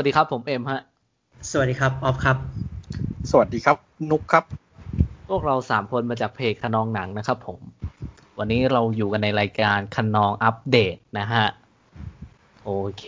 [0.00, 0.80] วัสดีครับผมเอ็มฮะ
[1.50, 2.36] สวัสดีครับออฟครับ
[3.30, 3.76] สวัสดีครับ
[4.10, 4.44] นุกครับ
[5.28, 7.60] พวกเราสามคนมาจากเพจคนองหนังนะครับผม
[8.38, 11.46] วันนี้เราอยู่กันในรายการคนองอัปเดตนะฮะ
[12.64, 13.06] โอเค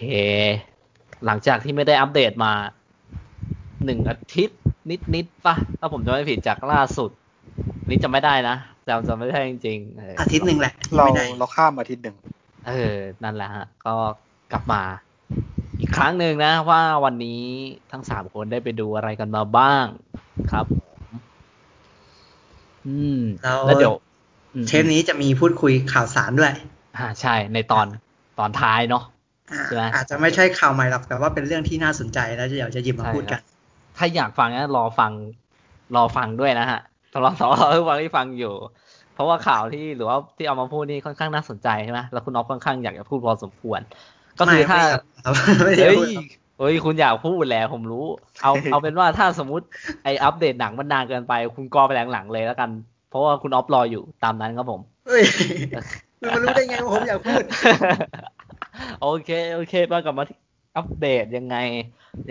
[1.25, 2.53] หลังจากที่ไม่ได้อัปเดตมา
[3.85, 4.59] หนึ่งอาทิตย์
[5.15, 7.11] นิดๆปะถ้าผมจะไม่ผิดจากล่าสุด
[7.89, 8.57] นี่จะไม่ได้นะ
[8.89, 12.17] จำจะไม่ได้จริงๆเอออาทิตย์หนึ่งแหละที่เราไม่ได้เราข้ามอาทิตย์หนึ่ง
[12.69, 13.95] เออ นั่นแหละฮะ ก็
[14.53, 15.12] กลับมาอีก
[15.97, 17.43] ครั้งหนึ่งนะว่าวันนี้
[17.93, 19.85] ทั้งสามคนได้ไปดูอะไรกันมาบ้าง
[20.51, 21.09] ครับผม
[22.87, 23.95] อืมแล้วแล้วเดี๋ยว
[24.55, 26.53] อืมเทปนี้จะมีพูดคุยข่าวสารด้วย
[26.97, 27.87] อ่าใช่ในตอน
[28.39, 29.05] ตอนท้ายเนาะ
[29.53, 33.41] อ่าใช่ไหมอาจจะไม่ใช่ข่าวใหม่หรอกแต่ว่าเป็นเรื่องที่น่าสนใจแล้วเดี๋ยวจะหยิบมาใช่พูดกัน
[33.97, 35.13] ถ้าอยากฟังนะรอฟัง
[35.97, 36.81] รอฟังด้วยนะฮะ
[37.15, 38.55] ตลอดสองรอฟังที่ฟังอยู่
[39.15, 43.81] เพราะว่าข่าวที่หรือว่าที่เอามาพูดนี่ค่อนข้างน่าสนใจใช่ไหมแล้วคุณอ๊อฟค่อนข้างอยากจะพูดพอสมควร
[44.39, 44.91] ก็คือไม่ถ้าไม่
[45.25, 46.25] ครับไม่ได้เฮ้ยพูดครับ
[46.59, 48.07] เฮ้ยคุณอยากพูดแหละผมรู้
[48.43, 49.67] เอาเอาเป็นว่าถ้าสมมติ
[50.05, 52.71] ไออัปเดตหนังมันนานเกินไป คุณกอไปหลังๆเลยแล้วกัน
[53.11, 55.23] เพราะว่าคุณออฟรออยู่ตามนั้นครับผมเฮ้ย
[56.21, 57.43] คุณมารู้ได้ไงว่าผมอยากพูด
[59.03, 60.39] โอเคโอเคมากลับมาที่
[60.77, 61.57] อัปเดตยังไง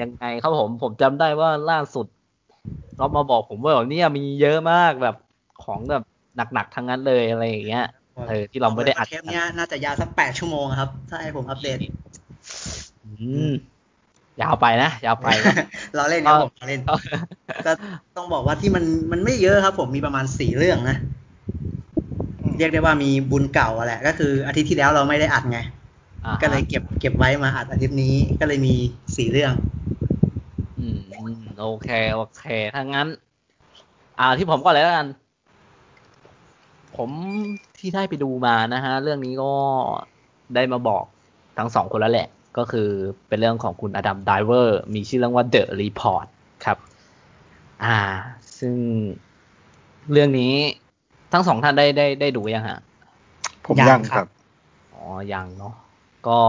[0.02, 2.06] ยังไงครับผมผมจำได้ว่าล่าสุด
[2.98, 5.16] เรามาบอกผมว่าเนี่ยมีเยอะมากแบบ
[5.64, 6.04] ของแบบ
[6.54, 7.86] หนักๆทั้งนั้นเลยอะไรอย่างเงี้ย
[8.26, 11.80] เออที่เราไม่ได้อัดเทปเนี้ยน่าจะยาวสักแปดชั่วโมงครับ ถ้าให้ผมอัปเดต
[13.04, 13.48] อืม
[14.42, 15.54] ยาวไปนะยาวไปนะ
[15.96, 16.82] เราเล่นครับผมเราเล่น
[17.66, 17.72] ก็
[18.18, 20.98] ต้องบอกว่าที่มันมันไม่เยอะครับ ผมมีประมาณสี่เรื่องนะ
[22.58, 25.60] เรียกได้ว่ามีบุญเก่าอะแหละ ก็คืออาทิตย์ที่แล้วเราไม่ได้อัดไง
[26.26, 28.74] อ่าฮะก็เลยเก็บเก็บไว้มาอัดอาทิตย์นี้ก็เลยมี
[29.16, 29.54] สี่เรื่อง
[30.76, 32.40] อืมอืมโอเค โอเค
[32.74, 33.08] ถ้างั้น
[34.18, 35.08] อ่าที่ผมก่อนเลยแล้วกัน
[36.98, 37.10] ผม
[37.78, 39.54] ที่ได้ไปดูมานะฮะ เรื่องนี้ก็
[40.56, 41.04] ได้มาบอก
[41.58, 42.90] ทั้งสองคนแล้วแหละ ก็คือ
[43.28, 46.26] เป็นเรื่องของคุณอดัมไดเวอร์ มีชื่อเรื่องว่า The Report
[46.66, 46.78] ครับ
[47.84, 47.98] อ่า
[48.60, 48.76] ซึ่ง
[50.12, 50.54] เรื่องนี้
[51.34, 52.80] ทั้งสองท่านได้ได้ได้ดูยังฮะ
[53.66, 54.28] ผมยังยังครับครับ
[54.94, 55.04] อ๋อ
[55.34, 55.74] ยังเนาะ
[56.28, 56.40] ก็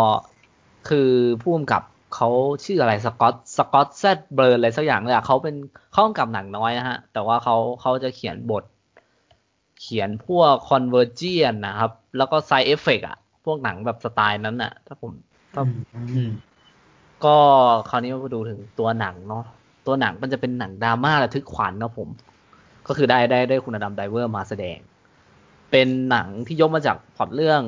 [0.89, 1.11] คือ
[1.43, 1.83] ผู้กำกับ
[2.15, 2.29] เขา
[2.65, 5.55] ชื่ออะไรสกอตสกอตแซดเบิร์นส์อะไรสักอย่างเลยอะเขาเป็น
[5.93, 8.65] เขากำกับหนังน้อยนะฮะ แต่ว่าเขาเขาจะเขียนบท
[9.83, 15.13] เขียนพวก Contagion นะครับ แล้วก็ Side Effects อะพวกหนังแบบสไตล์นั้นอะถ้าผม
[15.55, 15.63] ถ้า
[16.15, 16.31] อืม
[17.25, 17.37] ก็
[17.91, 19.45] คราวนี้มาดูถึงตัวหนังเนาะ
[19.87, 22.09] ตัวหนังมันจะเป็นหนังดราม่าระทึกขวัญเนาะผม
[22.87, 24.79] ก็คือได้ได้ได้คุณอดัมไดรเวอร์มาแสดง
[25.71, 27.63] เป็นหนังที่ยกมาจากพล็อตเรื่อง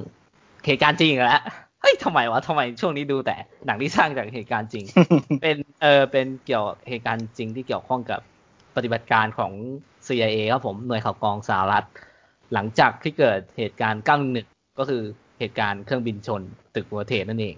[0.66, 1.42] เหตุการณ์จริงอีกแล้ว
[1.80, 3.36] เฮ้ยทำไมวะทำไมช่วงนี้ดูแต่
[3.66, 4.84] หนังที่สร้างจากเหตุการณ์จริง
[5.42, 8.20] เป็นเออเป็นเกี่ยวเหตุการณ์จริงที่เกี่ยวข้องกับ
[8.76, 9.52] ปฏิบัติการของ
[10.06, 11.86] CIA ครับผมหน่วยข่าวกรองสหรัฐ
[12.52, 14.46] หลังจากที่เกิดเหตุการณ์ก้าหนึ่ง
[14.78, 15.02] ก็คือ
[15.38, 16.42] เหตุการณ์เครื่องบินชน
[16.74, 17.56] ตึกหัวเทนั่นเอง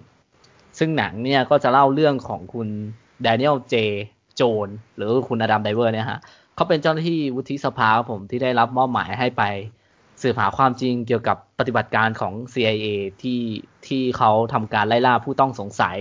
[0.77, 2.67] ซึ่งหนังเนี่ยก็จะเล่าเรื่องของคุณ
[3.21, 3.75] แดเนียลเจ
[4.35, 6.19] โจนหรือคุณอดัมไดเวอร์เนี่ยฮะ
[6.55, 9.43] เขาเป็นเจ้าหน้าที่วุฒิสภาครับผมที่ได้รับมอบหมายให้ไป
[10.21, 12.87] สืบหาความจริงเกี่ยวกับปฏิบัติการของ CIA
[13.21, 13.41] ที่
[13.87, 15.97] ที่เขาทำการไล่ล่าผู้ต้องสงสัย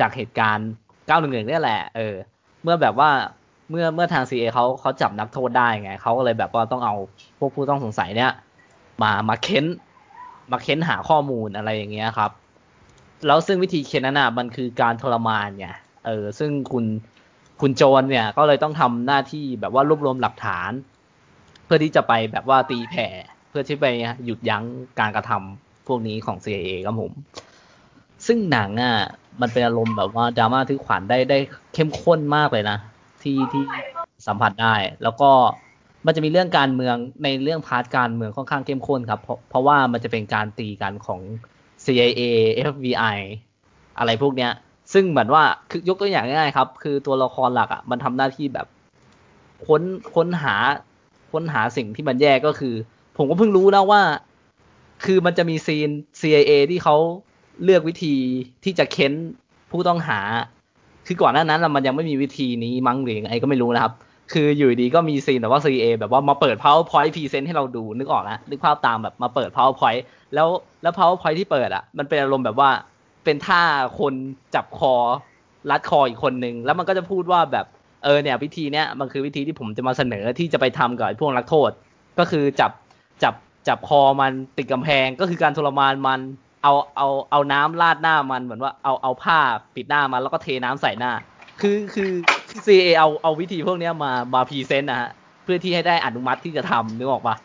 [0.00, 0.68] จากเหตุการณ์
[1.08, 2.14] 911เนี่ยแหละเออ
[2.62, 3.10] เมื่อแบบว่า
[3.72, 6.94] เมื่อเมื่อทาง CIA เขาเขาจับนักโทษได้ไงเขาก็เลยแบบว่าต้องเอา
[7.38, 8.32] พวกผู้ต้องสงสัยเนี่ย
[9.02, 9.64] มามาเค้น
[10.50, 12.30] มาเค้นหาข้อมูลอะไรอย่างเงี้ยครับ
[13.26, 15.68] แล้วซึ่งวิธีเค้นนั้นอะมันคือการทรมานไง
[16.06, 16.84] เออซึ่งคุณ
[17.60, 20.70] คุณโจนเนี่ยก็เลยต้องทำหน้าที่แบบว่ารวบรวมหลักฐาน
[21.64, 23.06] เพื่อที่จะไปแบบว่าตีแผ่
[23.48, 23.86] เพื่อที่ไป
[24.24, 24.64] หยุดยั้ง
[25.00, 27.12] การกระทำพวกนี้ของ CIA ครับผม
[28.26, 28.96] ซึ่งหนังอะ
[29.40, 31.38] มันเป็นอารมณ์แบบว่าดราม่าทึกขวัญได้ได้
[31.74, 32.78] เข้มข้นมากเลยนะ
[33.24, 33.64] ที่ที่
[34.26, 35.30] สัมผัสได้ แล้วก็
[36.06, 41.20] มันจะมีเรื่องการเมืองในเรื่องพาร์ทการเมืองค่อนข้างเข้มข้นครับ เพราะเพราะว่ามันจะเป็นการตีกันของ
[41.84, 42.22] CIA
[42.68, 43.18] FBI
[43.98, 44.52] อะไรพวกเนี้ย
[44.92, 48.66] ซึ่งเหมือนว่าคือยกตัวอย่างง่ายๆครับ คือตัวละครหลักอะมันทำหน้าที่แบบ
[49.66, 49.82] ค้น
[50.14, 50.54] ค้นหา
[51.32, 52.74] ค้นหาสิ่งที่มันแย่ก็คือ
[53.16, 54.02] ผมก็เพิ่งรู้นะว่า
[55.04, 55.88] คือมันจะมีซีน
[56.20, 56.96] CIA ที่เขา
[57.62, 58.14] เลือกวิธี
[58.64, 59.12] ที่จะเค้น
[59.70, 60.20] ผู้ต้องหา
[61.06, 63.92] คือก่อนหน้านั้นมันยังไม่มีวิธีนี้มั้งหรือยังไงก็ไม่รู้นะครับ
[64.32, 70.02] คืออยู่ดีก็มีซีนแบบว่า CA แบบว่ามาเปิด powerpoint present ให้เราดูนึกออกนะนึกภาพตามแบบมาเปิด powerpoint
[70.34, 70.48] แล้ว
[70.82, 72.70] แล้ว powerpoint ที่เปิดอะมันเป็นอารมณ์แบบว่า
[73.24, 73.62] เป็นท่า
[73.98, 74.14] คน
[74.54, 74.94] จับคอ
[75.70, 77.66] รัดคออีกคนนึง แล้วมันก็จะพูดว่าแบบ
[78.04, 81.70] เออเนี่ยวิธีเนี้ยมันคือวิธีที่ผมจะมาเสนอที่จะไปทำกับไอ้พวกนักโทษ
[82.18, 82.72] ก็คือจับ
[83.22, 83.34] จับ
[83.68, 86.20] จับคอมันติดกำแพงก็คือการทรมานมัน
[86.62, 89.38] เอาเอาเอาน้ำราดหน้ามันเหมือนว่าเอาเอาผ้า
[89.74, 91.10] ปิดหน้ามันแล้วก็เทน้ำใส่หน้า
[91.60, 92.12] คือคือ
[92.48, 95.10] คือ CA เอาเอาวิธีพวกเนี้ยมามาพรีเซนต์นะฮะ
[95.44, 97.36] เพื่อที่ให้ได้อนุมัติที่จะทำนึกออกปะ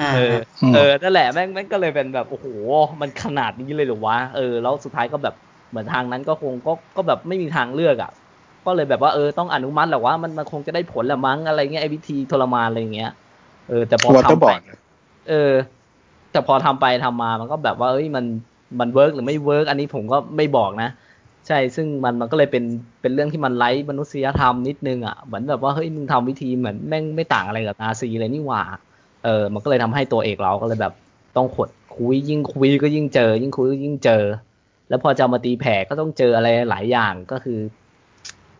[0.00, 2.46] อ่าเอออืมเออนั่นแหละแม่งแม่งก็เลยเป็นแบบโอ้โห
[3.00, 5.34] มันขนาดนี้เลยเหรอวะเออแล้วสุดท้ายก็แบบ
[5.70, 8.10] เหมือนทางนั้นก็คงก็ก็แบบไม่มีทางเลือกอะ่ะ
[8.66, 13.08] ก็เลยแบบว่าเออต้องอนุมัติแหละว่ามันมันคงจะได้ผลละมั้งอะไรเงี้ยไอ้วิธีทรมานอะไรเงี้ย
[13.68, 14.60] เออแต่พอ waterboard
[15.28, 15.52] เออ
[16.32, 18.24] แต่พอทำไปทำมามันก็แบบว่าเอ้ยมัน
[18.80, 20.90] มัน work หรือไม่ work อันนี้ผมก็ไม่บอกนะ
[21.46, 22.64] ใช่ซึ่งมันมันก็เลยเป็น
[23.00, 28.62] เป็นเรื่องที่มันไร้มนุษยธรรมนิดนึงอะเหมือนแบบว่าเฮ้ยมึงทำวิธีเหมือนแม่งไม่ต่างอะไรกับนาซีเลยนี่หว่า
[29.24, 30.94] เออมันก็เลยทำให้ตัวเอกเราก็เลยแบบ
[31.36, 34.22] ต้องขุดคุ้ยยิ่งคุ้ยก็ยิ่งเจอ ยิ่งคุ้ยก็ยิ่งเจอ
[34.88, 37.58] แล้วพอจะมาตีแผ่ก็ต้องเจออะไรหลายอย่างก็คือ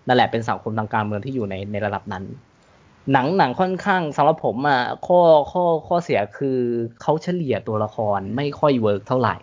[0.06, 2.25] นั่นแหละเป็นสังคมทางการเมืองที่อยู่ในในระดับนั้น
[3.12, 5.20] หนังหนังค่อนข้างสำหรับผมอะข้อ
[5.53, 6.58] ข้อข้อเสียคือ
[7.03, 9.37] เขาเฉลี่ยตัวละครไม่ค่อย work เท่าไหร่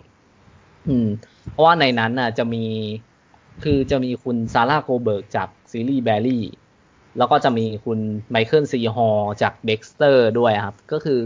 [0.87, 1.07] อืม
[1.51, 2.65] เพราะว่าในนั้นน่ะ จะมี
[3.63, 6.45] คือจะมีคุณซาร่าโกลด์เบิร์กจากซีรีส์แบรี่
[7.17, 7.99] แล้วก็จะมีคุณ
[8.31, 9.09] ไมเคิลซีฮอลล์
[9.41, 11.19] จากเด็กซ์เตอร์ด้วยครับ ก็คือ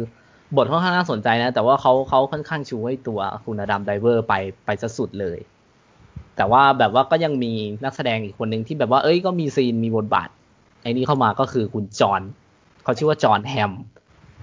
[0.55, 4.33] บทค่อนข้างน่าสนใจนะ แต่ว่าเขาเขาค่อนข้างชูให้ตัวคุณอดัมไดรเวอร์ไป
[4.65, 5.38] ไปซะสุดเลย
[6.35, 7.53] แต่ว่าแบบว่าก็ยังมี
[7.83, 10.29] นักแสดงอีกคนหนึ่งที่แบบว่าเอ้ยก็มี scene มีบทบาท
[10.81, 12.21] ไอ้นี่เข้ามาก็คือคุณจอห์น
[12.83, 13.71] เขาชื่อว่าจอห์นแฮม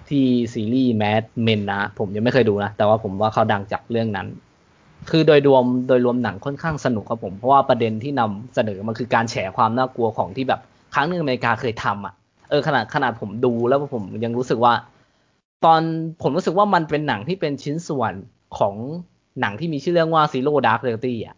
[0.09, 4.27] ที่ซีรีส์แมดเมนนะ ผมยังไม่เคยดูนะ แต่ว่าผมว่าเขาดังจากเรื่องนั้น
[5.11, 10.61] คือโดยรวมโดยรวมหนังค่อนข้างสนุกครับผม เพราะว่าประเด็นที่นำเสนอมันคือการแฉความน่ากลัวของที่แบบ
[10.95, 12.15] ครั้งหนึงอเมริกาเคยทำอะ
[12.51, 14.73] เออขนาดขนาดผมดูแล้วผมยังรู้สึกว่า
[15.65, 15.81] ตอน
[16.23, 18.13] ผมรู้สึกว่ามันเป็นหนังที่เป็นชิ้นส่วน
[18.59, 18.75] ของ
[19.41, 21.37] หนังที่มีชื่อเรื่องว่า Zero Dark Thirty อะ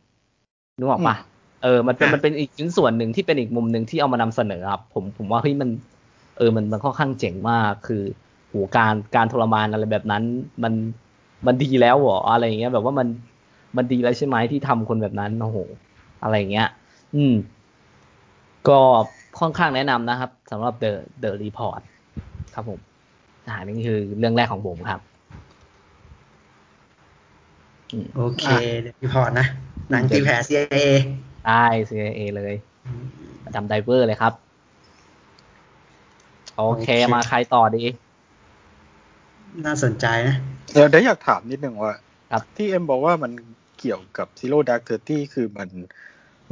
[0.78, 1.16] นึกออกปะ
[1.62, 5.70] เออมันเป็นมันเป็นอีกชิ้นส่วนหนึ่งที่เป็นอีกมุมหนึ่งที่เอามานำเสนอครับผมผมว่าเฮ้ยมัน
[6.38, 8.02] เออมันมันค่อนข้างเจ๋งมากคือ
[8.48, 10.22] โหการการทรมานอะไรแบบนั้น
[10.62, 10.72] มัน
[11.46, 13.06] มันดีแล้วเหรออะไรอย่างเงี้ยแบบว่ามัน
[13.76, 15.58] มันดีแล้วใช่ไหมที่ทำคนแบบนั้นโอ้โห
[16.22, 16.68] อะไรอย่างเงี้ย
[17.16, 17.34] อืม
[18.68, 18.80] ก็
[19.40, 20.92] ค่อนข้างแนะนำนะครับสำหรับ The
[21.22, 21.80] The Report
[22.54, 22.78] ครับผม
[23.48, 25.00] อ่านี่คือเรื่องแรกของผมครับ
[27.92, 28.44] อืมโอเค
[28.80, 29.46] เดี๋ยวรีพอร์ตนะ
[29.90, 30.76] หนังตีแผ่ CIA
[31.46, 32.54] ได้ CIA เลยอ
[33.54, 34.32] ดัมไดรเวอร์เลยครับ
[36.56, 37.84] โอเคโอเค มาใครต่อดี
[39.66, 40.36] น่าสนใจนะ
[40.72, 41.94] เดี๋ยวเดี๋ยวอยากถามนิดนึงว่า
[42.32, 43.32] ครับที่เอ็มบอกว่ามัน
[43.82, 45.68] เกี่ยวกับ Zero Dark Thirty คือมัน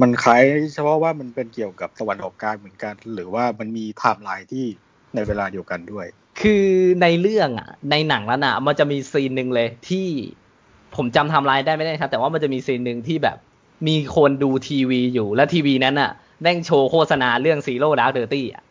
[0.01, 0.43] มันคล้าย
[0.73, 4.65] เฉพาะว่ามันเป็นเกี่ยวกับตะวันออกกลางเหมือนกัน หรือว่ามันมีไทม์ไลน์ที่
[5.15, 6.05] ในเวลาเดียวกันด้วย
[6.41, 6.65] คือ
[7.01, 10.07] ในเรื่องอะ ในหนังแล้วน่ะมันจะมี scene หนึ่งเลยที่
[10.95, 13.37] ผมจำไทำลายได้ไม่ได้ครับ แต่ว่ามันจะมี scene หนึ่งที่แบบ
[13.87, 16.11] มีคนดูทีวีอยู่แล้วทีวีนั้นอะ
[16.41, 18.63] แม่งโชว์โฆษณาเรื่องซีโร่ดาร์ d เดอร์ตี้อะ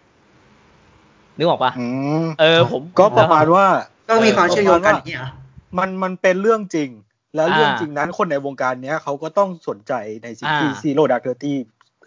[1.39, 1.87] นึกออกปะอื
[2.25, 3.67] มเออ ผมก็ประมาณว่า
[4.09, 5.31] ก็มีความเชื่อมโยงกันอย่างนี้เหรอ
[5.79, 6.91] มันมันเป็นเรื่องจริง
[7.35, 9.93] แล้วอ่าเรื่องจริงนั้นคนในวงการเนี้ยเขาก็ต้องสนใจ
[10.23, 11.53] ในสิ่งที่อ่า Zero Dark Thirty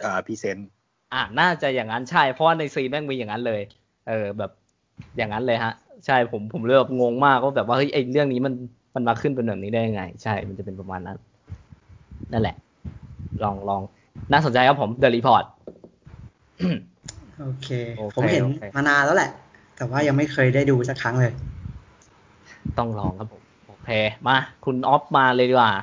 [0.03, 0.67] อ่า present
[1.13, 3.61] อ่าน่าจะอย่างนั้นใช่ เพราะว่าใน scene แม่งมีอย่างนั้นเลย
[4.05, 4.51] เออแบบ
[5.17, 5.71] อย่างนั้นเลยฮะ
[6.05, 8.53] ใช่ผมผมเลยแบบงงมากว่าแบบว่าเฮ้ยไอเรื่องนี้มัน
[8.95, 11.17] มันมาขึ้นเป็นแบบนี้ได้ยังไง ใช่มันจะเป็นประมาณนั้น
[12.31, 12.55] นั่นแหละ
[13.43, 13.81] ลองลอง
[14.31, 15.45] น่าสนใจครับผม The Report
[17.41, 17.67] โอเค
[17.97, 19.29] โอเคผมเห็นโอเคมานานแล้วแหละ
[19.75, 21.31] แต่ว่ายังไม่เคยได้ดูสักครั้งเลย
[22.77, 23.42] ต้องลองครับผมโอ
[23.85, 23.91] เค
[24.27, 25.73] มา คุณออฟมาเลยดีกว่า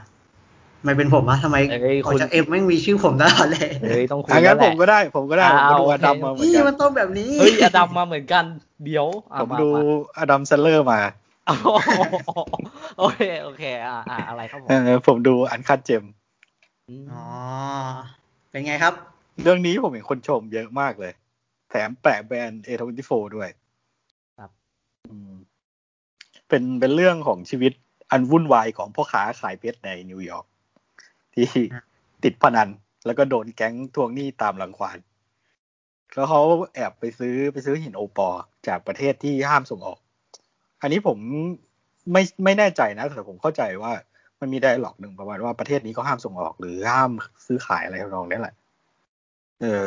[0.85, 8.45] ไม่เป็นผมอะทำไมเอ้ยขอคุณจากเอ็มไม่งมีชื่อผมตลอดเลยเฮ้ยต้องคุยอะแล้งั้วนแหผละมก็ได้ ผมก็ได้ผมอ่าก็ดูโออเคดัมมาเหมือนนี่กันมันต้องแบบนี้เฮ้ยอดัมมาเหมือนกัน
[8.85, 9.83] เดี๋ยวอะผมมาดูมา
[10.19, 11.01] อดัมแซนด์เลอร์มา
[11.49, 11.57] อ๋อ
[12.99, 16.05] โอเคโอเคอ่าอ่าอะไรครับผมเออผมดู Uncut Gems
[17.13, 17.25] อ๋อ
[18.51, 18.95] เป็นไงครับ
[19.43, 21.13] เรื่องนี้ผมเห็นคนชมเยอะมากเลย
[21.71, 23.49] แถมแปะแบรนด์ A24 ด้วย
[24.39, 24.51] ครับ
[25.11, 25.33] อืม
[26.49, 27.73] เป็นเป็นเรื่องของชีวิต
[28.11, 30.47] อันวุ่นวายของพ่อค้าขายเพชรในนิวยอร์ก
[31.35, 31.47] ที่
[32.25, 32.69] ติดพนัน
[33.07, 34.99] แล้วก็โดนแก๊งทวงหนี้ตามรังควาน
[36.15, 36.41] แล้วเขา
[36.75, 38.35] แอบไปซื้อไปซื้อหินโอปอล
[38.69, 39.99] จากประเทศที่ห้ามส่งออก
[40.83, 41.19] อันนี้ผม
[42.13, 43.93] ไม่ไม่แน่ใจนะ แต่ผมเข้าใจว่า
[44.41, 47.11] มันมีไดอะล็อกหนึ่งประมาณว่าประเทศนี้ก็ห้ามส่งออกหรือห้าม
[47.47, 48.55] ซื้อขายอะไรทำนองนี้แหละ
[49.61, 49.85] เออ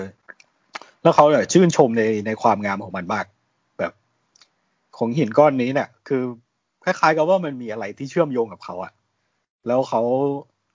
[1.02, 3.26] แล้วเขาเนี่ยชื่นชมในในความงามของมันมาก
[3.80, 3.94] แบบ
[4.98, 6.24] ของหินก้อนนี้เนี่ยคือ
[6.84, 8.92] คล้ายๆกับว่ามันมีอะไรที่เชื่อมโยงกับเขาอะ
[9.68, 10.02] แล้วเขา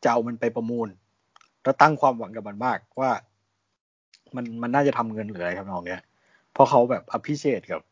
[0.03, 0.88] จะเอามันไปประมูล
[1.62, 3.11] แล้วตั้งความหวังกับมันมากว่า
[4.37, 6.03] มันมันน่าจะทำเงินหรืออะไรทำนองเนี้ย
[6.53, 7.83] เพราะเขาแบบอภิเชษกับ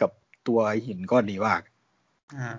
[0.00, 0.10] กับ
[0.46, 1.60] ตัวหินก้อนนี้มาก
[2.38, 2.58] อ่า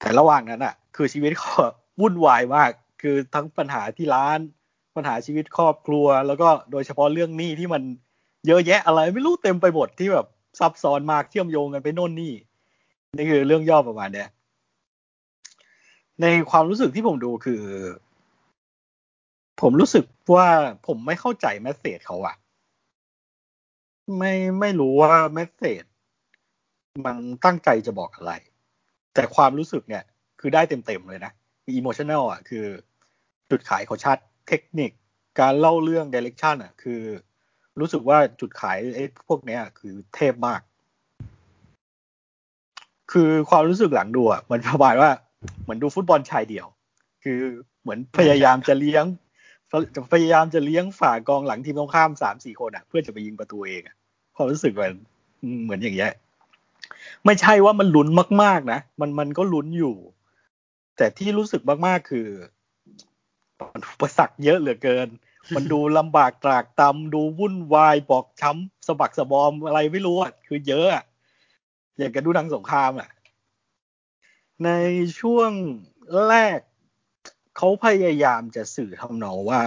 [0.00, 2.70] แต่ระหว่างนั้นอะคือชีวิตเขาอะวุ่นวายมาก
[3.02, 4.38] คือทั้งปัญหาที่ร้าน
[4.96, 7.82] ปัญหาชีวิตครอบครัว แล้วก็โดยเฉพาะเรื่องหนี้ที่มัน
[8.46, 10.26] เยอะแยะอะไรไม่รู้เต็มไปหมดที่แบบ
[10.58, 12.32] ซับซ้อนมากเชื่อมโยงกันไปโน่นนี่
[13.16, 14.28] นี่คือเรื่องย่อประมาณเนี้ย
[16.22, 17.62] ในความรู้สึกที่ผมดูคือ
[19.60, 20.04] ผมรู้สึก
[20.34, 20.48] ว่า
[20.86, 22.36] ผมไม่เข้าใจ message เขาอะ
[24.18, 25.84] ไม่ไม่รู้ว่า message
[27.04, 28.32] มันตั้งใจจะบอกอะไร
[29.14, 30.04] แต่ความรู้สึกเนี่ย
[30.40, 31.32] คือได้เต็มๆเลยนะ
[31.66, 32.66] มี emotional อะคือ
[33.50, 34.18] จุดขายเขาชัด
[34.48, 34.90] เทคนิค
[35.40, 37.02] การเล่าเรื่อง direction อะ คือ
[37.80, 40.60] รู้สึกว่าจุดขายไอ้พวกเนี้ย คือเทพมาก
[43.18, 45.10] คือความรู้สึกหลังดูอะมันประมาณว่า
[45.62, 46.66] เหมือนดูฟุตบอลชายเดี่ยว
[47.24, 47.40] คือ
[47.82, 49.04] เหมือนพยายามจะเลี้ยง
[50.12, 53.96] พยายามจะเลี้ยงฝ่ากองหลังทีมตรงข้ามสามสี่คนอะ เพื่อจะไปยิงประตูเองอะ
[54.36, 54.92] ความรู้สึกมัน
[55.64, 56.12] เหมือนอย่างเงี้ย
[57.24, 58.08] ไม่ใช่ว่ามันลุ้น
[58.42, 59.96] มาก ๆ นะ มันมันก็ลุ้นอยู่
[60.96, 62.28] แต่ที่รู้สึกมากๆคือ
[63.72, 65.08] มันอุปสรรคเยอะเหลือเกิน
[65.56, 71.04] มันดูลำบากตรากตำดูวุ่นวายบอกช้ำสะบักสะบอมอะไรไม่รู้อะคือเยอะอะ
[71.96, 73.10] อย่างกับดูหนังสงครามอะ
[74.64, 74.70] ใน
[75.20, 75.50] ช่วง
[76.28, 76.60] แรก
[77.56, 79.62] เขาพยายามจะสื่อทำนองว่า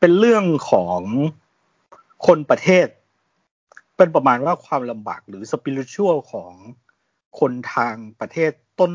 [0.00, 1.00] เป็นเรื่องของ
[2.26, 2.86] คนประเทศ
[3.96, 6.52] เป็นประมาณว่าความลำบากหรือสปิริตชวลของ
[7.40, 8.50] คนทางประเทศ
[8.80, 8.92] ต้น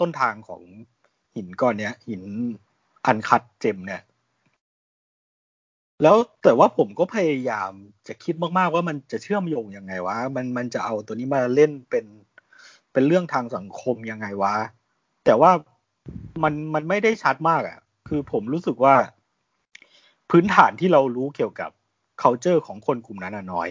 [0.00, 0.62] ต้นทางของ
[1.34, 2.22] หินก้อนเนี้ย หิน
[3.06, 4.02] อันคัดเจมเนี่ย
[6.02, 7.70] แล้วแต่ว่าผมก็พยายาม
[8.08, 12.06] จะคิดมากๆว่ามันจะเชื่อมโยงยังไงวะมันมันจะเอาตัวนี้มาเล่นเป็น
[12.92, 14.54] เป็นเรื่องทางสังคมยังไงวะ
[15.24, 15.50] แต่ว่า
[16.42, 17.78] มันมันไม่ได้ชัดมากอะ่ะ
[18.08, 18.94] คือผมรู้สึกว่า
[20.30, 21.70] พื้นฐานที่เรารู้เกี่ยวกับ
[22.22, 23.68] culture ของคนกลุ่มนั้นน้อย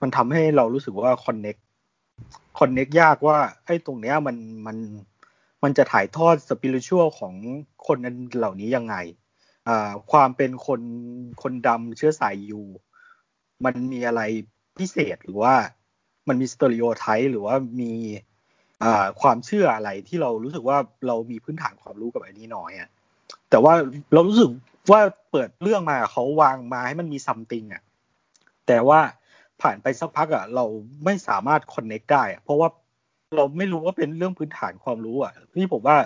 [0.00, 1.60] มันทำให้เรารู้สึกว่า connect
[2.58, 4.76] connect ยากว่าไอ้ตรงเนี้ยมันมัน
[5.62, 7.34] มันจะถ่ายทอดสปิริชวลของ
[7.86, 8.94] คนนั้นเหล่านี้ยังไง
[10.12, 10.80] ความเป็นคน
[11.42, 12.62] คนดำเชื้อสายยิว
[13.64, 14.22] มันมีอะไร
[14.78, 15.54] พิเศษหรือว่า
[16.28, 17.92] มันมี stereotype หรือว่ามี
[19.20, 22.88] ความเชื่ออะไรที่เรารู้สึกว่าเรามีพื้นฐานความรู้กับอันนี้น้อยอะ
[23.50, 23.74] แต่ว่า
[24.12, 24.50] เรารู้สึก
[24.90, 25.00] ว่า
[25.30, 27.82] เปิดเรื่องมาเขาวางมาให้มันมี something อะ
[28.66, 29.00] แต่ว่า
[29.60, 30.64] ผ่านไปสักพักอะเรา
[31.04, 32.68] ไม่สามารถ connect ได้เพราะว่า
[33.36, 35.98] เราไม่รู้ว่าเป็นเรื่องพื้นฐานความรู้อะที่ผมว่า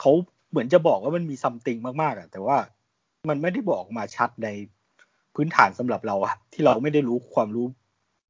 [0.00, 0.12] เขา
[0.50, 2.56] เหมือนจะบอกว่ามันมีซัมติงมากๆอะแต่ว่า
[3.28, 4.48] มันไม่ได้บอกมาชัดใน
[5.34, 7.66] พื้นฐานสำหรับเราอะที่เราไม่ได้รู้ความรู้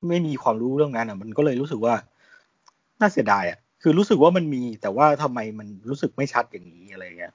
[0.09, 1.95] ไม่มีความรู้เรื่องนั้นอะมันก็เลยรู้สึกว่า
[3.01, 7.33] น่าเสียดายอะคือรู้สึกว่ามันมี แต่ว่าทำไมมันรู้สึกไม่ชัดอย่างนี้อะไรเงี้ย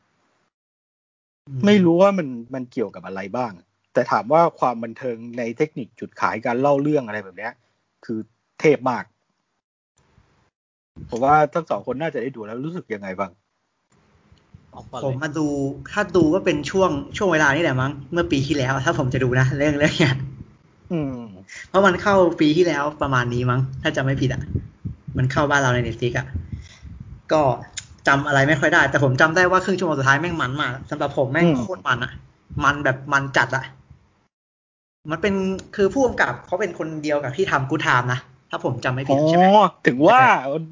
[1.66, 3.52] ไม่รู้ว่ามันมันเกี่ยวกับอะไรบ้าง
[3.94, 7.54] แต่ถามว่าความบันเทิงในเทคนิคจุดขายการเล่าเรื่องอะไรแบบเนี้ย
[8.06, 8.20] คือ
[8.60, 9.04] เทพมาก
[11.10, 13.32] ผมว่าทั้งสองคนน่าจะได้ดูแล้วรู้สึกยังไงบ้าง
[15.04, 15.48] ผมมาดู
[15.92, 20.16] ถ้าดูก็เป็นช่วงช่วงเวลานี่แหละมั้งเมื่อปีที่แล้ว ถ้าผมจะดูนะเรื่องเรื่องเนี้ย
[21.70, 24.42] เพราะมันเข้าปีที่แล้วประมาณนี้มั้ง ถ้าจะไม่ผิดอะ
[25.18, 26.28] มันเข้าบ้านเราในเน็ตฟิกอะ
[27.32, 27.42] ก็
[28.08, 32.12] จำอะไรไม่ค่อยได้ แต่ผมจำได้ว่าครึ่งชั่วโมงสุดท้ายแม่งมันมากสำหรับผมแม่งโคตรมันอะ
[32.64, 33.64] มันแบบมันจัดอะ
[35.12, 35.34] มันเป็น
[35.76, 39.46] คือผู้กำกับเขาเป็นคนเดียวกับที่ทำกูทามนะถ้าผมจำไม่ผิดใช่ไหม
[39.88, 40.20] ถึงว่า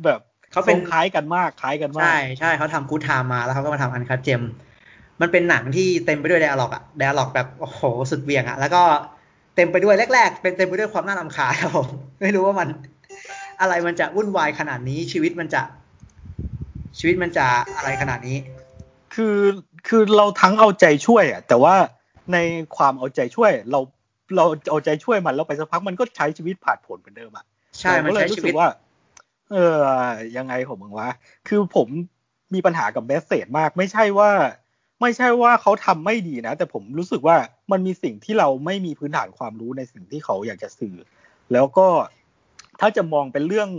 [0.06, 4.41] แบบ เขาเป็นคล้ายกันมากคล้ายกันมาก ใช่ใช่เขาทำกูทามมาแล้วเขาก็มาทำอันคัดเจม
[5.22, 8.82] มันเป็นหนังที่เต็มไปด้วยไดอะล็อกอะไดอะล็อกแบบโอ้โหสุดเวียงอะแล้วก็
[9.56, 11.88] เต็มไปด้วยแรกๆ เป็นเต็มไปด้วยความน่ารำคาญครับผม
[12.22, 12.70] ไม่รู้ว่ามัน
[13.62, 15.62] อะไรมันจะวุ่นวายขนาดนี้ชีวิตมันจะ
[17.00, 18.38] ชีวิตมันจะอะไรขนาดนี้
[19.15, 19.38] คือ
[19.88, 21.75] คือเราทั้งเอาใจช่วยอะแต่ว่า
[22.34, 22.38] ใน
[22.77, 23.79] ความเอาใจช่วย เรา
[24.36, 27.46] เราเอาใจช่วยมันแล้วไปสักพักมันก็ใช้ชีวิตผ่านผลเหมือนเดิมอะ
[27.79, 28.68] ใช่มันใช้ชีวิตว่า
[29.51, 29.77] เออ
[30.38, 31.10] ยังไงผมมึงวะ
[31.48, 31.88] คือผม
[32.53, 34.32] มีปัญหากับเมสเซจมาก ไม่ใช่ว่า
[35.01, 37.38] ไม่ใช่ว่าเขาทำไม่ดีนะ แต่ผมรู้สึกว่า
[37.72, 40.96] มันมีสิ่งที่เราไม่มีพื้นฐานความรู้ในสิ่งที่เขาอยากจะสื่อ
[41.53, 41.88] แล้วก็
[42.79, 43.70] ถ้าจะมองเป็นเรื่อง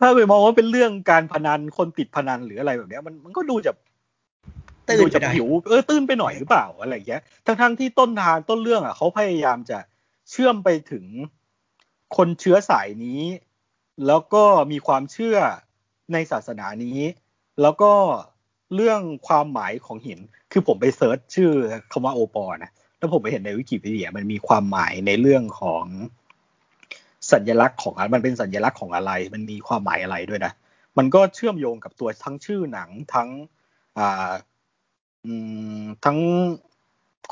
[0.00, 3.72] ถ้าไปมองว่าเป็นเรื่องการพนันคนติดพนันหรืออะไรแบบนี้มันมันก็ดูจะ
[5.00, 9.78] ดูจะผิวเออตื้นไปหน่อยหรือเปล่าอะไรอย่างเงี้ยทั้งทั้งที่ต้นทางต้นเรื่องอะเขาพยายามจะ
[10.30, 11.04] เชื่อมไปถึง
[12.16, 13.20] คนเชื้อสายนี้
[14.06, 15.36] แล้วก็มีความเชื่อ
[16.12, 17.00] ในศาสนานี้
[17.62, 17.92] แล้วก็
[18.74, 20.18] เรื่องความหมายของหิน
[20.52, 21.50] คือผมไปเซิร์ชชื่อ
[21.92, 25.84] คำว่าโอปอนะ แล้วผมไปเห็นในวิกิพีเดียมันมีความหมายในเรื่องของ
[27.32, 30.52] สัญลักษณ์ของมันเป็นสัญลักษณ์ของอะไร มันมีความหมายอะไรด้วยนะ
[30.98, 33.28] มันก็เชื่อมโยงกับตัวทั้งชื่อหนังทั้ง
[33.98, 34.32] อ่า
[36.04, 36.18] ทั้ง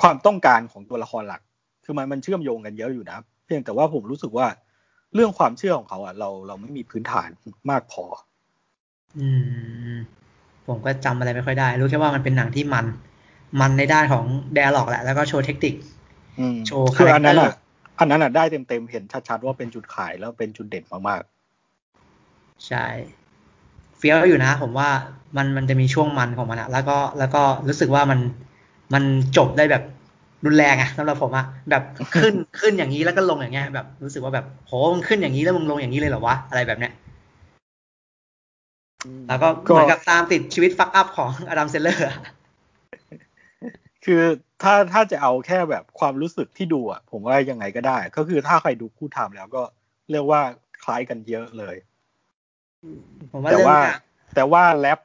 [0.00, 1.40] ความต้องการของตัวละครหลัก
[1.84, 4.46] คือมันมันเชื่อมโยงกันเยอะอยู่นะ เพียงแต่ว่าผมรู้สึกว่า
[5.14, 7.28] เรื่องความเชื่อของเขาอะเราเราไม่มีพื้นฐาน
[7.70, 8.04] มากพอ
[9.18, 9.28] อื
[9.92, 9.96] ม
[10.66, 12.84] ผมก็จำอะไรไม่ค่อยได้ รู้แค่ว่ามันเป็นหนังที่มัน
[13.60, 14.24] มันในด้านของ
[14.54, 15.74] เดลล็อกแหละ แล้วก็โชว์เทคนิค
[16.66, 17.52] โชว์คืออันนั้นอะ
[17.98, 22.86] อันนั้นอะได้เต็มๆเห็นชัดๆว่าเป็นจุดขายแล้วเป็นจุดเด่นมากๆ ใช่
[23.98, 24.88] เฟี้ยวอยู่นะ ผมว่า
[25.36, 28.20] มันมันจะมีช่วงมันของมันอะแล้วก็แล้วก็รู้สึกว่ามัน
[28.94, 29.02] มัน
[29.36, 29.82] จบได้แบบ
[30.44, 31.82] รุนแรงอะสำหรับผมอะแบบ
[32.14, 36.92] ขึ้นขึ้นอย่างนี้แล้วก็ลงอย่างเงี้ยแบบรู้สึกว่าแบบโหมันขึ้นอย่างนี้แล้วมึงลงอย่างนี้เลยเหรอวะอะไรแบบเนี้ย
[39.28, 42.06] แล้วก็เหมือนกับตามติดชีวิตฟักอัพของอดัมเซเลอร์
[44.04, 44.22] คือ
[44.62, 49.62] ถ้าถ้าจะเอาแค่แบบความรู้สึกที่ดูอะผมว่ายังไงก็ได้ ก็คือถ้าใครดู Good Time แล้วก็
[50.10, 50.42] เรียกว่า
[50.82, 51.76] คล้ายกันเยอะเลย
[53.50, 53.78] แต่ว่า
[54.34, 54.98] แต่ว่าแรป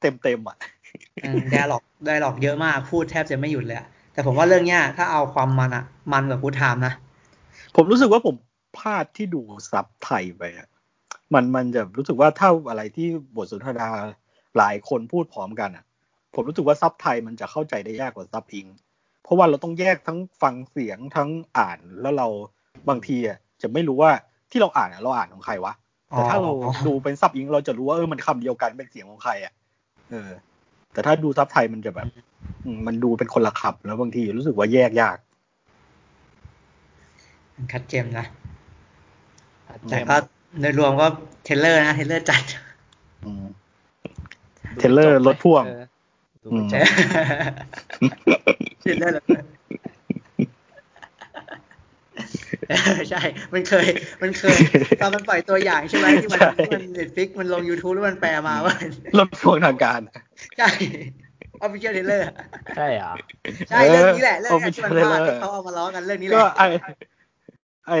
[0.00, 0.56] เต็มเต็มอะ
[1.50, 3.78] dialogue dialogue เยอะมากพูดแทบจะไม่หยุดเลย
[4.12, 6.94] แต่ผมว่าเรื่องเนี้ย ถ้าเอาความมันอะมันกว่า Good Time นะ
[7.76, 8.34] ผมรู้สึกว่าผม
[8.78, 9.40] พลาดที่ดู
[9.72, 10.68] ซับไทยไปอะ
[11.34, 13.88] มันมันจะรู้สึกว่าถ้าอะไรที่บทสนทนา
[14.58, 15.84] หลายคนพูดพร้อมกันอะ
[16.34, 18.66] ผมรู้สึกว่าซับไทยมันจะเข้าใจได้ยากกว่าซับอิง
[19.22, 21.28] เพราะว่าเราต้องแยกทั้งฟังเสียงทั้ง
[21.58, 22.28] อ่านแล้วเรา
[22.88, 24.10] บางทีอะจะไม่รู้ว่า
[24.50, 25.72] ที่เราอ่านเราอ่านของใครวะ
[26.10, 26.52] แต่ถ้าเรา
[26.86, 29.52] ดูเป็นซับอิง เราจะรู้ว่าเออมันคำเดียวกันเป็นเสียงของใครอะ
[30.10, 30.30] เออ
[30.92, 32.08] แต่ถ้าดูซับไทยมันจะแบบ
[32.86, 35.16] มันดูเป็นคนละคำแล้วบางทีรู้สึกว่าแยกยาก
[37.72, 38.26] คัดเจมนะ
[39.90, 40.16] แต่ก็
[40.60, 41.06] โดยรวมก็
[41.44, 42.42] trailer นะ trailer จัด
[44.78, 45.64] trailer รถพ่วง
[48.82, 49.14] trailer
[53.10, 53.22] ใช่
[53.52, 53.86] มันเคย
[54.22, 54.56] มันเคย
[55.00, 56.40] ตอนมันปล่อยตัวอย่างใช่ไหมที่มัน
[56.72, 58.74] มัน Netflix มันลง YouTube แล้วมันแปลมาว่า
[59.18, 60.00] รถพ่วงทางการ
[60.58, 60.68] ใช่
[61.62, 62.26] official trailer
[62.76, 63.12] ใช่อะ
[63.68, 66.44] ใช่เรื่องนี้แหละ เรื่องนี้ที่มันพาที่เขาเอามาล้อกันเรื่องนี้แหละก็
[67.88, 67.92] ไอ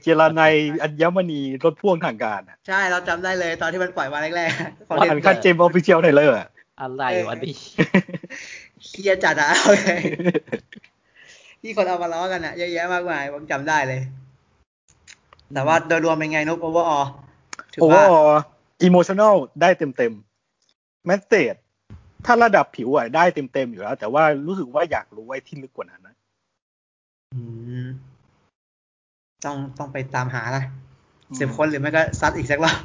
[0.00, 6.36] เจรนายอัญมณีรถพ่วงทางการอะใช่เราจำได้เลยตอนที่มันปล่อยมาแรกๆของอันคันเจมออฟฟิเชียลไทเลอร์
[6.80, 7.54] อะไรวะนี่
[8.88, 9.50] เคลียจัดอะ
[11.62, 14.00] ที่คนเอามาล้อกันอะเยอะแยะมากมายผมจำได้เลย
[15.54, 17.00] แต่ว่าโดยรวมเป็นไงนุ๊กโอเวอร์ออ
[17.80, 18.20] โอเวอร์ออ
[18.82, 20.12] อิโมชั่นอลได้เต็มเต็ม
[21.06, 21.54] แมสเซจ
[22.24, 26.16] ถ้าระดับผิวอะได้เต็มเต็มอยู่แล้ว แต่ว่ารู้สึกว่าอยากรู้ไว้ที่ลึกกว่านั้นนะ
[27.34, 27.42] อื
[27.84, 27.86] ม
[29.44, 30.64] ต้องต้องไปตามหานะ
[31.40, 32.78] สิบคนหรือไม่ก็ซัดอีกสักรอบ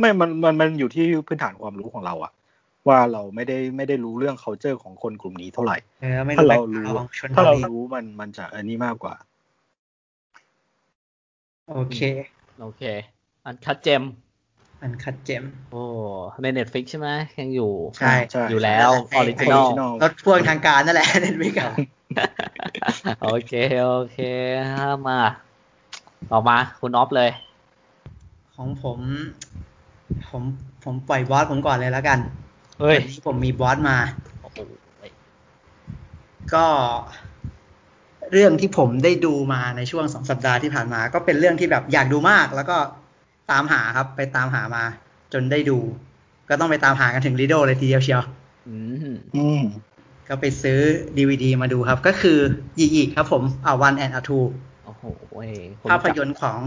[0.00, 2.32] ไม่ มัน มัน มันอยู่ที่พื้นฐานความรู้ของเราอะ
[2.88, 5.76] ว่าเราไม่ได้ไม่ได้รู้เรื่อง culture ของคนกลุ่มนี้เท่าไหร่
[6.38, 6.94] ถ้าเรารู้
[7.34, 9.14] ถ้าเรารู้มันมันจะอันนี้มากกว่า
[11.70, 11.98] โอเค
[12.60, 12.82] โอเค
[13.44, 14.02] Uncut Gem
[14.82, 15.84] Uncut Gem โอ้
[16.42, 17.08] ใน Netflix ใช่ไหม
[17.40, 18.14] ยังอยู่ ใช่
[18.50, 19.66] อยู่แล้ว original
[20.02, 21.54] รถพ่วงทางการนั่นแหละ Netflix
[23.22, 23.52] โอเค
[23.84, 24.18] โอเค
[25.08, 25.18] มา
[26.32, 27.30] ออกมาคุณออฟเลย
[28.56, 28.98] ของผม
[30.30, 30.42] ผม
[30.84, 32.18] ผมปล่อยบอสผมก่อนเลยแล้วกัน
[32.80, 33.98] เฮ้ยผมมีบอสมา
[36.54, 36.66] ก็
[38.32, 42.76] เรื่องที่ผมได้ดูมาในช่วงสองสัปดาห์ที่ผ่านมา ก็เป็นเรื่องที่แบบอยากดูมาก แล้วก็
[43.50, 44.84] ตามหาครับ ไปตามหามา
[45.32, 45.78] จนได้ดู
[46.48, 48.22] ก็ต้องไปตามหากันถึงลีโดเลยทีเดียวเชียว
[48.68, 49.60] อืม
[50.28, 50.78] ก็ไปซื้อ
[51.16, 52.38] ดีวีดีมาดูครับ ก็คือ
[52.78, 54.40] ยียีครับผม A One and a Two
[54.84, 55.02] โอ้โห
[55.90, 56.58] ภาพยนตร์ของ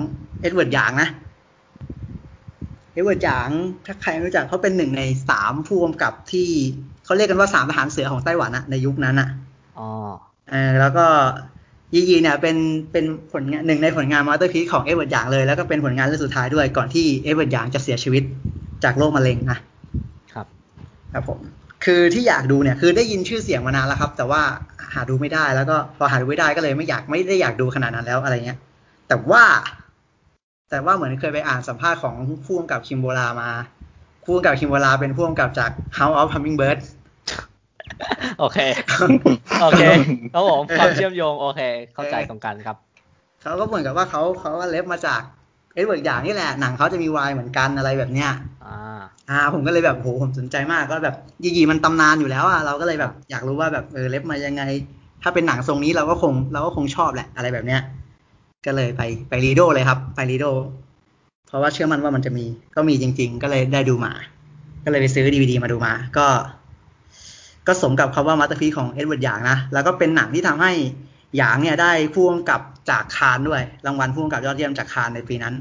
[0.42, 1.10] เอ็ดเวิร์ดหยางนะ
[2.94, 3.50] เอ็ดเวิร์ดหยาง
[3.86, 6.50] ถ้าใครรู้จักเขาเป็นหนึ่งในสามผู้กำกับที่
[7.06, 9.30] เขาเรียกกันว่าสามทหารเสือของไต้หวันอะในยุคนั้นอะ
[9.78, 9.90] อ๋อ
[10.52, 11.06] เออแล้วก็
[11.96, 12.58] ยียีเนี่ยเป็น
[12.92, 18.24] เป็นผลงานหนึ่งในผลงาน masterpiece ของเอ็ดเวิร์ดหยางเลย แล้วก็เป็นผลงานเรื่องสุดท้ายด้วยก่อนที่เอ็ดเวิร์ดหยางจะเสียชีวิต
[18.84, 19.60] จากโรคมะเร็งนะ
[20.34, 20.46] ครับ
[21.14, 21.40] ครับผม
[21.86, 24.42] คือที่อยากดูเนี่ยคือได้ยินชื่อเสียงมานานแล้วครับ แต่ว่า
[24.94, 28.60] หาดูไม่ได้แล้วก็พอหาดูไม่ได้ก็เลยไม่อยากไม่ได้อยากดูขนาดนั้นแล้วอะไรเงี้ย
[29.08, 29.44] แต่ว่า
[30.70, 33.50] แต่ว่าเหมือนเคยไปอ่านสัมภาษณ์ของผู้กำกับคิมโบรามา
[34.26, 36.80] ผู้กำกับคิมโบราเป็นผู้กำกับจาก House of Hummingbird
[38.40, 38.58] โอเค
[39.62, 39.84] โอเค
[40.32, 41.62] เขาบอกความเชื่อมโยงโอเค
[41.96, 42.78] เข้าใจตรงกันครับ
[43.42, 45.22] เขาก็เหมือนกับว่าเขาเขาก็เล็บมาจาก
[45.74, 48.32] เอ็ดเวิร์ดหยางนี่แหละ หนังเขาจะมีวายเหมือนกันอะไรแบบเนี้ย
[48.66, 54.64] อ่า อ่า ผมก็เลยแบบโหผมสนใจมากก็แบบยียีมันตำนานอยู่แล้วอะเราก็เลยแบบอยากรู้ว่าแบบเออเล็บมายังไง
[55.24, 57.82] ถ้าเป็นหนังทรงนี้เราก็คงเราก็คงชอบแหละอะไรแบบเนี้ย
[58.66, 60.46] ก็เลยไปไปลีโดเลยครับ ไปลีโด
[61.48, 64.14] เพราะว่าเชื่อมั่นว่ามันจะมีก็มีจริง ๆ ก็เลยได้ดูมา
[64.84, 66.26] ก็เลยไปซื้อดีวีดีมาดูมา ก็
[67.68, 70.72] ก็สมกับคำว่า masterpiece ของเอ็ดเวิร์ดหยางนะ แล้วก็เป็นหนังที่ทำให้
[71.38, 75.56] หยางเนี่ยได้พ่วงกับจากคานด้วย รางวัลพ่วงกับยอดเยี่ยมจากคานในปีนั้น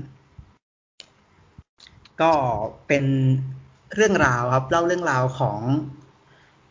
[2.22, 2.32] ก็
[2.86, 3.04] เป็น
[3.94, 5.60] เรื่องราวครับเล่าเรื่องราวของ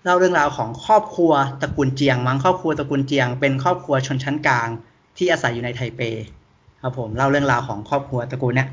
[0.06, 4.70] เล่าเรื่องราวของครอบครัวตระกูลเจียง มั้งครอบครัวตระกูลเจียง เป็นครอบครัวชนชั้นกลาง
[5.18, 6.02] ที่อาศัยอยู่ในไทเป
[6.82, 8.70] ครับผมเล่าเรื่องราวของครอบครัวตระกูลเนี้ย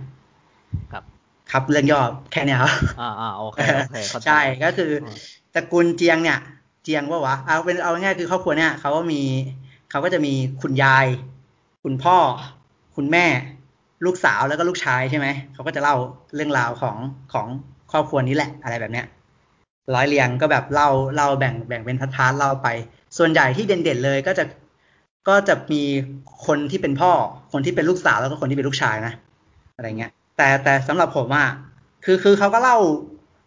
[0.92, 1.04] ครับ
[1.50, 2.00] ครับเรื่องย่อ
[2.32, 3.96] แค่นี้ครับอ่าอ่าโอเคโอเค
[4.26, 4.90] ใช่ก็คือ
[5.54, 6.38] ตระกูลเจียงเนี่ย
[6.82, 9.22] เจียงว่าวะเอาเป็นเอาง่ายคือครอบครัวเนี่ยเขาก็มี
[9.90, 10.32] เขาก็จะมี
[10.62, 11.06] คุณยาย
[11.84, 12.16] คุณพ่อ
[12.96, 13.26] คุณแม่
[14.04, 15.96] ลูกสาวแล้วก็ลูกชายใช่ไหมเขาก็จะเล่า
[16.34, 16.96] เรื่องราวของ
[17.32, 17.46] ของ
[17.92, 19.06] ครอบครัวนี้แหละอะไรแบบเนี้ย
[19.94, 22.68] ร้อยเรียงก็แบบเล่าเล่าแบ่งแบ่งเป็น part ๆเล่าไป
[23.18, 24.44] ส่วนใหญ่ที่เด่นๆเลยก็จะ
[25.28, 25.82] ก็จะมี
[26.46, 27.12] คนที่เป็นพ่อ
[27.52, 29.14] คนที่เป็นลูกสาวแล้วก็คนที่เป็นลูกชายนะ
[29.76, 31.46] อะไรเงี้ย แต่แต่สำหรับผมอะ
[32.04, 32.76] คือคือเขาก็เล่า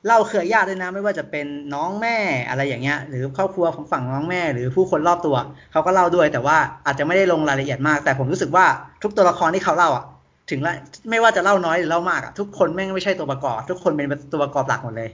[0.08, 2.18] เล่าเครือญาติด้วยนะ ไม่ว่าจะเป็นน้องแม่
[2.50, 5.36] อะไรอย่างเงี้ย หรือครอบครัวของฝั่งน้องแม่ หรือผู้คนรอบตัว
[5.72, 8.66] เขาก็เล่าด้วย แต่ว่าอาจจะไม่ได้ลงรายละเอียดมาก แต่ผมรู้สึกว่า
[9.04, 10.06] ทุกตัวละครที่เขาเล่าอะ
[10.50, 10.74] ถึงละ
[11.10, 15.10] ไม่ว่าจะเล่าน้อยหรือเล่ามากอะทุกคนแม่งไม่ใช่ตัวประกอบ ทุกคนเป็นตัวประกอบหลักหมดเลย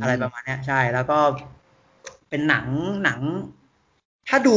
[0.00, 1.18] อะไรประมาณนี้ใช่แล้วก็
[2.30, 2.66] เป็นหนัง
[3.04, 3.20] หนัง
[4.28, 4.56] ถ้าดู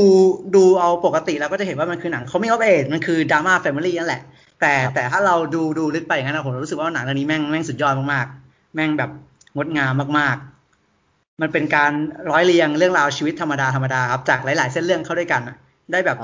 [0.55, 4.21] ดูเอาปกติเราก็จะเห็นว่ามันคือหนังเขาไม่เอาเอทมันคือดราม่าแฟมิลี่นั่นแหละ
[4.61, 9.09] แต่แต่ถ้าเราดูดูลึกไปอย่างนั้นผมรู้สึกว่าหนังเรื่องนี้แม่งแม่งสุดยอดมากๆ แม่งแบบ
[9.55, 11.91] งดงามมากๆ มันเป็นการ
[12.31, 15.41] ร้อยเรียงเรื่องราวชีวิตธรรมดาธรรมดาครับจากหลาย ๆ เส้นเรื่องเข้าด้วยกัน
[15.91, 16.17] ได้แบบ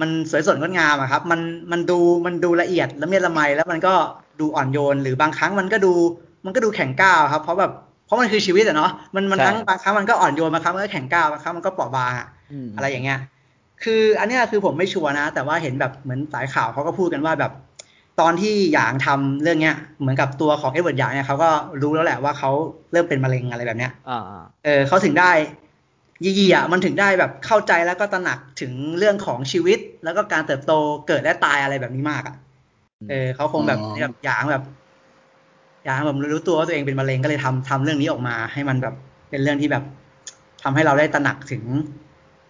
[0.00, 1.40] มันสวยสดงดงามอะครับ มัน
[1.72, 3.94] มันดูมันดูละเอียดละเมียดละไมแล้วมันก็
[4.40, 5.92] ดูอ่อนโยน หรือบางครั้งมันก็ดู
[6.44, 7.72] มันก็ดูแข็งก้าวครับ เพราะแบบ
[8.06, 12.26] เพราะมันคือชีวิตอะเนาะมันมันทั้งบางครั้งมันก็อ่อนโยนบางครั้งมันก็แข็งก้าวบางครั้งมันก็เปราะบางอะ
[12.76, 13.18] อะไรอย่างเงี้ย
[13.84, 17.52] คืออันนี้คือผมไม่ชัวร์นะ แต่ว่าเห็นแบบเหมือนสายข่าวเขาก็พูดกันว่าแบบ
[18.20, 21.50] ตอนที่หยางทำเรื่องเนี้ยเหมือนกับตัวของเอ็ดเวิร์ดหยางเนี่ยเขาก็
[21.82, 22.50] รู้แล้วแหละว่าเขา
[22.92, 23.92] เริ่มเป็นมะเร็งอะไรแบบเนี้ย
[24.64, 25.30] เออเขาถึงได้
[26.24, 30.72] ยี่อะมันถึงได้แบบเข้าใจแล้วก็ตระหนักถึงเรื่องของชีวิต แล้วก็การเติบโต
[31.08, 32.36] เกิดและตายอะไรแบบนี้มากอะ
[33.10, 34.62] เออเขาคงแบบแบบหยางแบบ
[35.84, 38.94] อยากแบบรู้ตัวว่าตัวเองเป็นมะเร็งก็เลยทำทำเรื่องนี้ออกมา ให้มันแบบ
[39.30, 39.84] เป็นเรื่องที่แบบ
[40.62, 41.62] ทำให้เราได้ตระหนักถึง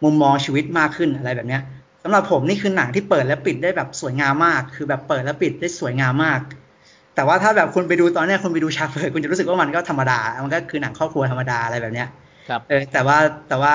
[0.04, 1.62] มุมมองชีวิตมากขึ้นอะไรแบบเนี้ย
[2.02, 6.40] สำหรับผมนี่คือหนังที่เปิดและปิดได้แบบสวยงามมาก คือแบบเปิดและปิดได้สวยงามมาก
[7.14, 12.08] แต่ว่าถ้าแบบคุณไปดูตอนนี้คุณไปดูฉากเปิดคุณจะรู้สึกว่ามันก็ธรรมดา มันก็คือหนังครอบครัวธรรมดาอะไรแบบเนี้ย
[12.48, 13.16] ครับเออแต่ว่า
[13.48, 13.74] แต่ว่า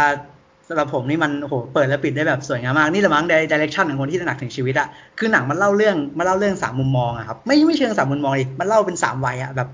[0.68, 4.88] สำหรับผมนี่มันโอ้โหเปิดและปิดได้แบบสวยงามมากนี่แหละมั้งในดิเรกชันของคนที่ตระหนักถึงชีวิตอะ
[5.20, 9.70] คือหนังมันเล่าเรื่องมันเล่าเรื่องสามมุมมองอะครับไม่ไม่เชิงสามมุมมองดิมันเล่าเป็นสามวัยอะแบบ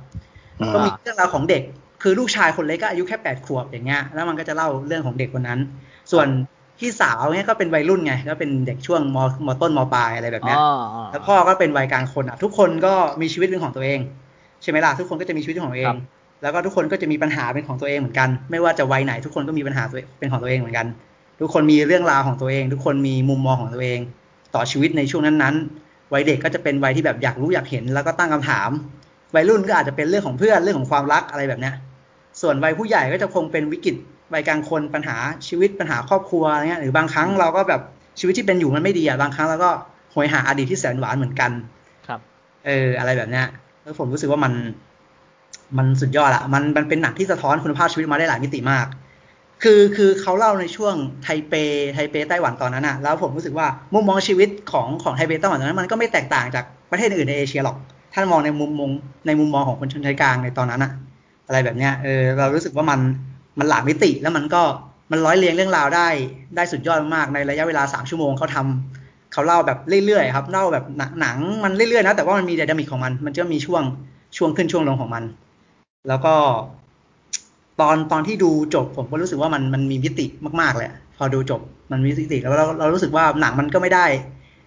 [0.73, 1.63] ก็มีเรื่องราวของเด็ก
[2.01, 5.59] คือลูกชายคนเล็กก็อายุแค่แปดขวบอย่างเงี้ยแล้วมันก็จะเล่าเรื่องของเด็กคนนั้น
[6.11, 6.27] ส่วน
[6.79, 9.17] พี่สาวเนี่ยก็เป็นวัยรุ่นไงก็เป็นเด็กช่วงม
[9.47, 10.57] มต้นมปลายอะไรแบบเนี้ย
[11.11, 13.99] แล้วพ่อก็เป็นวัยกลางคนอะ ทุกคนก็มีชีวิตเป็นของตัวเอง
[14.61, 15.95] ใช่ไหมล่ะทุกคนก็จะมีชีวิตของตัวเอง
[16.41, 19.83] แล้วก็ทุกคนก็จะมีปัญหาเป็นของตัวเองเหมือนกัน ไม่ว่าจะวัยไหนทุกคนก็มีปัญหา
[20.19, 20.87] เป็นของตัวเองเหมือนกัน
[21.41, 23.99] ทุกคนมีเรื่องราวของตัวเอง ทุกคนมีมุมมองของตัวเอง
[24.55, 28.69] ต่อชีวิตในช่วงนั้นๆวัยเด็กก็จะเป็นวัยที่แบบอยากรู้อยากเห็น แล้วก็ตั้งคำถาม
[29.35, 31.73] วัยรุ่นก็อาจจะเป็นเรื่องของเพื่อนเรื่องของความรักอะไรแบบเนี้ย
[32.41, 33.95] ส่วนวัยผู้ใหญ่ก็จะคงเป็นวิกฤต
[34.33, 37.81] วัยกลางคนปัญหาชีวิตปัญหาครอบครัวอะไรเงี้ยหรือบางครั้งเราก็แบบ
[38.19, 39.71] ชีวิตที่เป็นอยู่มันไม่ดีอะบางครั้งเราก็
[40.13, 41.51] หวยหาอดีตที่แสนหวานเหมือนกัน
[42.07, 42.19] ครับ
[42.65, 43.45] เออ อะไรแบบเนี้ย
[43.83, 44.53] แล้วผมรู้สึกว่ามัน
[45.77, 48.85] มันสุดยอดอะมันมันเป็นหนังที่สะท้อนคุณภาพชีวิตมาได้หลายมิติมาก
[49.63, 51.53] คือคือเขาเล่าในช่วงไทเป
[51.93, 57.77] ไทเปไต้หวันตอนนั้นอะแล้วผมรู้สึกว่ามุมมองชีวิตของของไทเปไต้หวันตอนนั้นมันก็ไม่แตกต่างจากประเทศอื่นในเอเชียหรอก
[58.13, 58.89] ถ้ามองในมุมมอง
[59.27, 60.91] ในมุมมองของคนชนชั้นกลางในตอนนั้นอะ
[61.47, 62.99] อะไรแบบเนี้ยเออเรารู้สึกว่ามัน
[63.59, 64.61] มันหลากมิติแล้วมันก็
[65.11, 66.07] มันร้อยเรียงเรื่องราวได้
[66.55, 70.85] ได้สุดยอดมากในระยะเวลาสามชั่วโมงเขาทำเขาเล่าแบบเรื่อยๆครับเล่าแบบ
[71.21, 73.83] หนังมันเรื่อยๆนะแต่ว่ามันมี dynamic ของมัน มันจะมีช่วง
[74.37, 75.23] ช่วงขึ้นช่วงลงของมัน
[76.07, 76.35] แล้วก็
[77.81, 80.25] ตอนตอนที่ดูจบผมก็รู้สึกว่ามันมันมีมิติ
[80.61, 84.05] มากๆเลยพอดูจบมันมีมิติแล้วเราเรารู้สึกว่าหนังมันก็ไม่ได้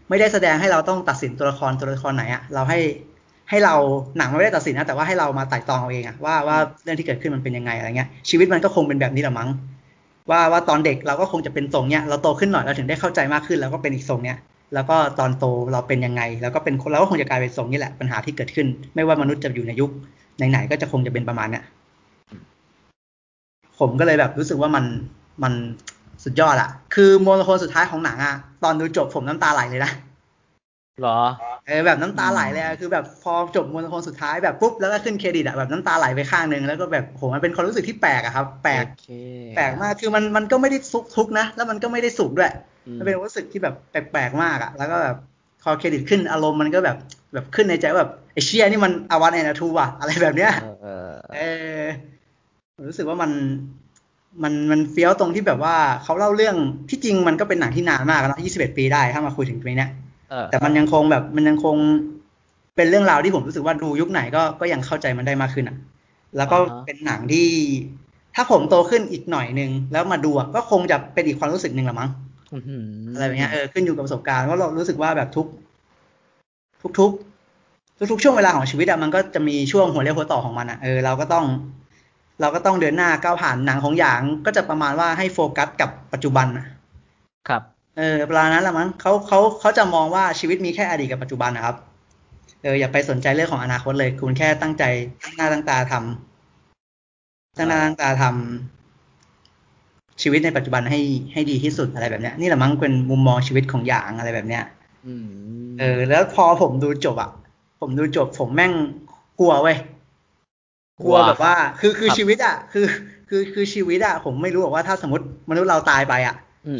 [0.09, 2.79] ไม่ได้แสดงให้เราต้องตัดสินตัวละครตัวละครไหนอะเราให้
[3.53, 3.75] ให้เรา
[4.19, 9.49] หนังไม่ได้ตัดสินนะแต่ว่าให้เรามาไต่ตองเอาเองอะว่าว่าเรื่องที่เกิดขึ้นมันเป็นยังไงอะไรเงี้ยชีวิตมันก็คงเป็นแบบนี้แหละมั้ง
[10.31, 14.39] ว่าว่าตอนเด็กเราก็คงจะเป็นทรงเนี้ยเราโตขึ้นหน่อยเราถึงได้เข้าใจมากขึ้นแล้วก็เป็นอีกทรงเนี้ย
[14.75, 19.91] แล้วก็ตอนโตเราเป็นยังไง แล้วก็เป็นเราก็คงจะกลายเป็นทรงนี้แหละปัญหาที่เกิดขึ้น ไม่ว่ามนุษย์จะอยู่ในยุค
[20.37, 21.65] ไหนๆก็จะคงจะเป็นประมาณเนี้ย
[23.79, 24.85] ผมก็เลยแบบรู้สึกว่ามัน
[25.43, 25.53] มัน
[26.25, 28.35] สุดยอดอะคือโมโนโทนสุดท้ายของหนังอะ
[28.65, 29.93] ตอนดูจบผมน้ำตาไหลเลยนะ
[31.03, 31.19] หรอ
[31.67, 38.85] เออแบบน้ำตาไหลเลยคือแบบพอจบมวลคนสุดท้ายแบบปุ๊บแล้วก็ขึ้นเครดิตอะแบบน้ำตาไหลไปข้างหนึ่งแล้วก็แบบโหมันเป็นความรู้สึกที่แปลกอะครับ แปลก
[39.57, 42.53] แปลกมากคือมันมันก็ไม่ได้ซุกทุกนะ แล้วมันก็ไม่ได้สุขด้วย
[42.99, 45.17] มันเป็นรู้สึกที่แบบแปลกๆมากอะแล้วก็แบบ
[45.63, 46.97] พอเครดิตขึ้นอารมณ์มันก็แบบ
[47.33, 50.53] แบบขึ้นในใจแบบไอเชียนี่มันอวันแอนทูอะอะไรแบบเนี้ย
[51.35, 51.41] เอ
[51.81, 51.83] อ
[52.89, 53.31] รู้สึกว่ามัน
[54.43, 56.57] มันมันเฟี้ยวตรงที่แบบว่าเขาเล่าเรื่อง
[56.91, 59.89] ที่จริงมันก็เป็นหนังที่นานมากแล้วยี่สิบเอ็ดปีได้ถ้ามาคุยถึงตรงนี้
[60.51, 61.77] แต่มันยังคงแบบมันยังคง
[62.77, 65.77] เป็นเรื่องราวที่ผมรู้สึกว่าดูยุคไหนก็ก็ยังเข้าใจมันได้มากขึ้นอะ
[66.37, 67.49] แล้วก็เป็นหนังที่
[68.35, 72.11] ถ้าผมโตขึ้นอีกหน่อยนึงแล้วมาดูก็คงจะเป็นอีกความรู้สึกหนึ่งละมั้ง
[73.15, 75.47] อะไรแบบนี้เออขึ้นอยู่กับประสบการณ์ว่าเรารู้สึกว่าแบบทุก
[76.83, 77.13] ทุกทุก
[78.11, 81.45] ทุกๆช่วงเวลาของชีวิตอะมันก็จะมีช่วงหัวเรียวหัวต่อของมันอะเออเราก็ต้อง
[82.41, 86.47] เราก็ต้องเดินหน้าก้าวผ่านหนังของอย่างก็จะประมาณว่าให้โฟกัสกับปัจจุบัน
[87.49, 87.63] ครับ
[87.97, 91.77] เออเวลานั้นแหละมั้งเขาเขาเขาจะมองว่าชีวิตมีแค่อดีตกับปัจจุบันนะครับ
[92.63, 94.85] เอออย่าไปสนใจเรื่องของอนาคตเลย คุณแค่ตั้งใจ
[95.23, 101.01] ตั้งหน้าตั้งตาทำตั้งหน้าตั้งตาทำชีวิตในปัจจุบันให้
[101.33, 104.65] ให้ดีที่สุดอะไรแบบเนี้ย นี่แหละมั้งเป็นมุมมองชีวิตของอย่างอะไรแบบเนี้ย
[105.79, 107.31] เออ แล้วพอผมดูจบอะ
[107.81, 108.73] ผมดูจบ ผมแม่ง
[109.41, 109.79] กลัวเว้ย
[111.03, 112.87] กลัวแบบว่า คือคือชีวิตอะคือ
[113.29, 116.35] คือคือชีวิตอะผมไม่รู้ว่าถ้าสมมติมนุษย์เราตายไปอะ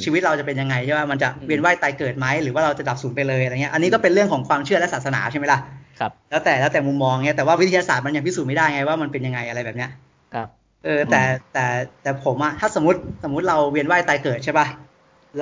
[0.05, 5.61] ชีวิตเราจะเป็นยังไงใช่ไหมมันจะเวียนว่ายตายเกิดไหมหรือว่าเราจะดับสูญไปเลยอะไรเงี้ยอันนี้ก็เป็นเรื่องของความเชื่อและศาสนาใช่ไหมล่ะ
[6.01, 9.91] ครับแล้วแต่แล้วแต่มุมมองเงี้ยแต่ว่าวิทยาศาสตร์มันยังพิสูจน์ไม่ได้ไงว่ามันเป็นยังไงอะไรแบบเนี้ย
[10.35, 10.49] ครับ
[10.85, 11.65] เออแต่แต่
[12.03, 14.67] แต่ผมอะถ้าสมมติสมมติเราเวียนว่ายตายเกิดใช่ป่ะ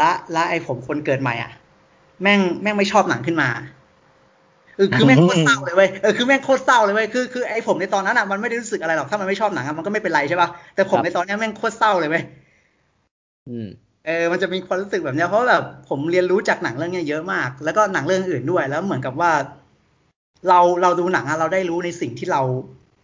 [0.00, 1.50] ละละไอผมคนเกิดใหม่อะ
[2.22, 3.48] แม่งแม่งไม่ชอบหนังขึ้นมา
[4.76, 12.22] เออคือแม่งโคตรเศร้าเลยเว้ยเออคือแม่งโคตรเศร้าเลยเว้ยคือคือไอผมในตอนนั้นอะมันไม่ได้รู้สึกอะไรหรอกถ้ามันไม่ชอบหนังมันก็ไม่เป็นไรใช่ป่ะแต่ผมในตอนนี้แม่งโคตรเศร้าเลยเว้ย
[13.48, 13.68] อืม
[14.10, 19.32] เออมันจะมีความรู้สึกแบบเนี้ยเพราะแบบผมเรียนรู้จากหนังเรื่องนี้เยอะมาก แล้วก็หนังเรื่องอื่นด้วย แล้วเหมือนกับว่า
[20.48, 22.40] เราเราดูหนังอะเราได้รู้ในสิ่งที่เรา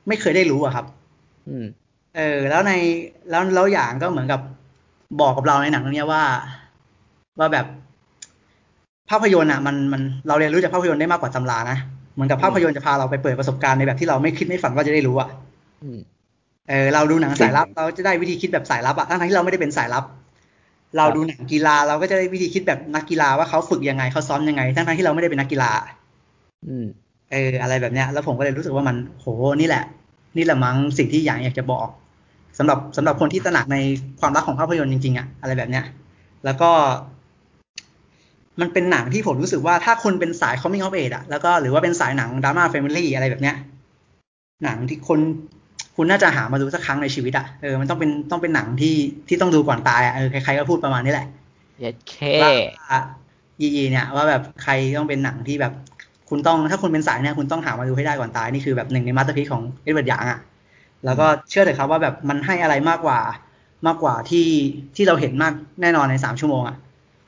[0.09, 0.87] ไม่เคยได้รู้อะครับ
[1.49, 1.67] อืม
[2.17, 2.73] เออ แล้วใน
[3.31, 4.41] แล้วแล้วอย่างก็เหมือนกับ
[5.21, 6.23] บอกกับเราในหนังเรื่องนี้ว่า
[7.39, 7.67] ว่าแบบ
[9.11, 11.79] ภาพยนตร์อะมันมันเราเรียนรู้จากภาพยนตร์ได้มากกว่าตำรานะ
[12.15, 15.29] เหมือนกับภาพยนตร์จะพาเราไปเปิดประสบการณ์ในแบบที่เราไม่คิดไม่ฝันว่าจะได้รู้อะ
[16.69, 20.05] เออเราดูหนังสายลับ เราจะได้วิธีคิดแบบสายลับอะทั้งที่เราไม่ได้เป็นสายลับ
[20.97, 25.71] เราดูหนังกีฬาเราก็จะได้วิธีคิดแบบนักกีฬาว่าเขาฝึกยังไงเขาซ้อมยังไง ทั้งที่เราไม่ได้เป็นนักกีฬา
[26.67, 26.87] อืม
[27.31, 29.27] เอออะไรแบบเนี้ย แล้วผมก็เลยรู้สึกว่ามันโห
[29.61, 29.85] นี่แหละ
[30.37, 31.89] นี่แหละมั้งสิ่งที่อยากอยากจะบอก
[32.59, 33.77] สำหรับสำหรับคนที่ตระหนักใน
[34.21, 35.85] ความรักของภาพยนตร์จริงๆอะอะไรแบบเนี้ย
[36.45, 36.71] แล้วก็
[38.61, 43.57] มันเป็นหนังที่ผมรู้สึกว่าถ้าคุณเป็นสาย coming of age อะแล้วก็หรือว่าเป็นสายหนังดราม่า family อะไรแบบเนี้ย
[44.65, 45.19] หนังที่คน
[45.97, 48.95] คุณน่าจะหามาดูสักครั้งในชีวิตอะเออมันต้องเป็นต้องเป็นหนังที่
[49.29, 51.27] ที่ต้องดูก่อนตายอะเออใครๆก็พูดประมาณนี้แหละ
[51.81, 52.15] เย็ดเค
[53.61, 55.73] ยียีเนี่ยว่าแบบใครต้องเป็นหนังที่แบบ
[56.29, 60.41] คุณต้องถ้าคุณเป็นสายเนี่ยคุณต้องหามาดูให้ได้ก่อนตายนี่คือแบบหนึ่งใน masterpiece ของเอ็ดเวิร์ดหยางอะ
[61.05, 63.21] แล้วก็เชื่อเลยครับว่าแบบมันให้อะไรมากกว่า
[63.87, 64.47] มากกว่าที่
[64.97, 66.77] ที่เราเห็นมากแน่นอนในสามชั่วโมงอะ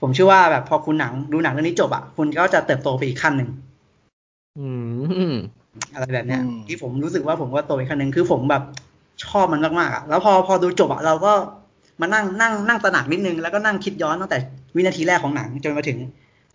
[0.00, 3.48] ผมเชื่อว่าแบบพอคุณหนังดูหนังเรื่องนี้จบอะคุณก็จะเติบโตไปอีกขั้นหนึ่ง
[5.78, 8.62] อืมอะไรแบบเนี้ยที่ผมรู้สึกว่าผมก็โตอีกขั้นหนึ่งคือผมแบบ
[9.24, 11.32] ชอบมันมากๆอะแล้วพอพอดูจบอะเราก็
[12.00, 14.38] มานั่งนั่งนั่งตระหนักนิดนึงแล้วก็นั่งคิดย้อนตั้งแต่
[14.76, 15.98] วินาทีแรกของหนังจนมาถึง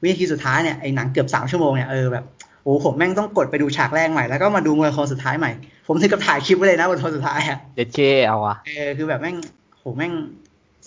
[0.01, 2.25] วินาทีสุดท้ายเนี่ยไอ้หนังเกือบสามชั่วโมงเนี่ยเออแบบ
[2.63, 5.51] โอ้ผมแม่งต้องกดไปดูฉากแรกใหม่แล้วก็มาดูมวย quote สุดท้ายใหม่
[5.87, 9.35] ผมถึงกับถ่ายคลิปไว้เลยนะบน quote สุดท้ายอะเด็ดเคเอาอะเออคือแบบแม่ง
[9.77, 10.13] โหแม่ง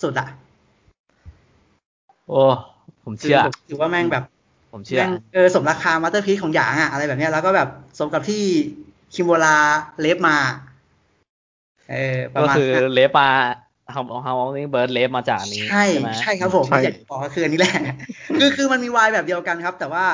[0.01, 0.27] สุดอะ
[2.29, 2.41] โอ้
[3.03, 4.23] ผมเชื่อถือว่าแม่งแบบ
[4.71, 5.03] ผมเชื่อ
[5.33, 8.43] เออสมราคา masterpiece ของหยางอะอะไรแบบเนี้ยแล้วก็แบบสมกับที่
[9.13, 9.57] คิมโบลา
[10.01, 10.37] เลฟมา
[11.91, 13.29] เออก็คือเลฟมา
[13.91, 15.85] เฮาเฮานี่เบิร์ดเลฟมาจากนี้ใช่
[16.21, 17.73] ใช่ครับผมไม่อยากบอกคืออันนี้แหละ
[18.39, 20.05] คือคือมันมีวายแบบเดียวกันครับ แต่ว่า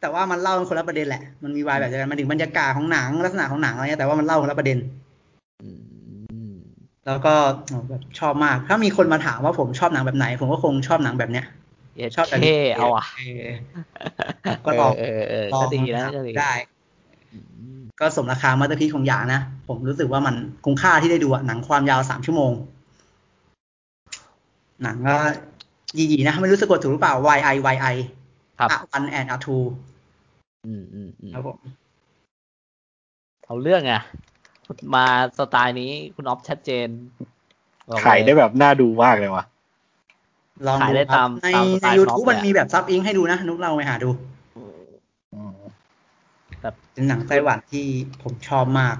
[0.00, 4.78] แต่ว่ามันเล่าคนละประเด็นแหละ มันมีวายแบบเดียวกันมันถึงบรรยากาศของหนังลักษณะของหนังอะไรเงี้ยแต่ว่ามันเล่าคนละประเด็น
[7.06, 7.34] แล้วก็
[7.88, 11.44] แบบชอบมาก ถ้ามีคนมาถามว่าผมชอบหนังแบบไหน ผมก็คงชอบหนังแบบเนี้ย
[12.16, 13.04] ชอบแบบนี้เอาอะ
[14.64, 14.92] ก็ลอง
[15.54, 15.68] ลอง
[16.40, 16.52] ได้
[18.00, 22.52] ก็สมราคามาตอร์พีของหยานะ ผมรู้สึกว่ามันคุ้มค่าที่ได้ดูหนังความยาวสามชั่วโมง
[24.82, 25.16] หนังก็
[25.98, 27.96] ยีๆนะไม่รู้สะกดถูกหรือเปล่า y i y i
[28.58, 29.58] ครับอันแอนอาทู
[30.66, 31.58] อืมอืมครับผม
[33.46, 33.94] เอาเรื่องไง
[34.94, 35.06] มา
[35.38, 36.88] สไตล์นี้คุณออฟชัดเจน
[38.04, 39.44] ขายได้แบบน่าดูมากเลยว่ะ
[40.66, 41.48] ลองดูครับใน
[41.82, 44.10] ในยูทูบมันมีแบบซับ Eng ให้ดูนะ นุกเราไปหาดู
[46.62, 47.86] แบบเป็นหนังไต้หวันที่
[48.22, 48.96] ผมชอบมาก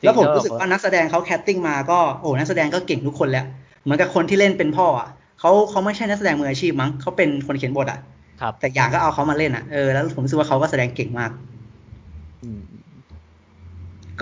[0.00, 3.46] แล้วผมรู้สึกว่านักแสดงเขา casting มาก็โอ้นักแสดงก็เก่งทุกคนแล้ว
[3.82, 5.08] เหมือนกับคนที่เล่นเป็นพ่ออะ
[5.40, 7.98] เขาเขาไม่ใช่นักแสดงมืออาชีพมั้งเขาเป็นคนเขียนบทอะ
[8.40, 11.30] ครับแต่หยางก็เอาเขามาเล่นอะเออแล้วผมรู้สึกว่าเขาก็แสดงเก่งมาก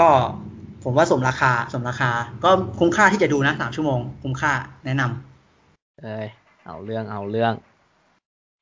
[0.00, 0.08] ก็
[0.84, 2.10] ผมว่าสมราคาสมราคา
[2.44, 4.52] ก็คุ้มค่าที่จะดูนะสามชั่วโมง คุ้มค่า
[4.86, 5.33] แนะนำ
[6.04, 6.26] เอ้ย
[6.66, 7.52] เอาเรื่องเอาเรื่อง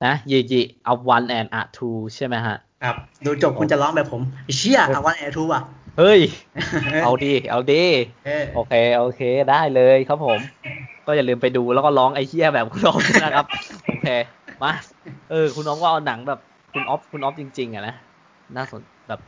[0.05, 4.23] นะยีจีเอาวันแอนอะทูใช่ไหมฮะ ครับ ดูจบคุณจะร้องแบบผม
[4.57, 5.63] เชี่ยเอาวันแอร์ทูอะ
[5.99, 6.21] เฮ้ย
[7.03, 7.85] เอาดี เอาดี
[8.55, 10.41] โอเค โอเค ได้เลยครับผม
[11.07, 13.47] ก็อย่าลืมไปดูแล้วก็ร้องไอ้เชี่ยแบบคุณน้องนะครับ
[13.87, 14.09] โอเค
[14.63, 14.73] มา
[15.31, 16.41] เออ คุณน้องว่าเอาหนังแบบ
[16.73, 17.95] คุณออฟคุณออฟจริง ๆ อะนะ
[18.57, 19.21] น่าสนแบบ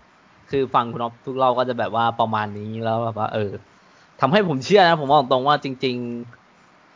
[0.50, 3.50] คือฟังคุณออฟทุกเราก็จะแบบว่าประมาณนี้แล้วแบบว่า เออ
[4.20, 6.43] ทำให้ผมเชื่อนะ ผมบอกตรงว่าจริง ๆ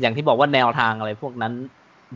[0.00, 1.52] อย่างที่บอกว่าแนวทางอะไรพวกนั้น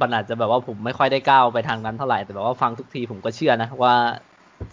[0.00, 3.94] บันอาจจะแบบว่าผมไม่ค่อยได้ก้าวไปทางนั้นเท่าไหร่แต่แบบว่าฟังทุกทีผมก็เชื่อนะว่า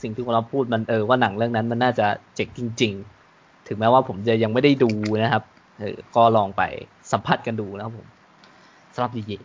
[0.01, 2.93] สิ่งที่เราพูดมันเออว่าหนังเรื่องนั้นมันน่าจะเจ๋งจริง
[3.29, 4.91] ๆ ถึงแม้ว่าผมจะยังไม่ได้ดู
[5.23, 5.43] นะครับ
[5.79, 6.63] เออก็ลองไป
[7.11, 8.07] สัมผัสกันดูนะครับผม
[8.93, 9.37] สำหรับดี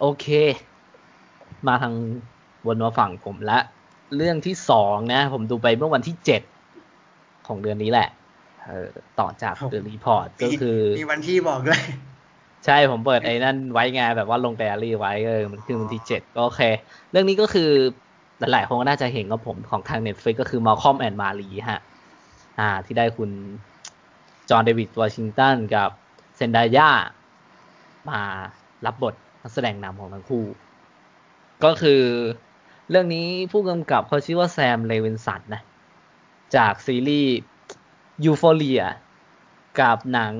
[0.00, 0.26] โอเค
[1.68, 1.94] มาทาง
[2.66, 3.58] วนมาฝั่งผมละ
[4.16, 6.42] เรื่องที่สองนะ ผมดูไปเมื่อวันที่เจ็ด
[7.46, 8.08] ของเดือนนี้แหละ
[8.66, 8.88] เออ
[9.20, 11.80] ต่อจาก The Report ก็คือ มีวันที่บอกด้วย
[12.64, 16.62] ใช่ผมเปิดไอ้นั่นไว้ไงแบบว่าลงแกลลี่ไว้เออมันคือวันที่เจ็ดก็โอเค
[17.10, 17.70] เรื่องนี้ก็คือ
[18.38, 21.80] หลายๆคนก็น่าจะเห็นกับผมของทาง Netflix ก็คือ Malcolm and Marie ฮะ
[22.58, 23.30] อ่า ที่ได้คุณ
[24.50, 25.90] จอห์นเดวิดวอชิงตันกับ
[26.36, 26.90] เซนดายา
[28.08, 28.20] มา
[28.86, 30.44] รับบทนักแสดงนำของทั้งคู่
[31.64, 32.02] ก็คือ
[32.90, 35.62] เรื่องนี้ผู้กำกับเขาชื่อว่าแซมเลวินสันนะ
[36.56, 37.34] จากซีรีส์
[38.24, 38.82] Euphoria
[39.80, 40.32] กับหนัง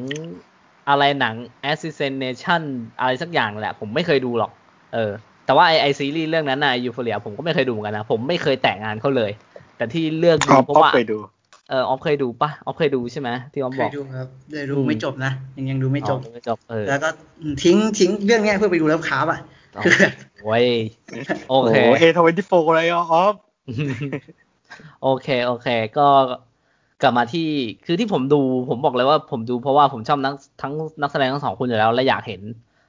[0.88, 1.34] อะไรหนัง
[1.70, 2.62] Assassination
[3.00, 4.50] อะไรสักอย่างแหละ ผมไม่เคยดูหรอก
[4.94, 5.12] เออ
[5.46, 9.30] แต่ว่าไอไอซีรีส์เรื่องนั้นนะ Euphoria ผมก็ไม่เคยดูเหมือนกันนะ ผมไม่เคยแตะงานเขาเลย
[9.76, 11.18] แต่ที่เลือกดูเพราะว่าเคยดู
[11.70, 17.08] เออออฟเคยดูปะออฟเคยดูใช่ไหมที่ออฟบอกเคยดูครับเลยดูไม่จบนะ ยังยังดูไม่จบไม่จบเออแล้วก็
[17.62, 19.40] ทิ้งทิ้งเรื่องนี้เพื่อไปดูแล้วค้าอะ
[20.42, 20.66] โอ้ย
[21.50, 23.34] โอเคเอทเวนตี้โฟร์อะไรออฟ
[25.02, 25.68] โอเคโอเค
[25.98, 26.08] ก็
[27.02, 27.48] กลับมาที่
[27.86, 32.42] คือที่ผมดูผมบอกเลยว่าผมดูเพราะว่าผมชอบนักทั้งนักแสดงทั้งสองคนอยู่แล้วและอยากเห็น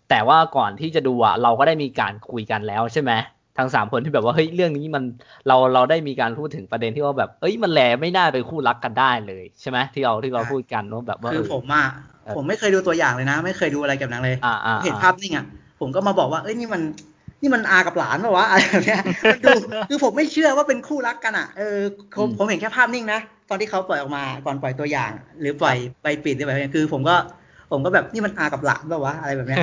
[0.10, 3.12] แต่ว่าก่อนที่จะดูอะเราก็ได้มีการคุยกันแล้วใช่ไหม
[3.58, 5.04] ทั้งสามคนที่แบบว่าเฮ้ยเรื่องนี้มัน
[5.48, 11.86] เราเราได้มีการพูดถึงประเด็นที่ว่าแบบเอ้ยมันแลไม่น่าเป็นคู่รักกันได้เลยใช่ไหมที่เราที่เราพูดกันว่าแบบว่าคือผมอะ
[12.36, 14.38] ผมไม่เคยดูตัวอย่างเลยนะ ไม่เคยดูอะไรกับหนังเลย
[14.84, 15.46] เห็นภาพนิ่งอะ
[15.80, 16.82] ผมก็มาบอกว่าเอ้ยนี่มัน
[17.42, 19.02] นี่มันอากับหลานป่าวะอะไรแบบเนี้ย
[19.44, 19.50] ดู
[19.90, 21.80] คือผมไม่เชื่อว่าเป็นคู่รักกันอะเออ
[22.18, 23.20] ผมผมเห็นแค่ภาพนิ่งนะ
[23.50, 27.16] ตอนที่เขาปล่อยออกมาก่อนปล่อยตัวอย่าง หรือปล่อยไปปิดอะไรแบบนี้คือ ผมก็
[27.72, 29.60] ผมก็แบบนี่มันอากับหลานป่าวะอะไรแบบเนี้ย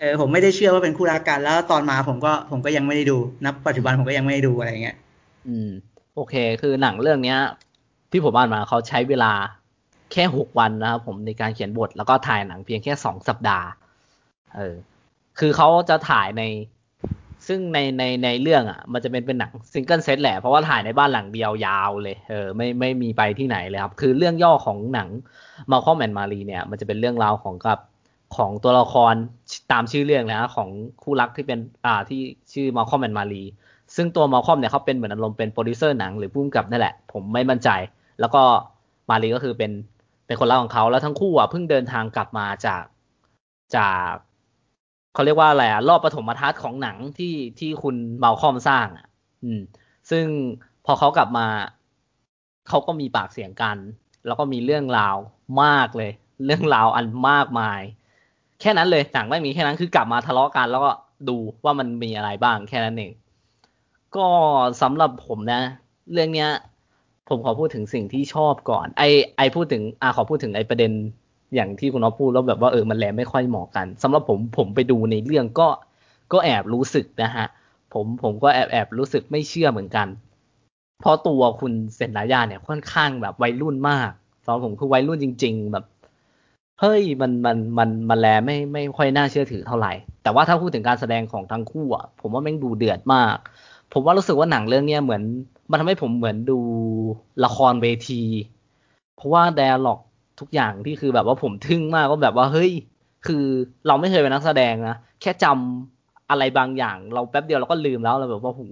[0.00, 4.96] เออผมไม่ได้เชื่อว่าเป็นคู่รักกัน แล้วตอนมาผมก็ผมก็ยังไม่ได้ดูนับปัจจุบันผมก็ยังไม่ได้ดูอะไรเงี้ย
[5.48, 5.70] อืม
[6.14, 7.38] โอเค คือหนังเรื่องเนี้ย
[8.10, 9.32] ที่ผมอ่านมาเขาใช้เวลา
[10.12, 13.66] แค่หกวันนะครับผมในการเขียนบทแล้วก็ถ่ายหนังเพียงแค่สองสัปดาห์
[14.56, 14.74] เออ
[15.38, 16.42] คือเขาจะถ่ายใน
[17.46, 25.08] ซึ่งในในในเรื่องอะ มันจะเป็นเป็นหนัง single set แหละ เพราะว่าถ่ายในบ้านหลังเดียวยาวเลย เออไม่ไม่มีไปที่ไหนเลยครับ คือเรื่องย่อของหนัง
[25.70, 27.78] Malcolm and Marie เนี่ย มันจะเป็นเรื่องราวของกับ
[28.36, 29.14] ของตัวละคร
[29.72, 30.68] ตามชื่อเรื่องนะของ
[31.02, 32.20] คู่รักที่เป็นอ่าที่
[32.52, 33.42] ชื่อ Malcolm and Marie
[33.96, 37.68] ซึ่งตัว Malcolm เนี่ยเขาเป็นเหมือนอารมณ์เป็นโปรดิวเซอร์หนังหรือผู้กำกับนั่นแหละ ผมไม่มั่นใจ
[38.20, 38.42] แล้วก็
[39.10, 39.72] Marie ก็คือเป็น
[40.26, 42.84] เป็นคนรักของเขาแล้วทั้งคู่อะเพิ่งเดินทางกลับมาจาก
[43.76, 44.12] จาก
[45.14, 49.06] เขาเรียกว่าอะไรอะรอบปฐมทัศน์ของหนังที่ที่คุณ Malcolm สร้างอะ
[49.44, 49.60] อืม
[50.10, 50.24] ซึ่ง
[50.86, 51.46] พอเขากลับมา
[52.68, 53.76] เขาก็มีปากเสียงกัน
[54.26, 55.16] แล้วก็มีเรื่องราว
[55.62, 56.10] มากเลย
[56.44, 57.80] เรื่องราวอันมากมาย
[58.60, 60.92] แค่นั้นเลยหนังไม่มีแค่นั้นคือกลับมาทะเลาะกันแล้วก็
[61.28, 63.12] ดูว่ามันมีอะไรบ้างแค่นั้นเอง
[64.16, 64.26] ก็
[64.82, 65.60] สำหรับผมนะ
[66.12, 66.50] เรื่องเนี้ย
[67.28, 69.02] ผมขอพูดถึงสิ่งที่ชอบก่อน ไอ
[69.36, 70.92] ไอพูดถึงอ่าขอพูดถึงไอประเด็น
[71.54, 75.68] อย่างที่คุณน้องพูดแล้วแบบว่าเออมันแลไม่ค่อยเหมาะกันสำหรับผมผมไปดูในเรื่องก็
[76.32, 77.46] ก็แอบรู้สึกนะฮะ
[77.92, 80.08] ผมผมก็แอบแอบรู้สึกไม่เชื่อเหมือนกัน
[81.00, 84.10] เพราะตัวคุณเซนนายาเนี่ยค่อนข้างแบบวัยรุ่นมาก
[84.44, 85.84] สำหรับผมคือวัยรุ่นจริง ๆ แบบ
[86.80, 93.36] เฮ้ยมันมันมันมันแลไม่ไม่ค่อยน่าเชื่อถือเท่าไหร่ แต่ว่าถ้าพูดถึงการแสดงของทั้งคู่อะผมว่าแม่งดูเดือดมาก
[93.92, 95.22] ผมว่ารู้สึกว่าหนังเรื่องเนี้ยเหมือน
[95.70, 96.58] มันทำให้ผมเหมือนดู
[97.44, 98.22] ละครเวที
[99.16, 100.00] เพราะว่าแดร์ล็อก
[100.40, 102.72] ทุกอย่างที่คือแบบว่าผมทึ่งมากก็แบบว่าเฮ้ย
[103.26, 103.44] คือ
[103.86, 108.62] เราไม่เคยเป็นนักแสดงนะแค่จำอะไรบางอย่าง เราแป๊บเดียวเราก็ลืมแล้วเราแบบว่าโห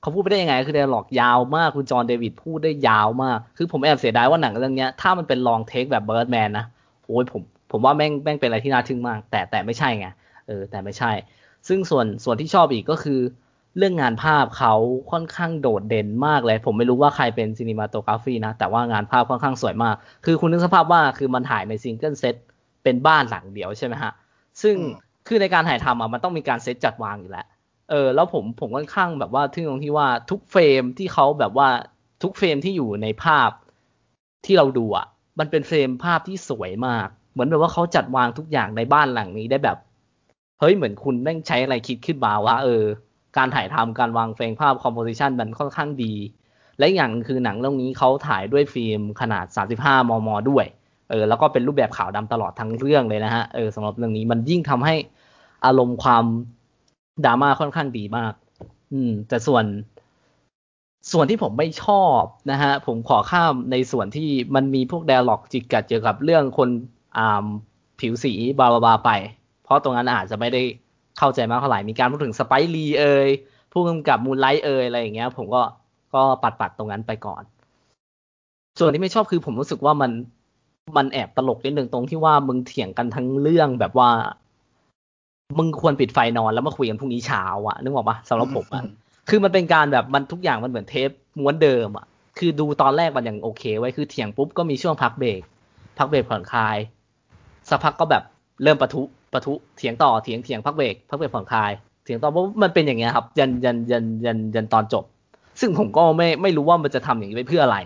[0.00, 6.64] เขาพูดไปได้ยังไง คือ dialogue ยาวมากคุณจอห์นเดวิดพูดได้ยาวมาก คือผมแอบเสียดายว่าหนังเรื่องนี้ถ้ามันเป็น long take แบบ Birdman นะ
[7.06, 10.06] โอ้ยผมผมว่าแม่งแม่งเป็นอะไรที่น่าทึ่งมาก แต่แต่ไม่ใช่ไง
[10.46, 11.12] เออแต่ไม่ใช่
[11.68, 13.20] ซึ่งส่วนส่วนที่ชอบอีกก็คือ
[13.76, 14.74] เรื่องงานภาพเขา
[15.12, 22.34] ค่อนข้างโดดเด่นมากเลย ผมไม่รู้ว่าใครเป็น cinematography นะ แต่ว่างานภาพค่อนข้างสวยมาก คือคุณนึกสภาพว่าคือมันถ่ายใน single set
[22.82, 24.12] เป็นบ้านหลังเดียวใช่ไหมฮะ
[24.62, 24.76] ซึ่ง
[25.28, 27.46] คือในการถ่ายทำอะมันต้องมีการเซตจัดวางอยู่แล้ว
[27.90, 31.68] เออ แล้วผมผมค่อนข้างแบบว่าทึ่งตรงที่ว่าทุกเฟรมที่เขาแบบว่า
[32.22, 33.50] ทุกเฟรมที่อยู่ในภาพ
[34.46, 35.06] ที่เราดูอะ
[35.38, 39.78] มันเป็นเฟรมภาพที่สวยมาก เหมือนแบบว่าเขาจัดวางทุกอย่างในบ้านหลังนี้ได้แบบ
[40.60, 42.84] เฮ้ยเหมือนคุณแม่งใช้อะไรคิดขึ้นมาว่าเออ
[43.36, 46.14] การถ่ายทำการวางเฟรมภาพ composition มันค่อนข้างดี
[46.78, 49.46] และอย่างคือหนังเรื่องนี้เขาถ่ายด้วยฟิล์มขนาด
[49.78, 50.66] 35 มม ด้วย
[51.10, 54.94] เออ แล้วก็เป็นรูปแบบขาวดำตลอดทั้งเรื่องเลยนะฮะ เออสำหรับเรื่องนี้มันยิ่งทำให้
[55.66, 56.24] อารมณ์ความ
[57.24, 58.32] ดราม่าค่อนข้างดีมาก
[58.92, 59.64] อืม แต่ส่วน
[61.12, 66.68] ส่วนที่ผมไม่ชอบนะฮะ ผมขอข้ามในส่วนที่มันมีพวก dialogue จิกกัดเกี่ยวกับเรื่องคน
[67.16, 67.46] อ่า
[68.00, 69.10] ผิวสีบาบาไป
[69.64, 70.62] เพราะตรงนั้นอาจจะไม่ได้
[71.18, 73.28] เข้าใจมากเท่าไหร่มีการพูดถึง Spike Lee เอ่ย
[73.72, 75.62] ผู้กำกับ Moonlight เอ่ยอะไรอย่างเงี้ย ผมก็
[76.14, 77.42] ก็ปัดปัดตรงนั้นไปก่อน
[78.78, 80.10] ส่วนที่ไม่ชอบคือผมรู้สึกว่ามัน
[80.96, 84.10] มันแอบตลกนิดนึงตรงที่ว่ามึงเถียงกันทั้งเรื่องแบบว่า
[85.58, 88.82] มึงควรปิดไฟนอนแล้วมาคุยกันพรุ่งนี้เช้าอะนึกออกปะสำหรับผมอะ
[89.28, 92.06] คือมันเป็นการแบบมันทุกอย่างมันเหมือนเทปม้วนเดิมอะ
[92.38, 95.40] คือดูตอนแรกมันยังโอเค ไว้คือเถียงปุ๊บก็มีช่วงพักเบรก
[95.98, 96.76] พักเบรกผ่อนคลาย
[97.68, 98.22] สักพักก็แบบ
[98.62, 99.02] เริ่มประทุ
[99.32, 101.70] ปะทุเถียงต่อเถียงเถียงพักเบรกพักเบรกผ่อนคลาย
[102.04, 105.04] เถียงต่อเพราะมันเป็นอย่างเงี้ยครับ ยันยันยันยันยันตอนจบ
[105.60, 107.78] ซึ่งผมก็ไม่ไม่รู้ว่ามันจะทำอย่างนี้ไปเพื่ออะไร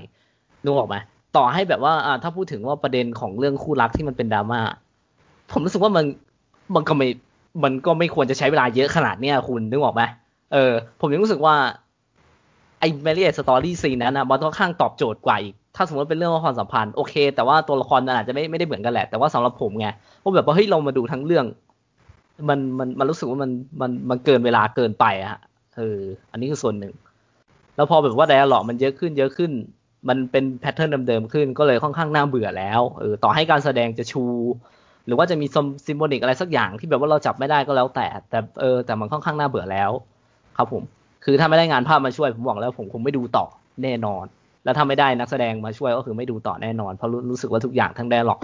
[0.63, 0.97] นึกออกไหม
[1.37, 4.61] ต่อให้แบบว่าอ่าถ้าพูดถึงว่าประเด็นของเรื่องคู่รักที่มันเป็นดราม่า
[5.53, 6.05] ผมรู้สึกว่ามัน
[6.75, 7.09] มันก็ไม่
[7.65, 10.03] มันก็ไม่ควรจะใช้เวลาเยอะขนาดเนี้ยคุณนึกออกไหม
[10.53, 11.55] เออ ผมยังรู้สึกว่า
[12.81, 19.87] ไอ้แมรี่สตอรี่ซีนั้นนะมันค่อนข้างตอบโจทย์กว่าอีก ถ้าสมมติเป็นเรื่องความสัมพันธ์โอเค แต่ว่าตัวละครอาจจะไม่ไม่ได้เหมือนกันแหละ แต่ว่าสำหรับผมไง
[20.23, 21.45] ว่าแบบว่าเฮ้ยเรามาดูทั้งเรื่อง
[22.49, 23.51] มันมันมันรู้สึกว่ามัน
[23.81, 25.39] มันมันเกินเวลาเกินไปอะ
[25.77, 26.01] เออ
[26.31, 26.95] อันนี้คือส่วนหนึ่ง
[27.77, 29.53] แล้วพอแบบว่า dialogue มันเยอะขึ้นเยอะขึ้น
[30.09, 34.25] มันเป็น pattern เดิมๆขึ้น ก็เลยค่อนข้างน่าเบื่อแล้วเออต่อให้การแสดงจะชู
[35.07, 35.47] หรือว่าจะมี
[35.87, 39.91] symbolic อะไรสักอย่างที่แบบว่าเราจับไม่ได้ก็แล้วแต่ แต่เออแต่มันค่อนข้างน่าเบื่อแล้ว
[40.57, 40.83] ครับผม
[41.25, 43.47] คือถ้าไม่ได้งานภาพมาช่วยผมบอกแล้วผมคงไม่ดูต่อ
[43.83, 44.25] แน่นอน
[44.65, 48.41] แล้วถ้าไม่ได้นักแสดงมาช่วยก็คือไม่ดูต่อแน่นอน เพราะรู้สึกว่าทุกอย่างทั้ง dialogue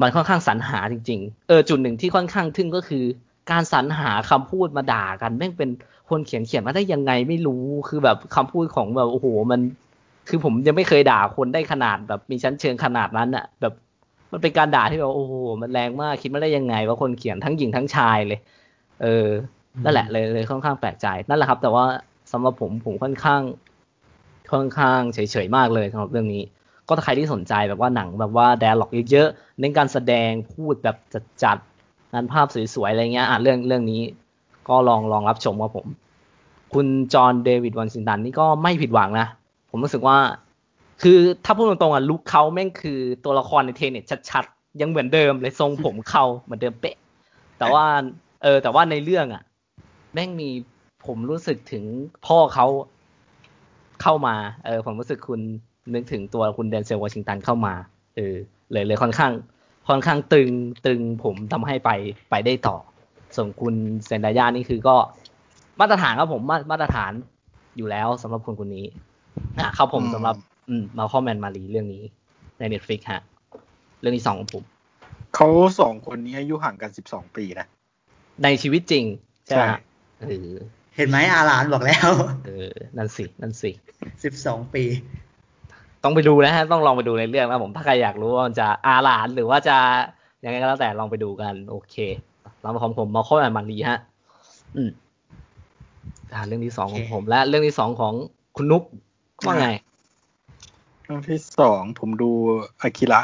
[0.00, 3.04] มันค่อนข้างสรรหาจริง ๆ เออจุดหนึ่งที่ค่อนข้างทึ่งก็คือ
[3.50, 5.70] การสรรหาคำพูดมาด่ากันแม่งเป็น
[6.10, 9.60] คนเขียนเขียนมาได้ยังไงไม่รู้คือแบบคำพูดของแบบโอ้โหมัน
[10.28, 13.72] คือผมยังไม่เคยด่าคนได้ขนาดแบบมีชั้นเชิงขนาดนั้นอะแบบ
[14.32, 18.38] มันเป็นการด่าที่แบบโอ้โหมันแรงมากคิดไม่ได้ยังไง ว่าคนเขียนทั้งหญิงทั้งชายเลย
[19.02, 19.26] เออ
[19.84, 21.84] นั่นแหละเลยเลยค่อนข้างแปลกใจนั่นแหละครับ แต่ว่า
[22.32, 23.40] สำหรับผมผมค่อนข้าง
[24.52, 26.42] ค่อนข้างเฉยๆมากเลยสำหรับเรื่องนี้
[26.88, 30.96] ก็ถ้าใครที่สนใจแบบว่าหนังแบบว่า dialogue เยอะๆเน้นการแสดงพูดแบบ
[31.42, 34.02] จัดๆงานภาพสวยๆอะไรเงี้ยอะเรื่องเรื่องนี้
[34.68, 35.86] ก็ลองลองรับชมว่าผม
[36.74, 39.26] คุณจอห์นเดวิดวอชิงตันนี่ก็ไม่ผิดหวังนะ
[39.70, 40.18] ผมรู้สึกว่า
[41.02, 46.96] คือถ้าพูดตรงๆอะ look เขาแม่งคือตัวละครใน Tenet ชัดๆ ยังเหมือนเดิมเลยทรงผมเขาเหมือนเดิมเป๊ะ
[47.58, 47.84] แต่ว่า
[48.42, 49.42] เออแต่ว่าในเรื่องอะ
[50.14, 50.48] แม่งมี
[51.06, 51.84] ผมรู้สึกถึง
[52.26, 52.66] พ่อเขา
[54.02, 54.34] เข้ามา
[54.64, 55.40] เออผมรู้สึกคุณ
[55.94, 57.74] นึกถึงตัวคุณ Denzel Washington เข้ามา
[58.16, 58.34] เออ
[58.72, 59.32] เลยเลยค่อนข้าง
[59.88, 60.50] ค่อนข้างตึง
[60.86, 61.90] ตึงผมทำให้ไป
[62.30, 62.76] ไปได้ต่อ
[63.36, 63.74] ส่วนคุณ
[64.06, 64.96] Zendaya นี่คือก็
[65.80, 67.12] มาตรฐานครับผมมามาตรฐาน
[67.76, 68.86] อยู่แล้วสำหรับคนคนนี้
[69.58, 70.36] อะครับผมสำหรับ
[70.68, 72.02] อืม Malcolm & Marie เรื่องนี้
[72.58, 73.22] ใน Netflix ฮะ
[74.00, 74.62] เรื่องที่สองของผม
[75.34, 75.48] เขา
[75.80, 77.66] สองคนนี้อายุห่างกันสิบสองปีนะ
[78.44, 79.04] ในชีวิตจริง
[79.46, 79.64] ใช่ไหม
[80.20, 80.50] เออ
[80.96, 82.10] เห็นไหมอาหลานบอกแล้ว
[82.46, 83.70] เออ นั่นสิ นั่นสิ
[84.24, 84.84] สิบสองปี
[86.02, 89.76] ต้องไปดูนะฮะ ต้องลองไปดูในเรื่องนะผม ถ้าใครอยากรู้ว่าจะอาหลานหรือว่าจะ
[90.44, 91.94] ยังไงก็แล้วแต่ลองไปดูกัน โอเค
[92.62, 93.98] เรามาของผมมาข้อแมนมารีฮะ
[94.76, 94.90] อืม
[96.32, 98.14] อ่าเรื่องที่สองของผม และเรื่องที่สองของ
[98.56, 98.82] คุณนุ๊ก
[99.46, 99.68] ว่าไง
[101.04, 102.30] เรื่องที่สองผมดู
[102.82, 103.20] อากิระ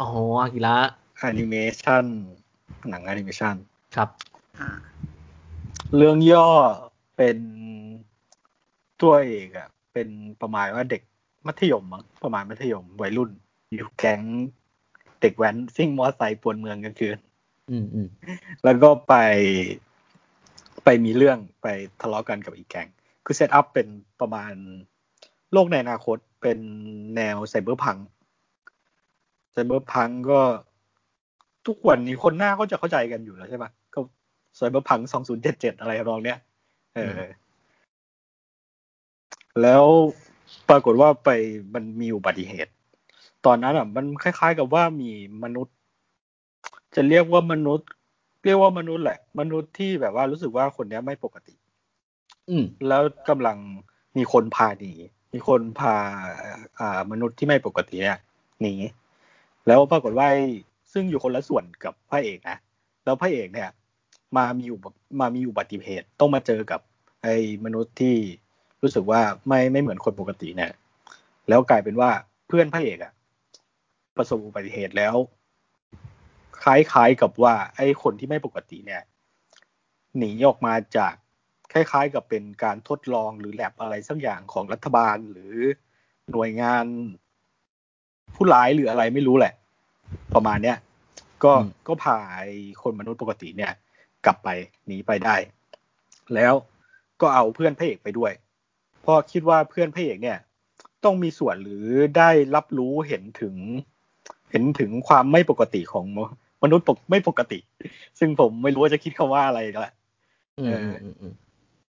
[0.00, 0.08] อ๋อ
[0.42, 0.76] อากิระ
[1.18, 2.04] แอนิเมชัน
[2.88, 3.54] หนังแอนิเมชัน
[3.96, 4.08] ครับ
[5.94, 6.48] เรื่องย่อ
[7.16, 7.38] เป็น
[9.02, 10.08] ตัวเอกอะเป็น
[10.40, 11.02] ประมาณว่าเด็ก
[11.46, 13.30] มัธยมมั้งประมาณมัธยมวัยรุ่น
[13.74, 14.20] อยู่แก๊ง
[15.20, 17.18] เด็กแว้นซิ่งมอไซค์ปวนเมืองกลางคืน
[17.70, 18.08] อืมอืม
[18.64, 19.14] แล้วก็ไป
[20.84, 21.66] ไปมีเรื่องไป
[22.00, 22.88] ทะเลาะกันกับอีกแก๊ง
[23.24, 23.86] คือ set up เป็น
[24.20, 24.52] ประมาณ
[25.52, 26.58] โลกในอนาคตเป็น
[27.16, 27.96] แนวไซเบอร์พัง
[29.52, 30.40] ไซเบอร์พังก็
[31.66, 33.85] ทุกวันนี้คนหน้าก็จะเข้าใจกันอยู่แล้วใช่ปะก็
[34.56, 36.38] ไซเบอร์พังสองศูนย์เจ็ดเจ็ดอะไรรองเนี้ย
[36.94, 37.20] เออ
[39.62, 39.84] แล้ว
[40.68, 41.30] ปรากฏว่าไป
[41.74, 42.72] มันมีอุบัติเหตุ
[43.46, 45.10] ตอนนั้นอะ มันคล้าย ๆ กับว่ามี
[45.44, 45.74] มนุษย์
[46.94, 47.88] จะเรียกว่ามนุษย์
[48.44, 51.54] เรียกว่ามนุษย์แหละ มนุษย์ที่แบบว่ารู้สึกว่าคนนี้ไม่ปกติ
[52.48, 53.56] อืมแล้วกำลัง
[54.16, 54.92] มีคนพาหนี
[55.32, 55.94] มีคนพา
[56.78, 58.18] อ่ามนุษย์ที่ไม่ปกติเนี่ย
[58.60, 58.74] หนี
[59.66, 60.28] แล้วปรากฏว่า
[60.92, 62.56] ซึ่งอยู่คนละส่วนกับพระเอกนะ
[63.04, 63.68] แล้วพระเอกเนี่ย
[64.38, 64.78] มามีอยู่
[65.20, 66.80] มามีอุบัติเหตุต้องมาเจอกับ
[67.22, 68.16] ไอ้มนุษย์ที่
[68.82, 70.72] รู้สึกว่าไม่ไม่เหมือนคนปกติเนี่ย
[71.48, 72.10] แล้วกลายเป็นว่า
[72.46, 73.12] เพื่อนพระเอกอะ
[74.16, 75.14] ประสบอุบัติเหตุแล้ว
[76.62, 79.02] คล้ายๆกับว่า ไอ้คนที่ไม่ปกติเนี่ย
[80.18, 81.14] หนีออกมาจาก
[81.72, 85.54] คล้าย ๆ กับเป็นการทดลองหรือแลบอะไรสักอย่างของรัฐบาลหรือ
[86.32, 86.84] หน่วยงาน
[88.34, 89.54] ผู้ร้ายหรืออะไรไม่รู้แหละ
[90.34, 90.78] ประมาณเนี้ย
[91.44, 91.52] ก็
[91.88, 92.50] ก็พาไอ้
[92.82, 93.72] คนมนุษย์ปกติเนี่ย
[94.26, 94.48] กลับไป
[94.86, 95.36] หนีไปได้
[96.34, 96.54] แล้ว
[97.20, 98.32] ก็เอาเพื่อนพระเอกไปด้วย
[99.02, 100.38] เพราะคิดว่าเพื่อนพระเอกเนี่ย
[101.04, 101.84] ต้องมีส่วนหรือ
[102.18, 103.54] ได้รับรู้เห็นถึง
[104.50, 106.04] เห็นถึงความไม่ปกติของ
[106.62, 107.58] มนุษย์ปกไม่ปกติ
[108.18, 109.94] ซึ่งผมไม่รู้ว่าจะคิดคำว่าอะไรกันละ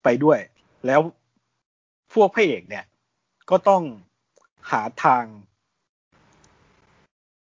[0.04, 0.40] ไปด้วย
[0.86, 1.00] แล้ว
[2.14, 2.86] พวกพระเอกเนี่ย
[3.50, 3.84] ก็ต้อง
[4.72, 5.24] หาทาง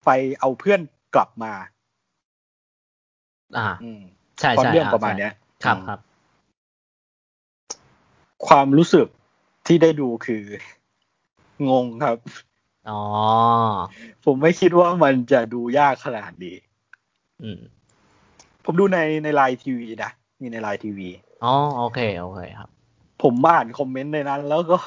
[0.04, 0.80] ไปเอาเพื่อน
[1.14, 1.52] กลับมา
[3.58, 4.02] อ่าอืม
[4.42, 5.32] ใช่ความใช่เรื่องประมาณเนี้ย
[5.64, 6.00] ครับครับ
[8.46, 9.06] ความรู้สึก
[9.66, 10.44] ที่ได้ดูคือ
[11.68, 12.16] งงครับ
[12.90, 13.02] อ๋อ
[14.24, 16.56] ผมไม่คิดว่ามันจะดูยากขนาดนี้
[17.42, 17.60] อืม
[18.64, 21.08] ผมดูในใน LINE TV นะมีใน LINE TV
[21.44, 22.68] อ๋อโอเคโอเคครับ
[23.22, 24.78] ผมอ่านคอมเมนต์ในนั้น แล้วก็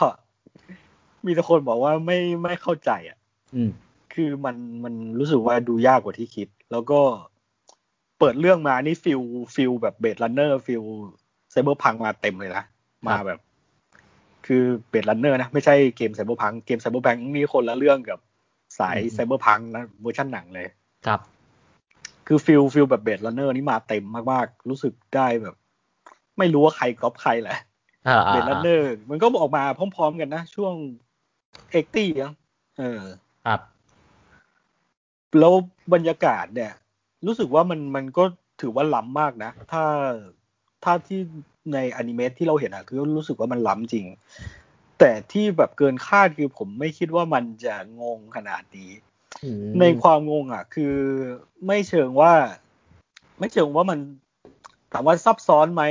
[1.26, 3.18] มีแต่คนบอกว่าไม่ไม่เข้าใจ อะ
[3.56, 3.72] อืม
[4.14, 7.00] คือมันมันรู้สึกว่าดูยากกว่าที่คิด แล้วก็
[7.35, 9.22] เปิดเรื่องมานี่ feel
[9.56, 10.84] feel แบบ Blade Runner feel
[11.52, 12.64] cyberpunk มาเต็มเลยนะ
[13.08, 13.40] มาแบบ
[14.46, 18.20] คือ Blade Runner นะ ไม่ใช่เกม Cyberpunk เกม Cyberpunk นี่คนละเรื่องกับ
[18.80, 20.68] สาย cyberpunk นะเวอร์ชันหนังเลย
[21.08, 21.20] ครับ
[22.28, 25.56] คือ feel feel แบบ Blade Runner นี่มาเต็มมากๆ รู้สึกได้แบบ
[26.38, 27.58] ไม่รู้ว่าใครก๊อปใครแหละ
[28.28, 29.64] Blade Runner มันก็ออกมา
[29.96, 30.74] พร้อมๆกันนะ ช่วง
[31.72, 32.10] eighty
[32.80, 33.02] เออ
[33.46, 33.62] ครับ
[35.40, 35.54] แล้ว
[35.94, 36.72] บรรยากาศเนี่ย
[37.26, 38.24] รู้สึกว่ามันมันก็
[38.62, 39.84] ถือว่าล้ำมากนะ ถ้า
[40.84, 41.20] ถ้าที่
[41.74, 44.06] ในอนิเมะที่เราเห็นอะคือรู้สึกว่ามันล้ำจริง
[45.00, 48.92] แต่ที่แบบเกินคาดคือผมไม่คิดว่ามันจะงงขนาดนี้
[49.80, 50.96] ในความงงอะคือ
[51.68, 52.34] ไม่เชิงว่า
[53.40, 54.00] ไม่เชิงว่ามัน
[54.92, 55.84] ถามว่าซับซ้อนไหม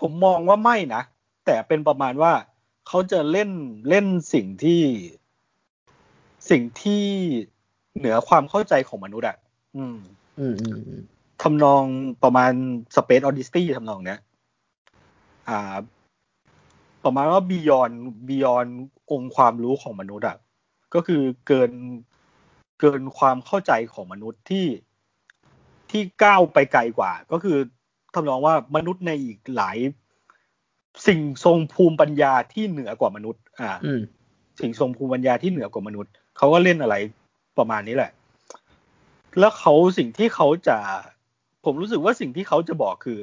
[0.00, 1.02] ผมมองว่าไม่นะ
[1.44, 2.32] แต่เป็นประมาณว่า
[2.88, 3.50] เขาจะเล่น
[3.88, 4.82] เล่นสิ่งที่
[6.50, 7.04] สิ่งที่
[7.98, 9.36] เหนือความเข้าใจของมนุษย์อะ
[9.76, 9.98] อืม
[10.38, 10.68] อืมอื
[10.98, 11.02] ม
[11.42, 11.82] ทำนอง
[12.22, 12.52] ประมาณ
[12.96, 14.20] Space Odyssey ทำนองเนี้ย
[15.48, 15.76] อ่า
[17.04, 17.90] ประมาณว่าบียอน
[18.28, 18.66] บียอน
[19.10, 20.36] องค์ความรู้ของมนุษย์อะ
[20.94, 21.72] ก็คือเกิน
[22.80, 24.66] เกินความเข้าใจของมนุษย์ที่
[25.90, 27.58] ที่ก้าวไปไกลกว่า ก็คือ
[28.14, 29.78] ทำนองว่ามนุษย์ในอีกหลาย
[31.06, 33.70] สิ่งทรงภูมิปัญญาที่เหนือกว่ามนุษย์ อ่า
[34.60, 36.96] สิ่งทรงภูมิปัญญาที่เหนือกว่ามนุษย์ เขาก็เล่นอะไร
[37.58, 38.12] ประมาณนี้แหละ
[39.38, 40.78] แล้วเขาสิ่งที่เขาจะ
[41.64, 43.18] ผมรู้สึกว่าสิ่งที่เขาจะบอกคือ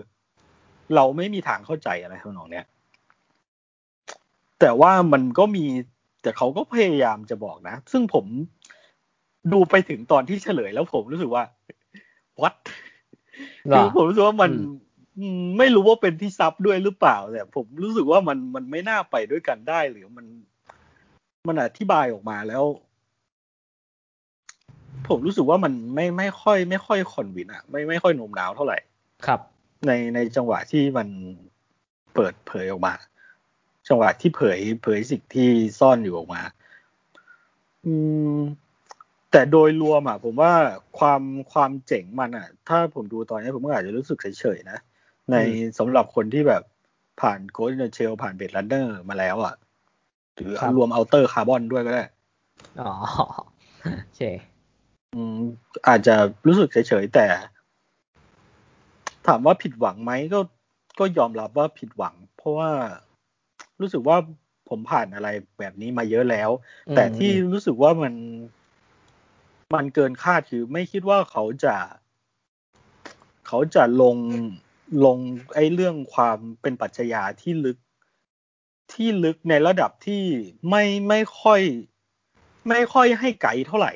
[0.95, 2.65] เราไม่มีทางเข้าใจอะไรทำนองเนี้ย
[4.59, 5.65] แต่ว่ามันก็มี
[6.21, 8.25] แต่เขาก็พยายามจะบอกนะ ซึ่งผม
[9.53, 11.43] ดูไปถึงตอนที่เฉลยแล้วผมรู้สึกว่า
[12.41, 12.53] วัด
[13.75, 14.51] คือผมรู้สึกว่ามัน
[15.57, 20.25] ไม่รู้ว่าเป็นที่ซับด้วยหรือเปล่าแต่ผมรู้สึกว่ามันมันไม่น่าไปด้วยกันได้หรือมัน
[21.47, 22.63] มันอธิบายออกมาแล้ว
[25.09, 28.77] ผมรู้สึกว่ามันไม่ไม่ค่อย ไม่ค่อยคอนวินอะไม่ไม่ค่อยโน้มน้าวเท่าไหร่
[29.25, 29.39] ครับ
[29.87, 31.07] ในในจังหวะที่มัน
[32.15, 32.93] เปิดเผยออกมา
[33.87, 35.49] จังหวะที่เผยเผยสิ่งที่
[35.79, 36.41] ซ่อนอยู่ออกมา
[37.85, 37.93] อื
[38.35, 38.37] ม
[39.31, 40.53] แต่โดยรวมอะผมว่า
[40.99, 44.79] ความความเจ๋งมันอะถ้าผมดูตอนนี้ผมก็อาจจะรู้สึกเฉยๆนะ
[45.31, 45.35] ใน
[45.79, 46.63] สำหรับคนที่แบบ
[47.21, 49.55] ผ่าน Ghost in the Shell ผ่าน Blade Runner มาแล้วอะ
[50.35, 52.03] หรือรวม Altered Carbon ด้วยก็ได้
[52.81, 52.93] อ๋อ
[54.03, 54.21] โอเค
[55.15, 55.37] อืม
[55.87, 56.15] อาจจะ
[56.47, 57.27] รู้สึกเฉยๆแต่
[59.27, 60.39] ถามว่าผิดหวังไหมก็
[60.99, 62.71] ก็ยอมรับว่าผิดหวัง เพราะว่า
[63.81, 64.17] รู้สึกว่า
[64.69, 65.29] ผมผ่านอะไร
[65.59, 66.49] แบบนี้มาเยอะแล้ว
[66.95, 68.13] แต่ที่รู้สึกว่ามัน
[69.75, 71.75] มันเกินคาดคือไม่คิดว่าเขาจะ
[73.47, 74.17] เขาจะลง
[75.05, 75.17] ลง
[75.55, 77.77] ไอ้เรื่องความเป็นปรัชญาที่ลึก
[78.93, 80.23] ที่ลึกในระดับที่
[80.69, 81.61] ไม่ไม่ค่อย
[82.69, 83.91] ไม่ค่อยให้ไกลเท่าไหร่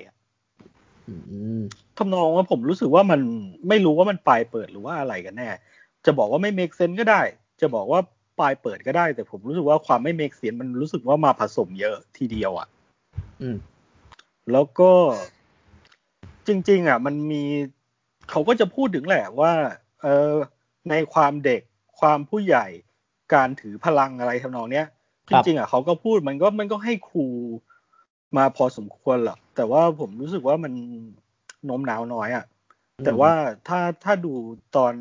[1.98, 3.22] ทำนองว่าผมรู้สึกว่ามัน
[3.70, 5.50] ไม่รู้ว่ามันปลายเปิดหรือว่าอะไรกันแน่
[6.06, 7.22] จะบอกว่าไม่ make sense ก็ได้
[7.62, 8.00] จะบอกว่า
[8.40, 12.68] ปลายเปิดก็ได้ แต่ผมรู้สึกว่าความไม่ make sense มันรู้สึกว่ามาผสมเยอะทีเดียวอะ
[13.42, 13.58] อืม
[14.52, 14.92] แล้วก็
[16.48, 17.44] จริง ๆ อะ มันมี
[18.30, 19.54] เขาก็จะพูดถึงแหละว่า
[20.02, 20.34] เออ
[20.90, 21.62] ในความเด็ก
[22.00, 22.68] ความผู้ใหญ่
[23.34, 24.88] การถือพลังอะไรทำนองเนี้ย
[25.30, 27.26] จริงๆอะเขาก็พูดมันก็มันก็ให้ครู
[28.38, 30.74] มาพอสมควรหรอกแต่ว่าผมรู้สึกว่ามัน
[31.66, 32.46] โน้มน้าวน้อยอะ่ะ
[33.06, 33.32] แต่ว่า
[33.68, 34.34] ถ้าถ้าดู
[34.76, 34.94] ตอน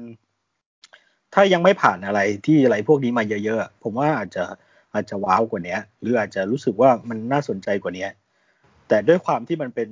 [1.35, 4.45] ถ้ายังไม่ผ่านอะไรที่อะไรพวกนี้มาเยอะๆผมว่าอาจจะ
[4.95, 8.07] อาจจะว้าวกว่านี้หรืออาจจะรู้สึกว่ามันน่าสนใจกว่านี้
[8.89, 9.89] แต่ด้วยความที่มันเป็น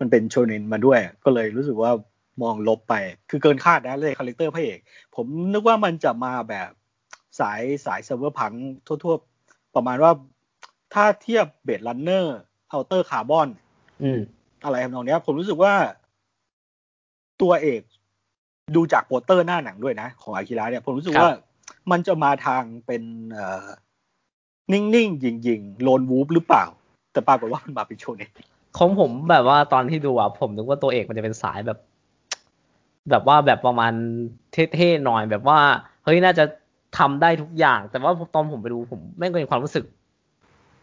[0.00, 1.92] มันเป็นโชเนนมาด้วย ก็เลยรู้สึกว่า
[2.42, 2.94] มองลบไป
[3.30, 4.78] คือเกินคาดนะเลย character พระเอก
[5.16, 6.70] ผมนึกว่ามันจะมาแบบ
[7.40, 8.52] สายสาย cyberpunk
[8.86, 9.14] ทั่ว
[9.44, 10.12] ๆ ประมาณว่า
[10.94, 13.48] ถ้าเทียบ Blade Runner Altered Carbon
[14.64, 15.74] อะไรทำนองนี้ผมรู้สึกว่า
[17.42, 17.80] ตัวเอก
[18.76, 21.30] ดูจากโปสเตอร์หน้าหนังด้วยนะ ของอากิระเนี่ย ผมรู้สึกว่า
[21.90, 23.66] มันจะมาทางเป็นเอ่อ
[24.72, 26.64] นิ่งๆ ยิงๆ โลนวูฟหรือเปล่า
[27.12, 28.22] แต่ปรากฏว่ามันมาเป็นโชเน
[28.78, 31.78] ของผมแบบว่าตอนที่ดูอะผมนึกว่าตัวเอกมันจะเป็นสายแบบ
[33.10, 33.92] แบบว่าแบบประมาณ
[34.52, 35.58] เท่ๆหน่อยแบบว่า
[36.04, 36.44] เฮ้ยน่าจะ
[36.98, 39.84] ทำได้ทุกอย่าง แต่ว่าตอนผมไปดูผมไม่เคยมีความรู้สึก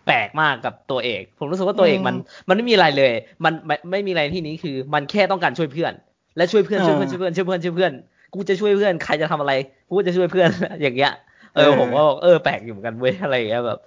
[0.05, 2.15] แปลกมากกับตัวเอก ผมรู้สึกว่าตัวเอกมัน
[2.47, 5.93] มันไม่มีอะไรเลย มันไม่ไม่มีอะไรที่นี้คือมันแค่ต้องการช่วยเพื่อน
[6.37, 7.93] และช่วยเพื่อนช่วยเพื่อนช่วยเพื่อนช่วยเพื่อนช่วยเพื่อน
[8.33, 9.53] กูจะช่วยเพื่อนใครจะทำอะไร
[9.89, 10.49] กูจะช่วยเพื่อน
[10.81, 11.11] อย่างเงี้ย
[11.55, 13.79] เออผมก็บอกเออแปลกอยู่เหมือนกันเว้ยอะไรอย่างเงี้ยแบบ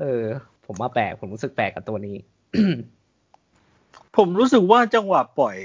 [0.00, 0.22] เออ
[0.66, 2.16] ผมว่าแปลกผมรู้สึกแปลกกับตัวนี้
[4.16, 5.56] ผมรู้สึกว่าจังหวะปล่อย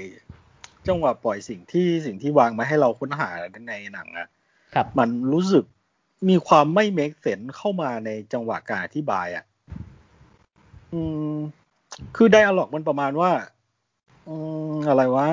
[0.88, 3.28] จังหวะปล่อยสิ่งที่สิ่งที่วางมาให้เราค้นหา
[3.68, 4.28] ในหนังอะ
[4.74, 5.64] ครับ มันรู้สึก
[6.28, 9.44] มีความไม่เมคเซนเข้ามาในจังหวะการอธิบายอะ
[10.92, 11.00] อื
[11.32, 11.36] ม
[12.16, 13.30] คือไดอะล็อกมันประมาณว่า
[14.28, 14.34] อื
[14.72, 15.28] มอะไรวะ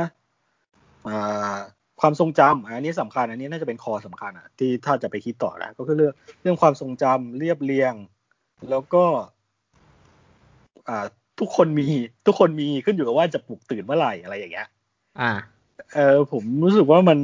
[1.07, 1.57] อ่า
[2.01, 7.93] ความทรงจำอันนี้สำคัญ อันนี้น่าจะเป็นคอสำคัญอะที่ถ้าจะไปคิดต่อแล้วก็คือเรื่องเรื่องความทรงจำเรียบเรียง
[8.69, 9.03] แล้วก็
[10.89, 11.05] อ่า
[11.39, 11.87] ทุกคนมี
[12.25, 14.67] ทุกคนมีขึ้นอยู่กับว่าจะปลุกตื่นเมื่อไหร่อะไรอย่างเงี้ย
[15.19, 15.31] อ่า
[15.93, 17.19] เออผมรู้สึกว่ามัน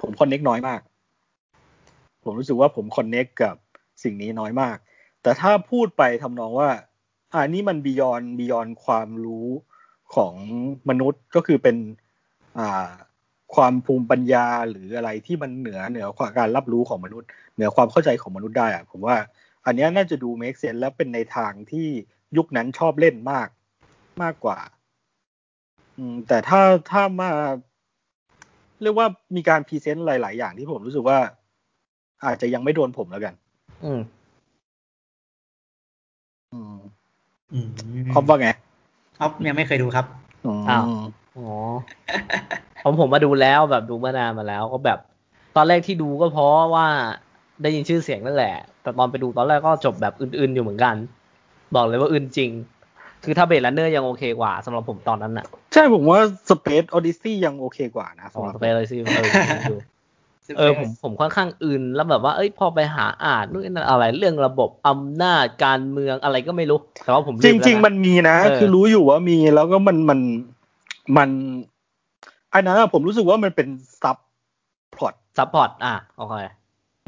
[0.00, 0.80] ผมคอนเน็กน้อยมาก
[2.24, 3.56] ผมรู้สึกว่าผมคอนเน็กกับ
[4.02, 4.76] สิ่งนี้น้อยมาก
[5.26, 6.70] แต่ถ้าพูดไปทำนองว่า
[7.32, 9.48] อ่านี่มัน beyond beyond ความรู้
[10.14, 10.34] ของ
[10.88, 11.76] มนุษย์ก็คือเป็น
[12.58, 12.90] อ่า
[13.54, 19.16] ความภูมิปัญญาหรืออะไรที่มันเหนือเหนือควาการรับรู้ของมนุษย์ เหนือความเข้าใจของมนุษย์ได้อะผมว่า
[19.66, 21.88] อันนี้น่าจะดู make sense แล้วเป็นในทางที่
[22.36, 23.48] ยุคนั้นชอบเล่นมาก
[24.22, 24.58] มากกว่า
[25.98, 26.60] อืม แต่ถ้า
[26.90, 27.30] ถ้ามา
[28.82, 29.06] เรียกว่า
[29.36, 31.18] มีการ present หลาย ๆ อย่างที่ผมรู้สึกว่า
[32.24, 33.34] อาจจะยังไม่โดนผมแล้วกัน
[33.84, 34.25] อืมอืมอืม
[38.12, 38.48] ครอบว่าไง
[39.20, 40.06] อ๊อฟยังไม่เคยดูครับ
[40.68, 40.84] อ้าว
[41.36, 41.48] อ๋อ
[42.84, 44.98] ผมผมมาดูแล้วแบบดูมานานมาแล้ว ก็แบบ
[45.56, 46.86] ตอนแรกที่ดูก็เพราะว่า
[47.62, 50.94] ได้ยินชื่อเสียงนั่นแหละ แต่ตอนไปดูตอนแรกก็จบแบบอื่นๆอยู่เหมือนกัน
[51.74, 52.50] บอกเลยว่าอื่นจริง
[53.24, 59.28] คือถ้าเบลเนอร์ยังโอเคกว่าสำหรับผมตอนนั้นน่ะ ใช่ผมว่า Space Odyssey ยังโอเคกว่านะอ๋อสำหรับสเปเลยซิเออ
[59.70, 59.76] ดู
[60.58, 70.20] เออผมผมค่อนข้างอื่น แล้วแบบว่าเอ้ยพอไปหาอ่านนู่นนั่นอะไรเรื่องระบบอำนาจการเมืองอะไรก็ไม่รู้แต่ว่าผมลืจมแล้วริงๆมันมีนะเออคือรู้อยู่ว่ามีแล้วก็มันมัน
[71.16, 71.30] มัน
[72.54, 73.68] อันนั้นอะผมรู้สึกว่ามันเป็น
[74.02, 74.16] ซับ
[74.94, 76.34] พล็อตซัพพอร์ตอะโอเค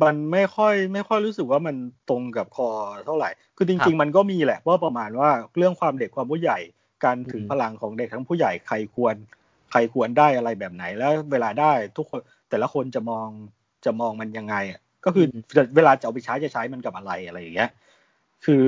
[0.05, 1.77] มันไม่ค่อยไม่ค่อยรู้สึกว่ามัน
[2.11, 2.69] ตรงกับคอ
[3.07, 6.59] เท่าไหร่ คือจครัริงบๆมันก็มีแหละว่าประมาณว่าเรื่องความเด็กความผู้ใหญ่
[7.05, 9.15] การถึงอืมพลังของเด็กทั้งผู้ใหญ่ใครควร
[9.71, 12.21] ใครควรได้อะไรแบบไหนแล้วเวลาได้ทุกคน
[12.51, 13.29] แต่ละคนจะมอง
[13.85, 15.27] จะมองมันยังไงอะก็คือ
[15.57, 17.71] อเวลาจะเอาไปใช้จะใช้มันกับอะไรอะไรอย่างเงี้ย
[18.45, 18.67] คือ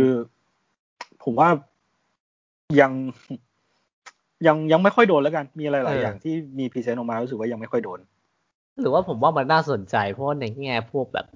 [1.24, 1.49] ผมว่า
[2.81, 2.93] ยัง
[4.47, 8.01] ยังยังไม่ค่อยโดนแล้วกัน มีอะไรหลายเออออย่างที่มี present ออกมารู้สึกว่ายังไม่ค่อยโดน
[8.81, 11.26] หรือว่าผมว่ามันน่าสนใจ เพราะว่าในแง่พวกแบบ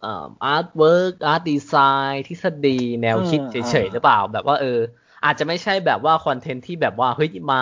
[0.00, 1.74] เอ่อ artwork art design
[2.12, 4.78] น์ทฤษฎีแนวคิดอ่าเฉยๆหรือเปล่า แบบว่าเออ
[5.24, 7.60] อาจจะไม่ใช่แบบว่าคอนเทนต์ที่แบบว่าเฮ้ยมา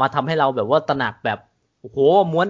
[0.00, 1.38] มาทำให้เราแบบว่าตระหนักแบบ
[1.80, 1.98] โอ้โห
[2.32, 2.48] ม้วน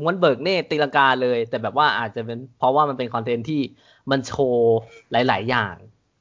[0.00, 3.60] ม้วนเบิกเนตรตีลังกาเลย แต่แบบว่าอาจจะเป็นเพราะว่ามันเป็นคอนเทนต์ที่
[4.10, 4.76] มันโชว์
[5.12, 5.74] หลาย ๆ อย่าง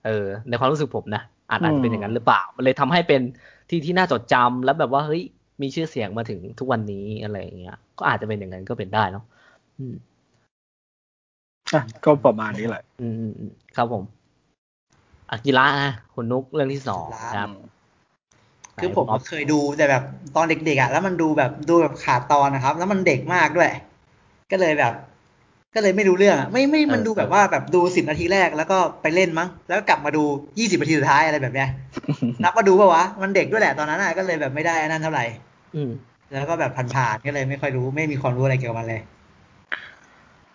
[0.05, 3.21] เออ ในความรู้สึกผมนะอาจอาจจะเป็นอย่างนั้นหรือเปล่า มันเลยทำให้เป็น
[3.69, 5.23] ที่ที่น่าจดจำแล้วแบบว่าเฮ้ย
[5.61, 9.23] มีชื่อเสียงมาถึงทุกวันนี้อะไรอย่างเงี้ย ก็อาจจะเป็นอย่างนั้นก็เป็นได้เนาะ
[9.77, 9.95] อืม
[11.73, 14.03] อะก็ประมาณนี้แหละอืมอืมอืมครับผม
[15.31, 17.05] อากิระนะคุณนุกเรื่องที่สอง
[17.35, 17.49] ครับ
[18.81, 20.03] คือผมก็เคยดูแต่แบบ
[20.35, 23.71] ตอนเด็กๆอะแล้วมันดูแบบดูแบบขาดตอนนะครับ แล้วมันเด็กมากด้วย
[24.51, 24.93] ก็เลยแบบ
[25.75, 30.23] ก็เลยไม่รู้เรื่องอะไม่ไม่มันดูแบบว่าแบบดูสิบนาทีแรกแล้วก็ไปเล่นมั้ง แล้วกลับมาดู
[30.59, 31.69] ยี่สิบนาทีสุดท้ายอะไรแบบเนี้ย
[32.43, 35.25] นับมาดูป่าวะมันเด็กด้วยแหละตอนนั้นอะก็เลยแบบไม่ได้อันนั้นเท่าไหร่
[35.75, 35.91] อืม
[36.33, 39.01] แล้วก็แบบผ่านๆก็เลยไม่ค่อยรู้ไม่มีความรู้อะไรเกี่ยวกับมันเลย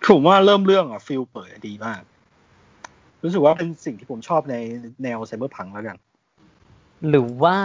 [0.08, 2.00] ผมว่าเริ่มเรื่องอะ feel เปิดดีมาก
[3.22, 4.56] รู้สึกว่าเป็นสิ่งที่ผมชอบใน
[5.02, 5.96] แนว cyberpunk แล้วกัน
[7.08, 7.58] หรือว่า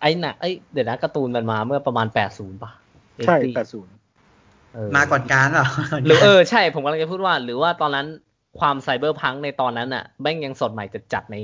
[0.00, 2.70] ไอ้หนักไอ้ยเดี๋ยวนะการ์ตูนมันมาเมื่อประมาณแปดศูนย์ป่ะ
[3.26, 3.92] ใช่80แปดศูนย์
[4.74, 5.66] เออมาก่อนการเปล่า
[6.06, 8.06] หรือเออใช่ผมกำลังจะพูดว่า หรือว่าตอนนั้น
[8.58, 11.36] ความ cyberpunk ในตอนนั้นอะแม่งยังสดใหม่จัดๆใน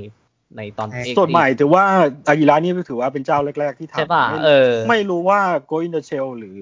[0.57, 1.83] ในตอน80สดใหม่ถือว่า
[2.27, 6.61] อากิระนี่ถือว่าเป็นเจ้าแรก ๆ ที่ทำใช่ป่ะไม่เออ ไม่รู้ว่าโกอินเดเชลหรือ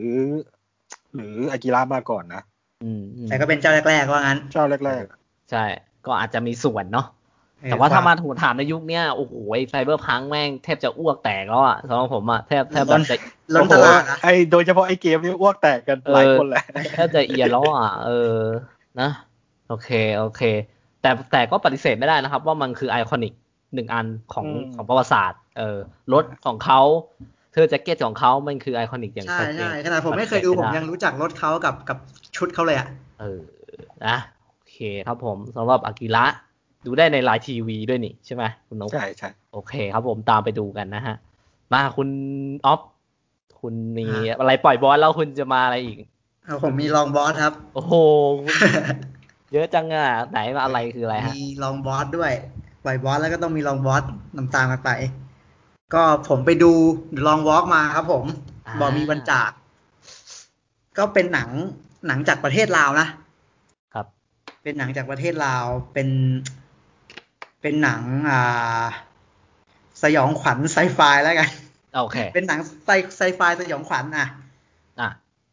[1.16, 2.42] หรืออากิระมาก่อนนะ
[2.84, 5.06] อืมอืมแต่ก็เป็นเจ้าแรกๆว่างั้น เจ้าแรก
[5.52, 5.66] ใช่
[6.06, 7.17] ก็อาจจะมีส่วนเนาะเออ
[7.66, 9.34] แต่ว่าถ้าคมารับถูกถามในยุคเนี้ยโอ้โห
[9.70, 16.64] ไซเบอร์พังแม่งแทบจะอ้วกแตกแล้วอะสำหรับผมอะแทบแทบแบบจะๆล้นตลาดนะไอโดยเฉพาะไอเกมนี่อ้วกแตกกันหลายคนแหละ
[16.96, 18.38] แทบจะเอียนแล้วอะเออ
[19.00, 19.10] นะ
[19.70, 20.42] โอเคโอเค
[21.02, 23.34] แต่แต่ก็ปฏิเสธไม่ได้นะครับ ว่ามันคือ iconic
[23.74, 25.78] หนึ่งอันของอืมของประวัติศาสตร์ เออ
[26.14, 26.82] รถของเขา
[27.54, 31.98] เธอแจ็คเก็ตของเขามันคือ iconic อย่างใช่ชัดเจนใช่ขนาดผมไม่เคยดูผมยังรู้จักรถเขากับกับ
[32.36, 32.88] ชุดเขาเลยอะ
[33.20, 33.42] เออ
[34.06, 34.16] นะ
[34.56, 34.78] โอเค
[35.08, 36.26] ครับผมสำหรับอากิระ
[36.88, 41.16] ดูได้ใน LINE TV ด้วยนี่ใช่ไหมคุณนกใช่ใช่โอเคครับผมตามไปดูกันนะฮะ
[41.74, 42.10] มาคุณ
[42.66, 42.82] ออฟ
[43.62, 45.98] คุณมีฮะอะไรปล่อยบอลแล้วคุณจะมาอะไรอีก
[46.46, 47.94] เอาผมมีลองบอสครับ โอ้โห
[48.38, 48.48] คุณ
[49.54, 52.32] เยอะจังอะ ไหนมาอะไรคืออะไรฮะ มีลองบอสด้วย
[52.84, 54.04] ปล่อยบอสแล้วก็ต้องมีลองบอส
[54.38, 54.92] นำตามกันไป
[55.94, 56.72] ก็ผมไปดู
[57.28, 58.26] ลองวอล์กมาครับผม
[58.68, 59.52] อ่าบอกมีวันจาก
[60.98, 61.50] ก็เป็นหนัง
[62.08, 63.08] หนังจากประเทศลาวนะ
[63.94, 64.06] ครับ
[64.64, 66.08] เป็นหนังจากประเทศลาว เป็น
[67.68, 68.86] เป็นหนังอ่า
[70.04, 71.50] สยองขวัญไซไฟแล้วกัน
[71.96, 74.28] โอเค เป็นหนังไซไซไฟสยองขวัญอะ
[75.00, 75.10] อะ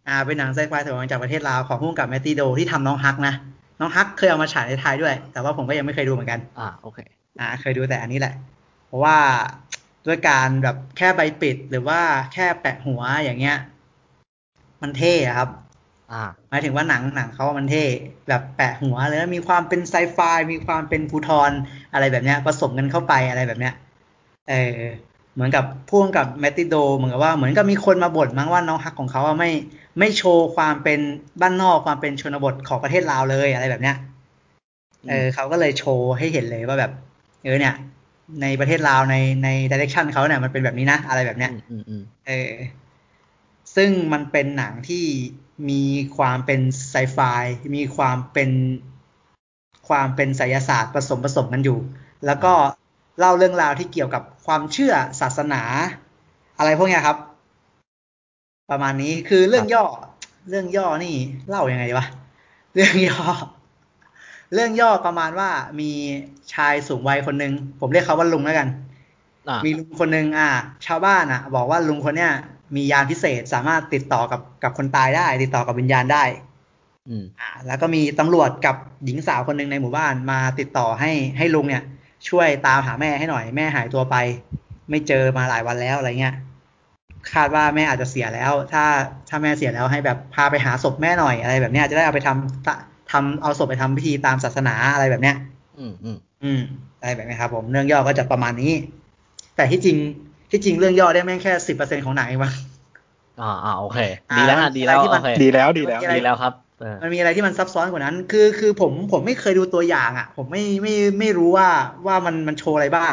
[0.08, 3.34] อ่าเป็นหนังไซไฟสยองขวัญจากประเทศลาวของผู้กำกับแมตติโดที่ทำน้องฮักนะ
[3.80, 6.98] น้องฮักเคยเอามาฉายในไทยด้วย แต่ว่าผมก็ยังไม่เคยดูเหมือนกัน อ่าโอเค
[7.40, 8.34] อ่า เคยดูแต่อันนี้แหละ
[8.86, 9.16] เพราะว่า
[10.06, 12.00] ด้วยการแบบแค่ใบปิดหรือว่า
[12.32, 13.58] แค่แปะหัวอย่างเงี้ย
[14.82, 15.50] มันเท่ครับ
[16.12, 17.84] อ่าหมายถึงว่าหนังหนังเขามันเท่
[18.28, 20.18] แบบแปะหัวเลยมีความเป็นไซไฟ
[20.52, 21.52] มีความเป็นฟูทอน
[21.94, 23.74] อะไรแบบเนี้ยผสมกันเข้าไปอะไรแบบเนี้ย
[24.50, 24.80] เออ
[25.34, 29.50] เหมือนกับพ่วงกับแมตติโด เหมือนกับว่าเหมือนกับมีคนมาบ่นมั้งว่าน้องฮักของเขาไม่
[29.98, 31.00] ไม่โชว์ความเป็น
[31.40, 33.96] บ้านนอกความเป็นชนบทของประเทศลาวเลยอะไรแบบเนี้ย
[35.08, 36.92] เออเขาก็เลยโชว์ให้เห็นเลยว่าแบบ
[37.44, 37.74] เออเนี่ย
[38.42, 41.50] ในประเทศลาวในในดิเรกชันเขาเนี่ยมันเป็นแบบนี้นะ อะไรแบบเนี้ย
[42.26, 42.52] เออ
[43.76, 45.04] ซึ่งมันเป็นหนังที่
[45.70, 45.82] มี
[46.16, 47.18] ความเป็นไซไฟ
[47.76, 48.50] มีความเป็น
[49.88, 51.78] ความเป็นไสยศาสตร์ผสมผสมกันอยู่
[52.26, 52.52] แล้วก็
[53.18, 55.62] เล่าเรื่องราวที่เกี่ยวกับความเชื่อศาสนา
[56.58, 57.16] อะไรพวกนี้ครับ
[58.70, 59.84] ประมาณนี้คือเรื่องย่อ
[60.50, 61.14] เรื่องย่อนี่
[61.48, 62.06] เล่ายังไงวะ
[62.74, 63.20] เรื่องย่อ
[64.54, 65.90] เรื่องย่อประมาณว่ามี
[66.52, 68.68] ชายสูงวัยคนหนึ่งผมเรียกเขาว่าลุงแล้วกัน
[69.64, 70.48] มีลุงคนหนึ่งอ่า
[70.86, 72.32] ชาวบ้านอะ บอกว่าลุงคนเนี้ย
[72.76, 76.53] มียานพิเศษสามารถติดต่อกับกับคนตายได้ ติดต่อกับวิญญาณได้อืม
[77.40, 81.82] อ่า แล้วก็มีตำรวจกับหญิงสาวคนหนึ่งในหมู่บ้านมาติดต่อให้ให้ลุงเนี่ย
[82.28, 84.16] ช่วยตามหาแม่ให้หน่อย แม่หายตัวไป
[84.90, 86.34] ไม่เจอมาหลายวันแล้วอะไรเงี้ย
[87.32, 88.84] คาดว่าแม่อาจจะเสียแล้ว ถ้า
[89.28, 95.36] ถ้าแม่เสียแล้วให้แบบพาไปหาศพแม่หน่อยอะไรแบบเนี้ยจะได้เอาไปทำทำเอาศพไปทำพิธีตามศาสนาอะไรแบบเนี้ย
[95.78, 96.60] อืมอืมอืม
[97.00, 98.72] อะไรแบบนี้ครับ ผมเรื่องย่อก็จะประมาณนี้
[99.56, 99.96] แต่ที่จริง
[100.50, 102.54] ที่จริงเรื่องย่อได้แม่งแค่สิบเปอร์เซ็นของหนังเองมั้ง
[103.40, 103.98] อ่าอ่าโอเค
[104.38, 106.63] ดีแล้วดีแล้วโอเคดีแล้วดีแล้วดีแล้วครับ
[107.02, 111.68] มันมีอะไรที่มันซับซ้อนกว่านั้น คือคือผมผมไม่เคยดูตัวอย่างอะ ผมไม่ไม่ไม่รู้ว่า
[112.06, 113.12] ว่ามันมันโชว์อะไรบ้าง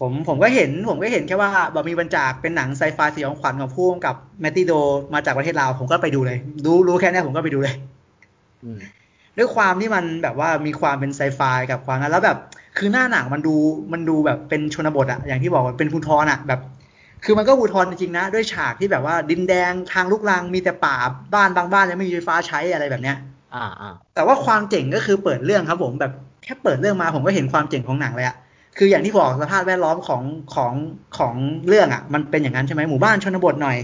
[0.00, 4.72] ผมผมก็เห็น ผมก็เห็นแค่ว่าบอมีบรรจากเป็นหนังไซไฟสยองขวัญของผู้กำกับแมตติโด
[5.14, 7.74] มาจากประเทศลาวผมก็ไปดูเลย รู้รู้แค่นี้ผมก็ไปดูเลย
[9.38, 12.38] ด้วยความที่มันแบบว่ามีความเป็นไซไฟกับความนั้นแล้วแบบ
[12.78, 13.54] คือหน้าหนังมันดู
[13.92, 16.60] มันดูแบบเป็นชนบทอะอย่างที่บอกเป็นพุทรอะแบบ
[17.24, 20.96] คือมันก็อุทธรจริงๆนะ ด้วยฉากที่แบบว่าดินแดงทางลุกลังมีแต่ป่า
[21.34, 23.16] บ้านบางบ้านยังไม่มีไฟฟ้าใช้อะไรแบบเนี้ย
[23.54, 26.12] อ่าอ่าแต่ว่าความเจ๋งก็คือเปิดเรื่องครับผมแบบ
[26.44, 28.36] แค่เปิดเรื่องมาผมก็เห็นความเจ๋งของหนังเลยอะ
[28.78, 30.22] คืออย่างที่บอกสภาพแวดล้อมของ
[30.54, 30.72] ของ
[31.18, 31.34] ของ
[31.68, 33.78] เรื่องอะมันเป็นอย่างนั้นใช่ไหมหมู่บ้านชนบทหน่อย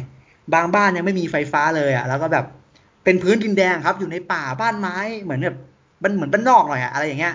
[0.55, 2.45] บางบ้านยังไม่มีไฟฟ้าเลยอะแล้วก็แบบ
[3.05, 5.57] เป็นพื้นดินแดงครับ อยู่ในป่าบ้านไม้เหมือนแบบ
[6.03, 7.35] มันเหมือนบ้านนอกหน่อยอะอะไรอย่างเงี้ย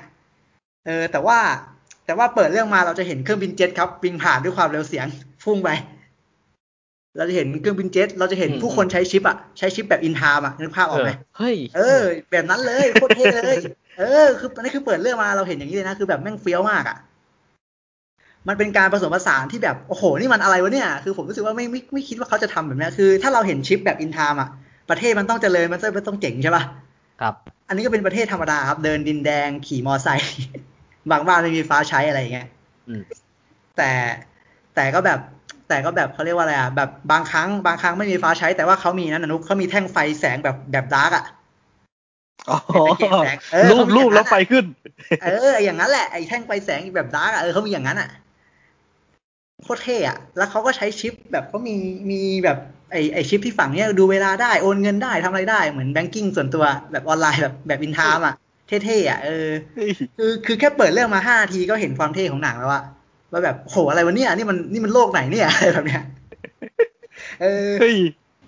[0.86, 1.38] เออแต่ว่า
[2.06, 5.08] แต่ว่าเปิดเรื่องมาเราจะเห็นเครื่องบินเจ็ตครับบินผ่านด้วยความเร็วเสียง
[5.43, 5.70] ฟุ้งไป
[7.18, 12.01] เราจะเห็นเครื่องบินเจ็ต เราจะเห็นผู้คนใช้ชิปอะ ใช้ชิปแบบอินทามอะนึกภาพออกไหมเฮ้ย เออ
[12.32, 13.55] แบบนั้นเลยโคตรเท่เลย
[13.99, 16.97] เออ คืออันนี้คือเปิดเรื่องมาเราเห็นอย่างนี้เลยนะ คือแบบแม่งเฟี้ยวมากอะ
[18.47, 24.49] มันเป็นการผสมผสานที่แบบ โอ้โห นี่มันอะไรวะเนี่ย คือผมรู้สึกว่าไม่ไม่ไม่คิดว่าเขาจะทำแบบนี้ คือ ถ้าเราเห็นชิปแบบอินทามอะ
[24.89, 26.63] ประเทศมันต้องเจริญ มันต้องต้องเจ๋งใช่ป่ะ
[27.22, 27.34] ครับ
[27.68, 30.32] อันนี้ก็เป็นประเทศธรรมดาครับ เดินดินแดง ขี่มอไซค์
[31.11, 32.47] บางบ้านไม่มีฟ้าใช้อะไรอย่างเงี้ย
[33.78, 33.91] แต่
[34.76, 35.20] แต่ก็แบบ
[35.68, 41.26] แต่ก็แบบเขาเรียกว่าอะไรอะแบบบางครั้งบางครั้งไม่มีฟ้าใช้ แต่ว่าเขามีนั่นนุกเขามีแท่งไฟแสงแบบแบบดาร์กอะ
[43.72, 44.66] รูปรูปแล้วไฟขึ้น
[45.24, 48.09] เอออย่างนั้นแหละไอ้แท่งไฟแสงแบบดาร์กอะเออเขามีอย่างนั้นอะ
[49.63, 51.76] โคตรเท่อะแล้วเขาก็ใช้ชิปแบบเขามี
[52.11, 52.57] มีแบบ
[52.91, 58.36] ไอไอชิปที่ฝั่งเนี้ยดูเวลาได้โอนเงินได้ทำอะไรได้เหมือนแบงกิ้งส่วนตัวแบบออนไลน์แบบแบบอินทามอะ
[58.68, 59.49] เท่ๆอะเออ
[60.18, 62.84] คือคือแค่เปิดเรื่องมาห้านาทีก็เห็นความเท่ของหนังแล้วอะ
[63.36, 66.03] ว่าแบบโหอะไรวะเนี่ยนี่มันนี่มันโลกไหนเนี่ยอะไรแบบเนี้ย
[67.41, 67.71] เออ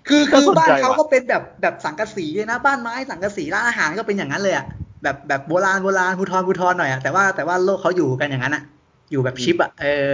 [0.08, 4.66] คือคือบ้านเขาก็เป็นแบบแบบสังกะสีนะ บ้านไม้สังกะสีร้านอาหารก็เป็นอย่างนั้นเลยอะ
[5.02, 8.62] แบบแบบโบราณโบราณพูทรพูทรหน่อยอะแต่ว่าแต่ว่าโลกเขาอยู่กันอย่างนั้นอะ
[9.10, 10.12] อยู่แบบชิปอะเออ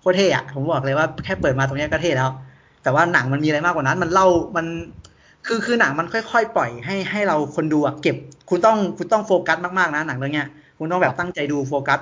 [0.00, 2.30] โคตรเท่อะผมบอกเลยว่าแค่เปิดมาตรงนี้ก็เท่แล้ว
[2.82, 4.66] แต่ว่าหนังมันมีอะไรมากกว่านั้น มันเล่ามัน
[5.46, 8.16] คือคือหนังมันค่อยๆ ปล่อยให้ให้เราคนดูอะเก็บ
[8.50, 10.48] คุณต้องคุณต้องโฟกัสมากๆนะหนังเรื่องเนี้ย
[10.78, 12.00] คุณต้องแบบตั้งใจดูโฟกัส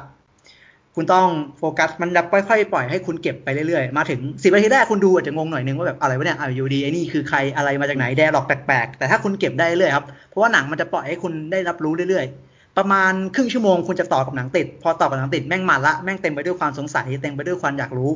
[0.96, 1.28] คุณต้อง
[1.58, 18.10] โฟกัสมันจะค่อยๆปล่อยให้คุณเก็บไปเรื่อยๆ มาถึงสิบนาทีแรกคุณดูอาจจะงงหน่อยนึงว่าแบบอะไรวะเนี่ยอ่าอยู่ดีไอ้นี่คือใครอะไรมาจากไหนแดร์ล็อกแปลกๆ แต่ถ้าคุณเก็บได้เรื่อยครับ เพราะว่าหนังมันจะปล่อยให้คุณได้รับรู้เรื่อยๆ ประมาณครึ่งชั่วโมงคุณจะต่อกับหนังติด พอต่อกับหนังติดแม่งมันละแม่งเต็มไปด้วยความสงสัยเต็มไปด้วยความอยากรู้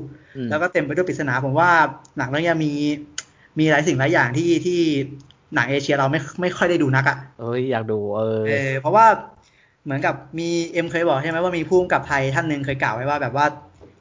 [0.51, 1.71] แล้วก็เต็มไปด้วยปริศนาผมว่า
[2.19, 2.73] หนังเรื่องนี้มี
[3.59, 4.81] มีหลายสิ่งหลายอย่างที่ที่
[5.55, 9.07] หนังเอเชียเราไม่ไม่ค่อยได้ดูนักอะเอ้ยอยากดูเออเออเพราะว่า
[9.85, 13.47] เหมือนกับมีเอ็มเคยบอกใช่ไหมว่ามีผู้กำกับไทยท่านหนึ่งเคยกล่าวไว้ว่า แบบว่า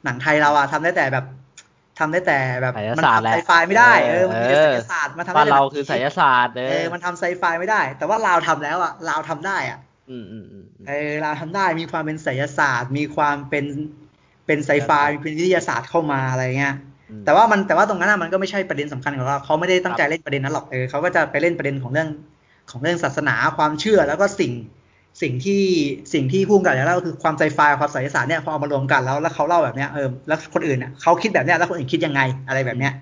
[0.04, 1.24] หนังไทยเราอะทำได้แต่แบบ
[1.98, 9.78] ทำได้แต่แบบมันทำไซไฟไม่ได้เออมันมีไซศาสตร์มาทำได้เราคือไสยศาสตร์เออมันทำไซไฟไม่ได้ แต่ว่าเราทำแล้วอะเราทำได้อะ
[10.10, 13.64] อืมอืมอืมเออเราทำได้มีความเป็นไสยศาสตร์ มีความเป็น
[14.46, 14.90] เป็นไซไฟ
[15.22, 16.74] เป็นวิทยาศาสตร์เข้ามาอะไรเงี้ย
[17.24, 22.08] แต่ว่ามันแต่ว่าตรงนั้นมันก็ไม่ใช่ประเด็นสำคัญของเราเขาไม่ได้ตั้งใจเล่นประเด็นนั้นหรอกเออเขาก็จะไปเล่นประเด็นของเรื่อง
[22.70, 24.52] ของเรื่องศาสนาความเชื่อแล้วก็สิ่ง
[25.22, 25.62] สิ่งที่
[26.14, 32.92] สิ่งที่พุ่งกับแล้วก็คือความไซไฟความไสยศาสตร์เนี่ยพอเอามารวมกันแล้วแล้วเขาเล่าแบบเนี้ยเออแล้วคนอื่นเน่ยเขาคิดแบบเนี้ยแล้วคนอื่นคิดยังไงอะไรแบบเนี้ย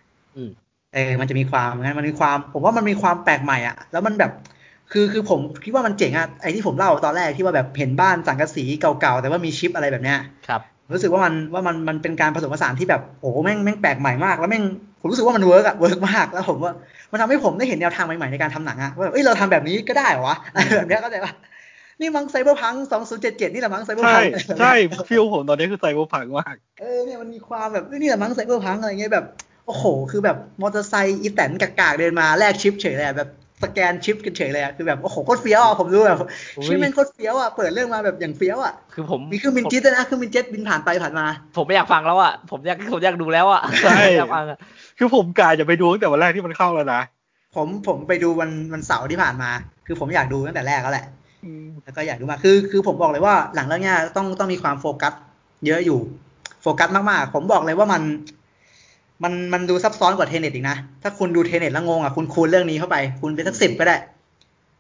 [0.95, 4.33] เออมันจะมีความงั้นมันมีความ ผมว่ามันมีความแปลกใหม่อะ แล้วมันแบบ
[4.93, 10.61] คือคือผมคิดว่ามันเจ๋งอะไอที่ผมเล่าตอนแรกที่ว่าแบบเห็นบ้านสังกะสีเก่าๆแต่ว่ามีชิปอะไรแบบเนี้ยครับ
[10.93, 14.65] รู้สึกว่ามันว่ามันมันเป็นการผสมผสานที่แบบโอ้แม่งแม่งแปลกใหม่มาก แล้วแม่ง
[15.01, 16.73] ผมรู้สึกว่ามัน work อะ work มากแล้วผมว่า
[17.13, 20.37] มันทำให้ผมได้เห็นแนวทางใหม่ๆในการทำหนังอะว่าเอ้ยเราทำแบบนี้ก็ได้เหรอวะ
[20.79, 21.33] แบบนี้ก็ได้ปะ
[22.01, 24.23] นี่แม่ง Cyberpunk สองศูนย์เจ็ดเจ็ดนี่แหละแม่ง Cyberpunk
[24.61, 24.73] ใช่
[25.09, 29.27] feel ผมตอนนี้คือ Cyberpunk มากเออเนี่ยมันมีความแบบนี่แหละแม่ง Cyberpunk อะไรเงี้ยแบบ
[29.67, 33.31] โอ้โห คือแบบมอเตอร์ไซค์อีแตนกากๆเดินมาแลกชิปเฉยเลยแบบ
[33.63, 36.19] สแกนชิปกันเฉยเลยอะคือแบบโอ้โหโคตรเฟี้ยวอะผมดูแบบ
[36.65, 41.27] ชิปแม่งโคตรเฟี้ยวอะเปิดเรื่องมาแบบอย่างเฟี้ยวอะคือผมมีเครื่องบินเจ็ตนะเครื่องบินเจ็ตบินผ่านไปผ่านมา
[41.57, 44.45] ผมไม่อยากฟังแล้วอะผมอยากผมอยากดูแล้วอะใช่อยากฟัง
[44.99, 47.01] คือผมกายจะไปดูตั้งแต่วันแรกที่มันเข้าแล้วนะ
[47.57, 49.51] ผมผมไปดูวันวันเสาร์ที่ผ่านมา
[49.87, 51.07] คือผมอยากดูตั้งแต่แรกแล้วแหละ
[51.85, 55.13] แล้วก็อยากดูมาคือ คือผมบอกเลยว่าหลังเรื่องนี้ต้องต้องมีความโฟกัส
[55.67, 56.01] เยอะอยู่
[56.63, 58.03] โฟกัสมากๆ ผมบอกเลยว่ามัน
[59.23, 63.97] มันมันดูซับซ้อนกว่า Tenet อีกนะ ถ้าคุณดู Tenet แล้วงงอะคุณคูณเรื่องนี้เข้าไป คุณเป็นสักสิบก็ได้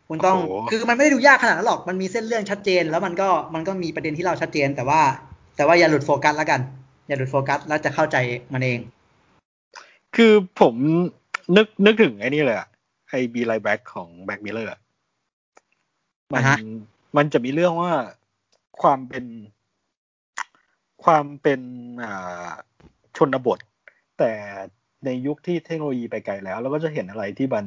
[0.09, 0.37] คุณต้อง
[0.71, 5.01] คือมันไม่ได้ดูยากขนาดนั้นหรอก มันมีเส้นเรื่องชัดเจน แล้วมันก็มันก็มีประเด็นที่เราชัดเจน แต่ว่า
[5.57, 6.61] แต่ว่าอย่าหลุดโฟกัสแล้วกัน
[7.07, 8.17] อย่าหลุดโฟกัสแล้วจะเข้าใจ
[8.53, 8.79] มันเอง
[10.17, 10.75] คือผม
[11.57, 12.69] นึกนึกถึงไอ้นี่เลยอะ
[13.11, 14.73] ไอ Be Right Back ของ Black Mirror
[16.33, 16.43] มัน
[17.17, 17.93] มันจะมีเรื่องว่า
[18.81, 19.25] ความเป็น
[21.05, 21.61] ความเป็น
[22.03, 22.51] อ่า
[23.17, 23.59] ชนบท
[24.19, 24.31] แต่
[25.05, 27.65] ในยุคที่เทคโนโลยีไปไกลแล้ว เราก็จะเห็นอะไรที่มัน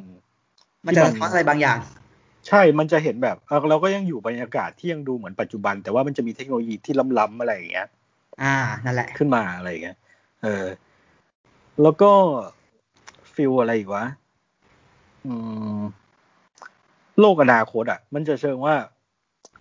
[0.86, 1.78] มันจะสะท้อนอะไรบางอย่าง
[2.48, 3.38] ใช่ มันจะเห็นแบบ
[3.70, 7.88] เราก็ยังอยู่บรรยากาศที่ยังดูเหมือนปัจจุบัน แต่ว่ามันจะมีเทคโนโลยีที่ล้ำๆอะไรอย่างเงี้ย
[8.42, 8.56] อ่า
[8.86, 9.98] นั่นแหละ ขึ้นมาอะไรอย่างเงี้ย
[10.44, 10.66] เออ
[11.82, 12.12] แล้วก็
[13.34, 14.06] ฟิลอะไรอีกวะ
[15.26, 15.34] อื
[15.78, 15.80] ม
[17.20, 18.76] โลกอนาคตอะ มันจะเชิงว่า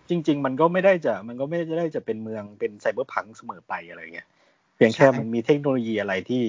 [0.09, 4.27] จริง ๆ มันก็ไม่ได้จะ มันก็ไม่ได้จะเป็นเมืองเป็นไซเบอร์พังเสมอไปอะไรเงี้ย
[4.75, 6.43] เพียงแค่มันมีเทคโนโลยีอะไรที่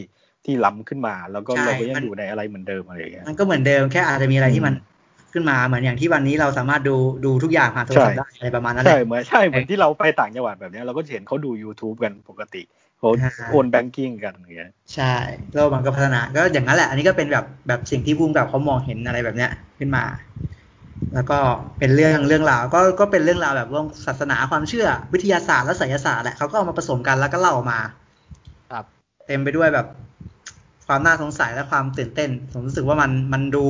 [0.44, 4.74] ที่ล้ำขึ้นมา แล้วก็เราก็ยังอยู่ในอะไรเหมือนเดิมอะไรอย่างเงี้ยมันก็เหมือนเดิมแค่อาจจะมีอะไรที่มัน
[5.32, 12.62] ขึ้นมาเหมือนอย่างที่วันนี้เราสามารถดูดูทุกอย่างผ่านโทรศัพท์ได้อะไรประมาณนั้นใช่เหมือนใช่เหมือนที่เราไปต่างจังหวัดแบบนี้เราก็เห็นเขาดู youtube กันปกติ
[12.98, 13.08] เขา
[13.50, 15.14] โอนแบงกิ้งกันอย่างเงี้ยใช่
[15.54, 20.04] โลกมันก็พัฒนาก็อย่างนั้นแหละ อันนี้ก็เป็นแบบแบบสิ่งที่พุ่งกับเขามองเห็นอะไรแบบเนี้ยขึ้นมา
[21.14, 21.38] แล้วก็
[21.78, 27.80] เป็นเรื่องเรื่องราวก็ก็เป็นเรื่องราวแบบเรื่องศาสนาความเชื่อ วิทยาศาสตร์และศิลศาสตร์แหละเขาก็เอามาผสมกันแล้วก็เล่าออกมา
[28.70, 28.84] ครับ
[29.26, 29.86] เต็มไปด้วยแบบ
[30.86, 33.64] ความน่าสงสัยและความตื่นเต้น ผมรู้สึกว่ามันมันดู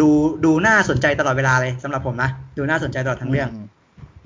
[0.00, 0.08] ดู
[0.44, 3.48] ดูน่าสนใจตลอดเวลาเลยสำหรับผมนะดูน่าสนใจตลอดทั้งเรื่อง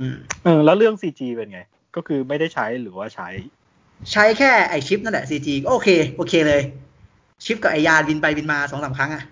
[0.00, 1.60] อืมเออแล้วเรื่องซีจีเป็นไง
[1.96, 3.28] ก็คือไม่ได้ใช้หรือว่าใช้
[4.12, 6.62] ใช้แค่ไอชิปนั่นแหละซีจีก็โอเค โอเคเลย
[7.44, 9.22] ชิปกับไอยานบินไปบินมาสองสาครั้งอะ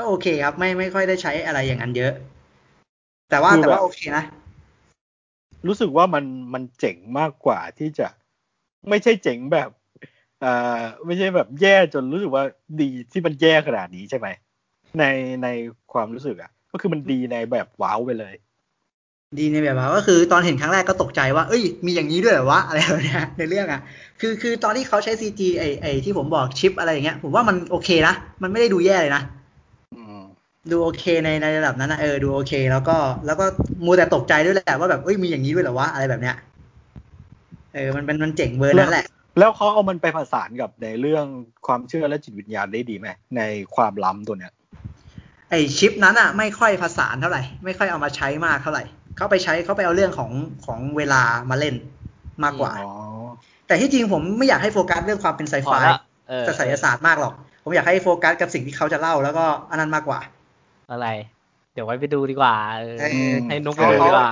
[0.00, 2.12] ก็โอเคครับ ไม่ไม่ค่อยได้ใช้อะไรอย่างนั้นเยอะ
[3.30, 4.24] แต่ว่าแต่ว่าโอเคนะ
[5.66, 6.24] รู้สึกว่ามัน
[6.54, 8.08] มันเจ๋งมากกว่าที่จะ
[8.88, 9.70] ไม่ใช่เจ๋งแบบ
[10.44, 12.44] อ่าไม่ใช่แบบแย่จนรู้สึกว่า
[12.80, 14.28] ดีที่มันแย่ขนาดนี้ใช่ไหม
[14.98, 15.04] ใน
[15.42, 15.48] ใน
[15.92, 18.34] ความรู้สึกอะ ก็คือมันดีในแบบว้าวไปเลย
[19.38, 23.80] ดีในแบบว่าก็คือตอนเห็นครั้งแรกก็ตกใจว่า เอ้ย มีอย่างนี้ด้วยเหรอวะอะไรแบบนี้ในเรื่องอะ
[24.20, 29.22] คือคือตอนที่เขาใช้ซีจีไอไอที่ผมบอกชิปอะไรอย่างเงี้ย ผมว่ามันโอเคนะ มันไม่ได้ดูแย่เลยนะ
[30.70, 32.96] ดูโอเคในในระดับนั้นนะเออดูโอเค แล้วก็
[33.26, 33.44] แล้วก็
[33.84, 36.36] มูแต่ตกใจด้วยแหละว่าแบบเอ้ยมีอย่างนี้ด้วยเหรอวะอะไรแบบเนี้ย
[37.74, 39.06] เออมันเป็นมันเจ๋งเบอร์นั้นแหละ
[39.38, 41.26] แล้วเขาเอามันไปผสานกับในเรื่อง
[41.66, 43.06] ความเชื่อและจิตวิญญาณได้ดีไหม
[43.36, 43.42] ใน
[43.74, 44.52] ความล้ำตัวเนี้ย
[45.50, 48.84] ไอชิปนั้นอะ ไม่ค่อยผสานเท่าไหร่ ไม่ค่อยเอามาใช้มากเท่าไหร่
[49.16, 50.30] เขาไปใช้เขาไปเอาเรื่องของ
[50.66, 51.74] ของเวลามาเล่น
[52.44, 52.72] มากกว่า
[53.66, 55.72] แต่ที่จริงผมไม่อยากให้โฟกัสเรื่องความเป็นไซไฟ
[56.40, 57.34] แต่ศิลศาสตร์มากหรอก
[57.64, 60.20] ผมอยากให้โฟกัสกับสิ่งที่เขาจะเล่าแล้วก็อันนั้นมากกว่า
[60.92, 61.08] อะไร
[61.74, 62.54] เดี๋ยวไว้ไปดูดีกว่า
[63.48, 64.30] ให้นุ๊กไปดูดีกว่า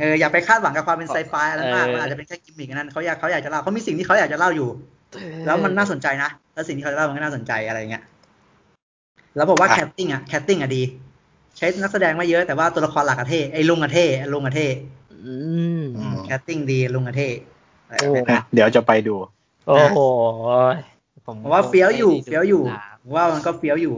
[0.00, 4.68] เอออย่าไปคาดหวังกับความเป็นไซไฟอะไรมากมันอาจจะเป็นแค่กิมมิกนั้นเขาอยากเขาอยากจะเล่าเขามีสิ่งที่เขาอยากจะเล่าอยู่
[5.46, 8.02] แล้วมันน่าสนใจนะแล้วสิ่งที่เขาจะเล่ามันก็น่าสนใจอะไรเงี้ย
[9.36, 10.82] แล้วบอกว่า casting อะ casting อะดี
[11.56, 14.68] ใช้นักแสดงไม่เยอะแต่ว่าตัวละครหลักอะเท่ไอ้ลุงอะเท่ลุงอะเท่
[16.24, 17.28] casting ดีลุงอะเท่
[18.54, 19.14] เดี๋ยวจะไปดู
[19.66, 19.98] โอ้โห
[21.26, 22.62] ผมว่าเฟี้ยวอยู่เฟี้ยวอยู่
[23.14, 23.94] ว่ามันก็เฟี้ยวอยู่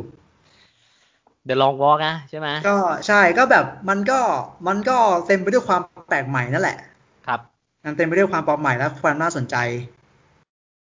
[1.45, 2.76] เดี๋ยวลองวอล์กนะใช่ไหมก็
[3.07, 4.20] ใช่ก็แบบมันก็
[4.68, 6.78] มันก็เต็มไปด้วยความแปลกใหม่นั่นแหละ
[7.26, 7.40] ครับ
[7.84, 9.57] มันเต็มไปด้วยความแปลกใหม่และความน่าสนใจ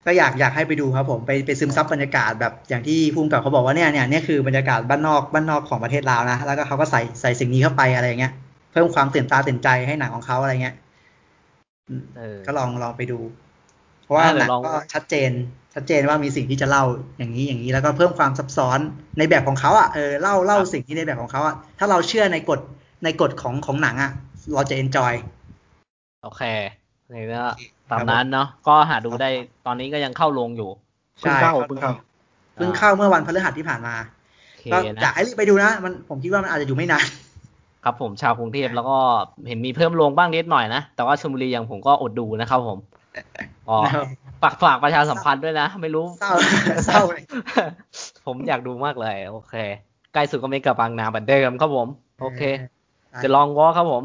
[0.06, 8.34] ก็อยากอยากให้ไปดูครับ ผมไปไปซึมซับบรรยากาศแบบอย่างที่ภูมิกับเขาบอกว่าเนี่ยเนี่ยเนี่ยคือบรรยากาศบ้านนอกบ้านนอกของประเทศลาวนะแล้วก็เขาก็ใส่ใส่สิ่งนี้เข้าไปอะไรเงี้ย
[8.72, 10.76] เพิ่มความตื่นตาตื่นใจให้หนังของเขาอะไรเงี้ย
[12.46, 13.20] ก็ลองลองไปดู
[14.04, 15.32] เพราะว่าหนังก็ชัดเจน
[15.74, 16.84] ชัดเจนว่ามีสิ่งที่จะเล่า
[17.18, 18.80] อย่างนี้อย่างนี้แล้วก็เพิ่มความซับซ้อน
[19.18, 22.60] ในแบบของเขาอะเออเล่าเล่าสิ่งที่ในแบบของเขาอะถ้าเราเชื่อในกฎ
[23.04, 24.12] ในกฎของของหนังอะ
[24.54, 25.14] เราจะเอนจอย
[26.24, 26.44] โอเค
[27.12, 27.44] นี่ก็
[27.92, 29.30] ตามนั้นเนาะก็หาดูได้
[29.66, 30.70] ตอนนี้ก็ยังเข้าโรงอยู่
[31.20, 31.94] เพิ่งเข้าเพิ่งเข้า
[32.56, 33.96] เพิ่งเข้าเมื่อวันพฤหัสที่ผ่านมา
[34.74, 37.06] ก็อยากให้รีบไปดูนะมันผมคิดว่ามันอาจจะอยู่ไม่นาน
[37.84, 38.98] ครับผมชาวกรุงเทพแล้วก็
[39.48, 42.78] เห็นมีเพิ่มลงบ้างนิดหน่อยนะ แต่ว่าชลบุรียังผมก็อดดูนะครับผม
[43.70, 43.78] อ๋อ
[44.44, 46.32] ฝากฝากประชาสัมพันธ์ด้วยนะ ไม่รู้เศร้า
[46.86, 47.02] เศร้า
[48.26, 49.54] ผมอยากดูมากเลย โอเค
[50.14, 51.88] ใกล้สุดก็ไม่กับบางนาบันเดิมครับผม
[52.22, 52.42] โอเค
[53.24, 54.04] จะลองวอครับผม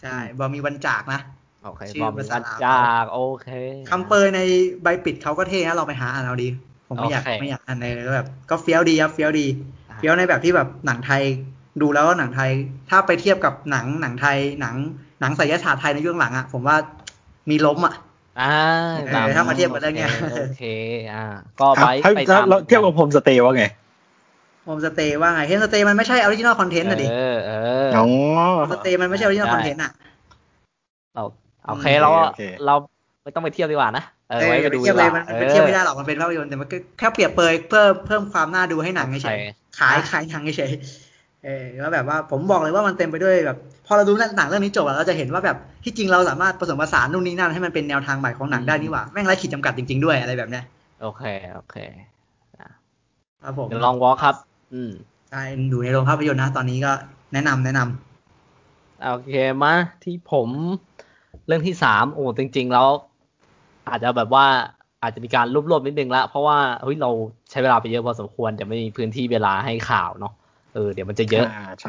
[0.00, 1.20] ใช่บอมีวันจากนะ
[1.64, 3.48] โอเคบอมีวันจากโอเค
[3.90, 4.40] คำเปยใน
[4.82, 6.48] ใบปิดเขาก็เท่นะเราไปหาอ่านเอาดี
[6.88, 9.46] ผมไม่อยากไม่อยากอ่านเลยแบบ ก็เฟี้ยวดีครับเฟี้ยวดี
[9.96, 11.22] เฟี้ยวในแบบที่แบบหนังไทย
[11.80, 12.50] ดูแล้วหนังไทย
[12.90, 14.76] ถ้าไปเทียบกับหนังหนังไทยหนัง
[15.20, 16.76] หนังสายศาสตร์ไทยในยุคหลังอะผมว่า
[17.50, 17.94] มีล้มอะ
[18.40, 18.56] อ่า
[19.36, 20.10] ถ้ามาเทียบกันได้เงี้ย
[20.40, 20.62] โอเค
[21.12, 21.24] อ่า
[21.60, 21.86] ก็ไป
[22.16, 23.64] ไปตามเทียบกับ Homestay ว่าไง
[24.68, 27.52] Homestay ว่าไง Homestay มันไม่ใช่ original content อะดิเออเอ
[27.84, 27.88] อ
[28.72, 29.90] Homestay มันไม่ใช่ original content อะ
[31.14, 31.22] เรา
[31.68, 32.10] โอเคเรา
[32.66, 32.74] เรา
[33.22, 36.68] ไม่ต้องไปเทียบดีกว่านะเออไว้ไปดูเทียบเลยมันไปเทียบไม่ได้หรอกมันเป็นภาพยนตร์แต่มัน
[36.98, 39.38] แค่เปรียบเปยเพิ่มเพิ่มความน่าดูให้หนังเฉย
[39.78, 40.72] ขายขายหนังเฉย
[41.44, 50.64] เออว่าแบบว่าผมบอกเลยว่ามันเต็มไปด้วยแบบพอเราดูหนังเรื่องนี้จบเราจะเห็นว่าแบบที่จริงเราสามารถผสมผสานนู่นนี่นั่นให้มันเป็นแนวทางใหม่ของหนังได้นี่หว่าแม่งไร้ขีดจำกัดจริง ๆด้วยอะไรแบบเนี้ย
[51.02, 51.22] โอเค
[51.54, 51.76] โอเค
[53.42, 54.34] ครับผมเดี๋ยวลองวอลครับ
[54.74, 54.90] อืม
[55.30, 56.92] ใช่ดูในโรงภาพยนตร์นะตอนนี้ก็
[57.32, 59.32] แนะนำแนะนำโอเค
[59.62, 59.74] มา
[60.04, 60.48] ที่ผม
[61.46, 62.88] เรื่องที่สามโอ้จริง ๆ แล้ว
[63.88, 64.46] อาจจะแบบว่า
[65.02, 67.10] อาจจะมีการรวบๆนิดนึงละเพราะว่าเฮ้ยเรา
[67.50, 70.32] ใช้เวลาไปเยอะพอสมควรจะไม่มีพื้นที่เวลาให้ข่าวเนาะ
[70.74, 71.46] เออเดี๋ยวมันจะเยอะ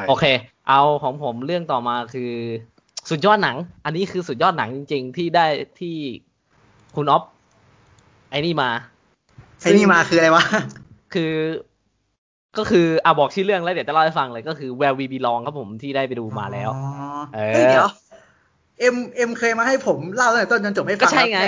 [0.10, 0.26] โอเค
[0.70, 2.32] เอาของผมเรื่องต่อมาคือ
[3.10, 5.46] สุดยอดหนัง อันนี้คือสุดยอดหนังจริง ๆ ที่ได้
[5.80, 5.96] ที่
[6.96, 7.24] คุณอ๊อฟ
[8.32, 8.70] ไอ้นี่มา
[9.62, 10.44] ไอ้นี่มาคืออะไรวะ
[11.14, 11.34] คือ
[12.58, 16.70] ก็คืออ่าบอกชื่อเรื่องแล้วเดี๋ยวจะเล่าให้ฟังเลยก็คือ Where We Belong ครับผมที่ได้ไปดูมาแล้ว
[17.36, 17.90] เออเดี๋ยว
[18.80, 21.40] เอ็มเอ็มเคยมาให้ผมเล่าตั้งแต่ต้นจนจบให้ฟังก็ใช่ไง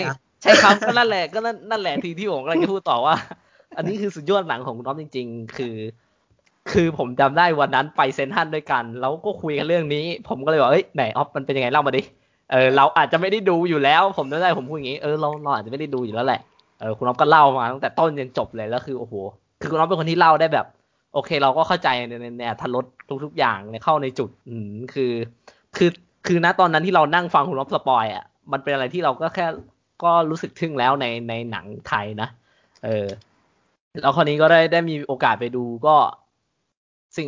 [0.41, 1.39] ใช่ครับก็นั่นแหละก็
[1.71, 3.15] นั่นแหละทีที่ผมกำลังจะพูดต่อว่า
[3.77, 5.75] อันนี้คือสุดยอดหนังของคุณอ๊อฟจริง ๆ คือ
[6.71, 12.01] คือผมจำได้วันนั้นไปเซ็นทรัลด้วยกัน แล้วก็คุยกันเรื่องนี้ ผมก็เลยบอกเอ้ยไหนออฟมันเป็นยังไงเล่ามาดิ
[12.51, 16.41] เออเราอาจจะไม่ได้ดูอยู่แล้ว ผมจำได้ผมพูดอย่างนี้เออเราเราอาจจะไม่ได้ดูอยู่แล้วแหละ
[16.79, 19.13] เออคุณออฟก็เล่ามาตั้งแต่ต้นจนจบเลยแล้วคือโอ้โห
[19.59, 20.65] คือคุณออฟเป็นคนที่เล่าได้แบบ
[21.13, 22.85] โอเค เราก็เข้าใจในในทันรถ
[23.25, 25.13] ทุกๆอย่างเนี่ยเข้าในจุดอืมคือ
[25.77, 25.89] คือ
[26.27, 29.45] คือณตอนนั้นที่เรานั่งฟังคุณออฟสปอยอะมันเป็นอะไรที่เราก็แค่
[30.03, 32.29] ก็รู้สึกทึ่งแล้วในในหนังไทยนะ
[32.85, 33.07] เออ
[34.01, 35.95] แล้วคราวนี้ก็ได้ได้มีโอกาสไปดูก็
[37.17, 37.27] สิ่ง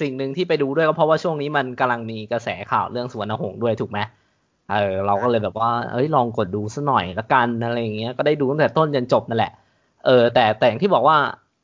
[0.00, 3.98] สิ่งหนึ่งที่ไปดูด้วยก็เพราะว่าช่วงนี้มันกำลังมีกระแสข่าวเรื่องสุพรรณหงส์ด้วยถูกไหม
[4.72, 9.52] เออเราก็เลยแบบว่า เอ้ยลองกดดูซะหน่อยละกันอะไรอย่างเงี้ยก็ได้ดูตั้งแต่ต้นจนจบนั่นแหละ
[10.06, 11.16] เออ แต่แต่อย่างที่บอกว่า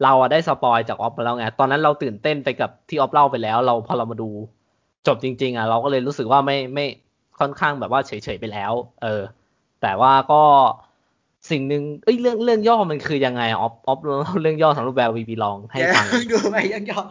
[0.03, 4.29] เราอะได้ spoil จากออฟมาแล้วไงตอนนั้นเราตื่นเต้นไปกับที่ออฟเล่าไปแล้ว เราพอเรามาดู
[5.07, 6.87] จบจริง ๆอะเราก็เลยรู้สึกว่าไม่ไม่
[7.39, 8.73] ค่อนข้างแบบว่าเฉยๆไปแล้ว
[9.03, 9.23] เออ
[9.83, 10.43] แต่ว่าก็
[11.51, 13.99] สิ่งหนึ่งเอ้ยเรื่องเรื่องย่อมันคือยังไงออฟออฟ
[14.43, 17.03] เรื่องย่อสำหรับแบบวีบีลองให้ฟังดูไปยังย่อ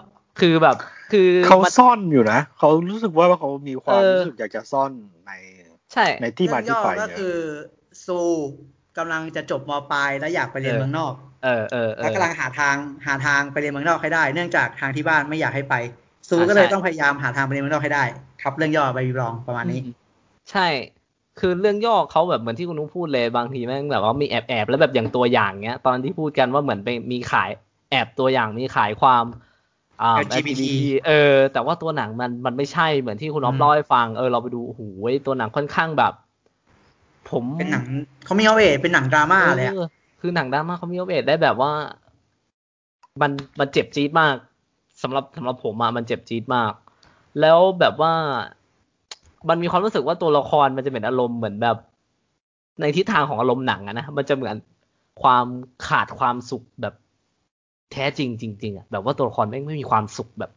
[0.42, 0.76] คือแบบ
[1.12, 4.92] คือเขาซ่อนอยู่นะเขารู้สึกว่าเขามีความรู้สึกอยากจะซ่อน
[5.26, 5.32] ใน
[5.94, 7.36] ใช่ในที่มาที่ไปก็คือ
[8.06, 8.20] ซู
[8.98, 11.14] กำลังจะจบมปลายแล้วอยากไปเรียนเมืองนอก
[11.44, 12.76] เออเออแล้วกำลังหาทาง
[13.06, 15.76] หาทางไปเรียนเมืองนอกให้ได้ เนื่องจากทางที่บ้านไม่อยากให้ไป
[16.30, 18.04] ซูก็เลยต้องพยายามหาทางไปเรียนเมืองนอกให้ได้
[18.42, 19.80] ครับเรื่องย่อไปวิรองประมาณนี้
[20.52, 20.68] ใช่
[21.40, 27.50] คือเรื่องย่อเขาแบบเหมือนที่คุณนุ้งพูดเลยบางทีแม่งแบบว่ามีแอบแอบแล้วแบบอย่างตัวอย่างเงี้ย ตอนที่พูดกันว่าเหมือนไปมีขาย
[27.92, 29.49] แอบตัวอย่างมีขายความอ่า
[30.16, 30.64] LGBT
[31.08, 34.82] เออ แต่ว่าตัวหนังมันมันไม่ใช่เหมือนที่คุณอ๊อฟเล่าให้ฟัง เออเราไปดูโอ้โห
[35.26, 36.14] ตัวหนังค่อนข้างแบบ
[37.30, 37.84] ผมเป็นหนัง
[38.26, 39.68] เขามีเอาเอเป็นหนังดราม่าเลย
[40.22, 41.72] คือหนังดราม่าเขามีเอาเอได้แบบว่า
[43.22, 44.36] มันมันเจ็บจี๊ดมาก
[45.02, 46.74] สำหรับสำหรับผมอะมันเจ็บจี๊ดมาก
[47.42, 48.14] แล้วแบบว่า
[49.50, 51.78] มันมีความรู้สึกว่าตัวละครมันจะเป็นอารมณ์เหมือนแบบ
[52.82, 54.56] ในทิศทางของอารมณ์หนังอะนะมันจะเหมือน
[55.22, 55.46] ความ
[55.88, 56.94] ขาดความสุขแบบ
[57.92, 60.52] แท้จริงจริงๆอะแบบว่าตัวละครไม่ไม่มีความสุขแบบ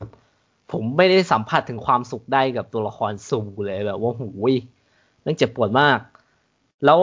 [0.72, 4.54] ผมไม่ได้สัมผัสถึงความสุขได้กับตัวละครซูเลยแบบว่าหูย
[5.24, 5.98] นั่งเจ็บปวดมาก
[6.84, 7.00] แล้ว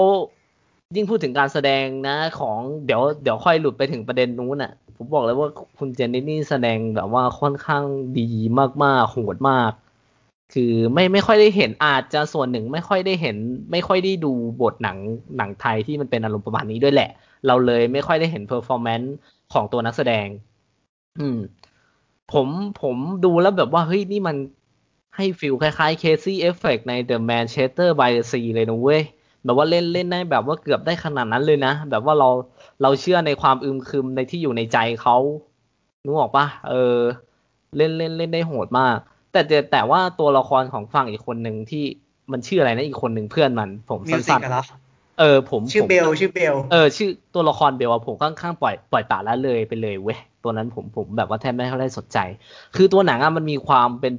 [0.96, 7.84] ยิ่งพูดถึงการแสดงนะ ของเดี๋ยวเดี๋ยวค่อยหลุดไปถึงประเด็นนู้นอะ ผมบอกเลยว่าคุณเจนนี่นี่แสดงแบบว่าค่อนข้าง
[8.20, 8.30] ดี
[8.84, 9.72] มากๆโหดมาก
[10.54, 13.36] คือไม่ไม่ค่อยได้เห็นอาจจะส่วนหนึ่งไม่ค่อยได้เห็น
[13.72, 14.32] ไม่ค่อยได้ดู
[14.62, 14.98] บทหนัง
[15.38, 17.10] หนังไทยที่มันเป็นอารมณ์ประมาณนี้ด้วยแหละ
[17.48, 19.14] เราเลยไม่ค่อยได้เห็น performance
[19.54, 20.28] ของตัวนักแสดง
[21.20, 21.40] อืม
[22.34, 22.48] ผม
[22.82, 22.96] ผม
[23.26, 24.38] ดูแล้วแบบว่า เฮ้ย นี่มัน
[25.16, 29.04] ให้ฟิลคล้ายๆ Casey Effect ใน The Manchester by the Sea เลยนะเว้ย
[29.44, 32.30] แบบว่าเล่นเล่นได้แบบว่าเกือบได้ขนาดนั้นเลยนะ แบบว่าเรา
[32.82, 35.18] เราเชื่อในความอึมครึมในที่อยู่ในใจเขา
[36.04, 36.98] นึกออกปะเออ
[37.78, 38.98] เล่นเล่นเล่นได้โหดมาก
[39.32, 41.84] แต่แต่แต่ว่าตัวละครของฝั่งอีกคนหนึ่งที่
[42.32, 52.18] มันชื่ออะไรนะอีกคนหนึ่งเพื่อนมัน ผมสั้นๆเออผมชื่อเบลชื่อเบลเออชื่อตัวละครเบลผมค่อนข้างปล่อยปล่อยปละละเลยไปเลยเว้ยตัวนั้นผมผมแบบว่าแทบไม่ค่อยได้สนใจ
[52.76, 54.14] คือตัวหนังอะมันมีความเป็น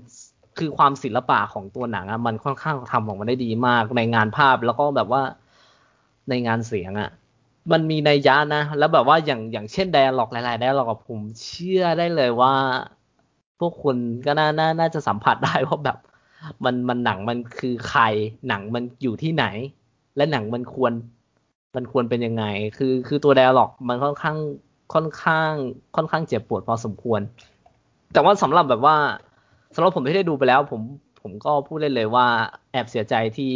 [0.58, 5.22] คือความศิลปะของตัวหนังอะมันค่อนข้างทำออกมาได้ดีมาก ในงานภาพแล้วก็แบบว่า
[6.28, 7.10] ในงานเสียงอะ
[7.72, 12.54] มันมีในยะนะ แล้วแบบว่าอย่างอย่างเช่นไดอะล็อกหลายๆไดอะล็อกกับผมเชื่อได้เลยว่า
[13.60, 13.96] พวกคุณ
[14.26, 15.98] ก็น่าน่าน่าจะสัมผัสได้ว่าแบบ
[16.64, 18.02] มันมันหนังมันคือใคร
[18.48, 19.44] หนังมันอยู่ที่ไหน
[20.16, 20.92] และหนังมันควร
[21.76, 22.44] มันควรเป็นยังไง
[22.76, 24.36] คือคือตัว dialogue มันค่อนข้าง
[24.94, 25.52] ค่อนข้าง
[25.96, 27.20] ค่อนข้างเจ็บปวดพอสมควร
[28.12, 28.96] แต่ว่าสำหรับแบบว่า
[29.74, 30.80] สำหรับผมที่ได้ดูไปแล้ว ผม
[31.20, 32.26] ผมก็พูดเล่นเลยว่า
[32.72, 33.52] แอบเสียใจที่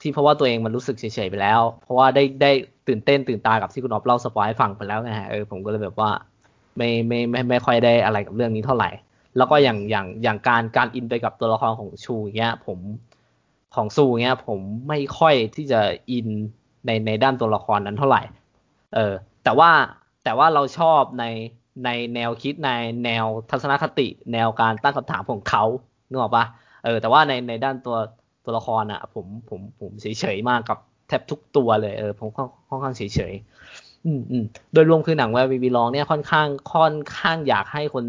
[0.00, 2.50] ที่เพราะว่าตัวเองมันรู้สึกเฉยๆไปแล้ว เพราะว่าได้ได้
[2.88, 6.10] ตื่นเต้นตื่นตากับที่คุณอ๊อฟเล่า spoil ให้ฟังไปแล้วไงฮะเออผมก็เลยแบบว่า
[6.76, 8.90] ไม่ไม่ไม่ไม่ค่อยได้อะไรกับเรื่องนี้เท่าไหร่
[9.36, 12.78] แล้วก็อย่างอย่างอย่างการการอินไปกับตัวละครของชูเงี้ยผม
[13.74, 16.28] ของซูเงี้ยผมไม่ค่อยที่จะอิน
[16.86, 18.22] ในในด้านตัวละครนั้นเท่าไหร่
[18.94, 19.12] เออ
[19.44, 19.70] แต่ว่า
[20.24, 21.24] แต่ว่าเราชอบใน
[21.84, 22.70] ในแนวคิดใน
[23.04, 25.64] แนวทัศนคติ แนวการตั้งคำถามของเขา
[26.08, 26.44] เนอะปะ
[26.84, 27.96] เออ แต่ว่าในในด้านตัว
[28.44, 32.28] ตัวละครอะผมผมผมเฉยๆมากกับแทบทุกตัวเลยเออผม
[32.68, 33.69] ค่อนข้างเฉยๆ
[34.06, 38.04] อืมอืมโดยรวมคือหนังแวร์วีวีลองเนี่ยค่อนข้างค่อนข้างอยากให้คน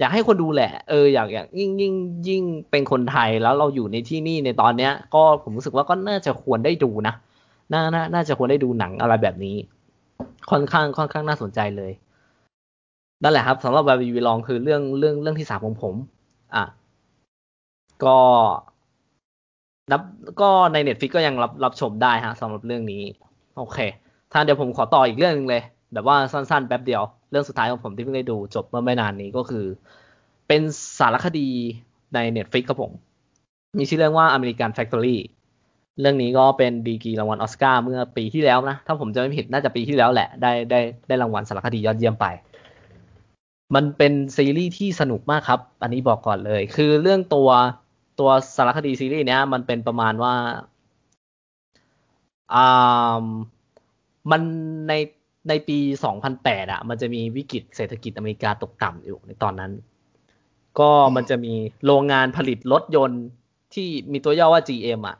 [0.00, 1.94] อยากให้คนดูแหละ เอออยากอยากยิ่งยิ่ง
[2.28, 7.14] ยิ่งเป็นคนไทยแล้วเราอยู่ในที่นี่ในตอนเนี้ย ก็ผมรู้สึกว่าก็น่าจะควรได้ดูนะ
[7.72, 9.56] น่าน่าน่าจะควรได้ดูหนังอะไรแบบนี้
[10.50, 11.92] ค่อนข้างค่อนข้างน่าสนใจเลย
[13.22, 15.94] นั่นแหละครับสำหรับ Where We Belong คือเรื่องเรื่องเรื่องที่สามของผม
[16.54, 16.64] อะ
[18.04, 18.18] ก็
[19.92, 20.02] นับ
[20.40, 23.02] ก็ใน Netflix ก็ยังรับรับชมได้ฮะสำหรับเรื่องนี้
[23.56, 23.78] โอเค
[24.32, 25.62] ท่านเดี๋ยวผมขอต่ออีกเรื่องนึงเลย
[25.92, 29.64] แบบว่าสั้นๆแป๊บเดียว เรื่องสุดท้ายของผมที่เพิ่งได้ดูจบเมื่อไม่นานนี้ก็คือ
[30.48, 30.62] เป็น
[30.98, 31.48] สารคดี
[32.14, 32.92] ใน Netflix ครับผม
[33.78, 35.20] มีชื่อเรื่องว่า American Factory
[36.00, 42.26] เรื่องนี้ก็เป็นดีกีรางวัลออสการ์เมื่อปีที่แล้วนะ ถ้าผมจะไม่ผิดน่าจะปีที่แล้วแหละ ได้ได้ได้รางวัลสารคดียอดเยี่ยมไป
[43.74, 47.48] มันเป็นซีรีส์ที่สนุกมากครับ อันนี้บอกก่อนเลย คือเรื่องตัว
[48.20, 50.34] ตัวสารคดีซีรีส์เนี้ยมันเป็นประมาณว่า
[52.54, 53.24] อ่า
[54.30, 54.42] มัน
[54.88, 54.92] ใน
[55.48, 55.78] ในปี
[56.24, 59.72] 2008อะ มันจะมีวิกฤตเศรษฐกิจอเมริกาตกต่ำอยู่ในตอนนั้น
[60.78, 61.54] ก็มันจะมี
[61.86, 63.22] โรงงานผลิตรถยนต์
[63.74, 65.16] ที่มีตัวย่อว่า GM อะ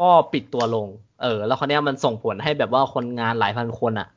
[0.00, 0.86] ก็ปิดตัวลง
[1.22, 4.08] เออ แล้วคราวนี้มันส่งผลให้แบบว่าคนงานหลายพันคนอะ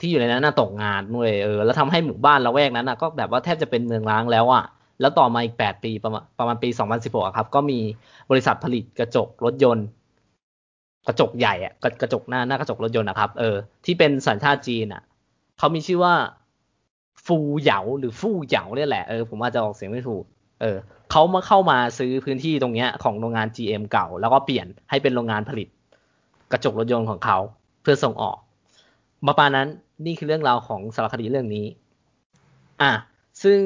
[0.00, 4.64] ที่อยู่ในนั้นน่ะตกงานด้วยเออ แล้วทำให้หมู่บ้านละแวกนั้นน่ะ ก็แบบว่าแทบจะเป็นเมืองร้างแล้วอะ
[5.00, 7.78] แล้วต่อมาอีกแปดปีประมาณประมาณปีสองพันสิบหกครับ ก็มี
[8.30, 9.86] บริษัทผลิตกระจกรถยนต์
[11.06, 11.72] กระจกใหญ่อะ
[12.02, 15.02] กระจกหน้าหน้ากระจกรถยนต์นะครับ เออ ที่เป็นสัญชาติจีนอะ
[15.58, 16.14] เขามีชื่อว่า
[17.26, 20.24] ฟูเหยาหรือฟู่เหยาเนี่ยแหละเออผมอาจจะออกเสียงไม่ถูก
[20.60, 20.76] เออ
[21.10, 25.68] เขามาเข้ามาซื้อพื้นที่ตรงเนี้ยของโรงงาน GM เก่า แล้วก็เปลี่ยนให้เป็นโรงงานผลิต
[26.52, 27.38] กระจกรถยนต์ของเขา
[27.82, 28.36] เพื่อส่งออก
[29.26, 29.68] ประมาณนั้น
[30.06, 31.66] นี่คือเรื่องราวของสารคดีเรื่องนี้
[32.82, 32.90] อะ
[33.42, 33.58] ซึ่ง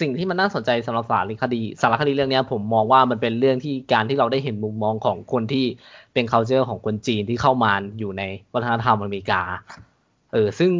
[0.00, 5.64] สิ่งที่มันน่าสนใจสำหรับสารคดีสารคดีเรื่องนี้ผมมองว่ามันเป็นเรื่องที่การที่เราได้เห็นมุมมองของคนที่
[6.12, 8.22] เป็น culture ของคนจีนที่เข้ามาอยู่ใน
[8.54, 9.40] วัฒนธรรมอเมริกา
[10.32, 10.72] เออซึ่ง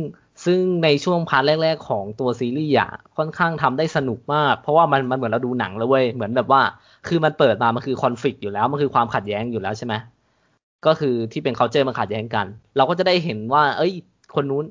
[0.44, 6.62] ซึ่งในช่วงพาร์ทแรก ๆ ของตัวซีรีส์อะค่อนข้างทำได้สนุกมาก เพราะว่ามันมันเหมือนเราดูหนังแล้วเว้ยเหมือนแบบว่า
[7.08, 9.94] คือมันเปิดมามันคือคอนฟ lict อยู่แล้วมันคือความขัดแย้งอยู่แล้วใช่ไหม
[10.86, 12.46] ก็คือที่เป็น culture มันขัดแย้งกัน
[12.76, 13.92] เราก็จะได้เห็นว่า เอ้ย
[14.34, 14.64] คนนู้น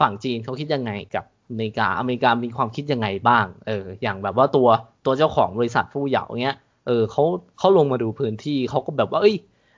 [0.00, 4.68] ฝั่งจีนเขาคิดยังไงกับ อเมริกาอเมริกามีความคิดยังไงบ้าง เออ อย่างแบบว่าตัว
[5.04, 6.56] ตัวเจ้าของบริษัทผู้เหยาเงี้ย
[6.86, 7.22] เออเขา
[7.58, 9.36] เขาลงมาดูพื้นที่เขาก็แบบว่า เอ้ย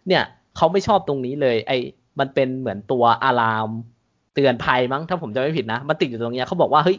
[0.08, 0.22] เนี่ย
[0.56, 1.78] เขาไม่ชอบตรงนี้เลย ไอ้
[2.18, 3.68] มันเป็นเหมือนตัวอะลาม
[4.34, 6.98] เตือนภัยมั้งถ้าผมจะไม่ผิดนะ มันติดอยู่ตรงเนี้ยเขาบอกว่าเฮ้ย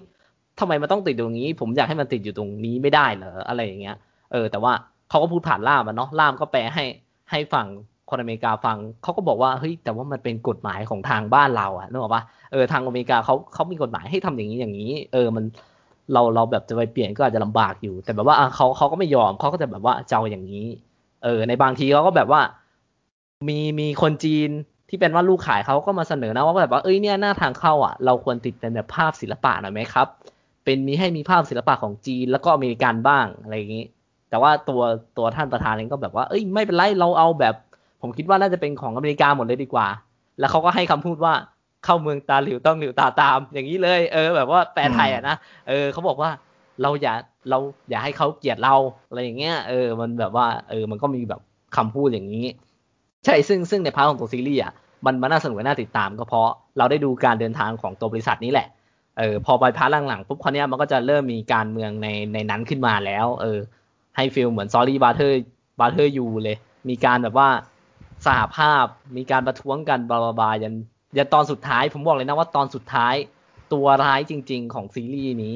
[0.60, 3.96] ทำไมมันต้องติดตรงนี้ ผมอยากให้มันติดอยู่ตรงนี้ไม่ได้เหรออะไรอย่างเงี้ย
[4.32, 4.74] เออ แต่ว่า
[5.10, 6.86] เขาก็พูดผ่านล่ามอะเนาะล่ามก็แปลให้
[7.32, 7.68] ให้ฝั่ง
[8.10, 15.46] คนอเมริกาฟังเขาก็บอกว่าเฮ้ยแต่ว่ามันเป็นกฎหมายของทางบ้านเราอะนึกออกปะเออทางอเมริกาเขาเขามีกฎหมายให้ทำอย่างนี้อย่างนี้ เออมัน
[16.14, 20.66] เราเราแบบจะไปเปลี่ยนก็อาจจะลำบากอยู่ แต่แบบว่าเขาเขาก็ไม่ยอมเขาก็จะแบบว่าเจ้าอย่างนี้
[21.24, 22.42] เออ ในบางทีเขาก็แบบว่า
[23.48, 24.50] มีมีคนจีน
[24.90, 30.08] ที่เป็นว่าลูกขายเขาก็มาเสนอนะว่าแบบว่าเอ้ยเนี่ยหน้าทางเข้าอะเราควรติดเป็นแบบภาพศิลปะหน่อยไหมครับ
[30.64, 33.86] เป็นมีให้มีภาพศิลปะของจีนแล้วก็อเมริกันบ้างอะไรอย่างนี้
[34.30, 34.82] แต่ว่าตัว
[35.18, 37.56] ตัวท่านประธานเองก็แบบว่าเอ้ยไม่เป็นไรเราเอาแบบ
[38.02, 39.88] ผมคิดว่าน่าจะเป็นของอเมริกาหมดเลยดีกว่า
[40.40, 41.34] แล้วเขาก็ให้คำพูดว่า
[41.86, 45.36] เข้าเมืองตาหลิวต้องหลิวตาตาม อย่างนี้เลย เออ แบบว่าแปลไทยอะนะ
[45.70, 46.30] เออเขาบอกว่า
[46.82, 47.14] เราอย่า
[47.50, 47.60] เรา
[47.90, 48.76] อย่าให้เขาเกลียดเรา
[49.10, 51.42] อะไรอย่างเงี้ย เออ มันแบบว่า เออ มันก็มีแบบ
[51.76, 52.46] คำพูดอย่างนี้
[53.26, 54.74] ใช่ ซึ่งซึ่งใน part ของตัวซีรีส์อะ
[55.06, 58.68] มันมันน่าสนุกน่าติดตามก็เพราะเราได้ดูการเดินทางของตัวบริษัทนี้แหละ
[59.20, 63.60] เออ พอไป part หลังๆปุ๊บคราวนี้มันก็จะเริ่มมีการเมืองในในนั้นขึ้นมาแล้ว เออ
[64.16, 66.58] ให้ feel เหมือน Sorry to Bother Bother You เลย
[66.90, 67.50] มีการแบบว่า
[68.26, 68.86] สหภาพ
[69.18, 70.76] มีการประท้วงกัน blah blah ยัน
[71.18, 73.16] ยันตอนสุดท้าย ผมบอกเลยนะว่าตอนสุดท้าย
[73.74, 75.56] ตัวร้ายจริง ๆ ของซีรีส์นี้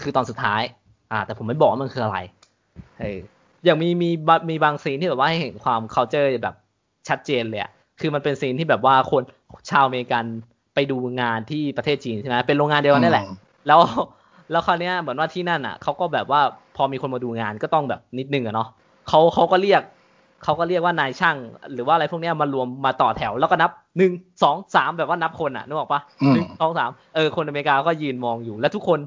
[0.00, 0.62] คือตอนสุดท้าย
[1.12, 2.18] อ่า แต่ผมไม่บอกว่ามันคืออะไร
[3.00, 3.18] เออ
[3.64, 4.10] อย่างมีมี
[4.50, 6.54] มีบางซีนที่แบบว่าให้เห็นความ culture แบบ
[7.08, 7.70] ชัดเจนเลยอะ
[8.00, 9.22] คือมันเป็นซีนที่แบบว่าคน
[9.70, 10.24] ชาวอเมริกัน
[10.74, 13.26] ไปดูงานที่ประเทศจีนใช่ไหมเป็นโรงงานเดียวกันนี่แหละ
[13.66, 13.80] แล้ว
[14.50, 16.40] แล้วคราวนี้เหมือนว่าที่นั่นอะเขาก็แบบว่า
[16.76, 18.68] พอมีคนมาดูงานก็ต้องแบบนิดนึงอะเนาะ
[19.08, 19.82] เขาเขาก็เรียก
[20.44, 21.36] เขาก็เรียกว่านายช่าง
[21.72, 24.12] หรือว่าอะไรพวกนี้มารวมมาต่อแถวแล้วก็นับหนึ่ง
[24.42, 26.00] สองสามแบบว่านับคนอะนึกออกปะ
[26.34, 28.98] หนึ่งสองสามเออคนอเมริกาก็ยืนมองอยู่ แล้วทุกคน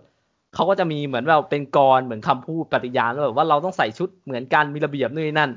[0.55, 5.51] เขาก็จะมีเหมือนแบบเป็นกรเหมือนคำพูดปฏิญาณแบบว่าเราต้องใส่ชุดเหมือนกันมีระเบียบนู่นนั่น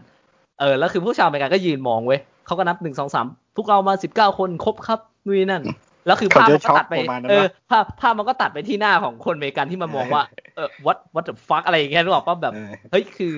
[0.61, 3.27] เออแล้วคือผู้ชาวอเมริกันก็ยืนมองเว้ยเขาก็นับหนึ่งสองสาม
[3.57, 5.63] พวกเรามาสิบเก้าคนครบครับนู่นนั่น
[6.07, 6.95] แล้วคือภาพมันก็ตัดไป
[7.31, 10.23] เออภาพภาพมันก็ตัดไปที่หน้าของคนอเมริกันที่มามองว่า
[10.57, 12.55] เออ what what the fuck อะไรอย่างเงี้ยรู้ป่ะแบบ
[12.91, 13.35] เฮ้ยคือ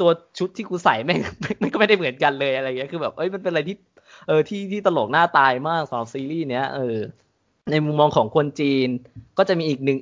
[0.00, 1.20] ตัวชุดที่กูใส่แม่ง
[1.62, 3.76] ม่ก็ไม่ได้เหมือนกันเลยอะไรเงี้ยคือแบบเอ้ยมันเป็นอะไรที่
[4.26, 6.96] เออที่ที่ตลกหน้าตายมากสำหรับซีรีส์เนี้ยเออ
[7.70, 8.88] ในมุมมองของคนจีน
[9.38, 9.98] ก็จะมีอีกหนึ่ง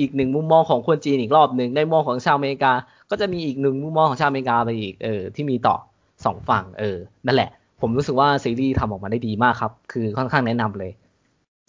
[0.00, 2.72] อีกหนึ่งมุมมองของคนจีนอีกรอบหนึ่งในมุมมองของชาวอเมริกา
[3.10, 5.76] ก็จะมีอีกหนึ่งมุมมองของชาวอเมริกาไปอีกเออที่มีต่อ
[6.24, 6.96] สองฝั่งเออ
[7.26, 7.50] นั่นแหละ
[7.80, 10.90] ผมรู้สึกว่าซีรีส์ทำออกมาได้ดีมากครับ คือค่อนข้างแนะนำเลย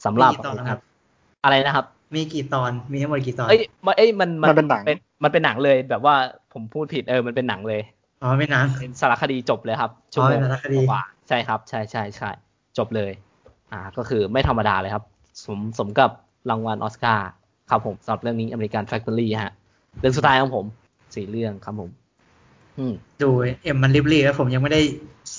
[0.06, 0.32] สำหรับ
[1.44, 1.86] อะไรนะครับ
[2.16, 3.60] มีกี่ตอนมีทั้งหมดกี่ตอนเอ้ย
[3.98, 4.84] เอ้ยมันมันเป็นหนัง
[5.24, 6.16] มันเป็นหนังเลยแบบว่า
[6.56, 7.82] ผมพูดผิดเออมันเป็นหนังเลย
[8.22, 12.30] อ๋อเป็นหนังเป็นสารคดีจบเลยครับชั่วโมงสารคดีว่าใช่ครับ ใช่ใช่ใช่
[12.78, 13.12] จบเลย
[13.72, 15.04] อ่า ก็คือไม่ธรรมดาเลยครับ
[15.46, 16.12] สมสมกับ
[16.50, 17.30] รางวัลออสการ์
[17.70, 19.54] ครับผมสำหรับเรื่องนี้อเมริกันแฟคทอรี่ฮะ
[20.00, 20.66] เรื่องสุดท้ายของผม
[21.16, 21.90] สี่เรื่องครับผม
[22.78, 23.30] อืมดู
[23.64, 24.82] เอ็มมันริบลี่แล้วผมยังไม่ได้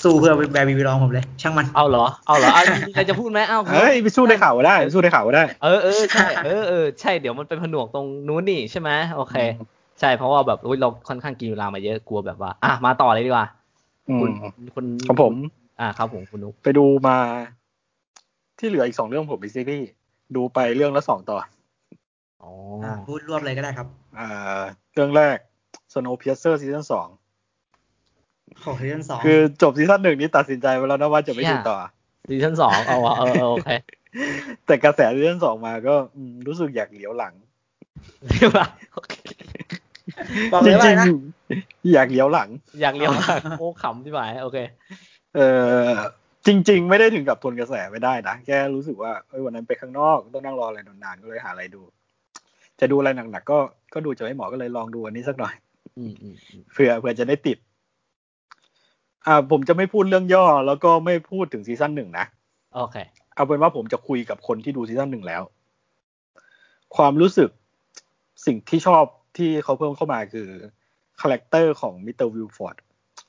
[0.02, 2.62] สู้เพื่อแบร์บีบีรองผมเลย ช่างมันเอาเหรอเอาเหรอเอา
[2.94, 9.36] ใครจะพูดไหมเอาเฮ้ยไปสู้ได้ข่าวได้สู้ได้ข่าวได้ เออเออใช่เออเออใช่เดี๋ยวมันเป็นผนวกตรงนู้นนี่ใช่ไหมโอเค
[10.00, 13.46] ใช่เพราะว่าแบบเราค่อนข้างกินเวลามาเยอะกลัวแบบว่า อะมาต่อเลยดีกว่า
[14.20, 14.30] คุณ
[14.74, 15.34] คุณของผม
[15.80, 17.16] อ่าครับผมคุณนุ๊กไปดูมา
[18.58, 19.88] ที่เหลืออีกสองเรื่องผมไปซีรีส์
[20.36, 21.38] ดูไปเรื่องละสองต่อ
[22.42, 22.50] อ๋อ
[23.06, 23.86] พูดรวบเลยก็ได้ครับ
[24.18, 24.28] อ่า
[24.94, 25.36] เรื่องแรก
[25.92, 27.08] Snowpiercer ซีซั่นสอง
[28.64, 31.76] ของซีซั่นสองคือจบซีซั่นหนึ่งนี้ตัดสินใจไปแล้วนะว่าจะไม่ดูต่อ
[32.28, 33.68] ซีซั่นสองเอาเออโอเค
[34.66, 35.94] แต่กระแสซีซั่นสองมาก็
[36.46, 37.34] รู้สึกอยากเหลียวหลัง
[40.64, 41.18] เรียกว่าจริงจริง
[41.92, 42.48] อยากเลี้ยวหลัง
[42.80, 44.58] อยากเลี้ยวหลังโอ้ขำที่หมายโอเค
[45.34, 45.40] เอ
[45.86, 45.90] อ
[46.46, 51.82] จริง ๆ ไม่ได้ถึงกับทนกระแสไม่ได้นะ แค่รู้สึกว่าเอ้ยวันนั้นไปข้างนอกต้องนั่งรออะไรนานๆก็เลยหาอะไรดู
[52.80, 53.58] จะดูอะไรหนักๆก็
[53.94, 55.54] ก็ดูจะไม่เหมาะก็เลยลองดูอันนี้สักหน่อย
[56.72, 57.58] เผื่อเผื่อจะได้ติด
[59.26, 62.26] อ่า ผมจะไม่พูดเรื่องย่อ แล้วก็ไม่พูดถึงซีซั่นหนึ่งนะ
[62.74, 62.96] โอเค
[63.34, 65.42] เอาเป็นว่าผมจะคุยกับคนที่ดูซีซั่นหนึ่งแล้ว
[66.96, 67.50] ความรู้สึก
[68.46, 69.04] สิ่งที่ชอบ
[69.38, 70.48] ที่เขาเพิ่มเข้ามาคือ
[71.20, 72.76] คาแรคเตอร์ของมิสเตอร์วิลฟอร์ด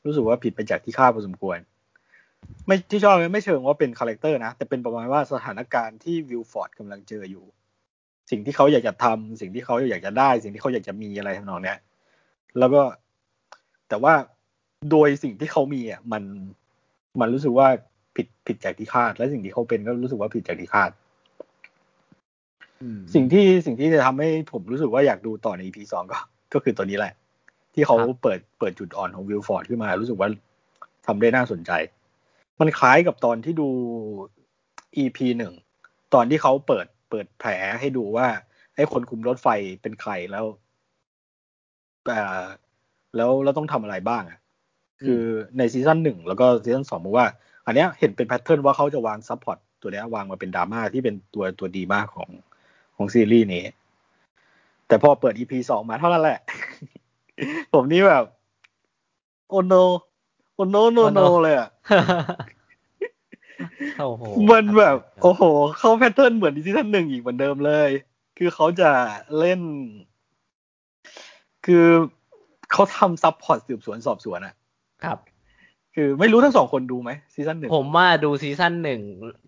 [0.06, 1.58] รู้สึกว่าผิดไปจากที่คาดพอสมควร
[2.68, 7.46] ไม่ที่ชอบไม่เชิงว่าเป็นคาแรคเตอร์นะ แต่เป็นประมาณว่าสถานการณ์ที่วิลฟอร์ดกำลังเจออยู่
[8.32, 11.80] สิ่งที่เขาอยากจะทำสิ่งที่เขาอยากจะได้ สิ่งที่เขาอยากจะมีอะไรทำนองเนี้ย
[12.60, 12.82] แล้วก็
[13.90, 14.14] แต่ว่า
[14.92, 16.24] โดยสิ่งที่เขามีอะมัน
[17.20, 17.68] มันรู้สึกว่า
[18.16, 20.92] ผิดผิดจากที่คาด และสิ่งที่เขาเป็นก็รู้สึกว่าผิดจากที่คาด
[23.14, 26.18] สิ่งที่สิ่งที่จะทำให้ผมรู้สึกว่าอยากดูต่อใน EP สองก็
[26.54, 27.14] ก็คือตัวนี้แหละ
[27.74, 30.30] ที่เขาเปิดเปิดจุดอ่อนของวิลฟอร์ดขึ้นมา รู้สึกว่า
[31.08, 31.72] ทำได้น่าสนใจ
[32.60, 33.70] มันคล้ายกับตอนที่ดู
[34.98, 35.54] EP หนึ่ง
[36.14, 37.50] ตอนที่เขาเปิดเปิดแผล
[37.80, 38.28] ให้ดูว่า
[38.76, 39.48] ไอ้คนคุมรถไฟ
[39.82, 40.46] เป็นใครแล้ว
[43.18, 44.40] แล้วเราต้องทำอะไรบ้างอะ
[45.04, 45.24] คือ
[45.58, 47.28] ในซีซั่นหนึ่งแล้วก็ซีซั่นสองบอกว่า
[47.66, 52.30] อันเนี้ยเห็นเป็น pattern ว่าเขาจะวาง subplot ตัวนี้วางมาเป็นดราม่าที่เป็นตัวตัวดีมากของ
[52.98, 53.64] ของซีรีส์นี้
[54.88, 56.40] แต่พอเปิด EP สองมาเท่านั้นแหละ
[57.74, 58.24] ผมนี่แบบ
[59.50, 59.74] oh no
[60.56, 61.70] oh no no no เลยอะ
[64.50, 65.44] มันแบบ โอ้โห
[65.78, 67.90] เข้า pattern เหมือนที่ซีซั่นหนึ่งอีกเหมือนเดิมเลย
[68.38, 68.92] คือเขาจะ
[69.40, 69.62] เล่น
[71.66, 71.86] คือ
[72.72, 74.54] เขาทำ subplot สืบสวนสอบสวนอะ
[75.04, 75.18] ครับ
[76.00, 79.02] คือไม่รู้ทั้งสองคนดูไหมซีซั่นหนึ่งผมว่าดูซีซั่นหนึ่ง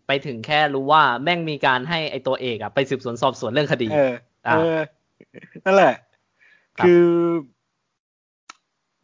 [0.07, 4.13] ไปถึงแค่รู้ว่าแม่งมีการให้ไอตัวเอกอะไปสืบสวนสอบสวนเรื่องคดี เออ
[4.45, 4.80] เออ
[5.65, 5.93] นั่นแหละ
[6.84, 7.05] คือ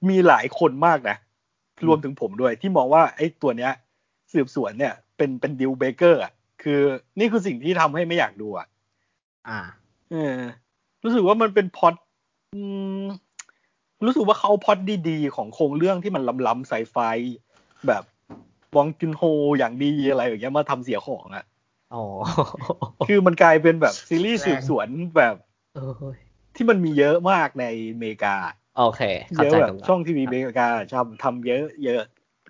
[0.09, 1.17] มีหลายคนมากนะ
[1.87, 3.71] รวมถึงผมด้วย ที่มองว่าไอ้ตัวเนี้ย
[4.33, 6.31] สืบสวนเนี่ย เป็นเป็นดิวเบเกอร์อะ
[6.63, 6.81] คือ
[7.19, 8.67] นี่คือสิ่งที่ทำให้ไม่อยากดูอะ
[9.47, 9.59] อ่า
[10.11, 10.39] เออ
[11.03, 11.93] รู้สึกว่ามันเป็นพอด
[14.05, 14.79] รู้สึกว่าเขาพอด
[15.09, 16.97] ดีๆ ของโครงเรื่องที่มันล้ำๆไซไฟ
[17.87, 18.03] แบบ
[18.75, 19.21] วองจุนโฮ
[19.57, 21.45] อย่างดีอะไรอย่างเงี้ยมาทำเสียของอะ
[21.93, 22.03] อ๋อ
[23.07, 24.87] คือมันกลายเป็นแบบซีรีส์สืบสวน
[25.17, 25.35] แบบ
[26.55, 28.35] ที่มันมีเยอะมากในอเมริกา
[28.77, 29.01] โอเค
[29.43, 32.01] เยอะแบบช่องทีวีอเมริกาทำทำเยอะเยอะ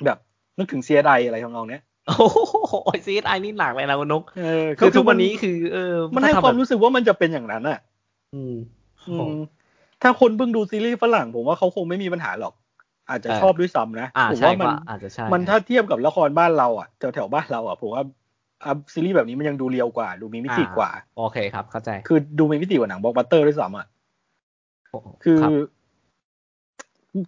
[0.05, 0.17] แบบ
[0.57, 2.75] นึกถึงเซียไดอะไรทำนองเนี้ยโอ้โห
[3.05, 4.23] ซีไอนี่หนักเลยนะคุณนุก
[4.79, 7.79] คือทุกวันนี้คือ เออ มันให้ความรู้สึกว่ามันจะเป็นอย่างนั้นอะ
[8.35, 8.53] อืม
[10.01, 12.53] ถ้าคนเพิ่งดูซีรีส์ฝรั่ง ผมว่าเขาคงไม่มีปัญหาหรอก
[13.09, 18.03] อาจจะชอบด้วยซ้ำนะผมว่ามันอาจจะใช่มันถ้าเทียบกับละครบ้านเราอะแถวแถวบ้านเราอะผมว่า
[18.93, 23.87] ซีรีส์แบบนี้มันยังดู real กว่า ดูมีมิติกว่า โอเคครับ เข้าใจ คือดูมีมิติกว่าหนังบล็อกบัตเตอร์ด้วยซ้ำอะ
[25.23, 25.41] คือ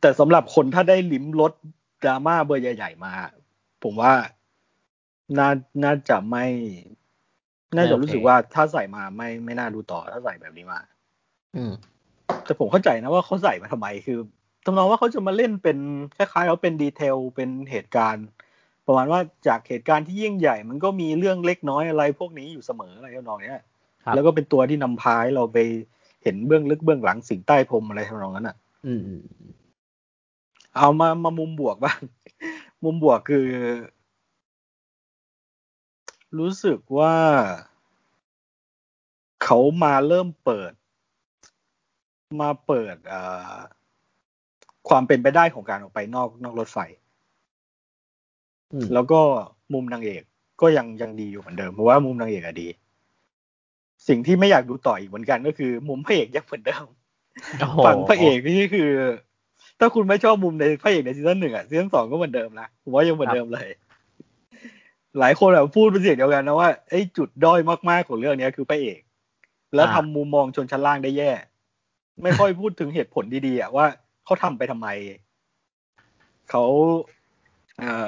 [0.01, 1.53] แต่สำหรับคนถ้าได้ลิ้มรส
[2.03, 3.13] ดราม่าเบอร์ใหญ่ๆมา
[3.83, 4.13] ผมว่า
[5.37, 5.49] น่า
[5.83, 6.45] น่าจะไม่
[7.75, 10.79] น่าจะรู้สึกว่าถ้าใส่มาไม่ไม่น่าดูต่อถ้าใส่แบบนี้มา
[11.55, 11.73] อืม
[12.45, 14.19] แต่ผมเข้าใจนะว่าเขาใส่มาทำไมคือ
[14.65, 15.77] ทำนองว่าเขาจะมาเล่นเป็น
[16.17, 18.27] คล้ายๆเขาเป็นดีเทลเป็นเหตุการณ์
[18.85, 23.63] ประมาณว่าจากเหตุการณ์ที่ยิ่งใหญ่ มันก็มีเรื่องเล็กน้อยอะไร พวกนี้อยู่เสมออะไรทำนองเนี้ย
[24.15, 25.57] แล้วก็เป็นตัวที่นำพายเราไป
[26.23, 28.55] เห็นเบื้องลึกเบื้องหลังสิ่งใต้พรมอะไรทำนองนั้นอะ
[28.85, 29.01] อืม
[30.77, 31.99] เอามามามุมบวกบ้าง
[32.83, 33.47] มุมบวกคือ
[36.39, 37.15] รู้สึกว่า
[39.43, 40.71] เขามาเริ่มเปิด
[42.41, 42.95] มาเปิด
[44.89, 46.77] ความเป็นไปได้ของการออกไปนอกนอกรถไฟ
[48.93, 49.19] แล้วก็
[49.73, 50.23] มุมนางเอก
[50.61, 52.67] ก็ยังยังดีอยู่เหมือนเดิม เพราะว่ามุมนางเอกอะดี
[54.07, 56.85] สิ่งที่ไม่อยากดูต่ออีกเหมือนกันก็คือ มุมพระเอกยังเหมือนเดิม
[57.85, 58.91] ฝั่งพระเอกนี่คือ
[59.79, 63.67] ถ้าคุณไม่ชอบมุมในพระเอกในซีซั่นหนึ่งอะซีซั่นสองก็เหมือนเดิมนะผมว่ายังเหมือนเดิมเลย
[65.19, 67.59] หลายคนแบบพูดเป็นเสียงเดียวกันนะว่าไอ้จุดด้อย
[67.89, 68.99] มากๆของเรื่องนี้คือพระเอก
[69.75, 71.31] แล้วทำมุมมองชนชั้นล่างได้แย่
[72.23, 73.85] ไม่ค่อยพูดถึงเหตุผลดีๆอะว่า
[74.25, 74.87] เขาทำไปทำไม
[76.49, 76.63] เขา
[77.79, 78.07] เอ่อ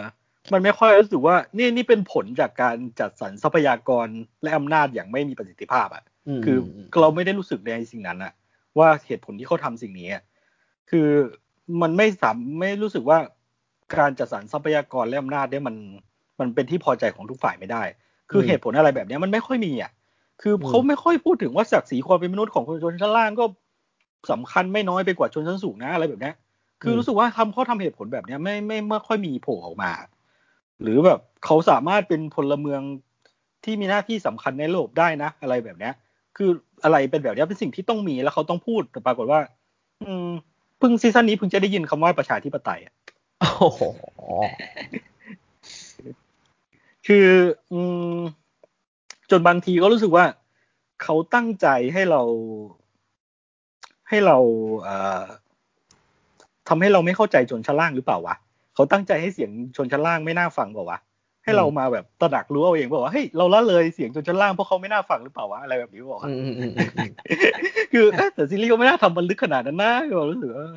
[0.53, 4.07] มันไม่ค่อยรู้สึกว่า นี่นี่เป็นผลจากการจัดสรรทรัพยากร
[4.43, 6.03] และอำนาจอย่างไม่มีประสิทธิภาพอะ
[6.45, 6.57] คือ
[7.01, 8.33] เราไม่ได้รู้สึกในสิ่งนั้นอะ
[8.77, 10.09] ว่าเหตุผลที่เขาทำสิ่งนี้
[10.89, 11.07] คือ
[11.81, 13.17] มันไม่สามไม่รู้สึกว่า
[13.97, 15.75] การจัดสรรทรัพยากรและอำนาจเนี่ยมัน
[16.39, 17.83] มันเป็นที่พอใจของทุกฝ่ายไม่ได้
[18.31, 19.91] คือเหตุผลอะไรแบบนี้มันไม่ค่อยมีอะ
[20.41, 23.45] คือเขาไม่ค่อยพูดถึงว่าศักดิ์ศรีความเป็นมนุษย์ของคนชนชั้นล่างก็
[24.31, 26.31] สำคัญไม่น้อยไปกว่าชนชั้นสูงนะอะไรแบบนี้
[26.81, 29.91] คือรู้สึกว่าคำเขาทำเหตุผลแบบนี้ไม่ไม่ไม่ค่อยมีโผล่ออกมา
[30.81, 32.81] หรือแบบเขาสามารถเป็นพลเมือง
[33.63, 35.93] ที่มีหน้าที่สำคัญในโลกได้นะ อะไรแบบเนี้ย
[36.37, 36.49] คือ
[36.83, 39.39] อะไรเป็นแบบนี้เป็นสิ่งที่ต้องมีแล้วเขาต้องพูดแต่ปรากฏว่า
[40.03, 40.29] อืม
[40.79, 42.93] เพิ่งซีซั่นนี้เพิ่งจะได้ยินคำว่าประชาธิปไตยอะ
[43.39, 43.81] โอ้โห
[47.07, 47.27] คือ
[47.71, 47.79] อื
[48.13, 48.17] ม
[49.31, 50.25] จนบางทีก็รู้สึกว่า
[51.03, 52.21] เขาตั้งใจให้เรา
[54.09, 54.37] ให้เรา
[54.83, 55.23] เอ่อ
[56.67, 58.35] ทำให้เราไม่เข้าใจชนชั้นล่างหรือเปล่าวะ
[58.75, 60.99] เขาตั้งใจให้เสียงชนชั้นล่างไม่น่าฟังเปล่าวะ
[61.43, 66.21] ให้เรามาแบบตระหนักรู้เอาเองบอกว่าเฮ้ยเราละเลยเสียงชนชั้นล่างเพราะเขาไม่น่าฟังหรือเปล่าวะอะไรแบบนี้บอก
[67.93, 68.05] คือ
[68.35, 70.67] แต่ซีรีส์ก็ไม่น่าทำมันลึกขนาดนั้นนะก็รู้สึกว่า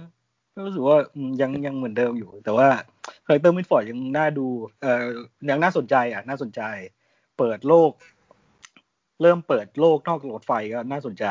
[0.66, 0.96] รู้สึกว่า
[1.40, 2.68] ยังยังเหมือนเดิมอยู่ แต่ว่า
[3.26, 4.46] คาแรคเตอร์วิลฟอร์ดยังน่าดู
[4.82, 5.04] เอ่อ
[5.50, 6.62] ยังน่าสนใจอะน่าสนใจ
[7.38, 7.90] เปิดโลก
[9.22, 11.26] เริ่มเปิดโลกนอกรถไฟก็น่าสนใจ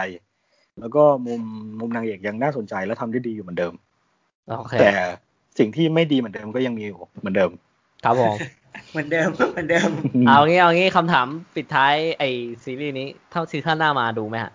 [0.80, 1.42] แล้วก็มุม
[1.80, 3.74] มุมนางเอกยังน่าสนใจและทำได้ดีอยู่เหมือนเดิม
[4.80, 4.92] แต่
[5.60, 7.52] สิ่งที่ไม่ดีเหมือนเดิมก็ยังมีอยู่เหมือนเดิม
[8.06, 8.36] ครับผม
[8.92, 9.90] เหมือนเดิม เหมือนเดิม
[10.28, 12.24] เอางี้เอางี้คำถามปิดท้ายไอ
[12.64, 14.52] ซีรีส์นี้ เท่าซีซั่นหน้ามาดูไหมฮะ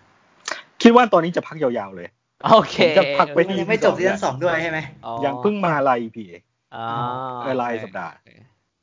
[0.81, 2.07] คิดว่าตอนนี้จะพักยาวๆเลย
[2.51, 4.79] โอเคจะพักไปที่ไม่จบซีซั่นสองด้วยใช่ไหม
[5.25, 6.25] ยังเพิ่งมาลายพี
[6.75, 6.85] อ๋อ
[7.61, 8.13] ลายสัปดาห์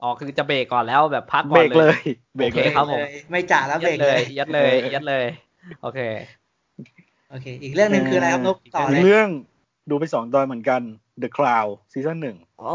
[0.02, 2.00] อ๋อคือจะเบรกก่อนแล้วแบบพักก่อนเลย
[2.36, 3.00] เบรกเลยครับผม
[3.30, 5.26] ไม่จ่าแล้วเบรกเลย ยัดเลย ยัดเลย
[5.82, 6.00] โอเค
[7.34, 9.28] โอเค อีกเรื่องหนึ่งคืออะไรครับนกต่อเลยเรื่อง
[9.90, 10.80] ดูไปสองตอนเหมือนกัน
[11.22, 12.72] The Cloud ซีซั่นหนึ่งอ๋อ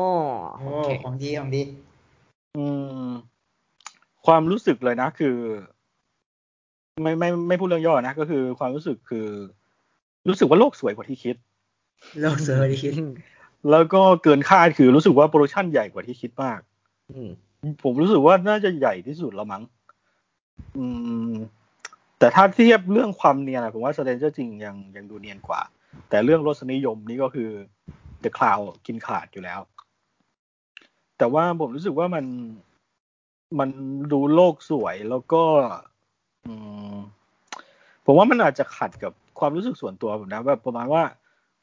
[0.65, 1.61] โอเคของดีของดี
[2.57, 2.65] อื
[3.07, 3.09] ม
[4.25, 5.37] ความรู้สึกเลยนะ คือ
[7.03, 9.27] ไม่ไม่ไม่พูดเรื่องย่อนะ ก็คือความรู้สึกคือ
[10.27, 11.35] รู้สึกว่าโลกสวยกว่าที่คิด
[12.21, 12.93] โลกสวยกว่าที่คิด
[13.71, 16.59] แล้วก็เกินคาดคือรู้สึกว่า production ใหญ่กว่าที่คิดมาก
[17.83, 19.63] ผมรู้สึกว่าน่าจะใหญ่ที่สุดแล้วมั้ง
[20.77, 20.85] อื
[21.31, 21.33] ม
[22.19, 25.61] แต่ถ้าเทียบเรื่องความเนียนผมว่า Stranger Things ยังยังดูเนียนกว่า
[26.09, 27.49] แต่เรื่องรสนิยมนี่ก็คือ
[28.23, 29.59] The Cloud กินขาดอยู่แล้ว
[31.17, 32.25] แต่ว่าผมรู้สึกว่ามัน
[33.59, 33.69] มัน
[34.11, 35.43] ดูโลกสวยแล้วก็
[38.05, 41.03] ผมว่ามันอาจจะขัดกับความรู้สึกส่วนตัวผมนะแบบประมาณว่า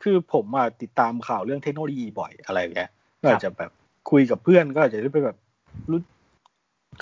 [0.02, 3.70] คือผมมาติดตามข่าวเรื่องเทคโนโลยีบ่อยอะไรอย่างเงี้ยก็อาจจะแบบ
[4.10, 5.36] คุยกับเพื่อนก็อาจจะได้ไปแบบ
[5.90, 6.00] รู้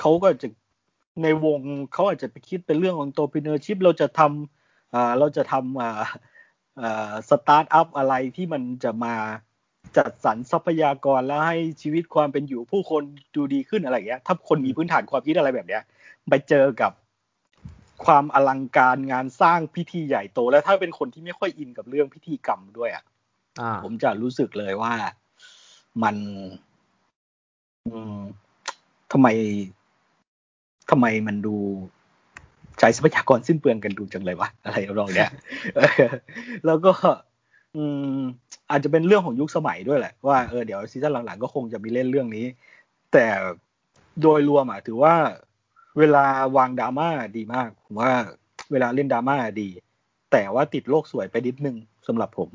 [0.00, 0.48] เขาก็จะ
[1.22, 1.60] ในวง
[1.92, 6.02] เขาอาจจะไปคิดเป็นเรื่องของตัวพิเนอร์ชิพเราจะทำอ่าเราจะทำอ่า
[6.80, 9.14] อ่าสตาร์ทอัพอะไรที่มันจะมา
[9.96, 13.02] จัดสรรทรัพยากรแล้วให้ชีวิตความเป็นอยู่ผู้คน
[13.34, 15.82] ดูดีขึ้นอะไรอย่างเงี้ย ถ้าคนมีพื้นฐานความคิดอะไรแบบเนี้ย
[16.28, 16.92] ไปเจอกับ
[18.04, 23.04] ความอลังการงานสร้างพิธีใหญ่โต แล้วถ้าเป็นคนที่ไม่ค่อยอินกับเรื่องพิธีกรรมด้วยอะ
[23.82, 24.94] ผมจะรู้สึกเลยว่า
[26.02, 26.16] มัน
[27.86, 28.18] อืม
[29.12, 29.28] ทำไม
[30.90, 31.56] ทำไมมันดู
[32.78, 35.30] ใช้ทรัพยากรสิ้นเปลืองกันดูจังเลยวะอะไรรองเนี้ย
[36.66, 36.92] แล้วก็
[37.76, 37.82] อื
[38.16, 38.20] ม
[38.70, 42.46] อาจจะเป็นเรื่องของยุคสมัยด้วยแหละ ว่าเออเดี๋ยวซีซั่นหลังๆก็คงจะมีเล่นเรื่องนี้
[43.12, 43.26] แต่
[44.22, 45.14] โดยรวมอะถือว่า
[45.98, 46.24] เวลา
[46.56, 48.12] วางดราม่าดีมากผมว่า
[48.72, 49.68] เวลาเล่นดราม่าดี
[50.32, 52.48] แต่ว่าติดโลกสวยไปนิดนึงสำหรับผม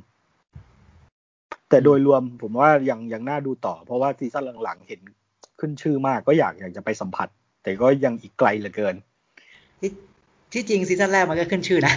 [1.69, 5.01] แต่โดยรวมผมว่ายังยังน่าดูต่อ เพราะว่าซีซั่นหลังๆเห็น
[5.59, 7.29] ขึ้นชื่อมากก็อยากอยากจะไปสัมผัส
[7.63, 8.95] แต่ก็ยังอีกไกลเหลือเกิน
[9.81, 9.91] ที่
[10.53, 11.93] ที่จริงซีซั่นแรกมันก็ขึ้นชื่อนะ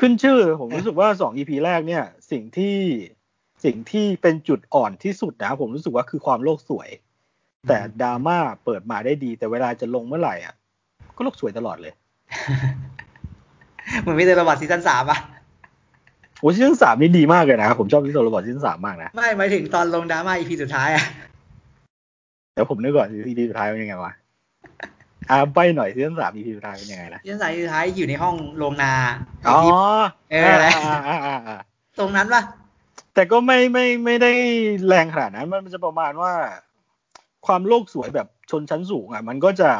[0.00, 2.76] ขึ้นชื่อผมรู้สึกว่าสอง EP แรกเนี่ย สิ่งที่
[3.64, 6.88] สิ่งที่เป็นจุดอ่อนที่สุดนะ ผมรู้สึกว่าคือความโลกสวย
[7.68, 10.54] แต่ดราม่าเปิดมาได้ดี แต่เวลาจะลงเมื่อไหร่อะ
[11.16, 11.92] ก็โลกสวยตลอดเลย
[14.00, 15.18] เหมือนวิดีโอระบาดซีซั่นสามอะ
[16.40, 21.04] โอ้ซีซั่นสามนี่ดีมากเลยนะ ผมชอบวิดีโอระบาดซีซั่นสามมากนะ ไม่หมายถึงตอนลงดราม่า EP สุดท้ายอะ
[22.54, 24.12] เดี๋ยวผมนึกก่อน EP สุดท้ายเป็นยังไงวะ
[25.30, 28.92] อ่าไปหน่อยซีซั่นสาม EP สุดท้ายเป็นยังไงนะซีซั่นสาม EP สุดท้ายอยู่ในห้องโรงนา
[29.48, 29.58] อ๋อ
[30.30, 30.66] เอออะไร
[31.98, 32.42] ตรงนั้นปะ
[33.14, 34.32] แต่ก็ไม่ไม่ไม่ได้
[34.86, 36.32] แรงขนาดนั้นมันจะประมาณว่า
[37.46, 39.70] ความโลกสวยแบบชนชั้นสูงอะ มันก็จะ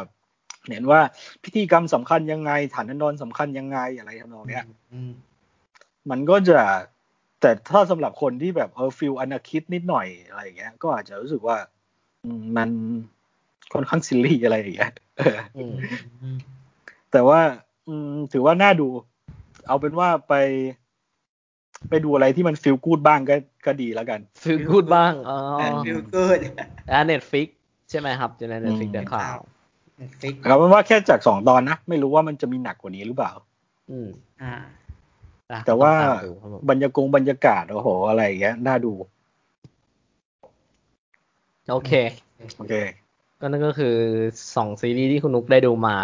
[0.70, 1.00] เห็นว่า
[1.44, 4.64] พิธีกรรมสำคัญยังไงฐานันดรสำคัญยังไงอะไรทำนองเนี้ย
[6.10, 6.60] มันก็จะ
[7.40, 11.56] แต่ถ้าสำหรับคนที่แบบเออ feel anarchist นิดหน่อยอะไรอย่างเงี้ย ก็อาจจะรู้สึกว่า
[12.56, 12.70] มัน
[13.72, 14.92] ค่อนข้าง silly อะไรอย่างเงี้ย
[17.12, 17.40] แต่ว่า
[17.88, 18.88] อืม ถือว่าน่าดู
[19.68, 20.34] เอาเป็นว่าไป
[21.88, 23.36] ไปดูอะไรที่มัน feel good บ้างก็
[23.66, 25.38] ก็ดีแล้วกัน feel good บ้างอ๋อ
[25.86, 26.38] ฟิลกูด
[26.90, 27.48] อ่าเน็ตฟิก
[27.90, 29.38] ใช่ไหมครับจะในเน็ตฟิกเดอะข่าว
[30.44, 33.32] ครับว่าแค่จากสองตอนนะ ไม่รู้ว่ามันจะมีหนักกว่านี้หรือเปล่า
[33.90, 34.08] อืม
[34.42, 34.54] อ่า
[35.66, 35.92] แต่ว่า
[36.68, 38.92] บรรยากงบรรยากาศโอ้โห อะไรอย่างเงี้ยน่าดู
[41.70, 41.92] โอเค
[42.58, 42.74] โอเค
[43.44, 43.96] ก็นั่นก็คือ
[44.56, 45.96] สองซีรีส์ที่คุณนุกได้ดูมา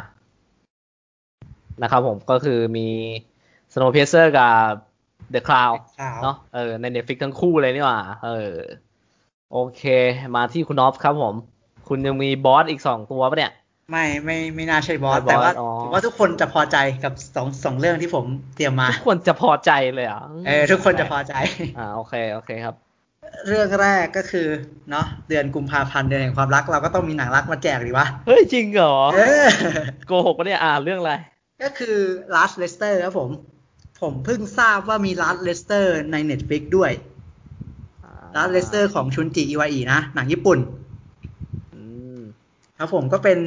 [1.82, 2.88] นะครับผมก็คือมี
[3.72, 4.54] Snowpiercer กับ
[5.34, 5.78] The Cloud
[6.22, 8.54] เนาะเออใน Netflix ทั้งคู่เลยนี่หว่า เออ
[9.52, 9.82] โอเค
[10.36, 11.34] มาที่คุณนอฟครับผม
[11.88, 13.52] คุณยังมีบอสอีกสองตัวปะเนี่ย
[13.90, 15.52] ไม่ไม่ไม่น่าใช่บอส แต่ว่า
[15.92, 18.24] ว่าทุกคนจะพอใจกับสองสองเรื่องที่ผม
[18.56, 21.34] เตรียมมา ทุกคนจะพอใจเลยอะเออทุกคนจะพอใจ
[21.78, 22.76] อ่าโอเคโอเคครับ
[23.46, 24.48] เรื่องแรกก็คือ
[24.90, 28.96] เนาะเดือนกุมภาพันธ์เดือนแห่งความรักเราก็ต้องมีหนังรักมาแจกดีวะ เฮ้ย จริงเหรอ
[30.06, 31.12] โกหกปะเนี่ยอ่าเรื่องอะไร
[31.62, 31.96] ก็คือ
[32.34, 33.30] Last Letter ครับผม
[34.00, 36.92] ผมเพิ่งทราบว่ามี Last Letter ใน Netflix ด้วย
[38.36, 40.58] Last Letter ของชุนจิอิวาอินะ หนังญี่ปุ่น
[42.78, 43.38] ครับผมก็เป็น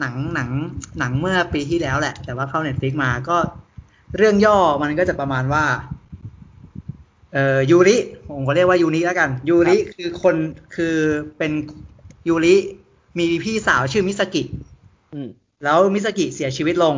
[0.00, 0.50] หนังหนัง
[0.98, 3.38] หนังเมื่อปีที่แล้วแหละ แต่ว่าเข้า Netflix มาก็
[4.16, 5.64] เรื่องย่อมันก็จะประมาณว่า
[7.34, 7.96] เอ่อยูริ
[8.30, 10.36] ผมก็เรียกว่ายูริแล้วกัน ยูริคือคน
[10.76, 10.96] คือ
[11.38, 11.52] เป็น
[12.28, 12.54] ยูริ
[13.18, 14.42] มีพี่สาวชื่อมิซากิ
[15.64, 16.94] แล้วมิซากิเสียชีวิตลง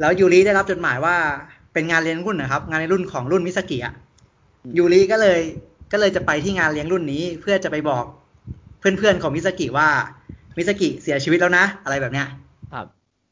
[0.00, 1.16] แล้วยูริได้รับจดหมายว่า
[1.72, 3.94] เป็นงานเลี้ยงรุ่นนะครับ งานในรุ่นของรุ่นมิซากิอะ
[4.78, 5.40] ยูริก็เลย
[5.92, 8.04] ก็เลยจะไปที่งานเลี้ยงรุ่นนี้ เพื่อจะไปบอก
[8.80, 9.88] เพื่อนๆของมิซากิว่า
[10.56, 12.26] มิซากิเสียชีวิตแล้วนะ อะไรแบบเนี้ย
[12.72, 12.86] ครับ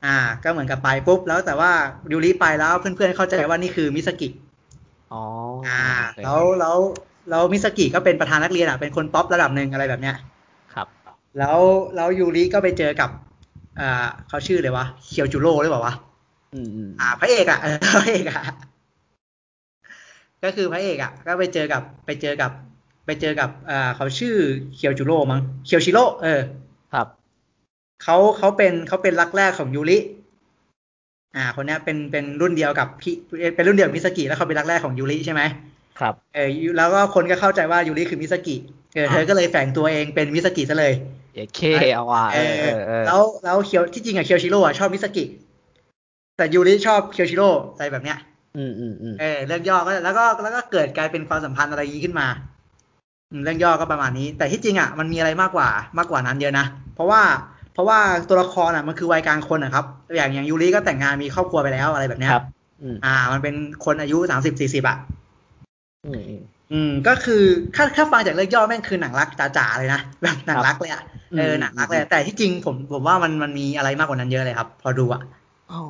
[0.04, 1.72] อ่า ก็เหมือนกับไปปุ๊บแล้วแต่ว่า
[2.12, 4.28] ยูริไปแล้วเพื่อนๆเข้าใจว่านี่คือมิซากิ
[5.12, 5.22] อ๋อ
[5.68, 5.82] อ่า
[6.24, 6.78] แล้วแล้ว
[7.30, 10.16] แล้วมิซากิก็เป็นประธานนักเรียนอะเป็นคนป๊อประดับหนึ่งอะไรแบบเนี้ย
[10.74, 10.86] ครับ
[11.39, 11.59] แล้ว
[11.97, 13.10] แล้วยูริก็ไปเจอกับ
[13.80, 15.94] อ่าเขาชื่ออะไรวะเคียวจูโร่หรือเปล่าวะ
[16.55, 17.59] อืมอ่า พระเอกอะ
[18.02, 18.43] พระเอกอะ
[20.44, 22.51] ก็คือพระเอกอะ ก็ไปเจอกับไปเจอกับ
[23.06, 24.34] ไปเจอกับอ่าเขาชื่อ
[24.74, 26.40] เคียวจูโร่มั้งเคียวชิโร่เออ
[26.94, 27.06] ครับ
[28.02, 29.98] เขาเขาเป็นเขาเป็นรักแรกของยูริ
[31.36, 33.14] อ่า คนนี้เป็นเป็นรุ่นเดียวกับพี่
[33.56, 35.42] เป็นรุ่นเดียวกับมิซากิแล้วเขาเป็นรักแรกของยูริใช่ไหม
[35.98, 38.56] ครับเออแล้วก็คนก็เข้าใจว่ายูริคือมิซากิ
[38.94, 40.94] เออเธอก็เลยแฝงตัวเองเป็นมิซากิซะเลย
[41.34, 41.60] เอเค
[41.92, 42.64] เอาว่ะเออ
[43.06, 45.24] แล้วแล้วเคียวที่จริงอะเคียวชิโร่อะชอบมิซากิ
[46.36, 48.18] แต่ยูริชอบเคียวชิโร่อะไรแบบเนี้ย
[48.56, 52.26] อืมอืมอืมเออเรื่องย่อก็แล้วก็แล้วก็เกิดกลายเป็นความสัมพันธ์อะไรนี้ขึ้นมา
[53.44, 55.68] เรื่องย่อก็ประมาณนี้ แต่ที่จริงอะมันมีอะไรมากกว่า
[55.98, 57.22] มากกว่านั้นเยอะนะ เพราะว่า
[57.72, 59.84] เพราะว่าตัวละครอะมันคือวัยกลางคนนะครับ
[60.16, 62.44] อย่างอย่างยูริก็แต่งงานมีครอบครัวไปแล้วอะไรแบบเนี้ยครับ
[63.04, 63.54] อ่า มันเป็น
[63.84, 64.98] คนอายุสามสิบสี่สิบอะ
[66.06, 66.22] อืม
[66.72, 67.42] อืมก็คือ
[67.74, 71.02] ถ้าถ้าฟังจากเรื่องย่อแม่งคือหนังรักจ๋าๆเลยนะแบบหนังรักเลยอะ
[71.38, 75.22] เออหนังรักเลยแต่ที่จริงผมผมว่ามันมันมีอะไรมากกว่านั้นเยอะเลยครับ พอดูอะ
[75.72, 75.82] อ๋อ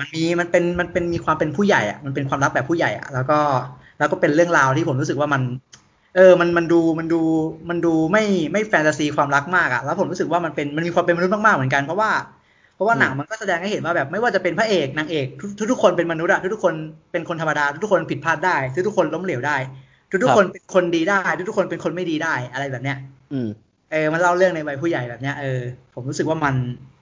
[0.00, 3.38] มันมีมันเป็นมันเป็นมีความเป็นผู้ใหญ่อะมันเป็นความรักแบบผู้ใหญ่อะแล้วก็
[3.98, 5.42] แล้วก็เป็นเรื่องราวที่ผมรู้สึกว่ามัน
[6.18, 7.20] เเออ มันมันดูมันดู
[7.70, 12.10] มันดูไม่ไม่แฟนตาซีความรักมากอะแล้วผมรู้สึกว่ามันเป็นมันมีความเป็นมนุษย์มากๆเหมือนกันเพราะว่า
[12.74, 16.74] เพราะว่าหนังมันก็แสดงให้เห็นว่าแบบไม่ว่าจะเป็นพระเอกนางเอกทุกทุกคนเป็นมนุษย์อะทุกทุกคน
[17.12, 19.56] เป็นคนธรรมดาทุกคนผิดพลาดได้ ทุกทุกคนล้มเหลวได้
[20.10, 22.96] ทุกทุกคนเป็นคนดีได้ ทุกทุกคนเป็นคนไม่ดีได้อะไรแบบเนี้ย
[23.32, 23.48] อืม
[23.90, 25.60] เออมันเล่าเรื่องในวัยผู้ใหญ่แบบเนี้ยเออ
[25.94, 26.54] ผมรู้สึกว่ามัน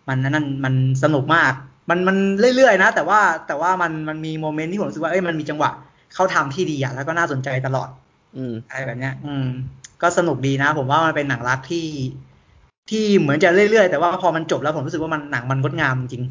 [0.09, 1.53] มันนั่นมันสนุกมาก
[1.91, 2.17] มันมัน
[2.57, 5.71] เรื่อยๆนะ แต่ว่าแต่ว่ามันมันมี moment ที่ผมรู้สึกว่าเอ้ยมันมีจังหวะ
[6.15, 7.89] เข้าทำที่ดีอะแล้วก็น่าสนใจตลอด
[8.37, 9.47] อืมอะไรแบบเนี้ย อืม
[10.03, 11.87] ก็สนุกดีนะ ผมว่ามันเป็นหนังรักที่
[12.91, 16.25] ที่เหมือนจะเรื่อยๆ แต่ว่าพอมันจบแล้วผมรู้สึกว่ามันหนังมันงดงามจริง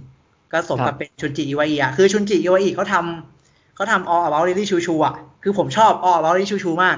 [0.51, 6.97] ก็สมกับเป็นชุนจิอิวาอิอะคือชุนจิอิวาอิเขาทำเขาทำออ about ลิลี่ชูชูอะคือผมชอบออ about ลิลี่ชูชูมาก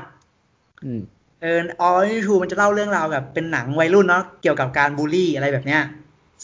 [0.83, 0.99] อืม
[1.41, 5.81] เออ All About Lily Chou-Chou มันจะเล่าเรื่องราวแบบเป็นหนังวัยรุ่นเนาะเกี่ยวกับการบูลลี่อะไรแบบเนี้ย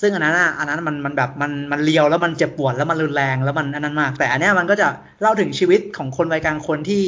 [0.02, 4.88] ซึ่งอันนั้นอะอันนั้นมันมันแบบมันมันเลียวแล้วมันเจ็บปวดแล้วมันรุนแรงแล้วมันอันนั้นมาก แต่อันเนี้ยมันก็จะ
[5.22, 7.04] เล่าถึงชีวิตของคนวัยกลางคนที่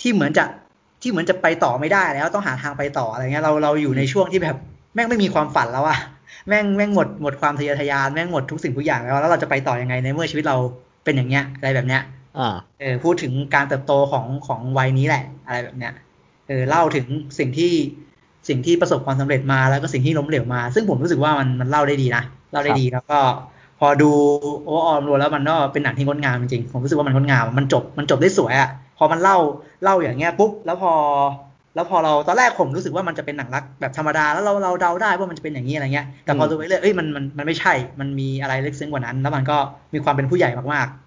[0.00, 0.44] ที่เหมือนจะ
[1.02, 4.56] ที่เหมือนจะไปต่อไม่ได้แล้วต้องหาทางไปต่ออะไรเงี้ยเราเราอยู่ในช่วงที่แบบ
[4.94, 5.98] แม่งไม่มีความฝันแล้วอะ
[6.48, 10.56] แม่งแม่งหมดหมดความทะเยอทะยานแม่งหมดทุกสิ่งทุกอย่างแล้วแล้วเราจะไปต่อยังไงในเมื่อชีวิตเรา
[11.04, 12.02] เป็นอย่างเงี้ยอะไรแบบเนี้ย
[12.38, 15.92] อ่าเออพูดถึงการเติบโตของของวัยนี้แหละ อะไรแบบเนี้ย
[16.48, 17.06] เออเล่าถึง
[17.38, 17.72] สิ่งที่
[18.48, 23.18] สิ่งที่ประสบความสำเร็จมาแล้วก็สิ่งที่ล้มเหลวมา ซึ่งผมรู้สึกว่ามันมันเล่าได้ดีนะเล่าได้ดีแล้วก็
[23.78, 24.10] พอดู
[24.64, 29.38] โอออมรวมแล้วมันก็เป็นหนังที่งดงามจริงๆผมรู้สึกว่ามันงดงามมันจบมันจบได้สวยอะ่ะพอมันเล่า
[29.82, 30.92] เล่าอย่างเงี้ยปุ๊บแล้วพอ
[31.74, 39.56] แล้วพอเราตอนแรกผมรู้สึกว่ามันจะเป็นหนังรักแบบธรรมดาแล้วเราเราเดาได้ว่ามันจะเป็นอย่างนี้อะไรเงี้ยแต่พอดูไปเรื่อยเอ้ยมันมันมันไม่ใช่ มันมีอะไรลึกซึ้งกว่านั้น แล้วมันก็
[39.94, 41.06] มีความเป็นผู้ใหญ่มากๆ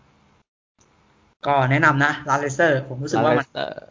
[1.48, 3.48] ก็แนะนำนะ Last Letter ผมรู้สึกว่ามัน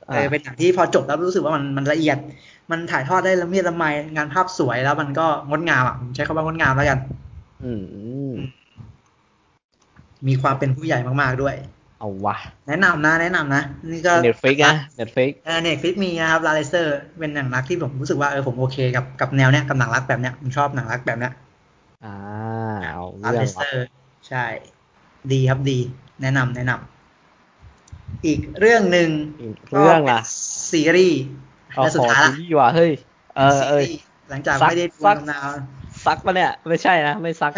[0.09, 2.19] เออเป็นหนังที่พอจบแล้วรู้สึกว่ามันมันละเอียด
[2.71, 3.85] มันถ่ายทอดได้ละเมียดละไม
[4.17, 6.99] งานภาพสวยแล้วมันก็งดงามอะผมใช้คำว่างดงามแล้วกัน
[7.65, 7.73] อื
[8.31, 8.33] ม
[10.27, 11.57] มีความเป็นผู้ใหญ่มากๆด้วย
[11.99, 12.37] เอาวะ
[12.69, 21.33] แนะนำนะ แนะนำนะ นี่ก็ Netflix นะ Netflix เออ Netflix มีนะครับ Last Letter เป็นหนังรักที่ผมรู้สึกว่าเออผมโอเคกับกับแนวเนี้ยกับหนังรักแบบเนี้ยผมชอบหนังรักแบบเนี้ย
[22.05, 22.17] อ่า
[22.85, 23.87] เอา Last Letter
[24.29, 24.45] ใช่
[25.33, 25.79] ดีครับดี
[26.23, 29.09] แนะนำแนะนำอีกเรื่องหนึ่ง
[29.73, 30.21] เรื่องล่ะ
[30.71, 31.21] ซีรีส์
[31.77, 32.93] และสุดท้ายละซีรีส์ว่ะเฮ้ย
[33.37, 33.83] เออเออ
[34.31, 35.59] หลังจากไม่ได้ดูนาน
[36.07, 37.53] suck ปะเนี่ย ไม่ใช่นะ ไม่ suck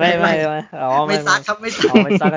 [0.00, 2.30] ไม่ไม่ไม่อ๋อไม่ suck ครับไม่ suck ไม่ suck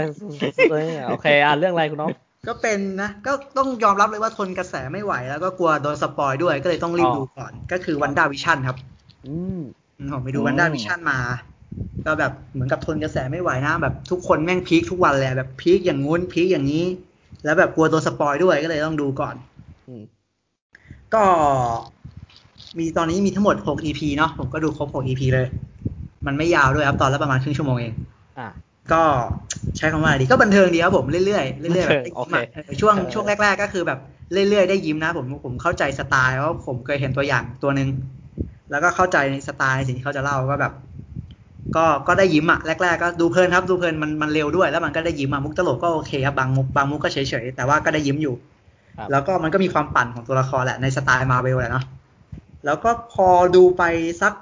[1.09, 2.11] โอเคอะเรื่องอะไรคุณน้อง
[2.47, 8.77] ก็เป็นนะก็ต้องยอมรับเลยว่าทนกระแสไม่ไหว แล้วก็กลัวโดน spoil ด้วยก็เลยต้องรีบดูก่อน ก็คือ WandaVision ครับ
[9.27, 9.61] อืม
[10.11, 11.19] ผมไปดู WandaVision มา
[12.05, 16.85] ก็แบบเหมือนกับทนกระแสไม่ไหวนะ แบบทุกคนแม่ง peak ทุกวันเลยแบบ peak อย่างงู้น peak อย่างนี้
[17.43, 19.35] แล้วแบบกลัวโดน spoil ด้วยก็เลยต้องดูก่อน
[21.13, 21.23] ก็
[22.79, 25.47] มีตอนนี้มีทั้งหมด 6 EP เนาะผมก็ดูครบ 6 EP เลย
[26.25, 27.93] มันไม่ยาวด้วยครับตอนละประมาณครึ่งชั่วโมงเอง
[28.39, 28.47] อ่า
[28.91, 29.03] ก็
[29.77, 31.99] ใช้คำว่าดีก็บันเทิงดีครับผมเรื่อยๆเรื่อยๆแบบ
[32.81, 33.99] ช่วงช่วงแรก ๆ ก็คือแบบ
[34.31, 37.89] เรื่อยๆได้ยิ้มนะ ผมผมเข้าใจสไตล์เพราะผมเคยเห็นตัวอย่างตัวหนึ่ง
[38.71, 40.73] แล้วก็เข้าใจในสไตล์สิ่งที่เขาจะเล่าก็แบบ
[41.75, 48.35] ก็ก็ได้ยิ้มอะแรก ๆ ก็ดูเพลินครับดูเพลินมันมันเร็วด้วย แล้วมันก็ได้ยิ้มอะมุกตลกก็โอเคครับบางมุกบางมุกก็เฉยๆแต่ว่าก็ได้ยิ้มอยู่
[49.11, 51.83] แล้วก็มันก็มีความปั่นของตัวละครแหละในสไตล์มาเวลแหละเนาะ
[52.65, 53.83] แล้วก็พอดูไป
[54.21, 54.33] สัก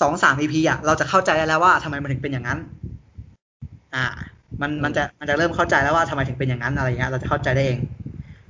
[0.00, 2.58] สองสามอีพีอะเราจะเข้าใจแล้วว่าทำไมมันถึงเป็นอย่างนั้น
[3.94, 4.04] อ่า
[4.60, 7.78] มันมันจะมันจะเริ่มเข้าใจแล้วว่าทำไมถึงเป็นอย่างนั้นอะไรเงี้ยเราจะเข้าใจได้เอง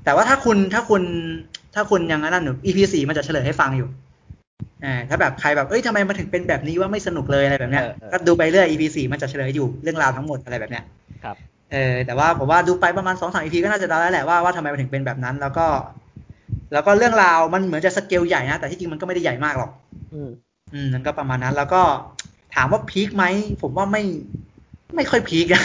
[0.04, 1.02] แต่ว่าถ้าคุณถ้าคุณ
[1.74, 3.88] ถ้าคุณยังนั่นอยู่ EP สี่มันจะเฉลยให้ฟังอยู่
[4.84, 10.84] อ่าถ้าแบบใครแบบเอ้ยทำไมมันถึงเป็นแบบนี้ว่าไม่สนุกเลยอะไรแบบเนี้ยก็ดูไปเรื่อย EP สี่มันจะเฉลยอยู่เรื่องราวทั้งหมดอะไรแบบเนี้ย
[11.24, 11.36] ครับ
[11.72, 15.66] เออแต่ว่าผมว่าดูไปประมาณสองสาม EP ก็น่าจะได้แล้วแหละว่าว่าทำไมมันถึงเป็นแบบนั้น แล้วก็
[16.72, 19.70] แล้วก็เรื่องราวมันเหมือนจะสเกลใหญ่นะ แต่ที่จริงมันก็ไม่ได้ใหญ่มากหรอก
[20.14, 20.30] อืม
[20.74, 21.82] อืมมันก็ประมาณนั้น แล้วก็
[22.54, 23.24] ถามว่า peak ไหม
[23.62, 24.02] ผมว่าไม่
[24.96, 25.64] ไม่ค่อย peak อะ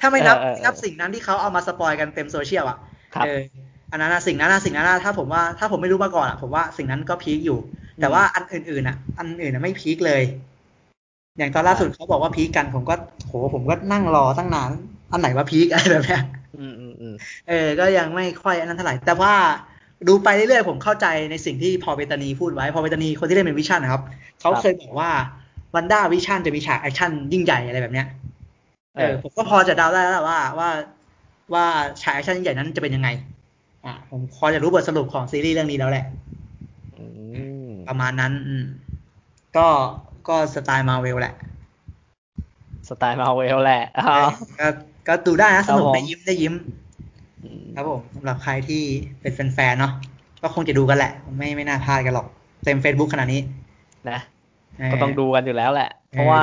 [0.00, 2.78] ถ้าไม่นับนับสิ่งนั้นที่เขาเอามา spoil กันเต็มโซเชียลอะ
[3.24, 3.40] เออ
[3.90, 7.58] อันนั้นสิ่งนั้นสิ่งนั้นถ้าผมว่าถ้าผมไม่รู้มาก่อนอะผมว่าสิ่งนั้นก็ peak อยู่
[8.00, 10.22] แต่ว่าอันอื่นๆอะ อันอื่นอะไม่ peak เลย
[11.38, 12.94] อย่างตอนล่าสุดเขาบอกว่า peak กันผมก็
[13.26, 14.70] โหผมก็นั่งรอตั้งนาน
[15.12, 16.22] อันไหนว่า peak อะไรแบบเนี้ย
[16.58, 17.14] อืมอืมอืม
[17.48, 19.34] เออ ก็ยังไม่ค่อยอันนั้นเท่าไหร่แต่ว่า
[20.06, 24.02] ดูไปเรื่อยๆ ผมเข้าใจในสิ่งที่พอลเบตตานีพูดไว้ พอลเบตตานีคนที่เล่นเป็นวิชั่นนะครับ
[24.40, 25.10] เขาเคยบอกว่า
[25.74, 28.06] WandaVision จะมีฉากแอคชั่นยิ่งใหญ่อะไรแบบเนี้ย
[28.96, 30.70] เออ ผมก็พอจะเดาได้แล้วว่าว่า
[31.54, 31.66] ว่า
[32.02, 33.08] ฉากแอคชั่นยิ่งใหญ่นั้นจะเป็นยังไง
[33.84, 36.04] อ่าผมพอจะรู้บทสรุปของซีรีส์เรื่องนี้แล้วแหละ
[37.88, 38.64] ประมาณนั้น อืม
[39.56, 39.68] ก็
[40.28, 41.34] ก็สไตล์มาเวลแหละ
[42.88, 43.82] สไตล์มาเวลแหละ
[44.60, 44.66] ก็
[45.08, 46.54] ก็ดูได้นะสนุกได้ยิ้มได้ยิ้ม
[47.74, 48.82] ครับผมสำหรับใครที่
[49.20, 49.92] เป็นแฟนๆเนาะ
[50.42, 52.26] ก็คงจะดูกันแหละ ไม่ไม่น่าพลาดกันหรอก
[52.64, 53.40] เต็ม Facebook ขนาดนี้
[54.10, 54.18] นะ
[54.92, 56.42] ก็ต้องดูกันอยู่แล้วแหละ เพราะว่า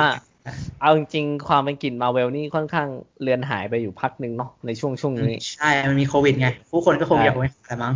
[0.82, 2.88] เอาจริงๆความเป็นกลิ่นมาเวลนี่ค่อนข้าง
[3.22, 7.94] เลือนหายไปอยู่พักหนึ่งเนาะในช่วงช่วงนี้ ใช่ มันมีโควิดไง ผู้คนก็คงอยากไปแต่มั้ง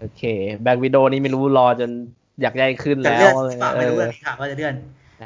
[0.00, 0.22] โอเค
[0.62, 1.90] แบ็กวิดโอนี่ไม่รู้รอจน
[2.40, 3.28] อยากใหญ่ขึ้นแล้ว
[3.62, 4.74] ฝากไม่รู้เลยค่ะว่าจะเลื่อน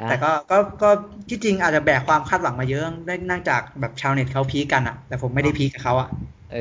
[0.09, 0.89] แต่ก็ก็ก็
[1.29, 6.09] ที่จริงอาจจะแบกความคาดหวังมาเยอะได้นั่งจากแบบชาวเน็ตเขาพีกันอะแต่ผมไม่ได้พีกับเขาอะ
[6.49, 6.57] เออ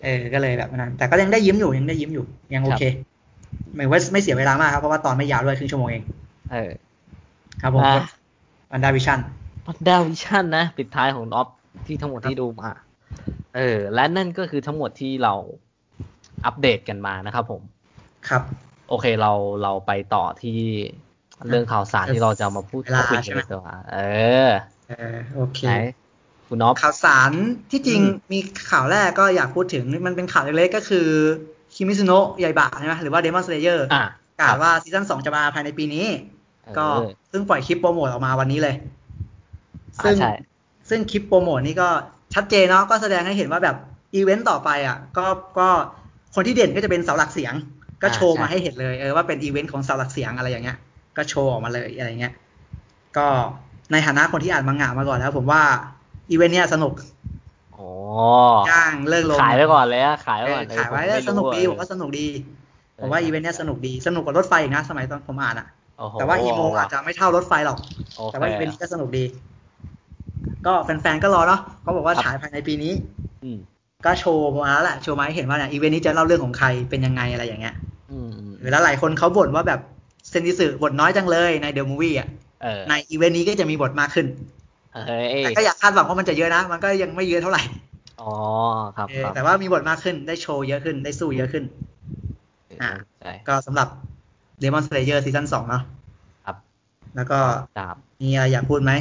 [0.00, 2.24] เออก็เลยแบบนั้น แต่ก็ยังได้ยิ้มอยู่ยังได้ยิ้มอยู่
[2.54, 2.82] ยังโอเค
[3.76, 6.02] ไม่ว่าไม่เสียเวลามากครับ เพราะว่าตอนไม่ยาวด้วยครึ่งชั่วโมงเอง
[6.50, 6.70] เออ
[7.60, 7.86] ครับผม
[8.72, 9.18] วันดาวิชั่น
[9.66, 11.48] วันดาวิชั่นนะ ปิดท้ายของออฟ
[11.86, 12.70] ที่ทั้งหมดที่ดูมา
[13.54, 15.34] เออ และนั่นก็คือทั้งหมดที่เรา
[16.44, 17.62] อัปเดตกันมานะครับผม
[18.28, 18.42] ครับ
[18.88, 19.32] โอเคเรา
[19.62, 20.50] เราไปต่อที่
[21.48, 23.96] เรื่องข่าวสารที่เราจะมาพูดคุยกันดีกว่าเอ
[24.48, 24.50] อ
[24.86, 24.94] เออ
[25.34, 25.58] โอเค
[26.48, 27.32] คุณน้องข่าวสาร
[27.70, 28.00] ที่จริง
[28.32, 28.38] มี
[28.70, 31.06] ข่าวแรกก็อยากพูดถึงมันเป็นข่าวเล็กๆก็คือ
[31.74, 33.86] คิเมตสึโนะไยบะใช่ไหมหรือว่า Demon Slayer
[34.40, 36.06] กล่าวว่าซีซั่นสองจะมาภายในปีนี้
[36.78, 36.86] ก็
[37.32, 38.74] ซึ่งปล่อยคลิปโปรโมทออกมาวันนี้เลย
[40.04, 40.16] ซึ่ง
[40.88, 41.88] ซึ่งคลิปโปรโมทนี้ก็
[42.34, 43.76] ชัดเจนเนาะก็แสดงให้เห็นว่าแบบ
[44.14, 45.26] อีเวนต์ต่อไปอะ ก็
[45.58, 45.68] ก็
[46.34, 47.54] คนที่เด่นก็จะเป็นเสาหลักเสียง
[48.02, 50.76] ก็โชว์มาให้เห็นเลยเออว่าเป็นอีเวนต์ของเสาหลักเสียงอะไรอย่างเงี้ย
[51.16, 52.32] ก็โชว์ออกมาเลยอะไรเงี้ย
[53.16, 53.26] ก็
[53.92, 55.62] ในฐานะคนที่อ่านมังงะมาก่อนแล้ว ผมว่า
[56.30, 56.92] อีเวนต์เนี้ยสนุก
[58.70, 62.26] จ้างเลิกลงขายไปก่อนเลยอะขายไว้ก่อนขายไว้แล้วสนุกดีผมว่าสนุกดี
[63.00, 65.66] ผมว่าอีเวนต์เนี้ยสนุกดีสนุกกว่ารถไฟอีกนะสมัยตอนผมอ่านอะ
[66.12, 67.78] แต่ว่า emo อาจจะไม่เท่ารถไฟหรอก
[68.32, 69.24] แต่ว่าอีเวนต์นี้ก็สนุกดี
[70.66, 72.92] ก็แฟนๆก็รอเนาะเขาบอกว่าฉายภายในปีนี้
[74.06, 77.74] ก็โชว์มาแล้วแหละโชว์มาให้เห็นว่าเนี่ยอีเวนต์นี้จะเล่าเรื่องของใครเป็นยังไงอะไรอย่างเงี้ย
[78.60, 79.80] หรือแล้วหลายคนเขาบ่นว่าแบบ
[80.30, 82.28] เซนดิสึบทน้อยจังเลยในเดอะมูวี่อะ
[82.88, 84.26] ในอีเวนต์นี้ก็จะมีบทมากขึ้น
[85.44, 87.62] แต่ก็อยากคาดหวังว่ามันจะเยอะนะ มันก็ยังไม่เยอะเท่าไหร่
[88.20, 88.32] อ๋อ
[88.96, 91.64] ครับ แต่ว่ามีบทมากขึ้น ได้โชว์เยอะขึ้น ได้สู้เยอะขึ้น
[92.82, 92.90] อ่า
[93.48, 93.88] ก็สำหรับ
[94.62, 95.82] Demon Slayer ซีซั่นสองเนาะ
[96.44, 96.56] ครับ
[97.16, 97.38] แล้วก็
[98.22, 98.92] มีอะไรอยากพูดไหม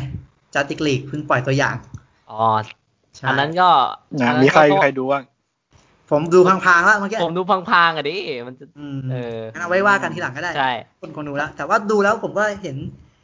[0.54, 1.76] จัตติกลีกเพิ่งปล่อยตัวอย่าง
[2.30, 2.40] อ๋อ
[3.28, 3.70] อันนั้นก็
[4.44, 5.24] มีใครใครดูบ้าง
[6.12, 8.16] ผมดูพังๆแล้วเมื่อกี้ผมดูพังๆอะดิ
[8.48, 8.66] มันจะ
[9.12, 12.78] เออเอาไว้ว่ากันทีหลังก็ได้ ใช่คนคนดูแล้ว แต่ว่าดูแล้วผมก็เห็น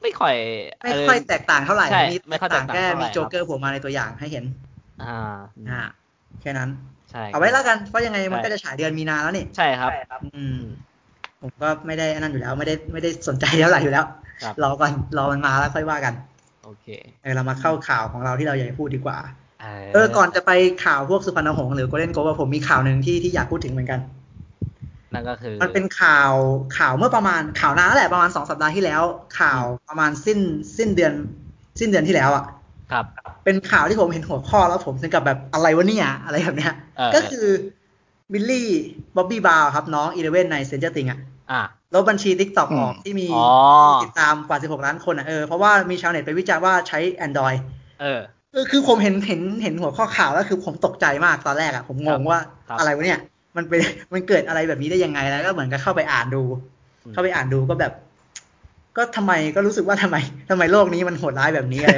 [0.03, 0.35] ไม่ค่อย
[0.83, 4.45] ไม่ค่อยแตกต่างเท่าไหร่มีไม่ค่อยแตกต่างแค่มีโจ๊กเกอร์ผมมาในตัวอย่างให้เห็น
[5.03, 5.35] อ่า
[5.69, 5.81] อ่า
[6.41, 6.69] แค่นั้น
[7.11, 9.91] ใช่เอาไว้แล้วกันเพราะยังไงมันก็จะฉายเดือนมีนาแล้วนี่ใช่ครับ
[10.35, 10.57] อืม
[11.41, 14.05] ผมก็ไม่ได้นั่นอยู่แล้วไม่ได้ไม่ได้สนใจเท่าไหร่อยู่แล้ว
[14.63, 16.13] รอก่อนรอมันมาแล้วค่อยว่ากัน
[16.63, 16.87] โอเค
[17.23, 19.17] เออเรามาเข้าข่าวของเราที่เราอยากพูดดีกว่า
[19.93, 20.51] เออก่อนจะไป
[20.85, 23.99] ข่าวพวกสุพรรณหงส์หรือ Golden Globe ผมมีข่าวหนึ่งที่ที่อยากพูดถึงเหมือนกัน
[25.13, 26.31] นั่นก็คือ มันเป็นข่าว
[26.77, 29.03] ข่าวเมื่อประมาณข่าวนานแหละประมาณสองสัปดาห์ที่แล้ว
[29.39, 30.39] ข่าวประมาณสิ้น
[30.77, 31.13] สิ้นเดือน
[31.79, 32.45] สิ้นเดือนที่แล้วอะ
[32.91, 33.05] ครับ
[33.43, 36.73] เป็นข่าวที่ผมเห็นหัวข้อแล้วผมถึงกับแบบอะไรวะเนี่ยอะไรแบบเนี้ย
[37.15, 37.45] ก็คือ
[38.31, 41.19] Millie Bobby Brown ครับน้องอีเลเว่นใน Stranger Things อะ
[41.93, 43.27] ลบบัญชี TikTok ออกที่มี
[44.03, 47.57] ติดตามกว่า 16 ล้านคนอะเออเพราะว่ามีชาวเน็ตไปวิจารณ์ว่าใช้ Android
[48.01, 48.05] เอ
[48.61, 52.39] อคือผมเห็นเห็นเห็นหัวข้อข่าวแล้วคือผมตกใจมากตอนแรกอะผมงงว่า
[52.79, 53.19] อะไรวะเนี่ย
[53.57, 53.79] มันเป็น
[54.13, 56.43] มันเกิดอะไรแบบนี้ได้ยังไงแล้ว ก็เหมือนกับเข้าไปอ่านดู
[57.13, 57.93] เข้าไปอ่านดูก็แบบ
[58.97, 60.17] ก็ทำไมก็รู้สึกว่าทำไม
[60.49, 61.95] ทำไมโลกนี้มันโหดร้ายแบบนี้อะไร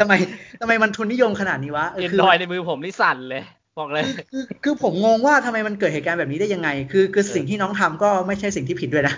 [0.00, 0.12] ทำไม
[0.60, 3.42] ทำไมมันทุนนิยมขนาดนี้วะเอ็นดอยในมือผมนี่สั่นเลย
[3.78, 9.14] บอกเลยคือคือผมงงว่าทำไมมันเกิดเหตุการณ์แบบนี้ได้ยังไง คือคือสิ่งที่น้องทำก็ไม่ใช่สิ่งที่ผิดด้วยนะ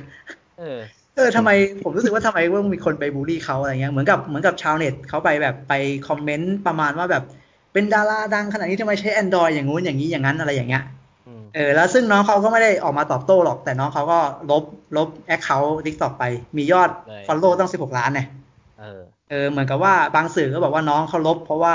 [0.58, 0.78] เออ
[1.16, 1.50] เออทำไม
[1.84, 5.72] ผมรู้สึกว่าทำไมว่ามีคนไปบูลลี่เขาอะไรเงี้ยเหมือนกับเหมือนกับชาวเน็ตเขาไปแบบไป
[6.08, 7.22] คอมเมนต์ประมาณว่าแบบ
[7.72, 10.82] เป็นดาราดังขนาดนี้ทำไมใช้ Android อย่างงู้นอย่างนี้อย่างนั้นอะไรอย่างเงี้ย
[11.56, 14.18] เออแล้วซึ่งน้องเขาก็ไม่ได้ออกมาตอบโต้หรอก แต่น้องเขาก็
[14.50, 14.62] ลบ
[14.96, 16.24] ลบ account TikTok ไป
[16.56, 16.90] มียอด
[17.26, 18.26] follow ตั้งสิบหกล้านเนี่ย
[18.80, 19.00] เออ
[19.30, 21.74] เออเหมือนกับว่าบางสื่อก็บอกว่าน้องเขาลบ เพราะว่า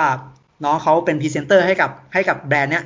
[0.65, 2.83] น้องเขาเป็นพรีเซนเตอร์ให้กับให้กับแบรนด์เนี้ย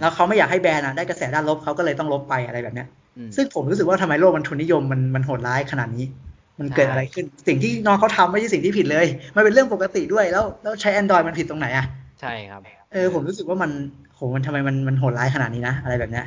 [0.00, 2.88] แล้วเขาไม่อยากให้แบรนด์อะได้กระแสด้านลบเขาก็เลยต้องลบไปอะไรแบบเนี้ย
[3.36, 6.04] ซึ่งผมรู้สึกว่าทำไมโลกมันทุนนิยมมันมันโหดร้ายขนาดนี้
[6.58, 9.06] มันเกิดอะไรขึ้น สิ่งที่น้องเขาทาไม่ใช่สิ่งที่ผิดเลย
[9.36, 11.86] มันเป็นเรื่องปกติด้วยแล้วแล้วใช้ Android มันผิดตรงไหนอะ
[12.20, 12.60] ใช่ครับ
[12.92, 13.70] เออผมรู้สึกว่ามัน
[14.14, 16.26] โหมันทำไมมันมันโหดร้ายขนาดนี้นะ อะไรแบบเนี้ย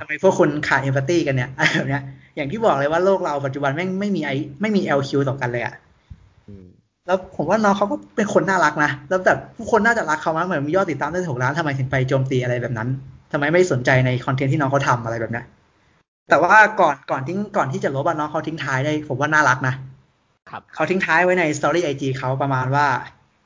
[0.00, 2.02] ทำไมพวกคนขาดเอมพัตตีกันเนี่ยอะไรแบบเนี้ย
[2.36, 4.30] อย่างที่บอกเลยว่าโลกเราปัจจุบันไม่ไม่มีไอ
[4.60, 5.74] ไม่มี LQ ต่อกันเลยอะ
[7.06, 12.88] แล้วผมว่าน้องเขาก็เป็นคนน่ารักนะ แล้วแบบผู้คนน่าจะรักเขามากเหมือนมียอดติดตามได้ถึงล้านทำไมถึงไปโจมตีอะไรแบบนั้น
[13.32, 15.42] ทำไมไม่สนใจในคอนเทนต์ที่น้องเขาทำอะไรแบบนี้
[16.28, 19.74] แต่ว่าก่อนก่อนทิ้งก่อนที่จะลบน้องเขาทิ้งท้ายได้ ผมว่าน่ารักนะ
[20.50, 22.86] ครับเขาทิ้งท้ายไว้ใน story IG เขาประมาณว่า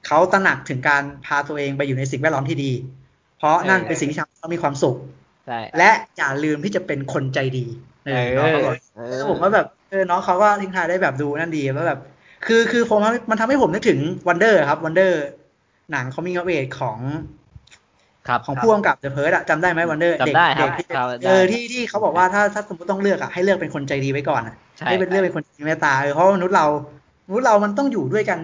[0.07, 2.73] เขาตระหนักถึงการพาตัวเองไปอยู่ในสิ่งแวดล้อมที่ดี
[3.39, 4.97] เพราะนั่นเป็นสิ่งที่ทำให้เขามีความสุข
[5.79, 7.67] และอย่าลืมที่จะเป็นคนใจดี
[8.07, 8.75] เออน้องเขาบอก
[9.31, 12.01] ผมว่าแบบเออน้องเขาก็ทิ้งท้ายได้แบบดูนั่นดีแล้วแบบ
[12.47, 12.99] คือคือผม
[13.31, 13.99] มันทำให้ผมนึกถึง
[14.29, 15.23] Wonder ครับ Wonder
[15.93, 16.99] หนังเขามีเวทของ
[18.29, 20.87] ครับของพ่วงกับเดอะเพิร์ดอะจำได้ไหมวันเดอร์เด็กเด็กที่
[21.27, 24.55] เออที่ที่เขาบอกว่าถ้าถ้าสมมติต้องเลือกอะให้เลือกเป็นคนใจดีไว้ก่อนอะ
[24.87, 26.67] ให้เป็นเลือกเป็นคนมีเมตตาเออเพราะมนุษย์เรา
[27.29, 28.39] มนุษย์เรามันต้องอยู่ด้วยกัน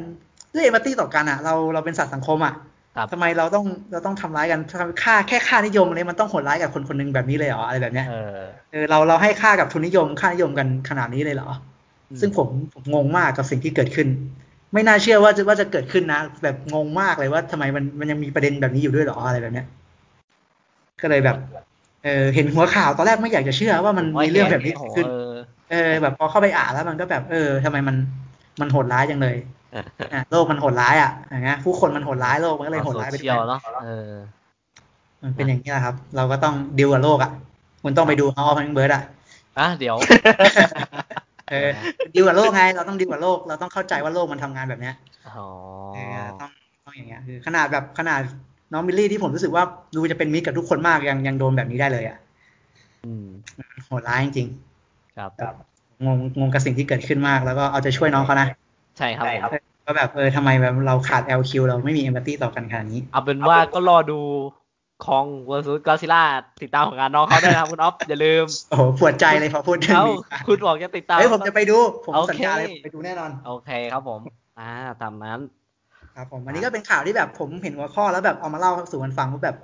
[0.53, 2.55] ด้วยเอมพัตตี้ต่อกันอะเราเราเป็นสัตว์สังคมอะ
[3.13, 4.61] ทำไมเราต้องเราต้องทำร้ายกัน
[5.03, 8.07] ค่าแค่ค่านิยมเลยมันต้องโหดร้ายกับคนคนหนึ่งแบบนี้เลยเหรออะไรแบบเนี้ย
[8.73, 11.49] เออเราเราให้ค่ากับทุนนิยมค่านิยมกันขนาดนี้เลยเหรอ
[12.21, 14.09] ซึ่งผมผมงงมากกับสิ่งที่เกิดขึ้น
[14.73, 19.67] ไม่น่าเชื่อว่าจะว่าจะเกิดขึ้นนะ แบบงงมากเลยว่าทำไมมันมันยังมีประเด็นแบบนี้อยู่ด้วยหรออะไรแบบเนี้ย
[21.03, 21.37] ก็เลยแบบ
[22.05, 25.07] เออเห็นหัวข่าวตอนแรกไม่อยากจะเชื่อว่ามันมีเรื่องแบบนี้ขึ้น
[25.71, 27.97] เออ แบบพอเข้าไปอ่านแล้วมันก็แบบ เออทำไมมัน
[28.61, 29.37] มันโหดร้ายจังเลย
[30.31, 34.13] โลกมันโหดร้ายอะอย่างเงี้ยผู้คนมันโหดร้ายโลกมันก็เลยโหดร้ายไปด้วยเนาะเออ
[35.23, 37.31] มันเป็นอย่างนี้แหละครับ เราก็ต้องดิวกับโลกอะ
[37.83, 39.03] คุณต้องไปดูเขาพังเบิร์ดอะ
[39.59, 39.97] อะเดี๋ยว
[41.51, 41.71] เออ
[42.15, 44.95] ดิวกับโลกไง เราต้องดิวกับโลก เราต้องเข้าใจว่าโลกมันทำงานแบบเนี้ย
[45.29, 45.47] อ๋อ
[46.41, 46.51] ต้อง
[46.85, 48.21] ต้องอย่างเงี้ยคือขนาดแบบขนาด
[48.73, 49.65] น้องมิลลี่ที่ผมรู้สึกว่า
[49.97, 52.19] ดูจะเป็นมิตรกับทุกคนมากยังยังโดนแบบนี้ได้เลยอะ
[53.87, 54.49] โหดร้ายจริง
[55.17, 55.55] ครับ
[56.05, 58.49] งงงงกับสิ่งที่เกิดขึ้นมากแล้วก็เอาใจช่วยน้องเขานะ
[58.99, 59.51] ใช่ครับ
[59.87, 64.21] ก็แบบเออทำไมแบบเราขาด LQ เราไม่มีเอมพัตตีต่อกันขนาดนี้ เอาเป็นว่าก็รอดู
[65.05, 66.23] คองเวอร์ซูกอซิล่า
[66.63, 70.17] ติดตามของงานน้องเขาด้วยนะครับคุณอ๊อฟอย่าลืม โอ้โหปวดใจเลยพอพูดถึงนี้
[70.47, 74.21] คุณบอกจะติดตามเฮ้ยผมจะไปดู ผมสัญญาเลยไปดูแน่นอน โอเคครับผม
[74.59, 74.71] อ่า
[75.03, 75.41] ตามนั้น
[76.17, 79.57] ครับผมอันนี้ก็เป็นข่าวที่แบบผมเห็นหัวข้อแล้วแบบเอามาเล่าสู่กันฟังว่าแบบ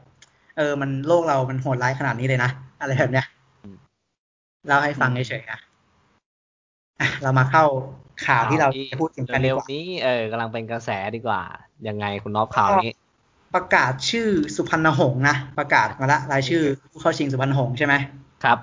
[0.57, 2.51] เออมันโลกเรามันโหดร้ายขนาดนี้เลยนะ
[2.81, 3.27] อะไรแบบเนี้ย
[4.67, 5.59] เล่าให้ฟังเฉยๆนะ
[7.23, 7.65] เรามาเข้า
[8.27, 11.43] ข่าวที่เราจะพูดถึงกันเร็วนี้เออกำลังเป็นกระแสดีกว่า
[11.89, 12.93] ยังไงคุณน็อปข่าวนี้
[13.55, 16.63] ประกาศชื่อสุพรรณหงษ์นะ ประกาศมาละรายชื่อ
[16.93, 17.95] ผู้เข้าชิงสุพรรณหงษ์ใช่ไหม
[18.45, 18.59] ครับ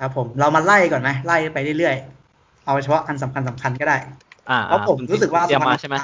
[0.00, 3.96] ครับผมเรามาไล่ก่อนไหมไล่ไปเรื่อยๆ เอาเฉพาะอันสำคัญสำคัญก็ได้
[4.66, 5.96] เพราะผมรู้สึกว่าสุพรรณใช่ไหม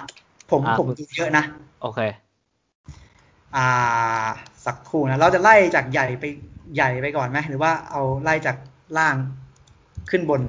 [0.51, 1.45] ผมผมดูเยอะนะ
[1.83, 2.01] โอเค
[3.57, 3.69] อ่า
[4.67, 6.25] สักครู่นะ เราจะไล่จากใหญ่ไป
[6.75, 8.57] ใหญ่ไปก่อนไหมหรือว่าเอาไล่จาก
[8.99, 9.17] ล่าง
[10.11, 10.41] ขึ้นบน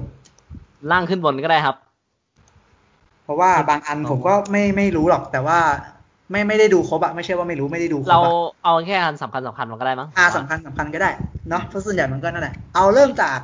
[0.90, 1.76] ล่างขึ้นบนก็ได้ครับ
[3.26, 5.58] เพราะว่าบางอันผมก็ไม่ไม่รู้หรอก แต่ว่า
[6.30, 8.20] ไม่ไม่ได้ดูครบอะไม่ใช่ว่าไม่รู้ไม่ได้ดูครบเรา
[8.64, 11.10] เอาแค่อันสำคัญสำคัญมันก็ได้มั้งอ่าสำคัญสำคัญก็ได้
[11.48, 13.38] เนาะเพราะส่วนใหญ่มันก็นั่นแหละเอาเริ่มจาก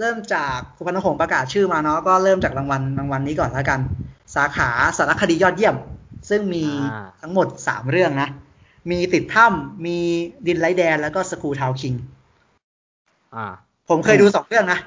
[0.00, 3.80] เริ่มจากสุพรรณหงษ์ประกาศชื่อมาเนาะก็เริ่มจากรางวัลรางวัลนี้ก่อนแล้วกัน
[4.36, 4.68] สาขา
[4.98, 5.76] สารคดียอดเยี่ยม
[6.30, 6.64] ซึ่งมี
[7.20, 8.28] ทั้งหมดสามเรื่องนะ
[8.90, 9.96] มีติดถ้ำมี
[10.46, 11.94] ดินไลแดนแล้วก็สกูทาวคิง
[13.34, 13.46] อ่า
[13.88, 14.78] ผมเคยดูสองเรื่องนะ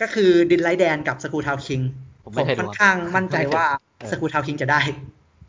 [0.00, 1.80] ก็คือดินไลแดนกับสกูทาวคิง
[2.36, 3.64] ผมค่อนข้างมั่นใจว่า
[4.10, 4.80] สกูทาวคิงจะได้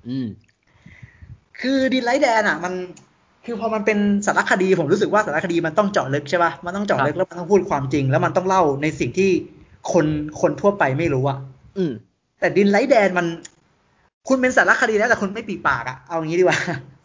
[0.07, 0.27] อืม
[1.59, 2.73] คือดินไลแดนอะ มัน
[3.45, 9.29] คือพอมันเป็นสารคดีผมรู้สึกว่าสารคดีมันต้องเจาะลึกใช่ป่ะมันต้องเจาะลึกแล้วมันต้องพูดความจริง แล้วมันต้องเล่าในสิ่งที่
[9.91, 10.05] คน
[10.41, 11.37] คนทั่วไปไม่รู้อะ
[11.77, 11.91] อืม
[12.39, 13.25] แต่ดินไลแดนมัน
[14.27, 16.59] คุณเป็นสารคดีแล้วแต่คุณไม่ปีปากอะเอางี้ดีกว่า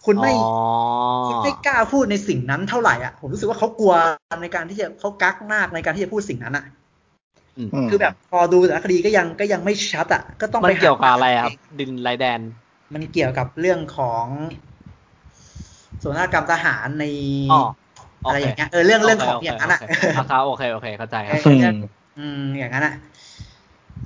[0.06, 0.32] คุณไม่
[1.26, 3.94] คุณไม่กล้าพูดในสิ่งนั้นเท่าไหร่อะผมรู้สึกว่าเขากลัว
[4.42, 6.64] ในการที่จะเขากักมากในการที่จะพูดสิ่งนั้นอะ
[7.90, 12.40] คือแบบพอดูสารคดีก็ยังก็ยังไม่ชัดอะ ก็ต้องไปมันเกี่ยวกับอะไรครับ ดินไรแดน
[12.94, 14.24] มันเกี่ยวกับเรื่องของ
[16.02, 17.04] ส่วนกรรมทหารใน
[18.24, 19.80] อะไรอย่างเงี้ยเออเรื่องเรื่องของอย่างนั้นอะ
[20.30, 21.74] ครับโอเคโอเคเข้าใจครับ
[22.18, 22.94] อืมอย่างนั้นอะ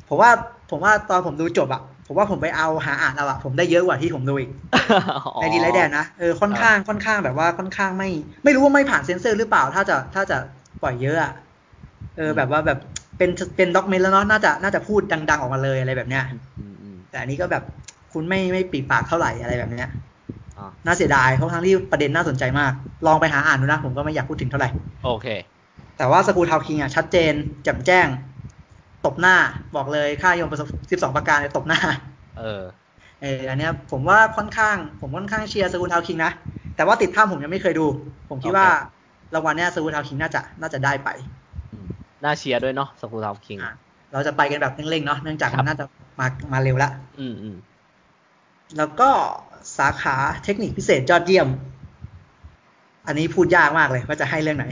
[0.09, 0.31] ผมว่า
[0.71, 4.51] ผมว่าตอนผมดูจบอะผมว่าผมไปเอาหาอ่านเอาอะผมได้เยอะกว่าที่ผมดูอีก
[5.41, 8.11] ในดีไรแดนนะเออค่อนข้างค่อนข้างแบบว่าค่อนข้างไม่
[8.45, 10.37] ไม่รู้ว่าไม่ผ่านเซนเซอร์หรือเปล่า ถ้าจะถ้าจะ
[10.83, 11.33] ปล่อยเยอะอะ
[12.17, 12.79] เออแบบว่าแบบ
[13.19, 16.23] เป็นเป็นด็อกเมนแล้วเนาะน่าจะน่าจะพูดดัง ๆ ออกมาเลยอะไรแบบเนี้ย
[17.09, 17.63] แต่อันนี้ก็แบบ
[18.11, 19.87] คุณไม่ไม่ปีปากเท่าไหร่อะไรแบบเนี้ย
[20.87, 22.73] น่าเสียดายเพราะทั้งที่ประเด็นน่าสนใจมาก
[23.05, 24.69] ลองไปหาอ่านดูนะผมก็ไม่อยากพูดถึงเท่าไหร่
[25.03, 25.27] โอเค
[25.97, 27.33] แต่ว่าสกูทาวคิงอะชัดเจน
[27.63, 28.09] แจ่มแจ้ง
[29.05, 29.35] ตบหน้า
[29.75, 31.79] บอกเลยค่ายมประสบสิบสองประการตบหน้า
[32.35, 32.43] เออ
[33.19, 36.31] เอออันเนี้ยผมว่าค่อนข้าง ผมค่อนข้างเชียร์ School Town King นะ
[36.75, 37.83] แต่ว่าติดถ้ำผมยังไม่เคยดู
[38.29, 38.67] ผมคิดว่า
[39.35, 41.09] รางวัลเนี้ย School Town King น่าจะน่าจะได้ไป
[42.25, 43.59] น่าเชียร์ด้วยเนาะ School Town King
[44.13, 45.85] เราจะไปกันแบบเร่งๆเนาะเนื่องจากมันน่าจะ
[46.21, 47.57] มามาเร็วละอืมอืม
[48.77, 49.11] แล้วก็
[49.79, 51.49] สาขาเทคนิคพิเศษยอดเยี่ยม
[53.07, 54.67] อันนี้พูดยากมากเลยว่าจะให้เรื่องไหน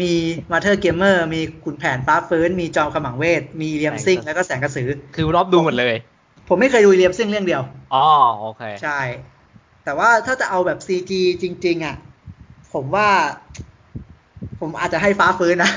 [0.00, 0.12] มี
[0.52, 5.94] Mother Gamer มีขุนแผนฟ้าฟื้น มีจอมขมังเวท มีเรียมซิ่งแล้วก็แสงกระสือ คือรอบดูหมดเลย
[6.48, 7.62] ผมไม่เคยดูเลียมซิงเรื่องเดียว
[7.94, 8.06] อ๋อ
[8.40, 8.98] โอเค ใช่
[9.84, 11.96] แต่ว่าถ้าจะเอาแบบซีจีจริง ๆ อะ
[12.72, 13.08] ผมว่า
[14.60, 15.70] ผมอาจจะให้ฟ้าฟื้นนะ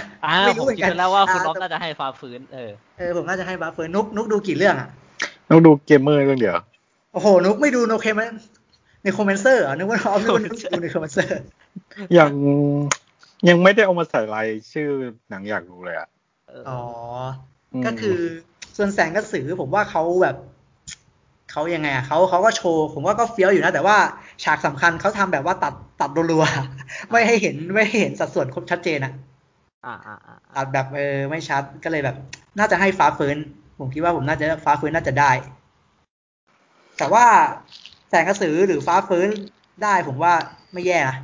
[0.47, 4.89] ไม่รู้เหมือนกันแล้วว่าคุณล็อกน่าจะให้ฟ้าฟื้นเออเออผมน่าจะให้ฟ้าฟื้นนุกนุกดูกี่เรื่องอะ
[5.49, 6.55] นุกดูเกมเมอร์เรื่องเดียว
[7.13, 8.29] โอ้โห นุกไม่ดูโนเคมัน
[9.03, 11.39] ในคอมเมนเซอร์อะนึกว่าเอานึกว่าดูในคอมเมนเซอร์
[12.17, 12.31] ยัง
[13.49, 14.89] ยังไม่ได้เอามาใส่รายชื่อ
[15.29, 16.07] หนังอยากดูเลยอะ
[16.69, 16.81] อ๋อ
[17.85, 18.19] ก็คือ
[18.77, 20.35] ส่วนแสงกระสือผมว่าเขาแบบ
[21.51, 23.97] เขายังไงอะเขาเขาก็โชว์ ผมว่าก็เฟี้ยวอยู่นะ แต่ว่า
[24.43, 29.13] ฉากสำคัญเขาทำแบบว่าตัดตัดรัวๆไม่ให้เห็นไม่ให้เห็นสัดส่วนครบชัดเจนอะ
[30.55, 32.15] ตัดแบบเออไม่ชัดก็เลยแบบ
[32.59, 33.37] น่าจะให้ฟ้าเฟิน
[33.79, 35.31] ผมคิดว่าผมน่าจะฟ้าเฟินน่าจะได้
[36.97, 37.25] แต่ว่า
[38.09, 39.29] แสงกระสือหรือฟ้าฟื้น
[39.83, 40.33] ได้ผมว่า
[40.73, 41.17] ไม่แย่นะ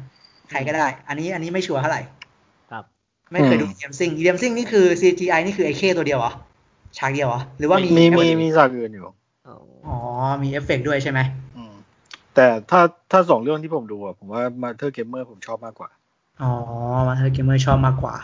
[0.50, 2.02] ใครก็ได้ อันนี้อันนี้ไม่ชัวร์เท่าไหร่
[2.72, 2.84] ครับ
[3.32, 6.32] ไม่เคยดูเรียมซิ่งเรียมซิ่งนี่คือ CGI นี่คือไอเข้ตัวเดียวเหรอ
[6.98, 9.14] ฉากเดียวเหรอหรือว่ามีมีมีมีฉากอื่นอยู่อ๋อ
[10.44, 11.20] มีเอฟเฟกด้วยใช่ไหม
[12.36, 12.82] แต่ถ้า
[13.12, 15.90] ถ้าสองเรื่องที่ผมดูอะผมว่า Mother Gamer ผมชอบมากกว่า
[16.42, 16.52] อ๋อ
[17.08, 18.16] Mother Gamer ชอบมากกว่า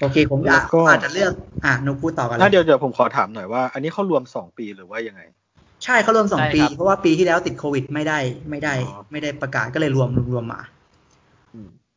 [0.00, 0.38] โอเคผม
[0.88, 1.32] อาจจะเลือก
[1.64, 5.22] อะนุกพูดต่อกันถ้าเดี๋ยวเดี๋ยวผมขอถามหน่อยว่า อันนี้เขารวมสองปีหรือว่ายังไง
[5.84, 8.18] ใช่เขารวมสองปี เพราะว่าปีที่แล้วติดโควิดไม่ได้
[8.50, 8.74] ไม่ได้
[9.12, 10.60] ไม่ได้ประกาศก็เลยรวมรวมมา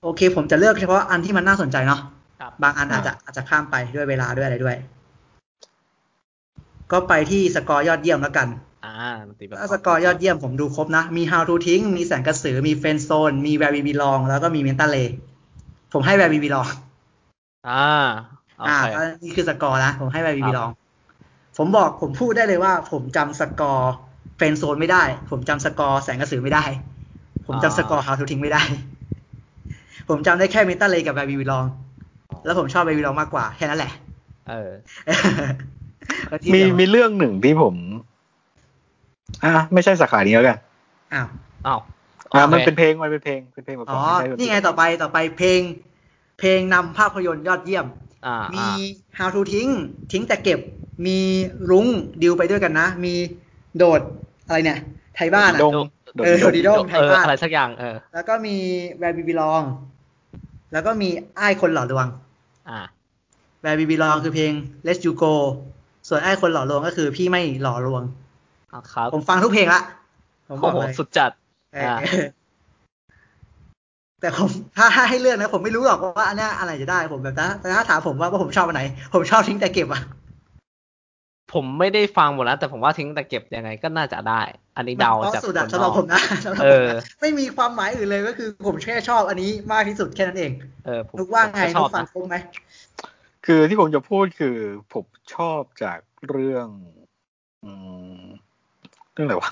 [0.03, 2.01] โอเค ผมจะเลือกเฉพาะอันที่มันน่าสนใจเนาะ
[2.63, 4.77] บางอันอาจจะอาจจะข้ามไปด้วยเวลาด้วยอะไรด้วย
[6.91, 8.47] ก็ไปที่สกอร์ยอดเยี่ยมแล้วกัน
[8.85, 8.93] อ่า
[9.59, 14.97] ถ้าสกอร์ยอดเยี่ยมผมดูครบนะ มี How to ทิ้งมีแสงกระสือ มี Friend Zone มี Where We Belong แล้วก็มี Manta Ray
[15.93, 16.69] ผมให้ Where We Belong
[17.69, 17.87] อ่า
[18.67, 20.71] อ่า นี่คือสกอร์นะ ผมให้ Where We Belong
[21.57, 26.63] ผมบอกผมพูดได้เลยว่า ผมจำ score Friend Zone ไม่ได้ ผมจำสกอร์แสงกระสือไม่ได้
[27.47, 28.63] ผมจำสกอร์ How to ทิ้งไม่ได้
[30.09, 31.67] ผมจำได้แค่ Manta Ray กับ Where We Belong
[32.45, 33.91] แล้วผมชอบ Where We Belong มากกว่าแค่นั้นแหละ
[34.49, 34.71] เออ
[36.53, 37.75] มีมีเรื่องหนึ่งที่ผม
[39.43, 40.59] อ่าไม่ใช่สาขานี้แล้วกัน
[41.13, 41.27] อ้าว
[41.67, 41.79] อ้าว
[42.33, 44.01] อ่ามันเป็นเพลงมันเป็นเพลงเป็นเพลงแบบอ๋อ
[44.37, 45.61] นี่ไงต่อไปต่อไปเพลง
[46.39, 47.85] เพลงนำภาพยนตร์ยอดเยี่ยม
[48.53, 48.65] มี
[49.17, 49.67] How to ทิ้ง
[50.11, 50.59] ทิ้งแต่เก็บ
[51.05, 51.19] มี
[51.69, 51.87] รุ้ง
[52.21, 53.13] ดิวไปด้วยกันนะ มี
[53.77, 54.01] โดด
[54.47, 54.79] อะไรเนี่ย
[55.15, 55.59] ไทยบ้านอะ
[56.25, 58.55] เออโดดีโดงไทยบ้านอะไรสักอย่างเออ แล้วก็มี
[58.99, 59.63] แวร์บีบีลอง
[60.73, 62.07] แล้วก็มีไอ้คนหล่อดวง
[62.69, 62.79] อ่า
[63.61, 64.51] แวร์บีบีลองคือเพลง
[64.85, 65.33] Let's You Go
[66.07, 68.03] ส่วนไอ้คนหล่อลวงก็คือพี่ไม่หล่อลวง
[68.93, 69.81] ครับผมฟังทุกเพลงละ
[70.49, 71.31] ผมบอกเลยสุดจัด
[74.21, 80.01] แต่ผมถ้าให้เลือกนะ ผมไม่รู้หรอกว่าอันนี้อะไรจะได้ผมแบบนะแต่ถ้าถามผมว่าว่าผมชอบอันไหน ผมชอบทิ้งแต่เก็บอะ
[81.53, 84.41] ผมไม่ได้ฟังหมดแล้วแต่ผมว่าทิ้งแต่เก็บยังไงก็น่าจะได้
[84.77, 86.21] อันนี้เดาจากสุดสำหรับผมนะ
[86.63, 86.87] เออ
[87.21, 90.51] ไม่มีความหมายอื่นเลยก็คือ ผมแค่ชอบอันนี้มากที่สุดแค่นั้นเอง
[90.85, 92.35] เออนุกว่าไงนุกฟังครบไหม
[93.47, 94.57] คือที่ผมจะพูดคือ
[94.93, 95.05] ผม
[95.35, 95.99] ชอบจาก
[96.29, 96.67] เรื่อง
[97.63, 97.71] อื
[98.21, 98.25] ม
[99.13, 99.51] เรื่องอะไรวะ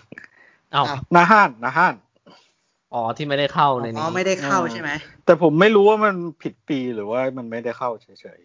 [0.74, 0.86] อ้าว
[1.16, 1.96] นาห้านนาห้าน
[2.94, 4.90] อ๋อที่ไม่ได้เข้าในนี้อ๋อไม่ได้เข้าใช่ไหม
[5.26, 8.08] แต่ผมไม่รู้ว่ามันผิดปีหรือว่ามันไม่ได้เข้าเฉ
[8.38, 8.40] ย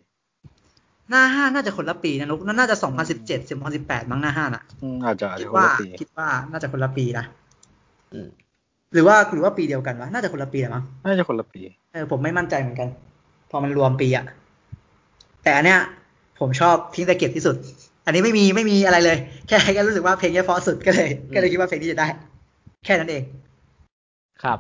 [0.52, 4.62] ๆหน้าห้าน่าจะคนละปีนะนุกน่าจะสองพันสิบเจ็ดสองพันสิบแปดมั้งหน้าห้าอะ
[5.05, 5.66] อาจจะคิดว่า
[6.01, 7.24] คิดว่าน่าจะคนละปีนะ
[8.93, 11.60] หรือว่าหรือว่าปีเดียวกันวะน่าจะคนละปีมั้งน่าจะคนละปี
[11.93, 12.89] เออผมไม่มั่นใจเหมือนกัน
[13.51, 14.24] พอมันรวมปีอะ
[15.42, 15.80] แต่อันเนี้ย
[16.40, 17.56] ผมชอบทิ้งตะเกียบที่สุด
[18.04, 22.06] อันนี้ไม่มีไม่มีอะไรเลย แค่แค่รู้สึกว่าเพลงนี้เพราะสุดก็เลย ก็เลยคิดว่าเพลงนี้จะได้
[22.84, 23.22] แค่นั้นเอง
[24.42, 24.58] ครับ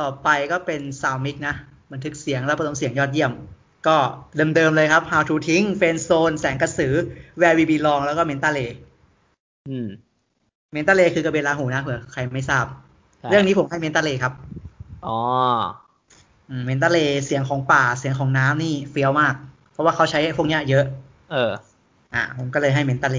[0.00, 1.54] ต่อไปก็เป็น sound mix นะ
[1.92, 3.32] บันทึกเสียงและผสมเสียงยอดเยี่ยม
[3.86, 3.96] ก็
[4.56, 6.94] เดิมๆเลยครับ How to ทิ้ง Friend Zone แสงกระสือ
[7.40, 8.58] Where We Belong แล้วก็ Manta Ray
[9.68, 9.88] อืม
[10.72, 12.66] Manta Ray คือกระเบนราหูนะเผื่อใครไม่ทราบ
[13.30, 14.32] เรื่องนี้ผมให้ Manta Ray ครับ
[15.06, 15.18] อ๋อ
[16.66, 19.34] เมนตาเลเสียงของป่าเสียงของน้ำนี่เฟี้ยวมาก
[19.72, 20.84] เพราะว่าเขาใช้พวกนี้เยอะ
[21.32, 21.52] เออ
[22.14, 23.18] อะผมก็เลยให้เมนตาเล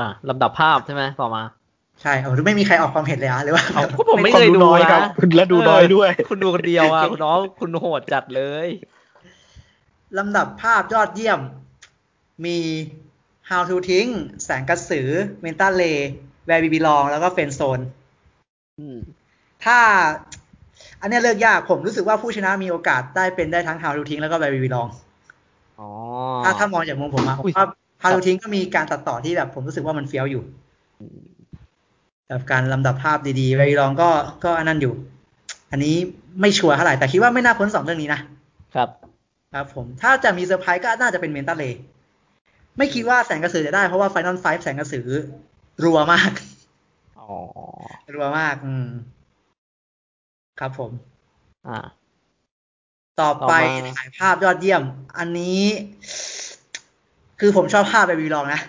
[0.00, 1.42] น่ะลำดับภาพใช่ไหมต่อมา
[2.02, 3.64] ใช่เอาไม่มีใครออกความเห็นเลยอะหรือว่า
[4.10, 5.00] ผมไม่เคยดูนะ
[5.36, 8.68] และดูน้อยด้วย คุณดูคนเดียวอะคุณน้องคุณโหดจัดเลย
[10.18, 11.40] ลำดับภาพยอดเยี่ยม
[12.44, 12.58] มี
[13.48, 14.06] How to ทิ้ง
[14.44, 15.08] แสงกระสือ
[15.42, 15.82] เมนตาเล
[16.46, 17.80] Where We Belong แล้วก็ Friend Zone
[19.64, 19.78] ถ้า
[21.00, 24.88] อันนี้เลือกยากผมรู้สึกว่าผู้ชนะมีโอกาสได้เป็นได้ทั้ง How to ทิ้งแล้วก็ We Belong
[26.44, 27.66] ถ้าถ้ามองจากมุมผมอะผมว่า
[28.02, 30.42] How to ทิ้งก็มีการตัดต่อที่แบบ ผมรู้สึกว่ามันเฟี้ยวอยู่
[32.28, 34.08] แบบการลำดับภาพดีๆ We Belong ก็
[34.44, 34.94] ก็อันนั้นอยู่
[35.70, 35.94] อันนี้
[36.40, 38.20] ไม่ชัวร์เท่าไหร่แต่คิดว่าไม่น่าพ้นสองเรื่องนี้นะ
[38.74, 38.88] ครับ
[39.54, 41.64] ครับ ผมถ้าจะมีเซอร์ไพรส์ก็น่าจะเป็น Manta Ray
[42.78, 45.06] ไม่คิดว่าแสงกระสือจะได้เพราะว่า final fight แสงกระสือ
[45.84, 46.32] รัวมาก
[48.14, 48.88] รัวมาก อืม
[50.60, 50.90] ครับผม
[51.68, 51.78] อ่า
[53.20, 53.52] ต่อไป
[53.96, 54.82] ถ่ายภาพยอดเยี่ยม
[55.18, 55.62] อันนี้
[57.40, 58.60] คือผมชอบภาพ Where We Belong นะ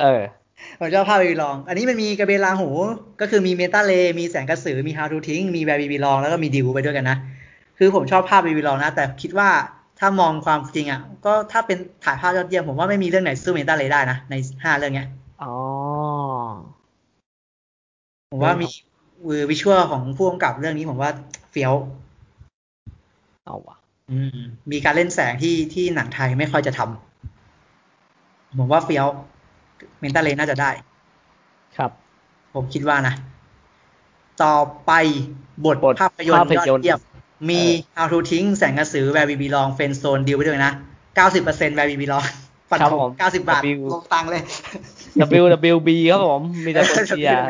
[0.00, 0.22] เออ
[0.80, 2.68] ผมชอบภาพ Where We Belong อันนี้มันมีกระเบนราหู
[3.20, 7.18] ก็คือมี Manta Ray มีแสงกระสือ มี How to ทิ้งมี Where We Belong แล้วก็มีดิวไปด้วยกันนะ
[7.78, 9.50] คือผมชอบภาพ Where We Belong นะ แต่คิดว่า
[9.98, 14.34] ถ้ามองความจริงอะ ก็ถ้าเป็นถ่ายภาพยอดเยี่ยมผมว่าไม่มีเรื่องไหนสู้เมตาเลได้นะ ใน
[14.64, 15.08] ห้าเรื่องเนี้ย
[15.42, 15.54] อ๋อ
[18.30, 18.68] ผมว่ามี
[19.50, 21.10] วิชวลของผู้กำกับเรื่องนี้ผมว่า
[21.50, 21.72] เฟี้ยว
[23.46, 23.76] เอาวะ
[24.10, 24.38] อืม
[24.72, 29.06] มีการเล่นแสงที่ที่หนังไทยไม่ค่อยจะทำผมว่าเฟี้ยว
[30.00, 30.70] เมนตาเลน่าจะได้
[31.76, 31.90] ครับ
[32.54, 33.14] ผมคิดว่านะ
[34.42, 34.54] ต่อ
[34.86, 34.92] ไป
[35.64, 37.00] บทภาพยนตร์ยอดเยี่ยม
[37.50, 37.60] มี
[37.96, 40.72] How to ทิ้งแสงกระสือ Where We Belong เฟนโซนดีลไปด้วยนะ
[41.16, 42.24] เก้าสิบเปอร์เซ็นต์ Where We Belong
[42.70, 43.62] ฟันธงเก้าสิบบาท
[43.92, 44.42] ลงตังเลย
[45.42, 47.42] WWB ครับผม มีแต่คนเชียร์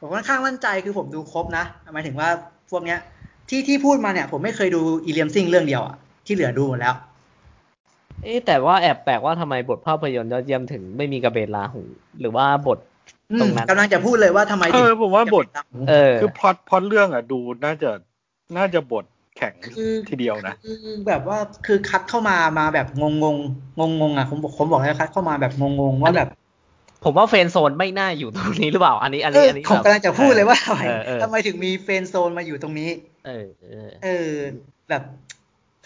[0.00, 2.28] ผมค่อนข้างมั่นใจคือผมดูครบนะหมายถึงว่า
[2.70, 2.98] พวกเนี้ย
[3.48, 5.96] ที่ที่พูดมาเนี่ยผมไม่เคยดูอีเลียมซิงเรื่องเดียวอะ
[6.26, 6.94] ที่เหลือดูหมดแล้ว
[8.22, 11.82] เอ๊แต่ว่าแอบแปลกว่าทำไมบทภาพยนตร์ยอดเยี่ยมถึงไม่มีกระเบนลาหู
[12.20, 12.78] หรือว่าบท
[13.40, 15.46] ตรงนั้นกำลังจะพูดเลยว่าทำไมเออผมว่าบท
[15.88, 17.90] เออคือพอดพอดเรื่องอะดูน่าจะ
[18.56, 19.04] น่าจะบท
[19.36, 19.54] แข็ง
[20.08, 23.36] ทีเดียวนะคือแบบว่าคือคัดเข้ามามาแบบงงง
[23.78, 26.28] งงงงอะผมบอกผมบอกแล้วคัดเข้ามาแบบงงงว่าแบบ
[27.04, 30.82] ผมว่าเฟนโซนไม่น่าอยู่ตรงนี้หรือเปล่า อันนี้อันนี้อันนี้ผมกำลังจะพูดเลยว่าทำไม
[31.22, 32.90] ทำไมถึงมีเฟนโซนมาอยู่ตรงนี้
[33.26, 33.46] เออ
[34.04, 34.30] เออ
[34.88, 35.02] แบบ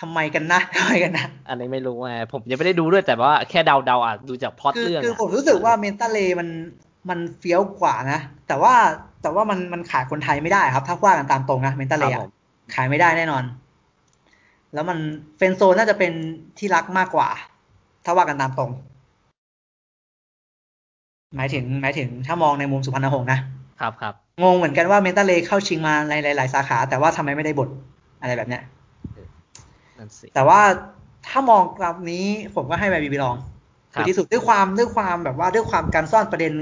[0.01, 6.49] ทำไมกันนะทำไมกันนะ อันนี้ไม่รู้ไงผมยังไม่ได้ดูด้วยแต่ว่าแค่เดาเดาอะดูจากพอดเรื่องคือผมรู้สึกว่าเมนตาเลมัน
[7.09, 8.75] มันเฟี้ยวกว่านะ แต่ว่า
[9.23, 12.05] แต่ว่ามันมันขายคนไทยไม่ได้ครับ ถ้าว่ากันตามตรงนะเมนตาเล
[12.75, 13.45] ขายไม่ได้แน่นอน
[14.75, 14.99] แล้วมัน
[15.37, 16.13] เฟนโซน่าจะเป็น
[16.59, 17.29] ที่รักมากกว่า
[18.05, 18.71] ถ้าว่ากันตามตรง
[21.37, 23.39] หมายถึงหมายถึงถ้ามองในมุมสุพรรณหงษ์นะ
[23.81, 27.69] ครับครับงงเหมือนกันว่าเมนตาเลเข้าชิงมาในหลาย ๆ สาขา แต่ว่าทำไมไม่ได้บท
[28.21, 28.63] อะไรแบบเนี้ย
[30.35, 30.61] แต่ว่า
[31.29, 32.25] ถ้ามองกราฟนี้
[32.55, 33.37] ผมก็ให้แบบบีบีลอง
[34.09, 36.53] ที่สุดด้วยความด้วยความแบบว่าด้วยความการซ่อนประเด็น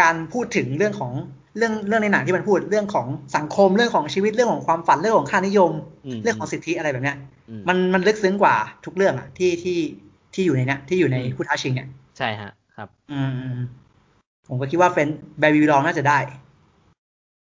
[0.00, 1.12] การพูดถึงเรื่องของ
[1.56, 3.06] เรื่องเรื่องในหนังที่มันพูดเรื่องของ
[3.36, 5.72] สังคมเรื่องของชีวิตเรื่องของความฝันเรื่องของค่านิยม
[6.22, 7.16] เรื่องของสิทธิอะไรแบบเนี้ย
[7.68, 9.78] มันมันลึกซึ้งกว่าทุกเรื่องอะที่ที่
[10.34, 11.88] ที่อยู่ในเนี้ยที่อยู่ในคู่ท้าชิงเนี่ย
[12.18, 13.20] ใช่ฮะ ครับ อื
[13.52, 13.54] ม
[14.50, 15.08] ผมก็คิดว่าเฟน
[15.38, 16.18] แบร์บีลองน่าจะได้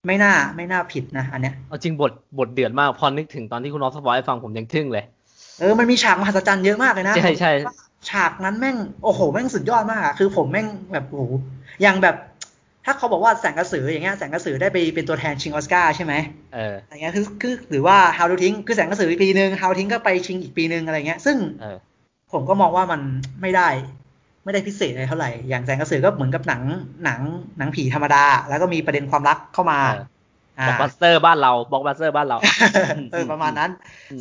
[0.06, 5.04] ไม่น่าไม่น่าผิดนะอันเนี้ยเอาจริงบทบทเดือดมากพอนึกถึงตอนที่คุณน้องสปอยให้ฟังผมยังทึ่งเลย
[5.60, 7.52] เออมันมีฉากมหัศจรรย์เยอะมากเลยนะใช่ใช่
[8.10, 11.32] ฉากนั้นแม่งโอ้โหแม่งสุดยอดมากอะคือผมแม่งแบบโอ้โห
[11.82, 12.16] อย่างแบบ
[12.84, 16.14] ถ้าเขาบอกว่าแสงกระสืออย่างเงี้ยแสงกระสือได้ไปเป็นตัวแทนชิงออสการ์ใช่ไหม
[16.54, 21.36] เอออะไรเงี้ยคือคือหรือว่า How to ทิ้งคือแสงกระสือปีหนึ่ง How ทิ้งก็ไปชิงอีกปีหนึ่งอะไรเงี้ย ซึ่ง
[22.32, 23.00] ผมก็มองว่ามัน
[23.42, 23.68] ไม่ได้
[24.48, 26.62] ไม่ได้พิเศษอะไรเท่าไหร่ อย่างแสงกระสือก็เหมือนกับหนัง
[27.04, 27.20] หนัง
[27.58, 29.78] หนังผีธรรมดา แล้วก็มีประเด็นความรักเข้ามา
[30.68, 32.38] บอกบัสเตอร์บ้านเราบอกบัสเตอร์บ้านเรา
[33.12, 33.70] เออประมาณนั้น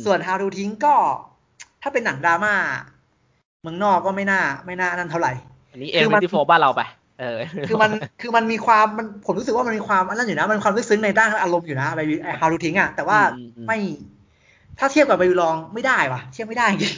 [0.04, 0.94] ส่วน How to ทิ้งก็
[1.82, 2.54] ถ้าเป็นหนังดราม่า
[3.62, 5.32] เมืองนอกก็ไม่น่า ไม่น่านั่นเท่าไหร่
[5.70, 6.82] อันนี้เอ็มที่โฟบ้านเราไป
[7.20, 7.38] เออ
[7.68, 7.90] คือมัน
[8.20, 12.00] คือมันมีความมันผมรู้สึกว่ามันมีความอันนั้นอยู่นะ มันความลึกซึ้งในด้านอารมณ์อยู่นะไป
[12.40, 13.18] How to ทิ้งอะแต่ว่า
[13.66, 13.78] ไม่
[14.78, 16.94] ถ้าเทียบกับ Where We Belong ไม่ได้ว่ะ เทียบไม่ได้จริง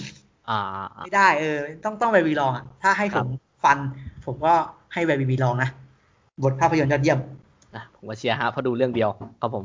[1.05, 3.27] ไม่ได้เออ ต้องต้องไปวีลองอะถ้าให้ผม
[3.65, 3.79] ฟัน
[4.27, 4.55] ผมก็
[4.93, 5.69] ให้ไปวีลองนะ
[6.43, 7.19] บทภาพยนตร์ยอดเยี่ยม
[7.77, 9.11] นะผมก็เชียร์ฮะเพราะดูเรื่องเดียว
[9.41, 9.65] ครับผม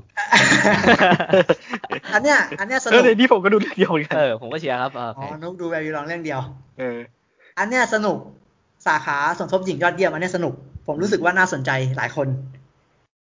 [2.14, 6.40] อันเนี้ยอันเนี้ยสนุกเออนี่ผมก็ดูเรื่องเดียวเหมือนกันเออผมก็เชียร์ครับอ๋อนุกดูแบบวีลองเรื่องเดียว
[6.80, 6.98] เออ
[7.60, 8.18] อันเนี้ยสนุก
[8.88, 10.53] สาขาสมทบหญิงยอดเยี่ยมอันเนี้ยสนุก
[10.88, 12.28] ผมรู้สึกว่าน่าสนใจหลายคน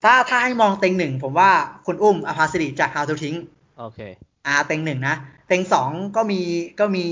[0.05, 1.51] ถ้าถ้าให้มองเต็งหนึ่งผมว่า
[1.87, 3.35] คุณอุ้มอภาสิริจาก How to ทิ้ง
[3.79, 4.01] โอเค
[4.47, 5.15] อ่าเต็งหนึ่งนะ
[5.51, 6.41] เต็งสองก็มี
[6.81, 7.05] ก็มี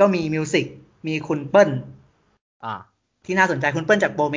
[0.00, 0.66] ก็มีมิวสิก
[1.06, 1.70] มีคุณเปิ้ล
[2.64, 2.74] อ่า
[3.24, 4.36] ที่น่าสนใจคุณเปิ้ลจากโบเม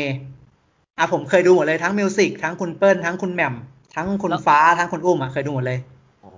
[0.98, 3.54] อะผมเคยดูหมดเลยทั้งมิวสิกทั้งคุณเปิ้ลทั้งคุณแหม่ม
[3.96, 5.80] ทั้งคุณฟ้าทั้งคุณอุ้มอะเคยดูหมดเลย
[6.24, 6.32] อ๋อ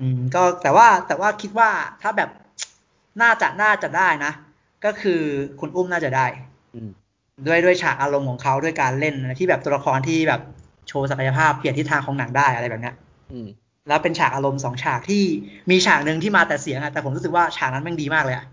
[0.00, 1.70] อืม ก็แต่ว่าแต่ว่าคิดว่า
[2.02, 2.30] ถ้าแบบ
[3.22, 4.32] น่าจะน่าจะได้นะ
[4.84, 5.20] ก็คือ
[5.60, 6.26] คุณอุ้มน่าจะได้
[7.46, 10.40] ด้วยด้วยฉากอารมณ์ของเขาด้วยการเล่นที่แบบตัวละครที่แบบ
[10.88, 12.94] โชว์ศักยภาพเปลี่ยนทิศทางของหนังได้อะไรแบบเนี้ย
[13.88, 15.24] แล้วเป็นฉากอารมณ์สองฉากที่
[15.70, 18.46] มีฉากหนึ่งที่มาแต่เสียงอะแต่ผมรู้สึกว่าฉากนั้นแม่งดีมากเลยอะ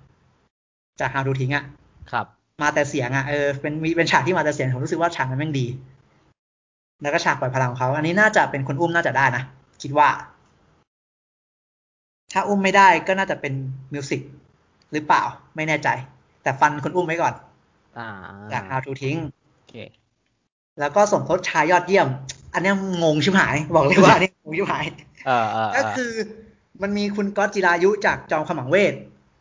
[0.99, 1.63] จากฮาวดูทิ้งอะ
[2.11, 2.25] ครับ
[2.61, 5.65] มาแต่เสียงอะเออเป็นมีเป็นฉากที่มาแต่เสียงผมรู้สึกว่าฉากนั้นแม่งดี
[7.01, 9.43] แล้วก็ฉากปล่อยพลังของเขา อันนี้น่าจะเป็นคนอุ้มน่าจะได้นะ
[9.81, 10.09] คิดว่า
[12.33, 13.53] ถ้าอุ้มไม่ได้ก็น่าจะเป็น
[13.93, 14.21] มิวสิก
[14.91, 15.23] หรือเปล่า
[15.55, 15.89] ไม่แน่ใจ
[16.43, 17.33] แต่ฟันคนอุ้มไว้ก่อน
[18.51, 19.17] จาก How to ทิ้ง
[20.79, 22.07] แล้วก็สมทบชายยอดเยี่ยม
[22.53, 22.71] อันนี้
[23.03, 24.83] งงชิบหาย บอกเลยว่าอันนี้งงชิบหาย
[25.75, 26.11] ก็คือ
[26.81, 28.93] มันมีคุณก๊อตจิรายุจากจอมขมังเวท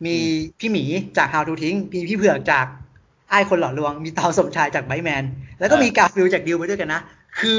[0.05, 0.15] มี
[0.59, 0.83] พี่หมี
[1.17, 2.65] จาก How to ทิ้งมีพี่เผือกจาก
[3.29, 5.23] ไอ้คนหล่อลวง มีเต๋าสมชายจาก Bikeman
[5.59, 7.01] แล้วก็มีกาฟิลจากดิวไปด้วยกันนะ
[7.39, 7.57] คือ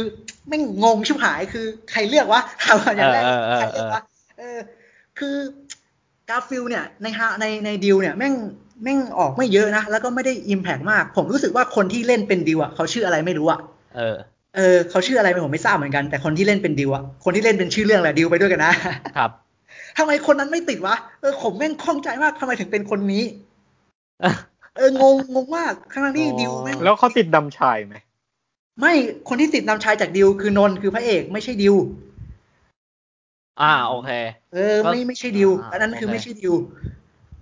[0.48, 3.24] ไม่งงชิบหายคือใครเลือกวะทำอย่างแรก
[3.56, 4.02] ใครเลือกวะ
[4.38, 4.58] เออ
[5.18, 5.36] คือ
[6.28, 8.34] กาฟิลเนี่ยในฮาในในดิวเนี่ยแม่ง
[8.82, 13.60] แม่งออกไม่เยอะนะ แล้วก็ไม่ได้อิมแพกมาก ผมรู้สึกว่าคนที่เล่นเป็นดิวอะเขาชื่ออะไรไม่รู้อะ
[13.96, 14.16] เออ
[14.56, 18.72] เออเขาชื่ออะไรผมไม่ทราบเหมือนกัน แต่คนที่เล่นเป็นดิวอะคนที่เล่นเป็นชื่อเรื่องแหละดิวไปด้วยกันนะ
[19.16, 19.30] ครับ
[19.98, 23.24] ทำไมคนนั้นไม่ติดวะเออผมแม่งคล่องใจมากทำไมถึงเป็นคนนี้
[24.76, 27.94] เอองงงงมากข้างที่ดิวแแล้วเขาติดดำชายไหม
[28.80, 28.92] ไม่
[29.28, 31.74] คนที่ติดดำชายจากดิวคือนนคือพระเอกไม่ใช่ดิว
[33.60, 34.10] อ่าโอเค
[34.52, 36.54] เออไม่ไม่ใช่ดิวอันนั้นคือไม่ใช่ดิว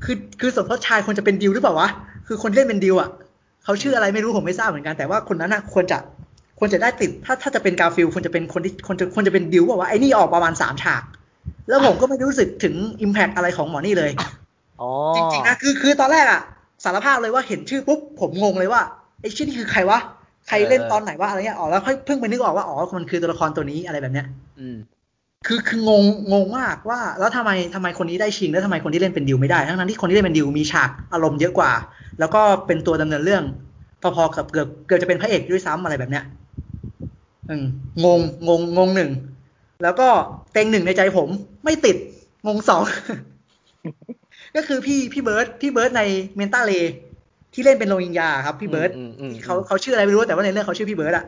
[0.05, 1.89] คือคือสมทบชายควรจะเป็นดิวหรือเปล่าวะ
[2.27, 3.09] คือคนที่เล่นเป็นดิวอะ
[3.65, 5.99] เขาชื่ออะไรไม่รู้ผมไม่ทราบเหมือนกันแต่ว่าคนนั้นอะควรจะ
[6.61, 11.03] ควรจะได้ติด ถ้าถ้าจะเป็นกาฟิลควรจะเป็นคนที่ควรจะควรจะเป็นดิวบอกว่าไอ้นี่ออกประมาณสามฉาก
[11.69, 14.11] แล้วผมก็ไม่รู้สึกถึง impact อะไรของหมอนี่เลย
[15.17, 16.41] จริงๆนะคือคือตอนแรกอะ
[16.85, 18.83] สารภาพเลยว่าเห็นชื่อปุ๊บผมงงเลยว่า
[19.21, 19.99] ไอ้ชื่อนี่คือใครวะ
[20.49, 24.27] ใครเล่นตอนไหนว่าอะไรเงี้ยอ๋อแล้วค่อยเพิ่งไปนึกออกว่าอ๋อมันคือตัวละครตัวนี้อะไรแบบเนี้ย
[24.59, 24.77] อืม
[25.47, 31.73] คือคืองงงงมากว่า แล้วทำไมทำไมคนนี้ได้ชิงแล้วทำไมคนที่เล่นเป็นดิวไม่ได้ ทั้งนั้นที่คนที่เล่นเป็นดิวมีฉากอารมณ์เยอะกว่า
[32.21, 33.43] แล้วก็เป็นตัวดำเนินเรื่อง
[34.03, 36.40] พอๆกับเกือบเกือบจะเป็นพระเอกด้วยซ้ำอะไรแบบเนี้ยอืม
[37.59, 37.61] ง
[38.05, 38.07] ง
[38.49, 39.11] งงงงหนึ่ง
[39.83, 40.09] แล้วก็
[40.53, 41.29] เต็งหนึ่งในใจผม
[41.65, 41.97] ไม่ติด
[42.47, 42.83] งงสอง
[44.57, 46.03] ก็คือพี่พี่เบิร์ดพี่เบิร์ดใน
[46.37, 46.73] Manta Ray
[47.55, 48.91] ที่เล่นเป็นโรฮิงญาครับพี่เบิร์ด
[49.45, 51.25] เขาเขาชื่ออะไรไม่รู้แต่ว่าในเรื่องเขาชื่อพี่เบิร์ดอะ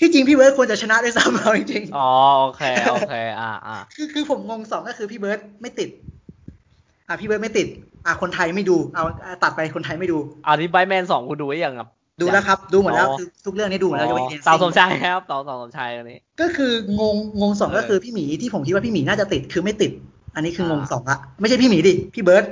[0.00, 2.10] ที่จริงพี่เบิร์ดควรจะชนะด้วยซ้ำเราจริงๆอ๋อ
[2.40, 2.62] โอเค
[2.92, 5.88] โอเคอ่าอ่าคือคือผมงงสองก็คือพี่เบิร์ดไม่ติด
[7.08, 7.66] อ่าพี่เบิร์ดไม่ติด
[8.06, 9.04] อ่าคนไทยไม่ดู เอา
[9.42, 11.88] ตัดไปคนไทยไม่ดูอันนี้ Bikeman สองคุณดูไว้ยังครับ
[12.20, 19.92] ดูแล้วครับ ดูหมดแล้วคือทุกเรื่องนี้ดูหมดแล้วยกเว้นเต๋าสมชายครับเต๋าสมชายอันนี้ ก็คืองงงงสองก็คือพี่หมีที่ผมคิดว่าพี่หมีน่าจะติดคือไม่ติด
[20.34, 22.44] อันนี้คืองงสองละไม่ใช่พี่หมีดิพี่เบิร์ด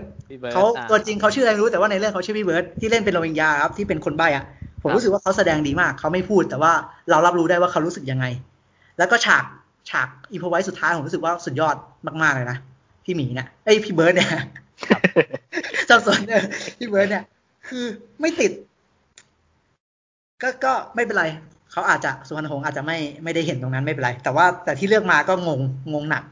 [0.52, 4.44] เขาตัวจริงเขาชื่ออะไรรู้แต่ว่าในเรื่องเขาชื่อพี่เบิร์ดที่เล่นเป็นโรฮิงญาครับที่เป็นคนใบ้อะ
[4.82, 6.72] ผมรู้สึกว่าเขาแสดงดีมากเขาไม่พูดแต่ว่า
[7.10, 8.26] เรารับรู้ได้ว่าเขารู้สึกยังไง
[8.98, 9.44] แล้วก็ฉาก
[9.90, 11.76] ฉากอินโฟไว้สุดท้ายผมรู้สึกว่าสุดยอด
[12.22, 12.58] มากๆเลยนะ
[13.04, 14.28] พี่หมีเนี่ยเอ้ยพี่เบิร์ดเนี่ย
[15.88, 16.42] สับสนเนี่ย
[16.78, 17.24] พี่เบิร์ดเนี่ย
[17.68, 17.84] คือ
[18.20, 18.50] ไม่ติด
[20.42, 21.24] ก็ก็ไม่เป็นไร
[21.72, 25.60] เขาอาจจะสุวรรณหงษ์อาจจะไม่ไม่ได้เห็นตรงนั้นไม่เป็นไร แต่ว่าแต่ที่เลือกมาก็งง
[25.92, 26.22] งงหนัก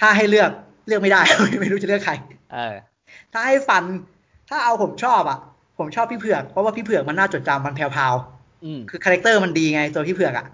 [0.00, 0.50] ถ้าให้เลือก
[0.86, 1.22] เลือกไม่ได้
[1.60, 2.14] ไม่รู้จะเลือกใคร
[2.52, 2.74] เออ
[3.32, 3.82] ถ้าให้ฟันธง
[4.48, 5.38] ถ้าเอาผมชอบอะ
[5.78, 10.46] ผมชอบพี่เผือกเพราะว่าพี่เผือกมันน่าจดจำมันแผ่วๆคือ character มันดีไงตัวพี่เผือกอะ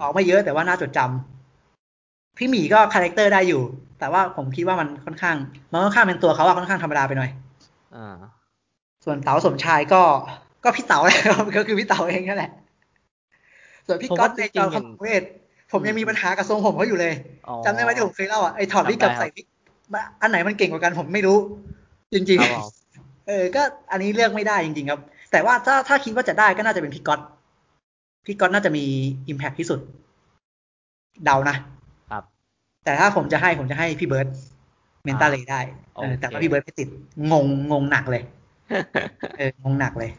[0.00, 3.62] ออกไม่เยอะแต่ว่าน่าจดจำพี่หมีก็ character ได้อยู่
[3.98, 5.36] แต่ว่าผมคิดว่ามันค่อนข้าง
[5.72, 7.30] มันค่อนข้างเป็นตัวเขาอะค่อนข้างธรรมดาไปหน่อย
[7.96, 8.16] อ่า
[9.04, 10.02] ส่วนเต๋าสมชายก็
[10.64, 11.18] ก็พี่เต๋าแหละ
[11.56, 12.50] ก็คือพี่เต๋าเองนั่นแหละ
[13.86, 15.22] ส่วนพี่ก๊อตในจอมขมังเวท
[15.72, 17.14] ผมยังมีปัญหากับทรงผมเขาอยู่เลย
[17.64, 19.46] จำได้ไหมที่ผมเคยเล่าอะไอ้ถอดวิกกับใส่วิก
[20.22, 21.38] อันไหนมันเก่งกว่ากันผมไม่รู้
[22.14, 22.38] จริง
[22.82, 23.62] ๆ เออ ก็
[23.92, 25.00] อันนี้เลือกไม่ได้จริง ๆ ครับ
[25.32, 27.20] แต่ว่าถ้าถ้าคิดว่าจะได้ก็น่าจะเป็นพี่ก๊อต
[28.26, 28.84] พี่ก๊อตน่าจะมี
[29.28, 29.80] อิมแพคที่สุด
[31.24, 31.56] เดานะ
[32.10, 32.22] ครับ
[32.84, 34.28] แต่ถ้าผมจะให้ผมจะให้พี่เบิร์ต
[35.04, 35.60] เมนตาเลยได้
[36.20, 36.88] แต่ว่าพี่เบิร์ตไม่ติด
[37.32, 38.22] งงงงหนักเลย
[39.38, 40.10] เอองงหนักเลย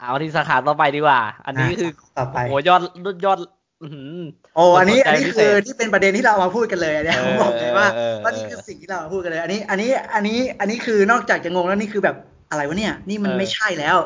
[0.00, 2.82] เอาที่สาขาต่อไปดีกว่า อันนี้คือต่อไปโอ้ยอด
[3.24, 3.38] ยอด
[4.56, 7.88] โอ้อันนี้อันนี้คือที่เป็นประเด็นที่เรามาพูดกันเลยอันนี้ผมบอกเลยว่า
[8.24, 12.16] ว่านี่คือสิ่งที่เรามาพูดกันเลย อันนี้อันนี้อันนี้อันนี้คือนอกจากจะงงแล้วนี่คือแบบ
[12.50, 13.96] อะไรวะเนี่ยนี่มันไม่ใช่แล้ว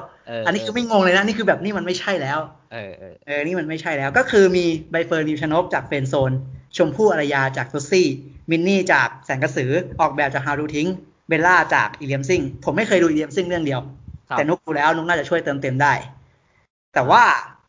[0.47, 2.39] อันนี้คือไม่งงเลยนะนี่คือแบบนี่มันไม่ใช่แล้ว
[2.73, 2.93] เออ
[3.27, 6.33] เออนี่มันไม่ใช่แล้ว ก็คือมีใบเฟิร์นพิมพ์ชนกจาก Friend Zone
[6.77, 8.09] ชมพู่อารยาจากตุ๊ดซี่ส์
[8.51, 10.89] มินนี่จากแสงกระสือออกแบบจาก How to ทิ้ง
[11.29, 13.81] เบลล่าจากอีเรียมซิ่งผมไม่เคยดูอีเรียมซิ่งเรื่องเดียว
[14.31, 15.93] แต่นุกดูแล้วนุกน่าจะช่วยเติมเต็มได้
[16.95, 17.23] แต่ว่า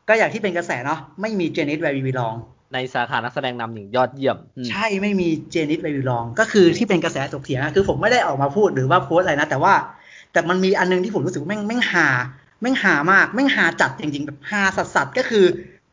[0.08, 2.36] ก็อย่างที่เป็นกระแสเนาะไม่มีเจนนิษฐ์ Where We Belong
[2.74, 4.38] ในสาขานักแสดงนำหญิงยอดเยี่ยม
[4.70, 9.74] ใช่ไม่มีเจนนิษฐ์ Where We Belong ก็คือที่เป็นกระแสถกเถียงคือผมไม่ได้ออกมาพูดหรือว่าโพสอะไรนะ แต่ว่า
[10.34, 12.08] แต่มันมีอันนึงที่ผมรู้สึกแม่งแม่งหา
[12.62, 15.46] แม่งหามากแม่งหาจัดจริงๆแบบหาสัสๆก็คือ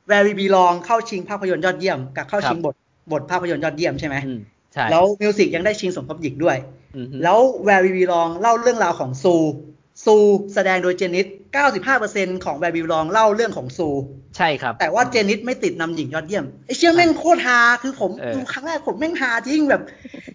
[0.08, 2.74] Where We Belong เข้าชิงภาพยนตร์ยอดเยี่ยม กับเข้าชิงบท
[3.12, 4.16] บทภาพยนตร์ยอดเยี่ยมใช่ไหม
[4.72, 6.56] ใช่แล้วมิวสิกยังได้ชิงสมทบหญิงด้วย
[7.22, 9.34] แล้วแวร์วีบีลองเล่าเรื่องราวของซู
[10.04, 10.16] ซู
[10.54, 11.26] แสดงโดยเจนิส
[11.84, 13.88] 95%ของแบบบิวลองเล่าเรื่องของซู
[14.36, 19.82] ใช่ครับ แต่ว่าเจนิสไม่ติดนำหญิงยอดเยี่ยม ไอเชื่อแม่งโคตรฮา คือผมดูครั้งแรกผมแม่งฮาจริงแบบ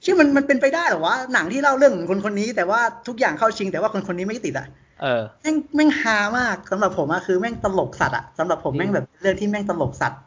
[0.01, 4.67] เชื่อมันมันเป็นไปได้หรอวะ หนังที่เล่าเรื่องคนคนนี้ แต่ว่าทุกอย่างเข้าชิง แต่ว่าคนคนนี้ไม่ติดอะ
[5.01, 10.19] เออแม่งแม่งฮามากสำหรับผมอะคือแม่งตลกสัตว์อะสำหรับผมแม่งแบบเรื่องที่แม่งตลกสัตว์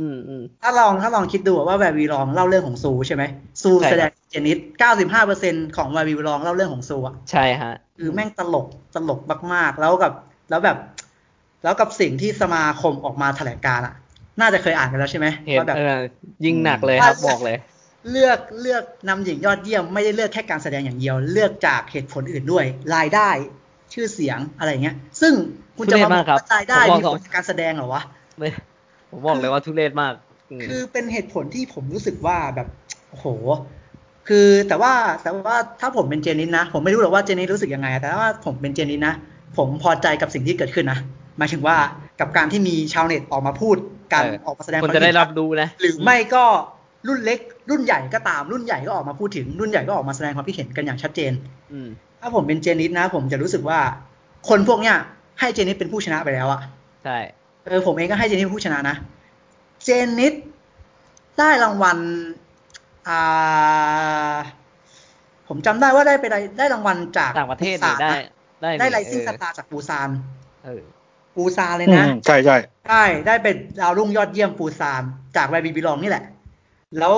[0.00, 3.22] อืมอืมถ้าลองถ้าลองคิดดูว่าแบบวีลองเล่าเรื่องของซูใช่ไหม
[3.62, 9.20] ซูแสดง เจนิสเก้าสิบห้าเปอร์เซ็นของแบบวีลองเล่าเรื่องของซูอะใช่ฮะ คือแม่งตลกตลก
[9.52, 10.12] มากๆ แล้วกับ
[10.50, 10.78] แล้วแบบ
[11.64, 13.94] แล้วกับสิ่งที่สมาคมออกมาแถลงการอะ
[14.40, 15.26] น่าจะเคยอ่านกันแล้วใช่ไหม
[15.58, 15.76] ว่าแบบ
[16.44, 17.56] ยิ่งหนักเลยครับบอกเลย
[18.10, 22.64] เลือกเลือกนำหญิงยอดเยี่ยมไม่ได้เลือกแค่การแสดงอย่างเดียว เลือกจากเหตุผลอื่นด้วย
[22.94, 23.30] รายได้
[23.92, 25.32] ชื่อเสียงอะไรเงี้ย ซึ่ง
[25.78, 28.02] คุณจะมาบอกรายได้มีผลการแสดงเหรอวะ
[29.10, 30.14] ผมบอกเลยว่าทุเรศมาก
[30.68, 32.68] คือเป็นเหตุผลที่ผมรู้สึกว่าแบบ
[33.10, 33.26] โอ้โห
[34.28, 34.92] คือแต่ว่า
[35.22, 39.14] แต่ว่าถ้าผมเป็นเจนินนะ ผมไม่รู้หรอกว่าเจนินรู้สึกยังไง แต่ว่าผมเป็นเจนินนะ
[39.56, 40.98] ผมพอใจกับสิ่งที่เกิดขึ้นนะ
[41.38, 41.76] หมายถึงว่า
[42.20, 43.76] กับการที่มีชาวเน็ตออกมาพูด
[44.12, 46.44] การออกมาแสดงความจะได้รับดูนะหรือไม่ก็
[47.08, 47.38] รุ่นเล็ก
[47.70, 51.32] รุ่นใหญ่ก็ตามรุ่นใหญ่ก็ออกมาพูดถึงรุ่นใหญ่ก็ออกมาแสดงความคิดเห็นกันอย่างชัดเจน
[51.72, 51.78] อื
[52.20, 53.78] ถ้าผมเป็นเจนิสนะ ผมจะรู้สึกว่า
[54.48, 54.96] คนพวกเนี้ย
[55.40, 56.60] ให้เจนิสเป็นผู้ชนะไปแล้วอะ
[57.04, 57.18] ใช่
[57.66, 58.96] เออผมเองก็ให้เจนิสเป็นผู้ชนะนะ
[59.84, 59.88] เจ
[60.18, 60.34] นิส
[61.38, 61.98] ได้รางวัล
[63.08, 64.36] อ่า
[65.48, 68.12] ผมจำได้ว่าได้ไปได้ได้รางวัลจากต่างประเทศได้
[68.62, 70.08] ได้ได้ไลซิ่งสตาร์จากปูซาน
[71.34, 72.56] ปูซานเลยนะ ใช่ใช่
[72.88, 75.02] ได้ได้เป็นดาวรุ่งยอดเยี่ยมปูซาน
[75.36, 76.24] จากแวร์บีบิลองนี่แหละ
[76.98, 77.14] แล้ว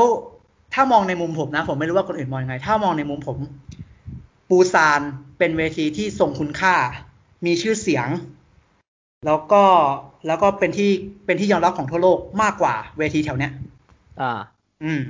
[0.75, 3.39] ถ้ามองในมุมผมนะ ผมไม่รู้ว่าคนอื่นมองยังไง ถ้ามองในมุมผม
[4.49, 5.01] ปูซาน
[5.39, 6.75] เป็นเวทีที่ทรงคุณค่า
[7.47, 8.09] มีชื่อเสียง
[9.27, 9.65] แล้วก็
[10.27, 10.91] แล้วก็เป็นที่
[11.27, 13.53] เป็นที่ยอมรับของทั่วโลกมากกว่าเวทีแถวเนี้ย
[14.21, 14.41] อ่า
[14.85, 15.03] อืม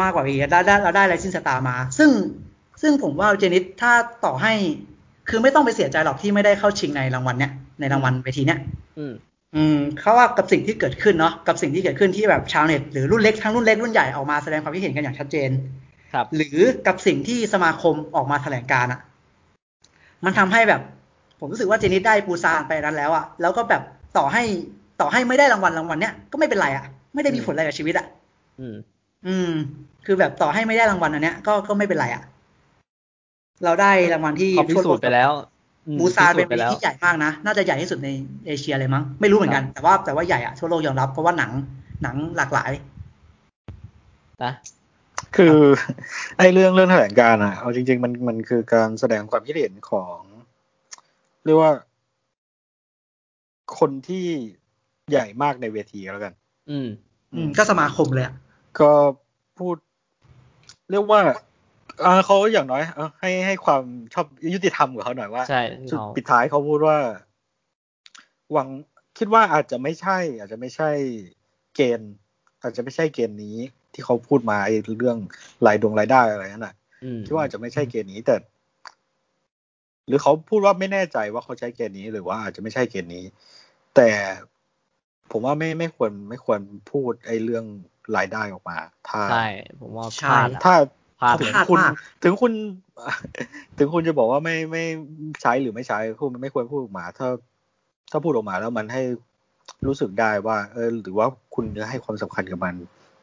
[0.00, 2.10] มากกว่าอีกได้ได้เราได้ Rising Star มา ซึ่ง
[2.82, 3.92] ซึ่งผมว่าเจนนิษฐ์ถ้า
[4.24, 4.52] ต่อให้
[5.28, 8.58] คือไม่ต้องไปเสียใจหรอกที่ไม่ได้เข้าชิงในรางวัลเนี้ยในรางวัลเวทีเนี้ย
[8.98, 9.12] อืม
[9.56, 15.50] อืมเขาว่ากับสิ่งที่เกิดขึ้นเนาะกับสิ่งที่เกิดขึ้นที่แบบชาวเน็ตหรือรุ่นเล็กทั้งรุ่นเล็กรุ่นใหญ่ออกมาแสดงความคิดเห็นกันอย่างชัดเจน
[16.12, 19.00] ครับ หรือกับสิ่งที่สมาคมออกมาแถลงการอะ
[20.24, 20.80] มันทำให้แบบ
[21.40, 23.82] ผมรู้สึกว่าเจนิสได้ปูซานไปนั้นแล้วอะแล้วก็แบบ
[24.16, 24.42] ต่อให้
[25.00, 26.84] ต่อให้ไม่ได้รางวัลรางวัลเนี้ยก็ไม่เป็นไรอะ
[27.14, 28.06] ไม่ได้มีผลอะไรกับชีวิตอะ
[28.60, 28.76] อืม
[29.26, 29.50] อืม
[30.06, 32.22] คือแบบต่อให้ไม่ได้รางวัลอันเนี้ยก็ก็ไม่เป็นไรอะ
[33.64, 35.30] เราได้รางวัลที่เขาพิสูจน์ไปแล้ว
[36.00, 38.08] บูซานเป็นเวทีที่ใหญ่มากนะ น่าจะใหญ่ที่สุดใน
[38.46, 41.50] เอเชียเลยมั้ง ไม่รู้เหมือนกัน แต่ว่าแต่ว่าใหญ่อะทั่วโลกยอมรับ เพราะว่าหนัง
[42.02, 42.70] หนังหลากหลาย
[44.44, 44.52] นะ
[45.36, 45.56] คือ
[46.38, 50.18] ไอ้เรื่องเรื่องแถลงการอะเอาจริง ๆ มันมันคือการแสดงความคิดเห็นของ
[51.44, 51.72] เรียกว่า
[53.78, 54.24] คนที่
[55.10, 56.32] ใหญ่มากในเวทีแล้วกัน
[56.70, 56.88] อืม
[57.34, 58.34] อืม ก็สมาคมเลยอะ
[58.80, 58.90] ก็
[59.58, 59.76] พูด
[60.90, 61.20] เรียกว่า
[62.04, 63.82] อ่าเขาอย่างน้อยเออให้ให้ความ
[64.14, 66.98] ชอบยุติธรรมกับเขาหน่อยว่าใช่สุดเขาปิดท้ายเขาพูดว่า
[68.52, 68.68] หวัง
[69.18, 70.90] คิดว่าอาจจะไม่ใช่ อาจจะไม่ใช่
[71.74, 72.12] เกณฑ์
[72.62, 73.56] อาจจะไม่ใช่เกณฑ์นี้
[73.92, 75.18] ที่เขาพูดมาไอ้เรื่อง
[75.66, 76.74] รายดงรายได้อะไรนั่นน่ะ
[77.04, 78.36] อืมคิดว่าอาจจะไม่ใช่เกณฑ์นี้แต่
[80.06, 83.24] หรือเขาพูดว่าไม่แน่ใจว่าเขาใช้เกณฑ์นี้ หรือว่าอาจจะไม่ใช่เกณฑ์นี้
[83.96, 84.08] แต่
[85.30, 87.64] ผมว่าไม่ไม่ควรไม่ควรพูดไอ้เรื่อง
[88.16, 88.78] รายได้ออกมา
[89.08, 89.34] ถ้าใช่
[89.80, 90.74] ผมว่าพใช่ลาดอะถ้า
[91.16, 92.52] พลาดถึเลงยพลาดคุณมากถึงคุณ
[93.78, 94.84] ถึงคุณจะบอกว่าไม่ไม่
[95.42, 97.28] ใช้หรือไม่ใช้คุณไม่ควรพูดออกมา ถ้า
[98.10, 99.02] ถ้าพูดออกมาแล้วมันให้
[99.86, 102.74] รู้สึกได้ว่า เออ หรือว่าคุณจะให้ความสำคัญกับมัน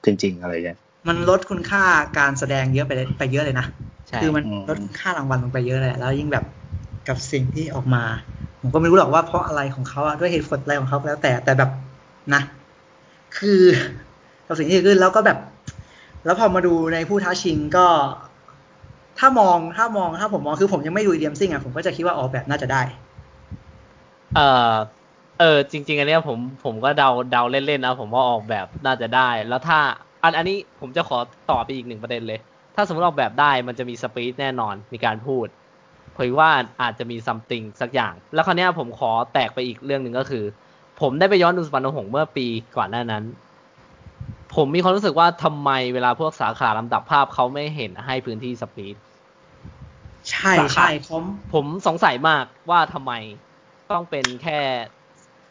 [0.05, 1.83] จริง ๆ อะไรเงี้ยมันลดคุณค่า
[2.17, 3.67] การแสดงเยอะไปเลยไปเยอะเลยนะ
[4.09, 6.45] ใช่คือมันอืมลดค่ารางวัลลงไปเยอะเลยอะแล้วยิ่งแบบ
[7.07, 8.03] กับสิ่งที่ออกมา
[8.61, 11.69] ผมก็ไม่รู้หรอกว่าเพราะอะไรของเขาอะด้วยเหตุผลอะไรของเขาก็แล้วแต่แต่แบบ
[12.33, 12.41] นะ
[13.37, 13.61] คือ
[14.47, 15.37] กับสิ่งที่เกิดขึ้นแล้วก็แบบ
[16.25, 17.87] แล้วพอมาดูในผู้ท้าชิงก็
[19.19, 22.81] ถ้ามองถ้ามองถ้าผมมองคือผมยังไม่ดูเรียมซิ่งอะผมก็จะคิดว่าออกแบบน่าจะได้
[24.35, 24.39] เอ
[24.71, 24.73] อ
[25.39, 29.79] เออจริง ๆ อันเนี้ยผมผมก็เดาเดาเล่นๆนะผมว่าออกแบบน่าจะได้ แล้วถ้า
[30.23, 31.17] อันอันนี้ผมจะขอ
[31.51, 32.39] ต่อไปอีกหนึ่งประเด็นเลย
[32.75, 35.47] ถ้าสมมติออกแบบได้มันจะมี speech แน่นอนมีการพูด
[36.17, 36.49] ผมว่า
[36.81, 40.43] อาจจะมี something สักอย่าง แล้วคราวนี้ผมขอแตกไปอีกเรื่องหนึ่งก็คือ
[41.01, 42.47] ผมได้ไปย้อนดูสุพรรณหงส์เมื่อปี
[42.77, 43.23] ก่อนหน้านั้น
[44.55, 48.95] ผมมีความรู้สึกว่าทำไมเวลาพวกสาขาลำดับภาพเขาไม่เห็นให้พื้นที่สปีด
[50.31, 51.23] ใช่สาขาใช่ผม
[51.53, 53.11] ผมสงสัยมากว่าทำไม
[53.91, 54.59] ต้องเป็นแค่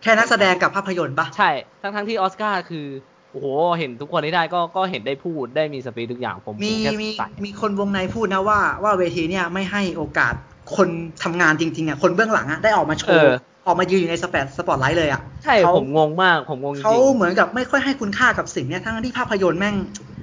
[0.02, 1.50] แค่นักแสดงกับภาพยนตร์ปะใช่
[1.82, 2.86] ทั้งทั้งที่ออสการ์คือ
[3.30, 3.46] โอ้โห
[3.78, 10.34] เห็นทุกคนที่ได้ก็ก็เห็นได้พูดได้มีสปีดทุกอย่างผมมีผมแค่มีใส่มีคนวงในพูดนะว่าว่าเวทีเนี่ยไม่ให้โอกาส
[10.76, 10.88] คน
[11.22, 19.76] ทำงานจริงๆอะคนเบื้องหลังอะได้ออกมาโชเอว์ อออกมายืนอยู่ใน spot spotlight เลยอะใช่เขาผมงงมากผมงงจริงเขาเหมือนกับไม่ค่อยให้คุณค่ากับสิ่งเนี้ยทั้งที่ภาพยนตร์แม่ง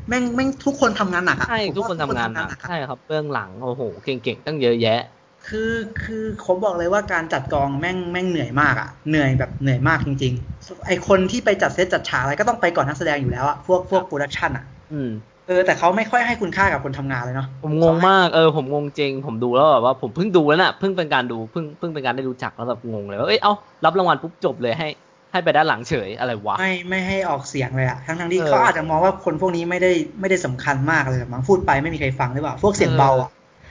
[0.10, 5.00] แม่งแม่งทุกคนทำงานหนักอะใช่ผมทุกว่คนทำงานหนักอะใช่ครับเบื้องหลังโอ้โหเก่งๆตั้งเยอะแยะ
[5.48, 5.74] คือ
[6.04, 15.10] คือผมบอกเลยว่าการจัดกองแม่งแม่งเหนื่อยมากอะเหนื่อยแบบเหนื่อยมากจริง ๆ ไอคนที่ไปจัดเซตจัดฉากอะไรก็ต้องไปก่อนนักแสดงอยู่แล้วอะพวกพวก production อะ อืม
[15.41, 23.54] เออแต่เขาไม่ค่อยให้คุณค่ากับคนทำงานเลยเนาะผมงงมากเออผมงงจริง ผมดูแล้วแบบว่าผมเพิ่งดูแล้วน่ะเพิ่งเป็นการดูเพิ่งเพิ่งเป็นการได้รู้จักแล้วแบบงงเลยว่าเอ้ยเอ้า
[23.86, 24.88] รับรางวัลปุ๊บจบเลยให้
[25.32, 29.92] ให้ไปด้านหลังเฉยอะไรวะไม่ไม่ให้ออกเสียงเลยอะทั้งทั้งๆที่เออเขาอาจจะมองว่าคนพวกนี้ไม่ได้
[30.22, 33.30] ไม่ได้สำคัญมากเลยหรอกมั้งพูดไปไม่มีใครฟังหรือเปล่าพวกเสียงเออเบาอะ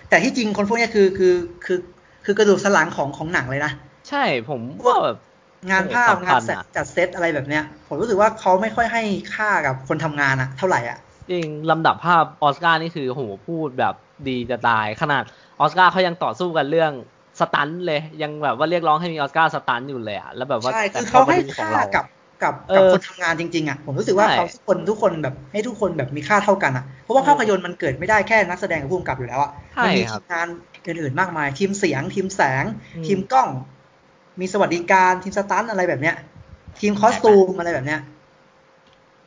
[0.09, 1.35] แต่ที่จริงคนพวกเนี้ยคือคือ
[1.65, 1.79] คือ
[2.25, 3.73] คือกระดูกสันหลังของของหนังเลยนะ
[4.09, 5.17] ใช่ผมว่าแบบ
[5.71, 9.03] งานภาพสำคังาญนอะจัดเซตอะไรแบบเนี้ย ผมรู้สึกว่าเขาไม่ค่อยให้
[9.35, 10.99] ค่ากับคนทำงานอะเท่าไหร่อะ
[11.31, 13.95] จริงลำดับภาพออสการ์นี่คือโหพูดแบบ
[14.29, 15.23] ดีจะตาย ขนาด
[15.61, 16.93] ออสการ์เขายังต่อสู้กันเรื่อง
[17.41, 22.05] stunt เลยยังแบบว่าเรียกร้องให้มีออสการ์ stunt อยู่เลยอะแล้วแบบว่าใช่แต่คือพเขามาให้ดูของค่าเรากับ
[22.43, 30.47] กับเอกับอคนทำงานจริงๆอะผมรู้สึกว่าใช่เขาทุกคนทุกคนแบบให้ทุกคนแบบมีค่าเท่ากันอะเพราะว่าเออภาพยนตร์มันเกิดไม่ได้แค่นักแสดงกับผู้กำกับอยู่แล้วอะใช่มัมีครัทีบมงาน
[30.87, 33.49] อื่นๆมากมาย ทีมเสียง ทีมแสงอืมทีมกล้อง
[34.41, 36.17] มีสวัสดิการทีม stunt อะไรแบบเนี้ย
[36.81, 38.01] ทีม costume อะไรแบบเนี้ย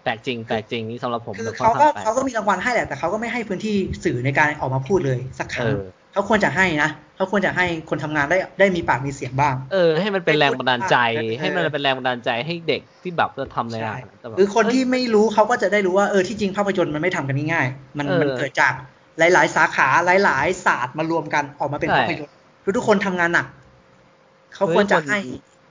[0.03, 5.81] แปลกจริงแปลกจริงนี่สำหรับผมคือแบบเขาก็ค่อนข้งแปลเขาก็มีรางวัลให้แหละแต่เขาก็ไม่ให้พื้นที่สื่อในการออกมาพูดเลยสักครั้งเออ
[6.13, 18.73] เขาควรจะให้นะเขาควรจะให้คนทำงานได้ได้มีปากมีเสียงบ้าง เออ ให้มันเป็นแรงบันดาลใจเออให้มันเป็นแรงบันดาลใจให้เด็กที่แบบจะทำในงานแต่แบบหรือคนที่เยไม่รู้เขาก็จะได้รู้ว่าเออที่จริงภาพยนตร์มันไม่ทำกันง่ายๆมันเออมันเกิดจาก
[19.19, 19.88] หลาย ๆ สาขา
[20.23, 22.35] หลาย ๆ ศาสตร์มารวมกันออกมาเป็นใช่ภาพยนตร์
[22.77, 23.47] ทุกๆคนทำงานหนัก
[24.55, 25.19] เขาควรจะเฮ้ยคนให้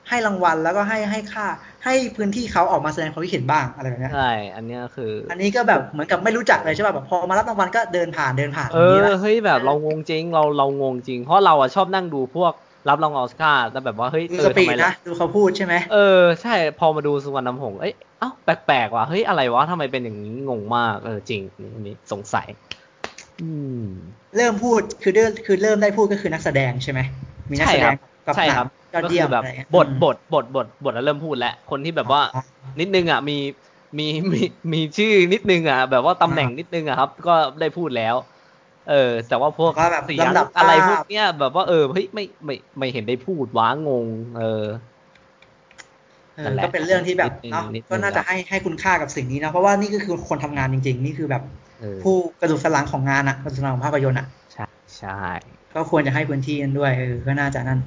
[0.09, 1.47] ให้รางวัลแล้วก็ให้ให้ค่า
[1.85, 12.53] ให้พื้นที่เขาออกมาแสดงความคิดเห็นบ้างอะไรแบบเนี้ยใช่ อันเนี้ยคือ อันนี้ก็แบบเหมือนกับไม่รู้จักเลยใช่ป่ะแบบพอมารับรางวัลก็เดินผ่านเดินผ่านเออย่างนี้อแหละเฮ้ยแบบเรางงจริงเราเรางงจริง เพราะเราอะชอบนั่งดูพวก
[12.89, 21.43] รับรางวัลออสการ์แต่แบบว่าเฮ้ยเออทำไมนะดูเขาพูดใช่ไหมเออใช่พอมาดูสุวรรณน้ำหงเอ้ยเอ้าแปลกๆว่ะเฮ้ยอะไรวะทำไมเป็นอย่างนี้งงมากเออจริง
[21.81, 22.47] นี่สงสัย
[23.43, 23.51] อื
[23.81, 23.85] ม
[24.37, 27.01] เริ่มพูดคือเริ่มคือเริ่มได้พูดก็คือนักแสดงใช่ไหม
[27.51, 27.97] มีนักแสดง
[28.35, 29.45] ใช่ครับยอดเยี่ยมแบบ
[29.75, 32.23] บทบทบทบทบทแล้วเริ่มพูดแล้วคนที่แบบว่า
[32.81, 33.33] นิดนึงอะมี
[33.99, 34.39] มีมี
[34.73, 38.15] มีชื่อนิดนึงอะ แบบว่าตำแหน่งนิดนึงอะครับ ก็ได้พูดแล้ว
[38.85, 38.95] เออ
[39.27, 39.75] แต่ว่าพวก
[40.05, 44.43] เสียงอะไรพวกเนี้ยแบบว่าเออเฮ้ยไม่ไม่ไม่เห็นได้พูดว้างง เออ
[46.63, 51.43] ก็เป็นเรื่องที่แบบเนาะก็น่าจะให้ให้คุณค่ากับสิ่งนี้นะเพราะว่านี่ก็คือคนทำงานจริง ๆ นี่คือแบบ
[52.03, 54.65] ผู้กระดูกสันหลังของงานอะกระดูกสันหลังของภาพยนตร์อะใช่
[54.99, 55.11] ใช่
[55.75, 57.79] ก็ควรจะให้พื้นที่กันด้วยเออก็น่าจะนั่น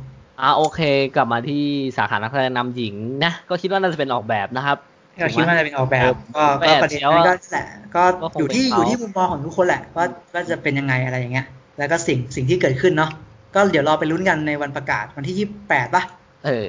[0.41, 0.79] อ่าโอเค
[1.15, 1.63] กลับมาที่
[1.97, 2.95] สาขานักแสดงนำหญิง
[3.25, 4.77] นะ ก็คิดว่าน่าจะเป็นออกแบบนะครับ
[5.21, 8.03] ก็คิดว่าจะเป็นออกแบบก็ก็ประเด็นนั้นก็แหละก็
[8.39, 11.45] อยู่ที่อยู่ที่มุมมองของทุกคนแหละว่าว่าจะเป็นยังไงอะไรอย่างเงี้ย
[11.77, 13.11] แล้วก็สิ่งสิ่งที่เกิดขึ้นเนาะ
[13.55, 16.03] ก็เดี๋ยวรอไปลุ้นกันในวันประกาศวันที่ยี่สิบแปดป่ะ
[16.45, 16.67] เออ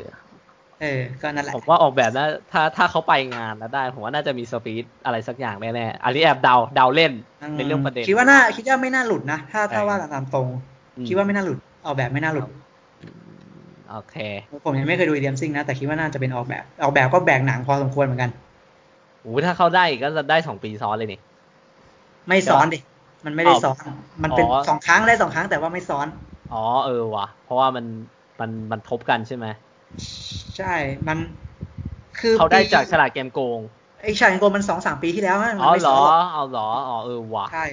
[0.82, 7.12] เออ ก็นั่นแหละผมว่าออกแบบนะถ้าถ้าเขาไปงานแล้วได้ ผมว่าน่าจะมีสปีดอะไรสักอย่างแน่ๆอันนี้แอบเดาเดาเล่น
[7.56, 10.48] ในเรื่องประเด็นคิดว่าน่าคิดว่าไม่น่าหลุดนะถ้าถ้าว่าตามตรง
[11.08, 12.46] คิดว่าไม่น่าหลุดออกแบบไม่น่าหลุด
[13.90, 14.16] โอเค
[14.64, 18.30] ผมยังไม่เคยดูอีเดียมซิงนะ แต่คิดว่าน่าจะเป็นออกแบบ ออกแบบก็แบกหนังพอสมควรเหมือนกัน
[19.22, 21.18] โอ้ถ้าเขาได้ก็จะได้สองปีซ้อนเลยนี่
[22.28, 22.78] ไม่ซ้อนดิ
[23.26, 23.84] มันไม่ได้ซ้อน
[24.24, 26.06] มันเป็นสองครั้งได้สองครั้งแต่ว่าไม่ซ้อน
[26.52, 27.84] อ๋อเออว่ะเพราะว่ามัน
[28.40, 29.46] มันมันทบกันใช่ไหม
[30.56, 30.74] ใช่
[31.08, 31.18] มัน
[32.18, 33.60] คือเขาได้จากฉลาดเกมโกง
[34.00, 35.98] ไอ้ฉลาดเกมโกงมันสองสามปีที่แล้วอ๋อเหรอ
[36.32, 37.64] เอาเหรอ อ๋อเออว่ะใช่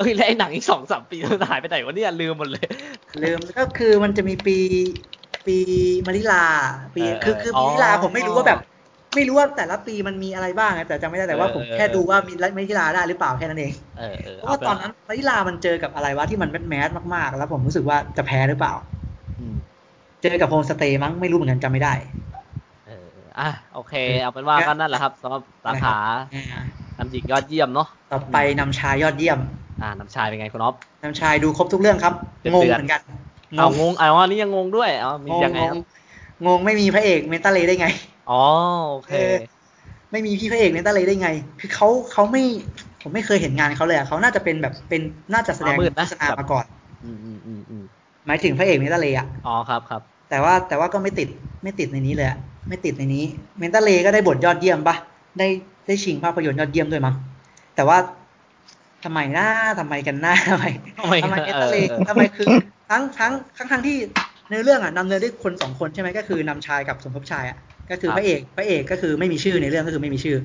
[0.00, 2.66] เอ้ยแล้วไอ้หนังอีกสองสามปีมันหายไปไหนวะเนี่ยลืมหมดเลย
[3.22, 4.58] ลืมก็คือมันจะมีปี
[5.46, 5.56] ปี
[6.06, 6.44] มาริลา
[6.96, 8.58] ปีคือคือมาริลาผมไม่รู้ว่าแบบ
[9.14, 13.72] ไม่รู้ว่าแต่ละปีมันมีอะไรบ้างแต่จำไม่ได้แต่ว่าผมแค่ดูว่ามีมาริลาได้หรือเปล่าแค่นั้นเอง
[14.36, 18.74] เพราะว่าตอนนั้นมาริลามันเจอกับอะไรวะที่มันแมสมากๆ แล้วผมรู้สึกว่าจะแพ้หรือเปล่า
[20.22, 21.94] เจอกับโฮมสเตย์มั้งไม่รู้เหมือนกันจำไม่ได้
[22.86, 22.92] เออ
[23.38, 25.90] อะโอเค เอาเป็นว่าก็นั่นแหละครับสำหรับสาขา
[26.98, 29.38] นำหญิงยอดเยี่ยมเนาะต่อไปนำชายยอดเยี่ยม
[29.82, 32.14] อ่านำชายเป็นไงคุณอ๊อฟนำชายดูครบทุกเรื่องครับ
[32.54, 33.00] งงเหมือนกัน
[33.58, 35.58] เอางงอ๋อนี่ยังงงด้วยอ๋อมียังไง
[36.46, 37.86] งงไม่มีพระเอกเมตาเลได้ไง
[38.30, 38.42] อ๋อ
[38.90, 39.12] โอเค
[40.12, 41.28] ไม่มีพี่พระเอกเมตาเลได้ไง
[41.60, 42.42] คือเขาเขาไม่
[43.02, 45.00] ผมไม่เคยเห็นงานเขาเลยอะเขาน่าจะเป็นแบบเป็น
[45.32, 46.64] น่าจะแสดงโฆษณามาก่อน
[48.26, 51.28] หมายถึงพระเอก Manta Ray อะอ๋อครับครับแต่ว่าแต่ว่าก็ไม่ติด
[51.62, 52.28] ไม่ติดในนี้เลย
[52.68, 53.24] ไม่ติดในนี้
[53.58, 54.96] Manta Ray ก็ได้บทยอดเยี่ยมปะ
[55.38, 55.46] ได้
[55.86, 57.14] ได้ชิงภาพยนตร์ยอดเยี่ยมด้วยมั้ง
[57.76, 57.98] แต่ว่า
[59.04, 59.48] ทำไมหน้า
[59.80, 60.64] ทำไมกันหน้าทำไม
[60.98, 61.14] ทำไม
[61.44, 61.76] Manta Ray
[62.08, 62.46] ทำไมคือ
[62.90, 63.96] ทั้งทั้งทั้งทั้งที่
[64.50, 67.56] ในเรื่องอะนำเนินด้วยคนสองคนใช่ไหมก็คือนำชายกับสมทบชายอะ
[67.90, 70.36] ก็คือพระเอกพระเอกก็คือไม่มีชื่อในเรื่องก็คือไม่มีชื่อ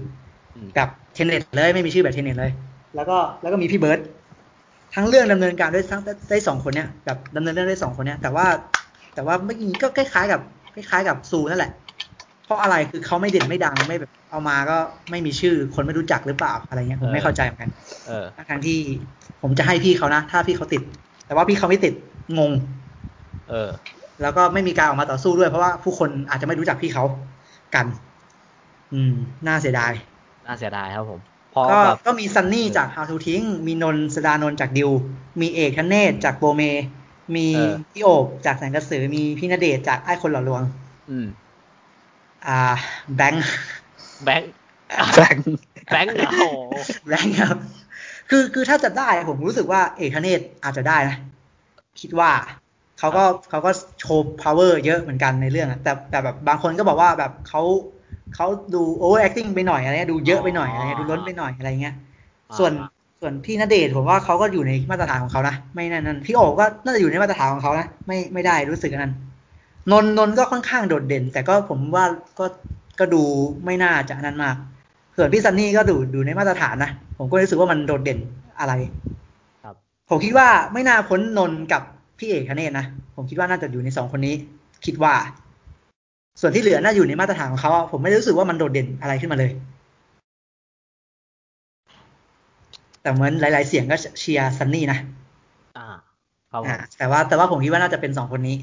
[0.78, 2.52] กับ Tenet เลยไม่มีชื่อแบบ Tenet เลย
[2.96, 4.00] แล้วก็แล้วก็มีพี่เบิร์ต
[4.96, 8.48] ทั้งเรื่องดำเนินการด้วยทั้งได้สองคนเนี้ยแบบดำเนินเรื่องได้สองคนเนี้ยแต่ว่า
[9.16, 10.42] แต่ว่าเมื่อกี้ก็คล้ายๆกับ
[10.76, 11.72] คล้ายๆกับซูนั่นแหละ
[12.46, 14.78] เพราะอะไรคือเขาไม่เด่นไม่ดังไม่แบบเอามาก็
[15.12, 17.72] ไม่มีชื่อคนไม่รู้จักหรือเปล่าอะไรเงี้ยผมไม่เข้าใจเหมือนกัน
[18.06, 18.78] เออทั้งที่
[19.42, 20.82] ผมจะให้พี่เขานะ ถ้าพี่เขาติด
[21.26, 21.94] แต่ว่าพี่เขาไม่ติด
[22.38, 22.52] งง
[23.50, 23.70] เออ
[24.22, 27.04] แล้วก็ไม่มีการออกมาต่อสู้ด้วย เพราะว่าผู้คนอาจจะไม่รู้จักพี่เขา
[27.76, 27.88] กัน
[28.94, 29.12] อืม
[29.48, 29.92] น่าเสียดาย
[30.46, 31.22] น่าเสียดายครับผม
[31.70, 34.90] ก็ก็มีซันนี่จาก How to ทิ้งมีนนสดานนจากดิว
[35.42, 36.64] มีเอกทเนศจากโบเม
[37.36, 37.48] มี
[37.92, 40.64] พี่โอบจากแสงกระสือ มีพี่นเดชจากไอ้คนหล่อลวง
[41.10, 41.26] อืม
[42.48, 42.60] อ่า
[43.16, 43.46] แบงค์
[44.24, 44.52] แบงค์
[45.16, 45.46] แบงค์
[45.92, 46.50] แบงค์โอ้
[47.08, 47.58] แบงค์ครับ
[48.30, 51.18] คือคือถ้าจะได้ผมรู้สึกว่าเอกเนศอาจจะได้นะ
[52.02, 52.32] คิดว่า
[53.00, 57.62] เขาก็เขาก็โชว์ power เยอะเหมือนกันในเรื่องแต่แต่แบบบางคนก็บอกว่าแบบเขา
[58.36, 61.96] เขาดู over acting ไปหน่อยอะไรเงี้ยดูเยอะไปหน่อยอะไรเงี้ยดูล้นไปหน่อยอะไรเงี้ย
[62.58, 62.72] ส่วน
[63.22, 69.14] ส่วนพี่ณเดชผมว่าเขาก็อยู่ในมาตรฐานของเขานะไม่นั่นนั่นพี่โอ๋ก็น่าจะอยู่ในมาตรฐานของเขานะไม่ไม่ได้รู้สึกนั้น
[69.92, 72.06] นนนนก็ค่อนข้างโดดเด่น แต่ก็ผมว่า
[72.40, 72.46] ก็
[73.00, 73.22] ก็ดู
[73.66, 74.56] ไม่น่าจะนั้นมาก
[75.18, 78.20] ส่วนพี่ซันนี่ก็ดูดูในมาตรฐานนะ ผมก็รู้สึกว่ามันโดดเด่น
[78.60, 78.74] อะไร
[79.64, 79.76] ครับ
[80.10, 81.82] ผมคิดว่าไม่น่าพ้นนนกับ
[82.20, 82.86] พี่เอกคเนตนะ
[83.16, 84.36] ผมคิดว่าน่าจะอยู่ในสองคนนี้
[84.86, 85.14] คิดว่า
[86.42, 89.52] ส่วนที่เหลือน่าอยู่ในมาตรฐานของเขาผมไม่รู้สึกว่ามันโดดเด่นอะไรขึ้นมาเลย
[93.02, 95.00] แต่เหมือนหลาย ๆ เสียงก็เชียร์ซันนี่นะ
[96.68, 98.56] อ่าแต่ว่าแต่ว่าผมคิดว่าน่าจะเป็นสองคนนี้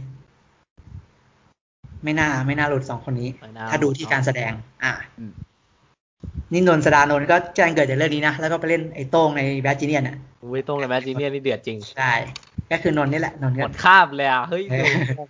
[2.05, 3.29] ไม่น่า ไม่น่าหลุดสองคนนี้
[3.71, 4.53] ถ้าดูที่การแสดง
[4.85, 4.93] อ่า
[6.53, 10.17] นี่นนชานนก็แจ้งเกิดจากเรื่องนี้นะ แล้วก็ไปเล่นไอ้โต้งใน Bad Genius อะ
[10.55, 12.13] ไอ้โต้งใน Bad Genius นี่เดือดจริง ใช่
[12.71, 14.65] ก็คือนนนี่แหละนนหมดคาบเลยอะ เฮ้ย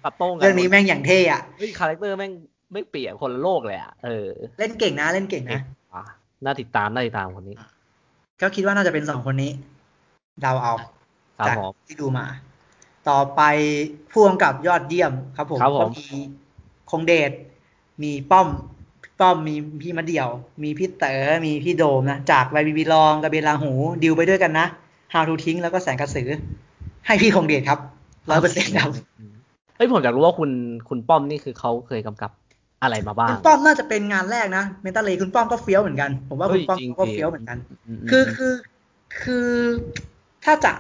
[0.05, 2.33] กับโต้งเรื่องนี้แม่งอย่างเท่อะ เฮ้ย character แม่ง
[2.73, 4.29] ไม่เปลี่ยนคนละโลกเลยอะ เออ
[4.59, 5.61] เล่นเก่งนะ เล่นเก่งนะ
[6.45, 7.57] น่าติดตาม น่าติดตามคนนี้
[8.43, 9.51] ก็คิดว่าน่าจะเป็นสองคนนี้
[10.41, 10.75] เดาเอา
[11.49, 12.27] จากที่ดูมา
[13.09, 13.43] ต่อไป
[14.13, 16.07] ผู้กำกับยอดเยี่ยมครับผมก็มี
[16.93, 17.33] คงเดช
[18.03, 18.49] มีป้อม
[19.21, 20.29] ป้อมมีพี่มะเดี่ยว
[20.63, 24.67] มีพี่เต๋อมีพี่โดมนะ จากไวบีบีลองกับเบลาหู ดิวไปด้วยกันนะ
[25.13, 26.29] How to ทิ้งแล้วก็แสงกระสือ
[27.07, 27.79] ให้พี่คงเดชครับ
[28.31, 28.91] ร้อยเปอร์เซ็นต์ครับ
[29.77, 30.51] เฮ้ยผมอยากรู้ว่าคุณ
[30.89, 32.31] คุณป้อมนี่คือเขาเคยกำกับ
[32.83, 37.59] อะไรมาบ้าง คุณป้อมน่าจะเป็นงานแรกนะเมตาเลคุณป้อมก็เฟี้ยวเหมือนกัน ผมว่าคุณป้อมก็เฟี้ยวเหมือนกัน
[38.11, 38.55] คือคือ
[39.23, 39.51] คือ
[40.45, 40.73] ถ้าจะ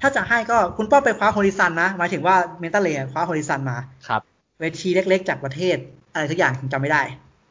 [0.00, 3.76] ถ้าจะให้ก็คุณป้อมไปคว้าโฮลิซันนะหมายถึงว่าManta Ray คว้า Horizons มา
[4.08, 4.22] ครับ
[4.60, 5.76] เวทีเล็ก ๆ จากประเทศ
[6.12, 7.02] อะไรทุกอย่างผมจำไม่ได้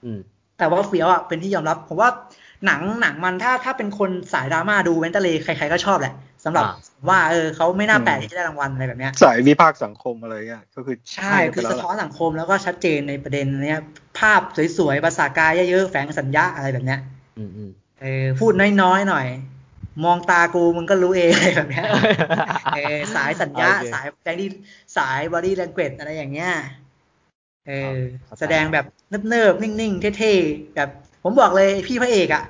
[0.05, 0.11] อื
[0.57, 2.09] แต่ว่าเฟี้ยวอะเป็นที่ยอมรับ ผมว่า
[2.65, 6.13] หนังหนังมันถ้าถ้าเป็นคนสายดราม่าดู Manta Ray ใคร ๆ ก็ชอบแหละ
[6.45, 6.65] สำหรับ
[7.09, 13.79] ว่าเออเขาไม่น่าแปลกที่จะได้รางวัลอะไรแบบเนี้ย สายวิพากษ์สังคมอะไรเงี้ยก็คือใช่คือสะท้อนสังคมแล้วก็ชัดเจนในประเด็นเนี้ย
[14.19, 14.41] ภาพ
[14.77, 16.99] สวยๆภาษากายเยอะๆแฝงสัญญะอะไรแบบเนี้ย
[18.01, 19.27] เออพูดน้อยๆหน่อย
[20.05, 21.85] มองตากูมึงก็รู้เองอะไรแบบเนี้ย
[22.75, 24.49] เออสายสัญญาสายแจที่
[24.97, 26.51] สายบอดี้แลงเกจอะไรอย่างเงี้ย
[27.67, 27.99] เออ
[28.39, 28.85] แสดงแบบ
[29.29, 30.89] เนิบๆนิ่งๆเท่ๆแบบ
[31.23, 32.43] ผมบอกเลยพี่พระเอกอะ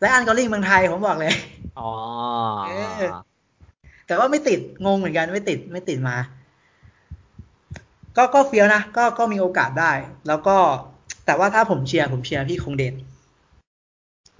[0.00, 1.34] ไลอันกอลิงเมืองไทยผมบอกเลย
[1.78, 1.90] อ๋อ
[4.06, 6.16] แต่ว่าไม่ติดงงเหมือนกันไม่ติดไม่ติดมา
[8.16, 9.92] ก็ก็เฟี้ยวนะก็ก็มีโอกาสได้
[10.28, 10.56] แล้วก็
[11.26, 12.94] แต่ว่าถ้าผมเชียร์ผมเชียร์พี่คงเด่น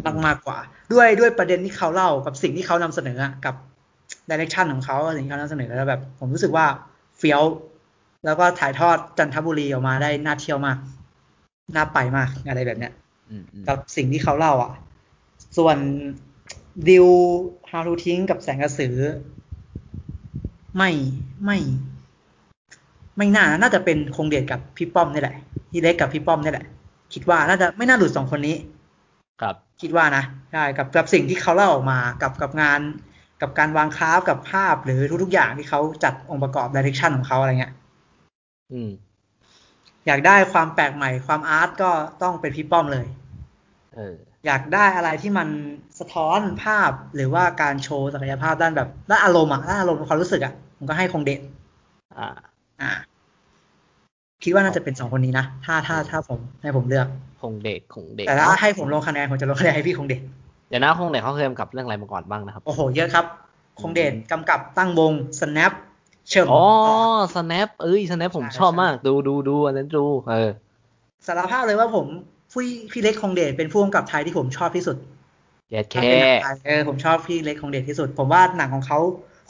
[0.06, 0.58] มากมากกว่า
[0.92, 3.54] ด้วยด้วยประเด็นที่เขาเล่ากับสิ่งที่เขานำเสนอกับ
[4.30, 6.66] ดิเรกชันของเขาสิ่งที่เขานำเสนอแล้วแบบ ผมรู้สึกว่า
[7.18, 7.42] เฟี้ยว
[8.24, 10.78] แล้วก็ถ่ายทอดจันทบุรีออกมาได้น่าเที่ยวมาก
[11.76, 12.92] น่าไปมากอะไรแบบเนี้ย
[13.66, 14.72] กับสิ่งที่เขาเล่าอะ
[15.56, 15.76] ส่วน
[16.88, 17.06] ดิว
[17.70, 18.96] ฮารูทิ้งกับแสงกระสือ
[20.76, 20.90] ไม่
[21.44, 21.58] ไม่
[23.16, 25.36] ไม่น่า น่าจะเป็นคงเดชกับพี่ป้อมนี่แหละ
[25.70, 26.66] พี่เล็กกับพี่ป้อมนี่แหละ
[27.14, 28.56] คิดว่าน่าจะไม่น่าหลุดสองคนนี้
[29.40, 32.80] ครับ คิดว่านะใช่กับกับสิ่งที่เขาเล่าออกมากับกับงาน
[33.42, 37.72] กับการวางคราฟกับภาพหรือทุกๆอย่างที่เขาจัดองค์ประกอบดิเรกชันของเขาอะไรเงี้ย
[38.72, 38.90] อืม
[40.06, 41.90] อยากได้ความแปลกใหม่ความอาร์ตก็
[42.22, 43.06] ต้องเป็นพี่ป้อมเลย
[43.94, 44.14] เออ
[44.46, 45.48] อยากได้อะไรที่มัน
[45.98, 51.40] สะท้อนภาพหรือว่าการโชว์ศักยภาพด้านแบบด้านอารมณ์อะด้านอารมณ์ความรู้สึกอะผมก็ให้คงเด็ด
[52.18, 52.28] อ่า
[52.80, 52.90] อ่า
[54.44, 57.06] คิดว่าน่าจะเป็นสองคนนี้นะถ้าถ้าถ้าผมให้ผมเลือก
[57.42, 60.22] คงเด็ดคงเด็ดแต่ถ้าให้ผมลงคะแนนผมจะลงคะแนนให้พี่คงเด็ด
[60.68, 63.24] เดี๋ยวนะคงเด็ดเขาเคยกำกับเรื่องอะไรมาก่อนบ้างนะครับ โอ้โห เยอะครับ
[63.80, 65.72] คงเด็ดกำกับตั้งวง snap
[66.30, 66.64] เชิมอ๋อ
[67.34, 70.50] snap เอ้ย snap ผมชอบมาก ดูดูดูอันนั้นดูเออ
[71.26, 72.06] สารภาพเลยว่าผม
[72.52, 74.96] พี่พี่เล็กคงเดชเป็นผู้กำกับไทยที่ผมชอบที่สุด
[75.70, 76.00] แย่แค่
[76.64, 78.98] เออผมชอบพี่เล็กคงเดชที่สุด ผมว่าหนังของเขา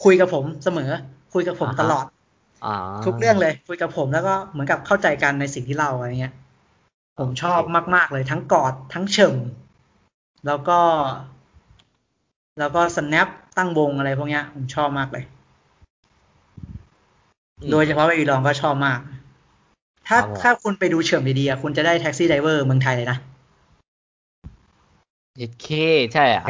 [0.05, 0.90] คุยกับผมเสมอ
[1.34, 2.05] คุยกับผมตลอด
[3.06, 6.34] ทุกเรื่องเลย คุยกับผมแล้วก็เหมือนกับเข้าใจกันในสิ่งที่เล่าอะไรเงี้ย
[7.18, 7.60] ผมชอบ
[7.94, 9.36] มาก ๆ เลยทั้งกอดทั้งเฉิม
[10.46, 10.78] แล้วก็
[12.59, 15.24] แล้วก็ snap ตั้งวงอะไรพวกเนี้ย ผมชอบมากเลย
[17.70, 19.01] โดยเฉพาะไปอีลองก็ชอบมาก
[20.09, 23.18] ถ้าถ้าคุณไปดูเฉิมดีๆคุณจะได้แท็กซี่ไดเวอร์เมืองไทยเลยนะ
[25.39, 25.68] เอ็ดเค
[26.12, 26.43] ใช่อะ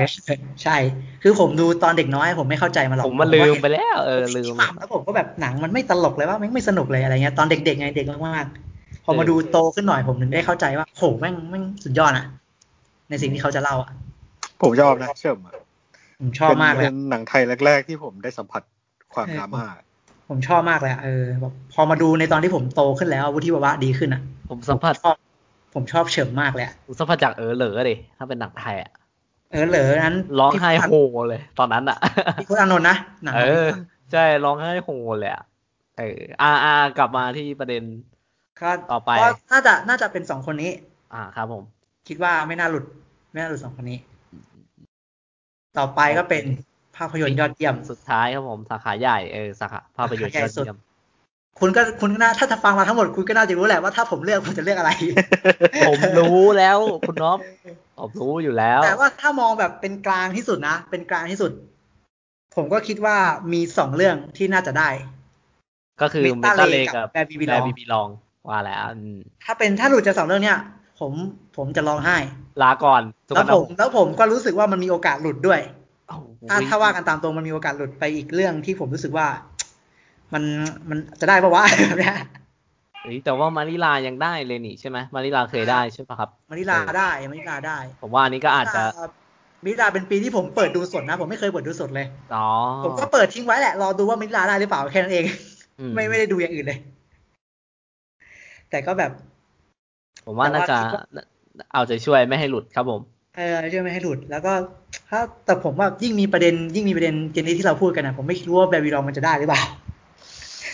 [0.63, 0.77] ใช่
[1.23, 12.25] คือผมดูตอนเด็กน้อย ผมไม่เข้าใจมาหรอก ผมมาลืมไปแล้ว เออลืมแล้วผมก็แบบหนังมันไม่ตลกเลยว่ามันไม่สนุกเลยอะไรเงี้ยตอนเด็กๆไงเด็กมากๆพอมาดูโตขึ้นหน่อยผมถึงได้เข้าใจว่าโหแม่งแม่งสุดยอดอะ
[13.11, 13.91] ในสิ่งที่เขาจะเล่าอะ
[14.63, 15.39] ผมชอบนะเชื่อม
[16.21, 18.63] ผมชอบมากเลยเป็นหนังไทยแรก ๆ ที่ผมได้สัมผัส
[19.15, 19.65] ความดราม่า
[20.29, 21.25] ผมชอบมากเลยเออ
[21.73, 25.17] พอมาดูในตอนที่ผมโตขึ้นแล้ววุฒิภาวะดีขึ้นอะ ผมสัมผัสชอบ
[25.75, 28.91] ผมชอบเฉิมมากเลยผมสัมผัสจากเออเหลอเลยถ้าเป็นหนังไทยอะ
[29.51, 30.95] เออเหลอนั้นร้องไห้โฮ
[31.29, 31.99] เลย ตอนนั้นอะ
[32.41, 32.97] พี่คุณอานนท์นะ
[33.37, 33.67] เออ
[34.13, 35.45] ใช่ร้องไห้โฮเลยอะ
[35.99, 37.83] เออออากลับมาที่ประเด็น
[38.93, 40.71] ต่อไปก็น่าจะน่าจะเป็นสองคนนี้
[41.15, 41.63] อ่าครับผม
[42.09, 42.85] คิดว่าไม่น่าหลุด
[43.33, 43.99] ไม่น่าหลุดสองคนนี้
[45.79, 46.45] ต่อไปก็เป็น
[46.97, 50.77] ภาพยนตร์ยอดเยี่ยมสุดท้ายครับผมสาขาใหญ่เออสาขาภาพยนตร์ยอดเยี่ยม
[51.61, 54.91] คุณก็คุณน่าถ้าจะฟังมาทั้งหมดคุณก็น่าจะรู้แหละว่าถ้าผมเลือกผมจะเลือกอะไร
[55.89, 57.39] ผมรู้แล้วคุณน้อง
[58.01, 61.53] ผมรู้อยู่แล้ว แต่ว่าถ้ามองแบบเป็นกลางที่สุดนะ เป็นกลางที่สุด
[62.57, 63.17] ผมก็คิดว่า
[63.53, 64.89] มีสองเรื่องที่น่าจะได้
[66.01, 68.09] ก็คือเมตาเลกับแบบีบีลอง
[68.49, 68.85] ว่าแล้ว
[69.45, 70.59] ถ้าเป็นถ้าหลุดจากสองเรื่องเนี้ย
[71.01, 71.13] ผม
[71.57, 72.17] ผมจะร้องไห้
[72.63, 73.03] ลาก่อน
[73.35, 75.61] แล้วผมแล้วผมก็รู้สึกว่ามันมีโอกาสหลุดด้วย
[76.51, 79.27] ถ้าถ้าว่ากันตามตรงมันมีโอกาสหลุดไปอีกเรื่องที่ผมรู้สึกว่า
[80.35, 80.43] มัน
[80.89, 81.65] มันจะได้ปะวะ
[81.99, 88.83] แบบนี้แต่ว่ามาริลายังได้เลยนี่ใช่ไหมมาริลาเคยได้ใช่ปะครับ มาริลาได้มาริลาได้ ผมว่าอันนี้ก็อาจจะ
[89.65, 92.49] มิริลาเป็นปีที่ผมเปิดดูสดนะ ผมไม่เคยเปิดดูสดเลยอ๋อ
[92.85, 95.25] ผมก็เปิดทิ้งไว้แหละรอดูว่ามิริลาได้หรือเปล่าแค่นั้นเอง
[95.95, 96.79] ไม่ไม่ได้ดูอย่างอื่นเลย
[98.71, 99.11] แต่ก็แบบ
[100.27, 100.77] ผมว่าน่าจะ
[101.73, 103.01] เอาใจช่วยไม่ให้หลุดครับผม
[103.37, 104.53] เออช่วยไม่ให้หลุด แล้วก็
[105.15, 109.63] ถ้าแต่ผมว่ายิ่งมีประเด็น ยิ่งมีประเด็นเจนนี้ที่เราพูดกันนะผมไม่รู้ว่าแบบวีรองมันจะได้หรือเปล่า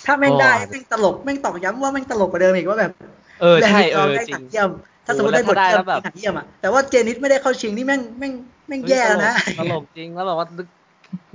[0.07, 2.93] ถ้าแม่งได้แม่งตลกแม่งตอกย้ำว่าแม่งตลกกว่าเดิมอีกว่าแบบ
[3.41, 4.69] เออใช่เออจริงเยี่ยม
[5.07, 8.33] ถ้าสมมติได้บทเยี่ยมหนังเยี่ยมอะแต่ว่าเจนิสไม่ได้เข้าชิงนี่แม่งแม่ง
[8.69, 10.69] แม่งแย่แล้วนะตลกจริงแล้วแบบว่านึก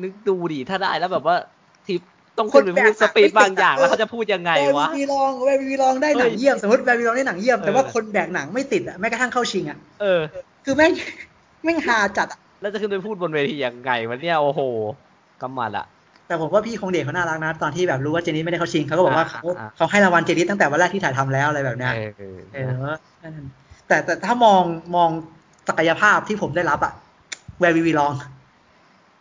[0.04, 1.36] นึกดูดิถ้าได้แล้วแบบว่า
[1.88, 2.02] ทิป
[2.38, 10.22] ต้องคนไปพูด speech บางอย่างแล้วเขาจะพูดยังไงวะ Where We Belong Where We Belong ได้หนังเยี่ยมสมมติ Where We Belong ได้หนังเยี่ยมแต่ว่าคนแบกหนังไม่ติดอะแม้กระทั่งเข้าชิงอะเออ
[10.66, 10.92] คือแม่ง
[11.64, 14.62] แม่งฮาจัดอะ แล้วจะขึ้นไปพูดบนเวทียังไงวะเนี่ยโอ้โห
[15.42, 15.86] กำมัดอะ
[16.28, 19.40] แต่ผมว่าพี่คงเดชเขาน่ารักนะ ตอนที่แบบรู้ว่าเจนิสไม่ได้เข้าชิงเขาก็บอกว่าเขา
[19.78, 21.94] เขาให้รางวัลเจนิสตั้งแต่วันแรกที่ถ่ายทำแล้วอะไรแบบเนี้ย
[22.54, 22.72] เออ
[23.88, 24.62] แต่แต่ถ้ามอง
[24.96, 25.10] มอง
[25.70, 26.94] ศักยภาพที่ผมได้รับอะ
[27.60, 28.14] Where We Belong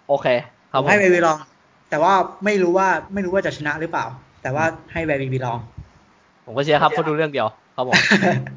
[0.09, 0.27] โอเค
[0.73, 1.38] ครับให้ Where We Belong
[1.90, 2.12] แต่ว่า
[2.44, 4.06] ไม่รู้ว่าไม่รู้ว่าจะชนะหรือเปล่า
[4.43, 5.59] แต่ว่าให้ Where We Belong
[6.47, 7.94] ผมก็เชียร์ครับเขาดูเรื่องเดียวครับผม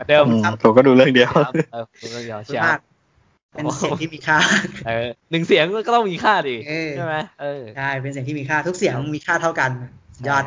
[0.07, 0.25] เดิม
[0.63, 1.31] ผมก็ดูเรื่องเดียว
[2.01, 2.63] ดูเรื่องเดียวเชียร์
[3.57, 4.37] เป็นเสียงที่มีค่า
[4.87, 6.55] เออหนึ่งเสียงก็ต้องมีค่าดิ
[6.95, 9.71] ใช่ไหมเออใช่เป็นเสียงที่มีค่าทุกเสียงมีค่าเท่ากัน
[10.27, 10.43] ยอด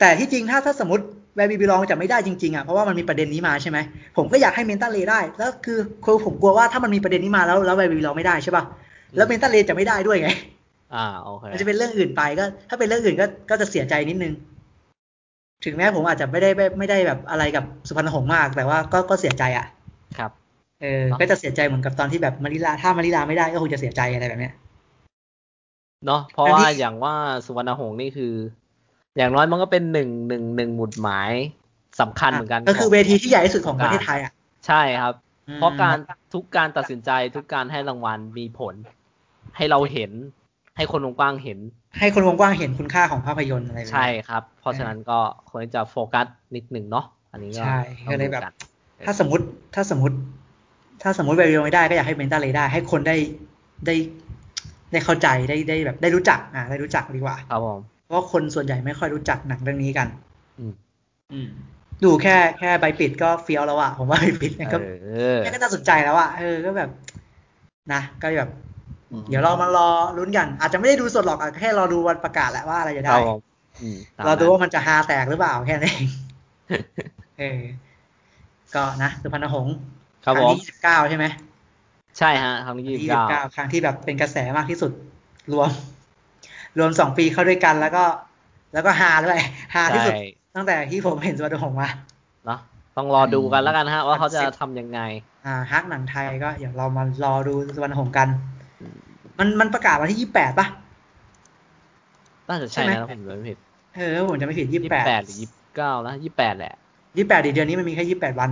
[0.00, 1.04] แต่ที่จริงถ้าถ้าสมมติ
[1.36, 3.78] แวร์บีบีลองจะไม่ได้จริงๆอะเพราะว่ามันมีประเด็นนี้มาใช่ไหม
[4.16, 8.64] ผมก็อยากให้เมนตัลเลได้ แล้วคือคือผมกลัวว่าถ้ามันมีประเด็นนี้มาแล้วแล้วแวร์บีบีลองไม่ได้ใช่ป่ะ
[9.16, 10.28] แล้วเมนตัลเลจะไม่ได้ด้วยไง
[10.94, 14.32] อ่าโอเคมันจะเป็นเรื่องอื่นไปก็ ถ้าเป็นเรื่องอื่นก็ก็จะเสียใจนิดนึง
[15.64, 19.66] ถึงแม้ผมอาจจะไม่ได้ไม่ได้แบบอะไรกับสุพรรณหงษ์มาก แต่ว่าก็ก็เสียใจอะ
[20.18, 20.30] ครับ
[20.82, 24.54] เออ ก็จะเสียใจเหมือนกับตอนที่แบบมาริลาถ้ามาริลาไม่ได้ก็คงจะเสียใจอะไรแบบเนี้ย
[26.06, 27.14] เนาะเพราะว่าอย่างว่า
[27.46, 28.34] สุวรรณหงษ์นี่คือ
[29.16, 31.32] อย่างน้อยมันก็เป็นหนึ่งหนึ่งหนึ่งหมุดหมาย
[32.00, 34.32] สำคัญเหมือนกัน ก็คือเวทีที่ใหญ่ที่สุดของประเทศไทยอะ
[34.66, 35.14] ใช่ครับ
[35.56, 35.96] เพราะการ
[36.34, 38.74] ทุกการตัดสินใจทุกการให้รางวัลมีผล
[39.56, 40.12] ให้เราเห็น
[40.76, 41.58] ให้คนวงกว้างเห็น
[42.00, 45.18] ให้คนวงกว้างเห็นคุณค่าของภาพยนตร์อะไรใช่ครับ เพราะฉะนั้นก็
[45.50, 46.26] ควรจะโฟกัส
[46.56, 47.78] นิดหนึ่งเนาะอันนี้ก็ใช่
[48.10, 48.42] ก็เลยแบบ
[49.06, 49.44] ถ้าสมมติ
[49.74, 50.16] ถ้าสมมติ
[51.02, 53.16] ถ้าสมมติเวลไม่ได้ก็อยากให้เมนต้าเลยได้ ให้คนได้
[53.86, 53.94] ได้
[54.92, 60.08] ได้เข้าใจได้ได้แบบได้รู้จัก อ่า ได้รู้จักดีกว่าครับผมเพราะคนส่วนใหญ่ไม่ค่อยรู้จักหนังเรื่องนี้กัน
[60.58, 60.72] อืม
[61.32, 61.48] อืม
[62.04, 64.78] ดูแค่แค่ใบปิดก็เฟี้ยวแล้วอะผมว่าใบปิดก็
[65.38, 66.90] แค่ก็น่าสนใจแล้วอะเออก็แบบ
[67.92, 68.50] นะก็แบบ
[69.28, 69.88] เดี๋ยวเรามารอ
[70.18, 73.16] ลุ้นกัน อาจจะไม่ได้ดูสดหรอกแค่รอดูวันประกาศแหละว่าอะไรจะได้
[74.24, 76.06] เราดูว่ามันจะฮาแตกหรือเปล่าแค่นั้นเอง
[77.38, 77.60] เออ
[78.74, 79.76] ก็นะสุพรรณหงษ์
[80.24, 81.26] ครั้งที่ยี่สิบเก้าใช่ไหม
[82.18, 84.92] ใช่ฮะครั้งที่ยี่สิบเก้าครั้งที่แบบเป็นกระแสมากที่สุด
[85.52, 85.70] รวม
[86.78, 88.04] รวมสองปีเข้าด้วยกันแล้วก็
[88.74, 89.40] แล้วก็ฮาด้วย
[89.74, 90.14] ฮาที่สุด
[90.56, 91.88] ตั้งแต่ที่ผมเห็นตัวหงมา
[92.46, 92.58] เนาะ
[92.96, 95.00] ต้องรอดูกันแล้วกันฮะ ว่าเขาจะทำยังไง
[95.46, 98.28] อ่าฮักหนังไทยก็เดี๋ยวเรามารอดูสุวรรณหงกัน
[99.38, 100.66] มันมันประกาศวันที่ยี่แปดป่ะ
[102.48, 103.58] น่าจะใช่นะผมจำไม่ผิด
[103.96, 106.74] เออผมจะไม่ผิดยี่แปดหรือยี่เก้านะยี่แปดแหละ
[107.16, 108.50] ยี่แปดเดือนนี้มันมีแค่ยี่แปดวัน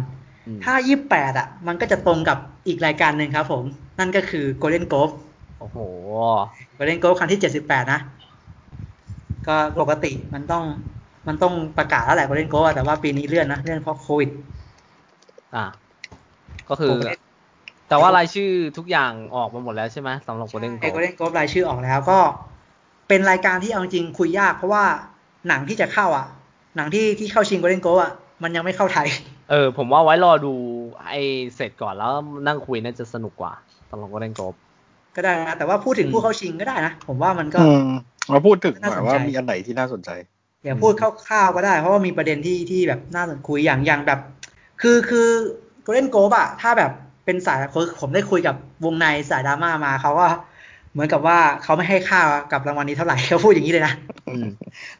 [0.64, 3.64] ถ้ายี่แปดอะ มันก็จะตรงกับอีกรายการหนึ่งครับผม
[3.98, 5.12] นั่นก็คือ Golden Globe
[5.58, 5.78] โอ้โห
[6.76, 8.00] Golden Globe ครั้งที่เจ็ดสิบแปดนะ
[9.46, 10.64] ก็ปกติมันต้อง
[11.28, 14.30] มันต้องประกาศแล้วแหละโกลเด้นโกแต่ว่าปีนี้เลื่อนนะ เลื่อนเพราะโควิด
[15.54, 15.64] อ่า
[16.68, 16.90] ก็คือ
[17.88, 22.18] แต่ว่ารายชื่อทุกอย่างออกมาหมดแล้วใช่ไหมสำหรับโกลเด้นโกโกลเด้นโกรายชื่อออกแล้วก็
[23.08, 24.84] เป็นรายการที่เอาจริงคุยยากเพราะว่า
[25.48, 26.26] หนังที่จะเข้าอะ
[26.76, 28.12] หนังที่ที่เข้าชิงโกลเด้นโกอะ
[28.42, 29.08] มันยังไม่เข้าไทย
[29.50, 30.54] เออ ผมว่าไว้รอดู
[31.08, 31.20] ไอ้
[31.56, 32.12] เสร็จก่อนแล้ว
[32.46, 33.52] นั่งคุยน่าจะสนุกกว่า
[33.90, 34.40] สำหรับโกลเด้นโก
[35.16, 37.60] ก็ได้นะ แต่ว่าพูดถึงผู้เข้าชิงก็ได้นะ ผมว่ามันก็
[38.32, 40.10] มาพูดถึงหน่อยว่ามีอันไหนที่น่าสนใจ
[40.64, 44.20] อย่าพูดคร่าวๆก็ได้ เพราะว่ามีประเด็นที่ที่แบบน่าสนคุยอย่างอย่างแบบ
[44.82, 45.28] คือคือ
[45.82, 46.92] Golden Globe อะถ้าแบบ
[47.24, 47.58] เป็นสาย
[48.00, 50.26] ผมได้คุยกับวงในสายดราม่ามาเขาก็
[50.92, 52.20] เหมือนกับว่าเขาไม่ให้ค่า
[52.52, 53.94] กับรางวัลนี้เท่าไหร่เขาพูดอย่างนี้เลยนะ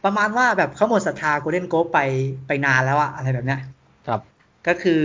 [0.05, 1.98] ประมาณว่าแบบเขาหมดศรัทธา Golden Globe ไป
[2.47, 3.60] ไปนานแล้วอะอะไรแบบเนี้ย
[4.06, 4.20] ครับ
[4.68, 5.02] ก็คือ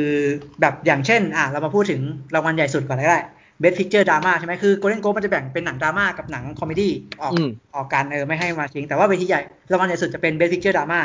[0.61, 2.01] แบบอย่างเช่น อะเรามาพูดถึง
[2.33, 3.19] รางวัลใหญ่สุดก่อนก็ได้
[3.60, 7.31] Best Picture Drama ใช่ไหมคือ Golden Globe มันจะแบ่งเป็นหนังดราม่ากับหนัง comedy ออก
[7.75, 10.99] ออกกันเออไม่ให้มาชิงแต่ว่าเวทีใหญ่รางวัลใหญ่สุดจะเป็น Best Picture Drama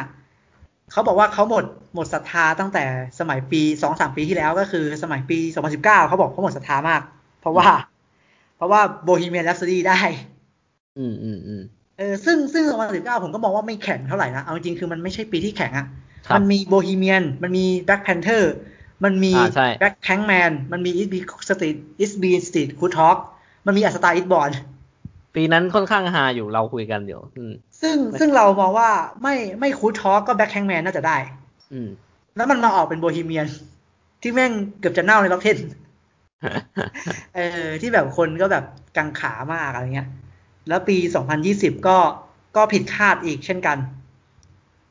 [0.92, 1.64] เขาบอกว่าเขาหมด
[1.94, 2.84] หมดศรัทธาตั้งแต่
[3.20, 7.02] สมัยปีสองสามปีที่แล้วก็คือสมัยปีสองพันสิบเก้าเขาบอกเขาหมดศรัทธามาก
[7.40, 7.68] เพราะว่า
[8.56, 9.98] เพราะว่า Bohemian Rhapsody ได้
[10.98, 11.62] อืมอืมอืม
[11.98, 15.86] เออซึ่งซึ่งสองพันสิบเก้าผมก็มองว่าไม่แข็งเท่าไหร่นะเอาจริงคือมันไม่ใช่ปีที่แข็งอะ
[16.34, 18.52] มันมีโบฮีเมียน มันมีแบ็คแพนเทอร์
[19.04, 19.32] มันมี
[19.80, 23.16] แบ็คแทงแมน มันมีอิสบีสตรีทอิสบีสตรีทคูทอก
[23.66, 24.50] มันมีอัสตาอิสบอล
[25.34, 27.22] ปีนั้นค่อนข้างฮาอยู่เราคุยกันเดี๋ยว
[27.80, 28.90] ซึ่งซึ่งเรามองว่า
[29.22, 31.16] ไม่ไม่คูทอกก็แบ็คแทงแมนน่าจะได้
[31.72, 31.88] อืม
[32.36, 33.46] แล้วมันมาออกเป็น Bohemian
[34.22, 35.58] ที่แม่งเกือบจะเน่าใน Rotten
[37.34, 38.64] เออที่แบบคนก็แบบ
[38.96, 40.08] กังขามากอะไรเงี้ย
[40.68, 40.96] แล้วปี
[41.42, 41.98] 2020 ก็
[42.56, 43.95] ก็ผิดคาดอีกเช่นกันใ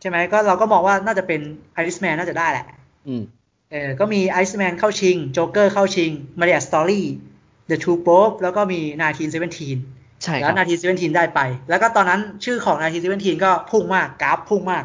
[0.05, 1.41] ช่ไหมก็เราก็มองว่าน่าจะเป็น
[1.73, 2.65] Irishman น่าจะได้แหละ
[3.07, 3.23] อืม
[3.71, 9.77] เออก็มีไอซ์แมนเข้าชิง โจ๊กเกอร์เข้าชิงMarriage Story The Two Popes แล้วก็มี Nineteen Seventeen
[10.23, 14.83] ใช่แล้ว Nineteen Seventeen ได้ไป แล้วก็ตอนนั้นชื่อของ Nineteen Seventeen ก็พุ่งมากกราฟพุ่งมาก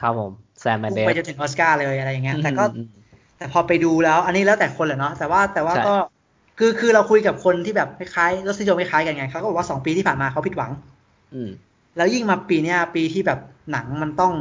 [0.00, 2.64] ครับผม Sam Mendes ไปจนถึงออสการ์เลยอะไรอย่างเงี้ยแต่ก็
[3.38, 5.94] แต่พอไปดูแล้ว อันนี้แล้วแต่คนแหละเนาะแต่ว่าแต่ว่าก็
[6.58, 10.70] คือคือเราคุยกับคนที่แบบคล้ายๆรสนิยมคล้ายๆกันไงเขาก็บอกว่าสองปีที่ผ่านมาเขาผิดหวัง
[11.34, 11.50] อืม
[11.96, 13.38] แล้วยิ่งมาปีเนี้ยปีที่แบบ
[13.72, 14.32] หนังมันต้อง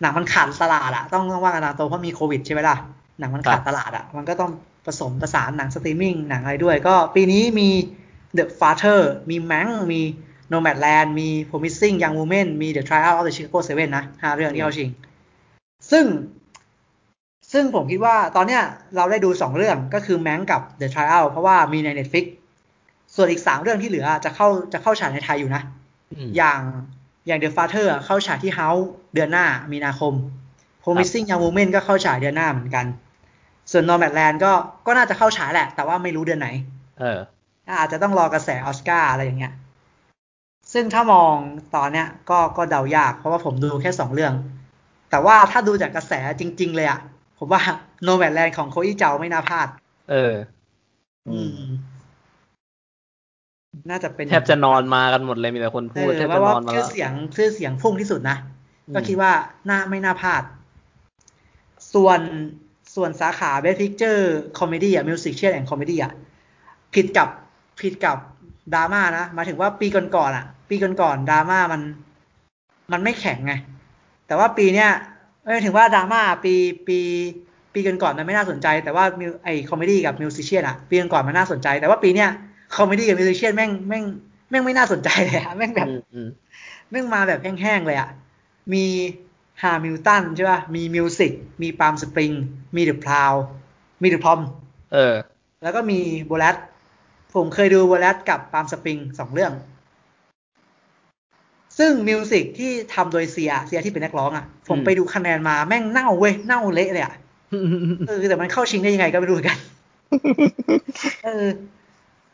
[0.00, 2.76] หนังมันขาดตลาดอะต้องต้องว่ากันตามตรงเพราะมีโควิดใช่ไหมล่ะ
[3.18, 4.50] หนังมันขาดตลาดอะมันก็ต้อง
[4.86, 7.68] ผสมประสานหนังสตรีมมิ่งหนังอะไรด้วย ก็ปีนี้มี
[8.38, 9.00] The Father
[9.30, 10.02] มี Mank มี
[10.52, 14.90] Nomadland มี Promising Young Woman มี The Trial of the Chicago Seven นะห้าเรื่องที่เขาชิง
[15.90, 16.04] ซึ่ง
[17.52, 18.62] ซึ่งผมคิดว่าตอนเนี้ย
[18.96, 22.26] เราได้ดูสองเรื่องก็คือ Mank กับ The Trial เพราะว่ามีใน Netflix
[23.14, 25.62] ส่วนอีกสามเรื่องที่เหลือจะเข้าจะเข้าฉายในไทยอยู่นะ
[26.36, 26.60] อย่าง
[27.26, 28.84] อย่าง The Father เข้าฉายที่ House
[29.14, 30.14] เดือนหน้ามีนาคม
[30.82, 32.86] Promising Young Woman ก็เข้าฉายเดือนหน้าเหมือนกัน
[33.70, 34.52] ส่วน Nomadland ก็
[34.86, 36.48] ก็น่าจะเข้าฉายแหละ แต่ว่าไม่รู้เดือนไหน
[36.98, 37.18] เออ
[37.78, 39.54] อาจจะต้องรอกระแสออสการ์อะไรอย่างเงี้ย
[40.72, 41.34] ซึ่งถ้ามอง
[41.74, 44.34] ตอนเนี้ยก็ก็เดายาก เพราะว่าผมดูแค่สองเรื่อง
[45.10, 47.00] แต่ว่าถ้าดูจากกระแสจริง ๆ เลยอะ
[47.38, 47.60] ผมว่า
[48.02, 49.68] โนแมดแลนด์ของโคอีเจ้าไม่น่าพลาด
[50.10, 50.34] เออ
[51.28, 51.58] อืม
[53.90, 58.36] น่าจะเป็นแทบจะนอนมากันหมดเลยมีแต่คนพูดแทบจะนอนมาแล้วชื่อเสียงชื่อเสียงพุ่งที่สุดนะ
[58.94, 59.32] ก็คิดว่า
[59.68, 60.42] น่าไม่น่าพลาด
[61.94, 62.20] ส่วน
[62.94, 64.22] ส่วนสาขา Best Picture
[64.58, 66.12] Comedy อะ Musician and Comedy อะ
[66.94, 67.28] ผิดกับ
[67.80, 68.16] ผิดกับ
[68.74, 71.80] ดราม่านะมาถึงว่าปีก่อนๆอะปีก่อนๆดราม่ามัน
[72.92, 73.52] มันไม่แข็งไง
[74.26, 74.90] แต่ว่าปีเนี้ย
[75.42, 76.54] ไม่ถึงว่าดราม่าปี
[76.88, 76.98] ปี
[77.72, 79.04] ปีก่อนๆมันไม่น่าสนใจ แต่ว่า
[79.44, 82.30] ไอ comedy กับ musician อะปีก่อนๆมันน่าสนใจ แต่ว่าปีเนี้ย
[82.74, 84.04] comedy กับ musical แม่งแม่ง
[84.50, 85.88] แม่งไม่น่าสนใจเลยอะแม่งแบบ
[86.90, 88.08] แม่งมาแบบแห้งๆเลยอะ
[88.72, 88.84] มี
[89.62, 91.32] Hamilton ใช่ป่ะ มี Music
[91.62, 92.32] มี Palm Springs
[92.76, 93.32] มี The Prom
[94.02, 94.40] มี The Prom
[94.92, 95.14] เออ
[95.62, 96.56] แล้วก็มี Borat
[97.34, 99.52] ผมเคยดู Borat กับ Palm Springs สองเรื่อง
[101.78, 107.14] ซึ่ง Music ที่ทำโดย Sia Sia ที่เป็นนักร้องอะ ผมไปดูคะแนนมาแม่งเน่าเว้ย เน่าเละเลยอะ
[108.08, 109.58] เออแต่มันเข้าชิงได้ยังไงก็ไม่รู้กัน
[111.24, 111.46] เออ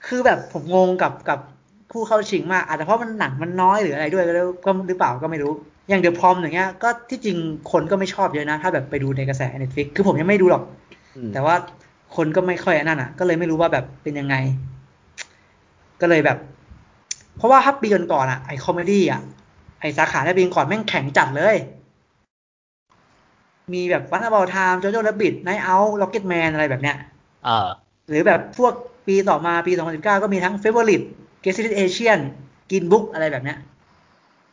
[0.07, 1.39] คือแบบผมงงกับกับ
[1.91, 5.53] ผู้เข้าชิงมากอาจจะเพราะมันหนังมันน้อยหรืออะไรด้วยก็หรือเปล่าก็ไม่รู้
[5.89, 7.37] อย่าง The Prom อย่างเงี้ย ก็ที่จริง
[7.73, 10.63] คนก็ไม่ชอบเยอะนะ ถ้าแบบไปดูในกระแส Netflix คือผมยังไม่ดูหรอก
[11.33, 11.55] แต่ว่า
[12.17, 14.35] คนก็ไม่ค่อยนั่นอะ ก็เลยไม่รู้ว่าแบบเป็นยังไง
[16.01, 16.39] ก็เลยแบบ
[17.37, 19.21] เพราะว่าถ้าปีก่อนๆอะไอ comedy อะ
[19.81, 21.57] ไอสาขาในปีก่อนแม่งแข็งจัดเลย
[23.75, 26.97] มีแบบ Once Upon a Time Jojo Rabbit Knives Out Rocketman อะไรแบบเนี้ย
[27.45, 27.69] เออ
[28.09, 28.73] หรือแบบพวก
[29.07, 31.03] ปีต่อมาปี 2019 ก็มีทั้ง Favourite
[31.43, 32.19] Crazy Rich Asians
[32.71, 33.59] Green Book อะไรแบบเนี้ย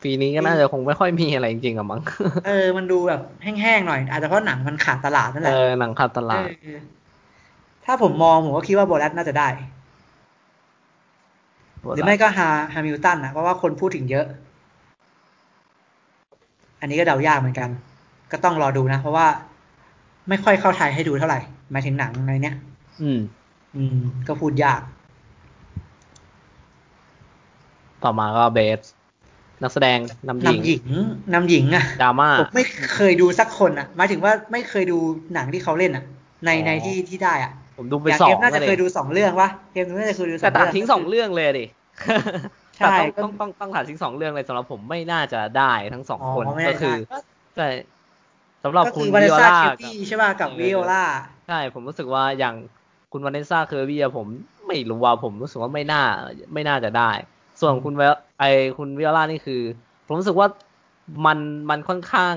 [0.02, 2.00] ปีนี้ก็น่าจะคงไม่ค่อยมีอะไรจริงๆอะมั้ง
[2.46, 6.46] เออ มันดูแบบแห้งๆหน่อย อาจจะเพราะหนังมันขาดตลาดนั่นแหละ เออ หนังขาดตลาด
[7.84, 9.48] ถ้าผมมองผมก็คิดว่า Borat น่าจะได้
[11.94, 14.26] หรือไม่ก็ฮา Hamilton นะเพราะว่าคนพูดถึงเยอะ
[16.80, 17.68] อันนี้ก็เดายากเหมือนกัน
[18.32, 19.26] ก็ต้องรอดูนะ เพราะว่า
[20.28, 21.40] ไม่ค่อยเข้าไทยให้ดูเท่าไหร่
[21.72, 22.56] หมายถึงหนังอะไรเนี้ย
[23.02, 23.18] อืม
[23.76, 24.80] อืม ก็พูดยาก
[28.04, 28.80] ต่อมาก็เบส
[29.62, 30.82] นักแสดงนำหญิงนำหญิง
[31.34, 34.98] นำหญิงอะดราม่าผมไม่เคยดูสักคนอะหมายถึงว่าไม่เคยดู
[35.34, 36.04] หนังที่เขาเล่นอะ
[36.44, 41.66] ในในที่ที่ได้อะผมดูไปสองเกมน่าจะเคยดูสองเรื่องวะเกมน่าจะเคยดูสองเรื่องแต่ตัดทิ้งสองเรื่องเลยดิ
[42.78, 46.96] ใช่ต้องต้องต้องตัดทิ้งสองเรื่องเลยสำหรับผมไม่น่าจะได้ทั้งสองคนก็คือ
[47.56, 47.68] ใช่
[48.64, 49.58] สำหรับคุณวิโอลา
[50.06, 51.04] ใช่ป่ะกับวิโอลา
[51.48, 52.54] ใช่ผมรู้สึกว่าอย่าง
[53.12, 54.26] คุณ Vanessa Kirby ผม
[54.66, 56.02] ไม่รู้ว่าผมรู้สึกว่าไม่น่า
[56.54, 57.10] ไม่น่าจะได้
[57.60, 57.94] ส่วนคุณ
[58.38, 58.44] ไอ
[58.78, 59.62] คุณ Viola นี่คือ
[60.06, 60.48] ผมรู้สึกว่า
[61.26, 61.38] มัน
[61.70, 62.34] มันค่อนข้าง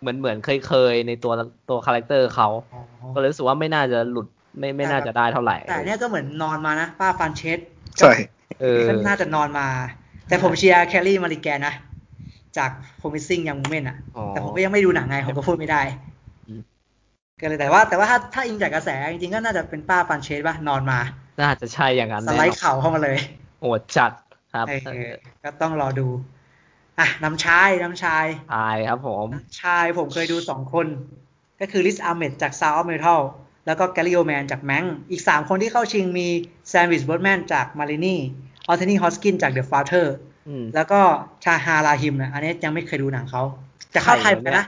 [0.00, 1.32] เหมือนเหมือนเคยเคยในตัว
[1.68, 2.48] ตัว character เขา
[3.14, 4.26] ก็เลยรู้สึกว่าไม่น่าจะหลุด
[4.58, 7.58] ไม่ไม่น่าจะได้เท่าไหร่ แต่เนี้ยก็เหมือนนอนมานะ ป้า Frances
[7.98, 8.12] ใช่
[8.60, 9.66] เออน่าจะนอนมา
[10.28, 11.74] แต่ผมเชียร์ Carey Mulligan นะ
[12.56, 13.96] จากโ o มิซิ่งยังมูเมนอะ
[14.28, 15.82] แต่ผมก็ยังไม่ดูหนังไง ผมก็พูดไม่ได้
[17.40, 21.00] ก็เลยแต่ว่าแต่ว่าถ้าถ้าอิงจากกระแสจริงๆก็น่าจะเป็นป้า Frances ป่ะนอนมา
[21.40, 23.18] น่าจะใช่อย่างนั้นสไลด์เข่าเข้ามาเลย
[23.60, 24.12] โอดจัด
[24.54, 24.66] ครับ
[25.44, 26.08] ก็ต้องรอดู
[26.98, 29.26] อะน้ำชายน้ำชายชายครับผม
[29.60, 30.86] ชายผมเคยดูสองคน
[31.60, 33.20] ก็คือ Riz Ahmed จาก Sound of Metal
[33.66, 36.28] แล้วก็ Gary Oldman จาก Mank อีกสามคนที่เข้าชิงมี
[36.68, 40.16] Chadwick Boseman จาก Ma Rainey Anthony Hopkins จาก The Father
[40.74, 41.00] แล้วก็
[41.44, 43.42] Tahar Rahim นะอันนี้ยังไม่เคยดูหนังเขา
[43.94, 44.66] จะเข้าไทยเหมือนกันนะ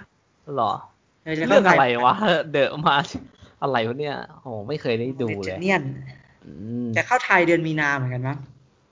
[0.57, 0.73] หรอ
[1.35, 2.15] เรื่องอะไรวะ
[2.53, 2.97] The มา
[3.63, 5.83] อะไรวะเนี่ยโอ้ไม่เคยได้ดูเลยเนียน
[6.97, 8.39] จะเข้าไทยเดือนมีนาเหมือนกันมั้ง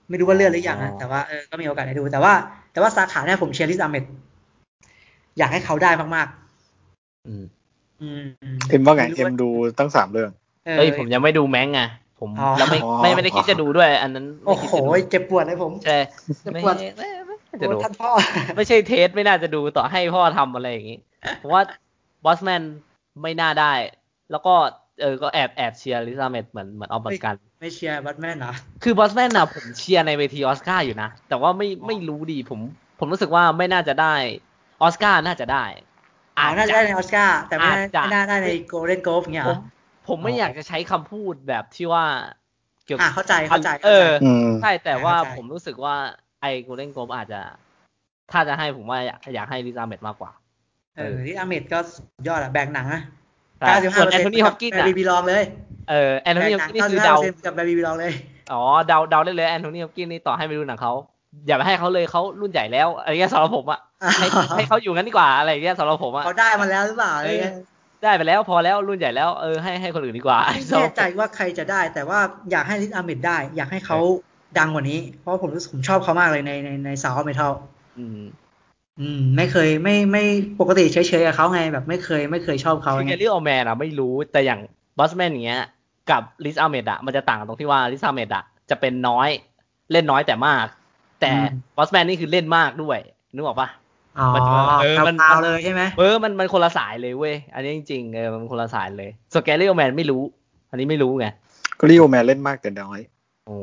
[0.09, 2.33] ไม่รู้ว่าเลื่อนหรือยังนะแต่ว่าเออก็มีโอกาสได้ดู แต่ว่า
[2.71, 4.03] แต่ว่าสาขาเนี่ยผมเชียร์ Riz Ahmed
[5.37, 7.43] อยากให้เขาได้มากๆ อืม
[8.69, 9.49] เอ็มว่าไงเอ็มดู
[9.79, 10.31] ตั้งสามเรื่อง
[10.77, 11.81] เอ้ยผมยังไม่ดู Mank ไง
[12.19, 14.75] ผมผมแล้วไม่ไม่ไม่ได้คิดจะดูด้วย อันนั้นโอ้โห
[15.09, 15.97] เจ็บปวดเลยผมใช่
[16.43, 16.75] เจ็บปวด
[17.61, 18.11] จะดูท่านพ่อ
[18.55, 20.99] ไม่ใช่เทสไม่น่าจะดูต่อให้พ่อทำอะไรอย่างนี้
[21.39, 21.61] เพราะว่า
[22.25, 22.63] Boseman
[23.21, 23.73] ไม่น่าได้
[24.31, 24.53] แล้วก็
[25.01, 32.59] เออ ก็แอบแอบเชียร์ Riz Ahmed เหมือนเหมือนออฟเหมือนกัน ไม่เชียร์ Boseman เหรอคือ Boseman นะผมเชียร์ในเวทีออสการ์อยู่นะ แต่ว่าไม่ไม่รู้ดีผม
[32.99, 34.15] ผมรู้สึกว่าไม่น่าจะได้
[34.81, 35.65] ออสการ์น่าจะได้
[36.37, 37.69] อาน่าจะได้ในออสการ์แต่ไม่
[38.13, 39.45] น่าได้ใน Golden Globe เงี้ย
[40.07, 42.05] ผมไม่อยากจะใช้คำพูดแบบที่ว่า
[42.85, 44.09] เกี่ยวกับเข้าใจเข้าใจ เออ
[44.61, 45.95] ใช่แต่ว่าผมรู้สึกว่า
[46.41, 47.41] ไอ้ Golden Globe อาจจะ
[48.31, 48.99] ถ้าจะให้ผมว่า
[49.33, 50.31] อยากให้ Riz Ahmed มากกว่า
[50.97, 51.79] เออ Riz Ahmed ก็
[52.27, 53.01] ยอดอะแบ่งหนังอะ
[53.59, 55.43] เก้าสิบห้าเปอร์เซ็นต์ Anthony Hopkins อะบีบีลองเลย
[55.89, 57.15] เออ Anthony Hopkins นี่คือเดา
[57.45, 58.11] กับบีบีลองเลย
[58.51, 60.93] อ๋อเดาเดาได้เลย Anthony Hopkins นี่ต่อให้ไปดูหนังเขา
[61.47, 63.79] อย่าไปให้เขาเลยเขารุ่นใหญ่แล้วอะไรเงี้ยสำหรับผมอะ
[64.19, 67.55] ให้ให้เขาอยู่งั้นดีกว่าอะไรเงี้ยสำหรับผมอะเขาได้มาแล้วหรือเปล่าอะไรเงี้ย
[68.03, 72.19] ได้ไปแล้วพอแล้วรุ่นใหญ่แล้วเออให้ให้คนอื่นดีกว่าไม่แน่ใจว่าใครจะได้ แต่ว่า
[72.51, 73.99] อยากให้ Riz Ahmed ได้ อยากให้เขา
[74.59, 77.51] ดังกว่านี้ เพราะผมรู้สึกผมชอบเขามากเลยในในใน Sound of Metal
[78.99, 80.23] อืมอืม ไม่เคยไม่ไม่
[80.59, 84.59] ปกติเฉยๆกับเขาไงแบบไม่เคยไม่เคยชอบเขาคือ Gary Oldman อะไม่รู้แต่อย่าง
[84.97, 85.63] Boseman อย่างเงี้ย
[86.11, 89.29] กับ Riz Ahmed อะมันจะต่างตรงที่ว่า Riz Ahmed อะจะเป็นน้อย
[89.91, 90.65] เล่นน้อยแต่มาก
[91.21, 91.31] แต่
[91.77, 92.99] Boseman นี่คือเล่นมากด้วย
[93.33, 93.69] นึกออกปะ
[94.19, 94.27] อ๋อ
[94.81, 100.21] เออมันเลยใช่ไหมเออมันมันคนละสายเลยเว้ยอันนี้จริงๆเออมันคนละสายเลย Gary Oldman ไม่รู้
[100.69, 101.27] อันนี้ไม่รู้ไง
[101.79, 102.99] Gary Oldman เล่นมากแต่น้อย
[103.47, 103.57] โอ้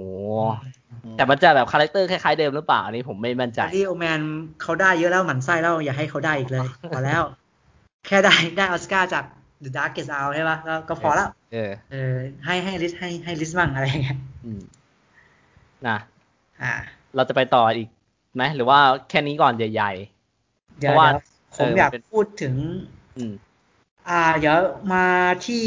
[1.17, 4.21] แต่มันจะแบบ character คล้ายๆเดิมหรือเปล่าอันนี้ผมไม่มั่นใจ Gary Oldman
[4.63, 7.23] เขาได้เยอะแล้วหมั่นไส้แล้วอย่าให้เขาได้อีกเลยพอแล้ว
[8.07, 9.25] แค่ได้ได้ออสการ์จาก
[9.65, 14.19] The Darkest Hour ใช่ปะก็พอแล้วเออเออ ให้ให้ Riz ให้ให้ Riz มั่งอะไรเงี้ย
[15.89, 15.99] นะ
[16.63, 16.73] อ่า
[17.17, 17.89] เราจะไปต่ออีก
[18.35, 18.79] ไหมหรือว่า
[19.09, 21.09] แค่นี้ก่อนใหญ่ๆเพราะว่า
[21.57, 22.55] ผมอยากพูดถึง
[24.09, 24.59] อ่า เดี๋ยว
[24.93, 25.07] มา
[25.47, 25.65] ที่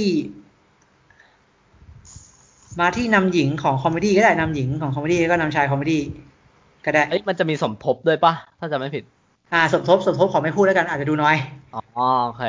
[2.80, 6.02] มาที่นำหญิงของ comedy ก็ได้นำหญิงของ comedy ก็นำชาย comedy
[6.86, 9.04] ก็ได้เอ้ยมันจะมีสมทบด้วยปะถ้าจะไม่ผิด
[9.54, 11.36] อ่าสมทบสมทบขอไม่พูดแล้วกันอาจจะดูน้อย
[11.74, 12.44] อ๋อโอเค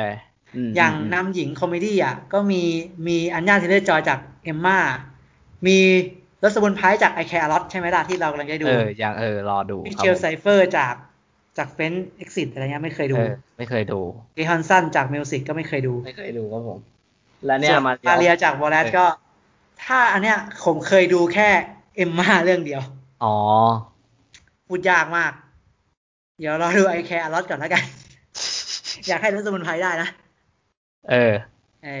[0.75, 2.61] อย่างนำหญิง comedy อะก็มี
[3.07, 4.77] มี Anya Taylor-Joy จาก Emma
[5.67, 5.77] มี
[6.43, 10.93] Rosamund Pike จาก I Care a Lot ใช่ไหมล่ะที่เรากำลังจะดูเอออย่างเออรอดูมิเชลไซเฟอร์จาก
[11.57, 13.17] จาก French Exit อะไรเงี้ยไม่เคยดู
[13.57, 13.99] ไม่เคยดู
[14.35, 16.79] Kate Hudson จาก Music ก็ไม่เคยดู ไม่เคยดูครับผม
[17.45, 19.05] แล้วเนี่ย Maria จาก Borat ก็
[19.85, 21.49] ถ้าอันเนี้ยผมเคยดูแค่
[21.95, 22.81] Emma เรื่องเดียว
[23.23, 23.35] อ๋อ
[24.67, 25.31] พูดยากมาก
[26.39, 27.83] เดี๋ยวเราดู I Care a Lot ก่อนแล้วกัน
[29.07, 30.09] อยากให้ Rosamund Pike ได้นะ
[31.09, 31.33] เออ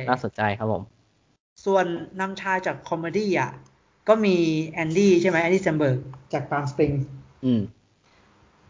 [0.09, 0.83] น่าสนใจครับผม
[1.65, 1.85] ส่วน
[2.19, 3.51] นำชายจาก comedy อะ
[4.07, 4.35] ก็มี
[4.67, 5.97] Andy ใช่ไหม Andy Samberg
[6.33, 6.91] จาก Palm Springs
[7.45, 7.61] อืม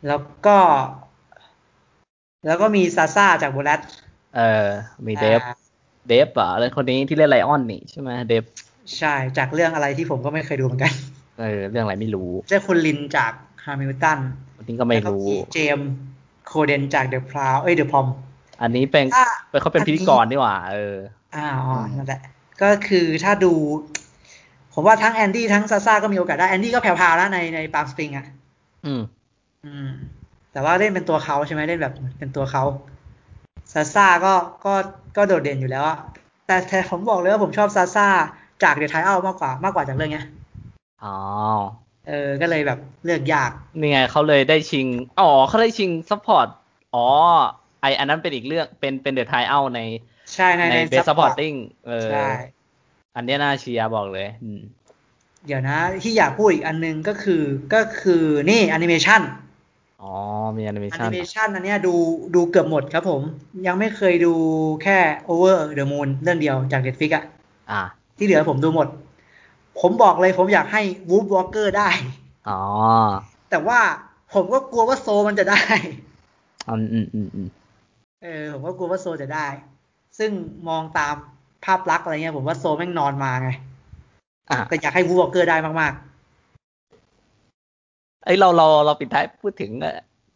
[0.07, 0.57] แล้วก็
[2.45, 3.81] แล้วก็มี Sacha จาก Borat
[4.35, 4.67] เออ
[5.05, 5.41] มี Dev
[6.07, 8.43] Dev อะอะไรคนนี้ที่เล่น Lion นี่ใช่ไหม Dev
[8.97, 10.93] ใช่ จากเรื่องอะไรที่ผมก็ไม่เคยดูเหมือนกัน
[11.39, 13.31] เออ เรื่องอะไรไม่รู้เจ้าคุณลินจาก
[13.65, 14.19] Hamilton
[14.57, 15.79] อันนี้ก็ไม่รู้ James
[16.47, 18.07] Corden จาก The Prow เอ้ย The Prom
[18.61, 19.05] อันนี้เป็น
[19.49, 20.95] เป็นเขาเป็นพิธีกรนี่หว่า เออ
[21.35, 22.21] อ่าอ๋อนั่นแหละ
[22.61, 23.53] ก็คือถ้าดู
[24.73, 28.25] ผมว่าทั้ง Andy ทั้ง Sacha ก็มีโอกาสได้ Andy ก็แผ่วๆแล้วในใน Palm Springs อะ
[28.85, 29.01] อืม
[29.65, 29.89] อืม
[30.51, 32.63] แต่ว่าเล่นเป็นตัวเขาใช่ไหมเล่นแบบเป็นตัวเขา
[33.73, 34.33] Sacha ก็
[34.65, 34.73] ก็
[35.17, 35.97] ก็โดดเด่นอยู่แล้วอะ
[36.45, 38.07] แต่แต่ผมบอกเลยว่าผมชอบ Sacha
[38.63, 40.25] จาก The Trial มากกว่ามากกว่าจากเรื่องเนี้ย
[41.03, 41.15] อ๋อ
[42.07, 44.87] เออ ก็เลยแบบเลือกยากนี่ไงเขาเลยได้ชิง
[45.21, 46.47] อ๋อเขาได้ชิง support
[46.95, 47.05] อ๋อ
[47.81, 49.81] ไออันนั้นเป็นอีกเรื่อง เป็นเป็น The Trial ใน
[50.33, 51.53] ใช่ในใน best supporting
[51.87, 52.29] เออ ใช่
[53.15, 54.27] อันนี้น่าเชียร์บอกเลย
[55.45, 59.21] เดี๋ยวนะ ที่อยากพูดอีกอันนึงก็คือก็คือนี่แอนิเมชัน
[60.01, 60.13] อ๋อ
[60.57, 61.93] มีแอนิเมชันแอนิเมชันอันนี้ดู
[62.35, 63.21] ดูเกือบหมดครับผม
[63.67, 64.33] ยังไม่เคยดู
[64.83, 64.97] แค่
[65.29, 67.23] Over the Moon เรื่องเดียวจาก Netflix อะ
[67.71, 67.81] อ่า
[68.17, 68.87] ที่เหลือผมดูหมด
[69.79, 71.89] ผมบอกเลยผมอยากให้ Wolf Walker ได้
[72.49, 72.61] อ๋อ
[73.49, 73.79] แต่ว่า
[74.33, 75.61] ผมก็กลัวว่า Soul มันจะได้
[76.67, 77.47] อืมอืมอืมอืม
[78.23, 79.47] เออผมก็กลัวว่า Soul จะได้
[80.17, 80.31] ซึ่ง
[80.69, 81.15] มองตาม
[81.65, 83.49] ภาพลักษณ์อะไรเงี้ย ผมว่า Soul แม่งนอนมาไง
[84.69, 89.71] แต่อยากให้ Wolf Walker ได้มากๆไอเราเราเราปิดท้ายพูดถึง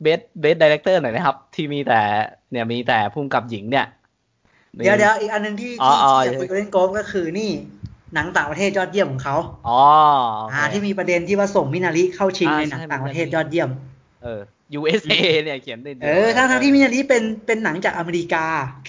[0.01, 2.01] best best director หน่อยนะครับ ที่มีแต่
[2.51, 3.85] เนี่ยมีแต่พุ่มกับหญิงเนี่ย
[4.77, 7.51] เดี๋ยวเดี๋ยวอีกอันหนึ่งที่ที่อยากคุยกัน Golden Globe ก็คือนี่
[8.13, 9.35] หนังต่างประเทศยอดเยี่ยมของเขา
[9.67, 9.81] อ๋อ
[10.51, 13.69] อ่า ที่มีประเด็นที่ว่าส่ง Minari เข้าชิงในหนังต่างประเทศยอดเยี่ยม
[14.23, 14.41] เออ
[14.79, 18.45] USA เนี่ยเขียนได้เออทั้งทั้งที่ Minari เป็นเป็นหนังจากอเมริกา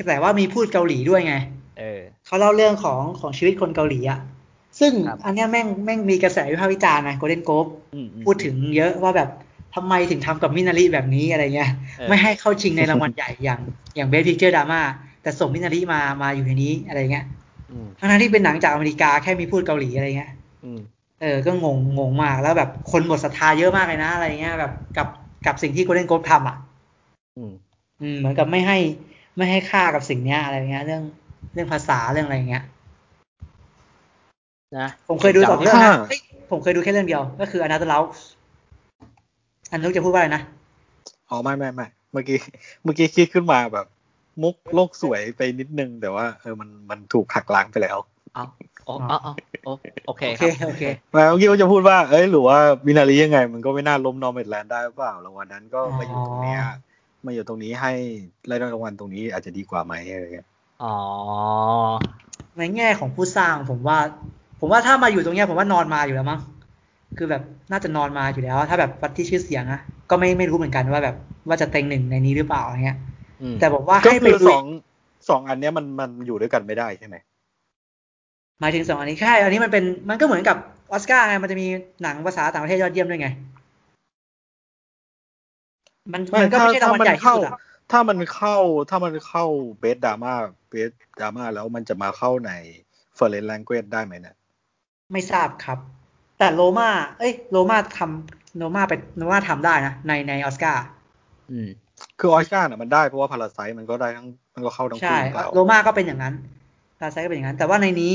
[0.08, 1.34] แต่ว่ามีพูดเกาหลีด้วยไง
[2.26, 4.18] เขาเล่าเรื่องของของชีวิตคนเกาหลีอะ
[4.80, 4.92] ซึ่ง
[5.24, 7.66] อันนี้แม่งแม่งมีกระแสวิพากษ์วิจารณ์นะ Golden Globe
[8.24, 9.28] พูดถึงเยอะว่าแบบ
[9.74, 11.70] ทำไมถึงทำกับ Minari แบบนี้อะไรเงี้ย
[12.08, 13.60] ไม่ให้เข้าชิงในรางวัลใหญ่อย่าง
[13.96, 14.80] อย่าง best picture ดราม่า
[15.22, 17.26] แต่ส่ง Minari มามาอยู่ในนี้อะไรเงี้ย
[17.98, 20.32] ทั้งที่เป็นหนังจากอเมริกาแค่มีพูดเกาหลีอะไรเงี้ย
[21.20, 25.08] เออ ก็งงงงมากแล้วแบบคนหมดศรัทธาเยอะมากเลยนะอะไรเงี้ยแบบกับ
[25.46, 26.56] กับสิ่งที่ Golden Globe ทำอะ
[27.36, 27.52] อืม
[28.02, 28.78] อืมเหมือนกับไม่ให้
[29.36, 31.02] ไม่ให้ค่ากับสิ่งเนี้ยอะไรเงี้ย เรื่อง
[31.54, 32.64] เรื่องภาษาเรื่องอะไรเงี้ย
[34.78, 35.92] นะผมเคยดูสองเรื่องนะ
[36.50, 38.02] ผมเคยดูแค่เรื่องเดียว ก็คืออนาต t ล r
[39.70, 40.42] อันนู้จะพูดว่าอะไรนะ
[41.28, 42.38] อ๋อไม่ไม่ไม่เมื่อกี้
[42.82, 43.86] เมื่อกี้คิดขึ้นมาแบบ
[44.42, 47.98] มุกโลกสวยไปนิดนึง แต่ว่าเออมันมันถูกหักล้างไปแล้ว
[48.34, 48.44] เอา
[48.88, 49.32] อ๋ออ๋อ
[49.66, 56.56] โอเคโอเคโอเคแม่เมื่อกี้ก็จะพูดว่าเอ้ยหรือว่าวินารียังไง มันก็ไม่น่าล้มนอร์เมดแลนด์ได้เปล่าแล้ววันนั้นก็มาอยู่ตรงนี้
[57.26, 57.92] มาอยู่ตรงนี้ให้
[58.46, 60.46] ไล่รางวัลตรงนี้อาจจะดีกว่าไหมอะไรเงี้ย
[60.82, 60.94] อ๋อ
[62.58, 63.98] ในแง่ของผู้สร้างผมว่า
[64.60, 66.40] ผมว่าถ้ามาอยู่ตรงนี้ผมว่านอนมาอยู่แล้วมั้ง
[67.16, 69.80] คือแบบน่าจะนอนมาอยู่แล้ว ถ้าแบบวัดที่ชื่อเสียงนะ
[70.10, 71.16] ก็ไม่ไม่รู้เหมือนกันว่าแบบ
[71.48, 72.98] ว่าจะเต็งหนึ่งในนี้หรือเปล่าอะไรเงี้ย
[73.60, 74.64] แต่บอกว่าให้ไปดูสอง
[75.28, 77.16] สองอันเนี้ยมันมันอยู่ด้วยกันไม่ได้ใช่ไหม
[78.60, 80.56] หมายถึงสองอันนี้ใช่อันนี้มันเป็นมันก็เหมือนกับ
[80.92, 81.66] ออสการ์ไงมันจะมี
[82.02, 83.28] หนังภาษาต่างประเทศยอดเยี่ยมด้วยไง
[86.12, 87.50] มันมันก็ไม่ใช่รางวัลใหญ่ที่สุด
[87.92, 88.56] ถ้ามันเข้า
[88.90, 89.44] ถ้ามันเข้า
[89.80, 90.34] เบสดราม่า
[90.68, 90.90] เบส
[91.20, 92.52] ดราม่าแล้วมันจะมาเข้าใน
[93.14, 94.36] เฟอร์เรนแลงเกจได้ไหมเนี่ย
[95.12, 95.78] ไม่ทราบครับ
[96.38, 96.88] แต่โลมา
[97.18, 100.84] เอ้ยโลมาทำโลมาไปโลมาทำได้นะในในออสการ์
[101.50, 101.68] อืม
[102.24, 105.18] คือออสการ์น่ะมันได้เพราะว่าพาราไซมันก็ได้ทั้งมันก็เข้าทั้งคู่ใช่
[105.54, 106.34] โลมาก็เป็นอย่างนั้น
[106.98, 108.14] พาราไซก็เป็นอย่างนั้น แต่ว่าในนี้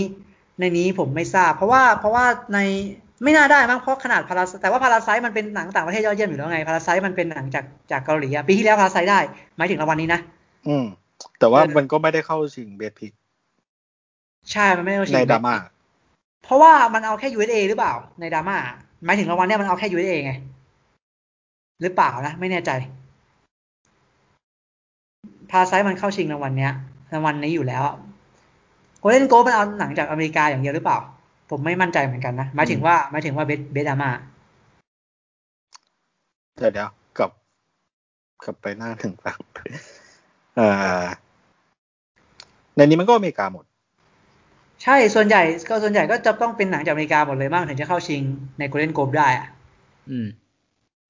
[0.59, 2.59] ในนี้ผมไม่ทราบ เพราะว่าเพราะว่าใน
[3.23, 9.19] ไม่น่าได้มั้งเพราะขนาดพาราแต่ว่าพาราไซมันเป็นหนังต่างประเทศยอดเยี่ยมอยู่แล้วไงพาราไซมันเป็นหนังจากจากเกาหลีปีที่แล้วพาราไซได้
[9.57, 10.19] หมายถึงรางวัลนี้นะ
[10.67, 10.85] อืม
[11.39, 13.11] แต่ว่ามันก็ไม่ได้เข้าชิงเบสพิก
[14.51, 15.55] ใช่ มันไม่ได้เข้าชิงในดราม่า
[16.43, 18.55] เพราะว่ามันเอาแค่ USA หรือเปล่า ในดราม่า
[19.05, 20.33] หมายถึงรางวัลเนี้ยมันเอาแค่ USA ไง
[21.81, 22.71] หรือเปล่านะไม่แน่ใจ
[25.51, 26.73] พาไซมันเข้าชิงรางวัลเนี้ย
[27.13, 27.83] รางวัลนี้อยู่แล้ว
[28.99, 30.97] Golden Globe มันเอาหนังจากอเมริกาอย่างเดียวหรือเปล่า
[31.49, 34.11] ผมไม่มั่นใจเหมือนกันนะหมายถึงว่าหมายถึงว่า best best drama
[36.57, 37.31] เดี๋ยวเดี๋ยวกลับ
[38.43, 39.37] กลับไปหน้าถึงฝั่ง
[40.59, 41.05] อ่า
[42.75, 43.65] ในนี้มันก็อเมริกาหมด
[44.83, 48.21] ใช่ส่วนใหญ่ก็ส่วนใหญ่ก็จะต้องเป็นหนังจากอเมริกาหมดเลยบ้างถึงจะเข้าชิง
[48.59, 49.47] ใน Golden Globe ได้อะ
[50.09, 50.27] อืม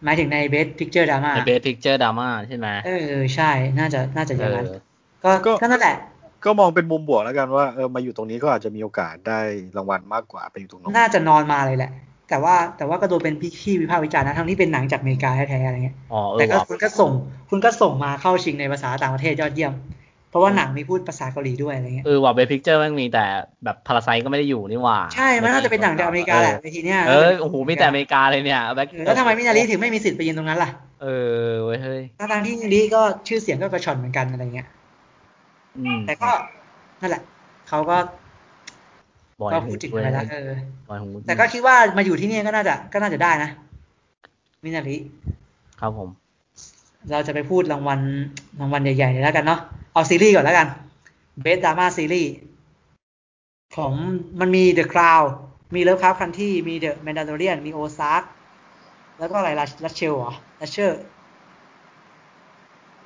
[0.06, 4.68] หมายถึงใน best picเจอร์ดราม่าใน best picture ดราม่าใช่ไหมเออใช่น่าจะน่าจะอย่างนั้น
[5.24, 5.96] ก็ก็นั่นแหละ
[6.46, 9.40] ก็มองเป็นมุมบวกแล้วกันว่าเออมาอยู่ตรงนี้ก็อาจจะมีโอกาสได้
[9.78, 11.92] รางวัลมากกว่าไปอยู่ตรงนู้นน่าจะนอนมาเลยแหละ
[12.30, 15.98] แต่ว่าแต่ว่าก็โดนเป็นพี่ที่วิพากษ์วิจารณ์นะทั้งที่เป็นหนังจากอเมริกาแท้ๆอะไรเงี้ย
[16.34, 17.12] แต่ก็คุณก็ส่ง
[17.50, 19.74] คุณก็ส่งมาเข้าชิงในภาษาต่างประเทศยอดเยี่ยม
[20.30, 23.26] เพราะว่าหนังมีพูดภาษาเกาหลีด้วยอะไรเงี้ยเออว่า best picture มันมีแต่
[23.64, 28.62] แบบ Parasite ก็ไม่ได้อยู่นี่ว่า ใช่ มันน่าจะเป็นหนังจากอเมริกาแหละในทีเนี้ยเออโอ้โหมีแต่อเมริกาเลยเนี่ย
[29.06, 30.70] แล้วทำไมมินารีถึงไม่มีสิทธิ์ไปยืนตรงนั้นล่ะ
[31.04, 31.08] เอ
[31.46, 34.68] อเว้ยเฮ้ยทางที่มินารีก็ชื่อเสียงก็กระชอนเหมือนกันอะไรเงี้ย
[36.06, 36.30] แต่ก็
[37.02, 37.22] นั่นแหละ
[37.70, 37.98] เขาก็
[39.54, 40.52] ก็พูดถึงไปแล้วเออ
[41.28, 43.50] แต่ก็คิดว่ามาอยู่ที่นี่ก็น่าจะก็น่าจะได้นะ
[44.64, 44.96] มินาริ
[45.82, 46.10] ครับผม
[47.12, 48.00] เราจะไปพูดรางวัล
[48.62, 49.60] รางวัลใหญ่ๆแล้วกันเนาะ
[49.98, 50.68] เอาซีรีส์ก่อนแล้วกัน
[51.42, 52.34] เบสดราม่าซีรีส์
[53.78, 53.94] ของ
[54.40, 55.26] มันมี The Crown
[55.76, 58.30] มี Lovecraft Country มี The Mandalorian มี Ozark
[59.20, 59.50] แล้วก็อะไร
[59.84, 61.00] Ratched เหรอ Ratched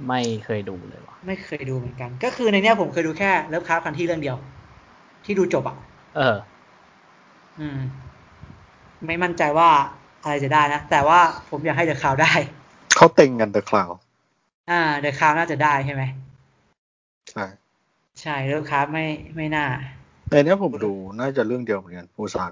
[0.08, 4.38] ไม่เคยดูเลยว่ะไม่เคยดูเหมือนกัน ก็คือในเนี้ยผมเคยดูแค่ Lovecraft Country เรื่องเดียว
[5.26, 5.78] ที่ดูจบอะ
[6.16, 6.36] เออ
[7.60, 7.80] อืม
[9.06, 9.70] ไม่มั่นใจว่า
[10.24, 12.32] อะไรจะได้นะ แต่ว่าผมอยากให้ The Crown ได้
[12.96, 13.90] เขาเต็งกัน The Crown
[14.70, 16.06] อ่า The Crown น่าจะได้ใช่ไหม
[17.32, 17.46] ใช่
[18.22, 19.66] ใช่ Lovecraft ไม่ไม่น่า
[20.30, 22.52] ในนี้ผมดูน่าจะเรื่องเดียวเหมือนกัน Ozark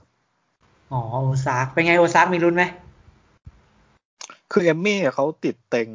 [0.91, 2.63] อ๋อ Ozark เป็นไง Ozark มีลุ้นไหม
[4.51, 5.89] คือ Emmy เขาติดเต็ง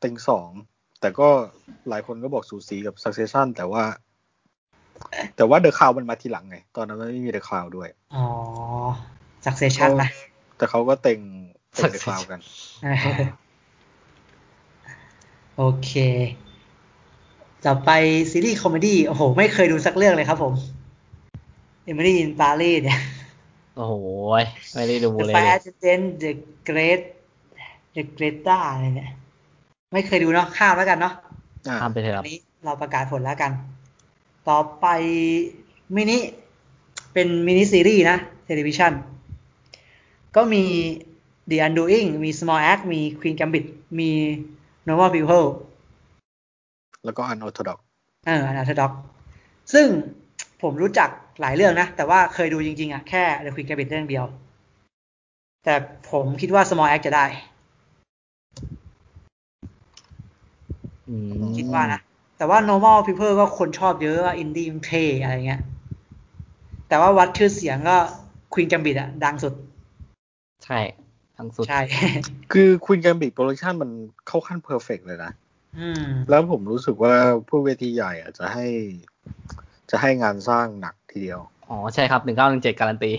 [0.00, 0.48] เต็งสอง
[1.00, 1.28] แต่ก็
[1.88, 3.84] หลายคนก็บอกสูสีกับ Succession แต่ว่า
[5.36, 8.26] แต่ว่า The Crown มันมาทีหลังไง ตอนนั้นไม่มี The Crown ด้วย อ๋อ
[9.44, 10.10] Succession นะ
[10.56, 11.18] แต่เขาก็เต็ง
[11.74, 12.40] เต็ง The Crown กัน
[15.56, 15.92] โอเค
[17.64, 17.90] จะไป
[18.30, 20.52] ซีรีส์ comedy โอ้โห ไม่เคยดูสักเรื่องเลยครับผม
[21.84, 23.00] Emily in Paris เนี่ย
[23.76, 23.94] โอ้โห
[24.74, 26.32] ไม่ได้ดูเลย The Flight Attendant The
[26.68, 27.02] Great
[27.94, 29.10] The Greta อะไรเนี่ย
[29.92, 31.14] ไม่เคยดูเนาะข้ามแล้วกันเนาะ
[31.80, 33.52] ข้ามไปเถอะครับนี้เราประกาศผลแล้วกัน
[34.48, 34.86] ต่อไป
[35.96, 36.18] มินิ
[37.12, 38.92] เป็นมินิซีรีส์นะ television
[40.36, 40.64] ก็มี
[41.50, 43.64] The Undoing มี Small Act มี Queen Gambit
[43.98, 44.10] มี
[44.88, 45.46] Normal People
[47.04, 47.78] แล้วก็ Unorthodox
[48.26, 48.92] เออ Unorthodox
[49.72, 49.86] ซึ่ง
[50.62, 51.08] ผมรู้จัก
[51.40, 54.24] หลายเรื่องนะ แต่ว่าเคยดูจริงๆอะแค่ The Queen Gambit เรื่องเดียว
[55.64, 55.74] แต่
[56.10, 57.26] ผมคิดว่า Small Act จะได้
[61.56, 62.00] คิดว่านะ
[62.36, 65.60] แต่ว่า normal people ก็คนชอบเยอะว่าอินดี้มันเท่อะไรเงี้ย
[66.88, 67.96] แต่ว่าวัดชื่อเสียงก็
[68.52, 69.54] Queen's Gam bit อะดังสุด
[70.64, 70.80] ใช่
[71.36, 71.80] ดังสุด ใช่
[72.52, 73.90] คือ Queen's Gambit production มัน
[74.26, 75.41] เข้าขั้น perfect เลยนะอืม
[76.30, 77.14] แล้วผมรู้สึกว่า
[77.48, 78.66] ผู้เวทีใหญ่อะจะให้
[79.90, 83.12] จะให้งานสร้างหนักทีเดียว อ๋อ ใช่ครับหนึ่งเก้าหนึ่งเจ็ดการันตี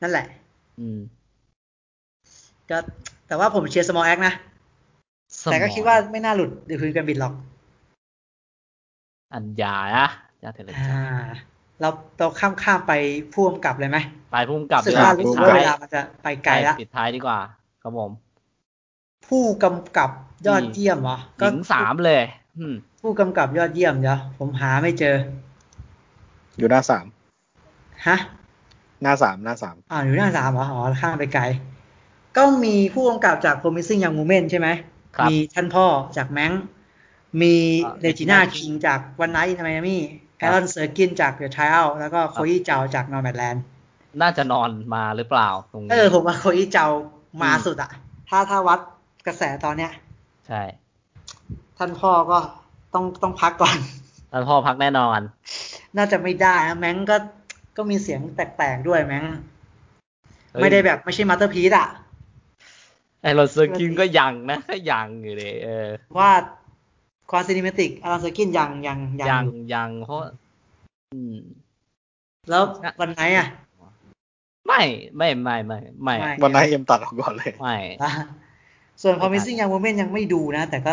[0.00, 0.26] นั่นแหละ
[0.80, 0.98] อืม
[2.70, 2.78] ก็
[3.26, 4.34] แต่ว่าผมเชียร์ Small Axe นะ
[5.44, 7.32] แต่ก็คิดว่าไม่น่าหลุดเดควีนแกมบิดหรอก
[9.34, 10.08] อัญญานะ
[10.42, 11.88] ยาเทเลอ่า เรา
[12.18, 12.92] เราข้ามข้ามไป
[13.32, 13.98] พ่วงกับเลยไหม
[14.32, 17.38] ไปพุ่มกับสึกดีกว่าว่ารู้ปิดสึกว่าท้าเวยลามันจะไปไกลละปิดท้ายดีกว่า
[17.82, 18.10] ครับผม
[19.28, 20.10] ผู้กำกับ
[20.46, 22.22] ยอดเยี่ยมเหรอหญิงสามเลย
[22.58, 25.16] อืมผู้กำกับยอดเยี่ยมเดี๋ยวผมหาไม่เจอ
[26.58, 27.06] อยู่หน้าสาม
[28.06, 28.16] ฮะ
[29.02, 31.42] หน้าสามหน้าสามอ่าอยู่หน้าสามเหรออ๋อข้ามไปไกล
[32.36, 34.68] ก็มีผู้กำกับจาก Promising Young Woman ใช่ไหม
[35.16, 35.86] ครับมีท่านพ่อ
[36.16, 36.52] จาก Mank
[37.40, 37.54] มี
[37.84, 42.78] อ่า Regina King จาก One Night in Miami Aaron Sorkin จาก The Trial แล้วก็ Chloé Zhao
[42.94, 43.64] จาก Nomadland
[44.22, 46.86] น่าจะนอนมาหรือเปล่าตรงนี้ เออ ผมว่าโคอี้เจา
[47.42, 47.90] มาอืมสุดอะ
[48.28, 48.80] ถ้าถ้าวัด
[49.26, 49.92] กระแสตอนเนี้ย
[50.48, 50.62] ใช่
[51.78, 52.38] ท่านพ่อก็
[52.94, 53.76] ต้องต้องพักก่อน
[54.30, 55.20] แล้วพ่อพักแน่นอน
[55.96, 57.16] น่าจะไม่ได้นะ Mank ก็
[57.76, 59.24] ก็มีเสียงแปลกๆด้วย Mank
[60.52, 61.88] เฮ้ยไม่ได้แบบไม่ใช่ masterpiece อะ
[63.22, 65.88] Aaron Sorkin ก็ยังนะก็ยังอยู่เลยเออ
[66.18, 66.30] ว่า
[67.30, 70.20] ความ cinematic Aaron Sorkin ยังยังยังยังอยู่ยังเพราะ
[71.14, 71.36] อืม
[72.50, 72.62] แล้ว
[73.00, 73.48] One Night อะ
[74.66, 74.82] ไม่
[75.16, 78.12] ไม่ไม่ไม่ไม่ไม่ One Night in Miami ตัดออกก่อนเลยไม่อะ
[79.02, 80.92] ส่วน Promising Young Woman ยังไม่ดูนะ แต่ก็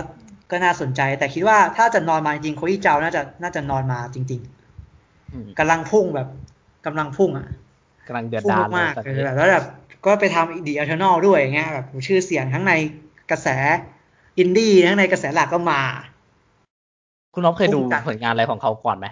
[0.52, 4.42] ก็น่าสนใจ แต่คิดว่าถ้าจะนอนมาจริงโคอี้เจาน่าจะน่าจะนอนมาจริง
[5.34, 6.28] อืมๆกำลังพุ่งแบบ
[6.86, 7.48] กำลังพุ่งอะ
[8.08, 9.66] กำลังเดือดพุ่งทะยานเลยมากตอนๆนี้อะแบบแล้วแบบ
[10.06, 12.74] ก็ไปทำ The Eternals ด้วยอย่างเงี้ยแบบชื่อเสียงทั้งใน
[13.32, 13.48] กระแส
[14.38, 15.82] อินดี้ทั้งในกระแสหลักก็มา
[17.34, 19.08] คุณน้องเคยดูพุ่งจัดผลงานอะไรของเขาก่อนไหม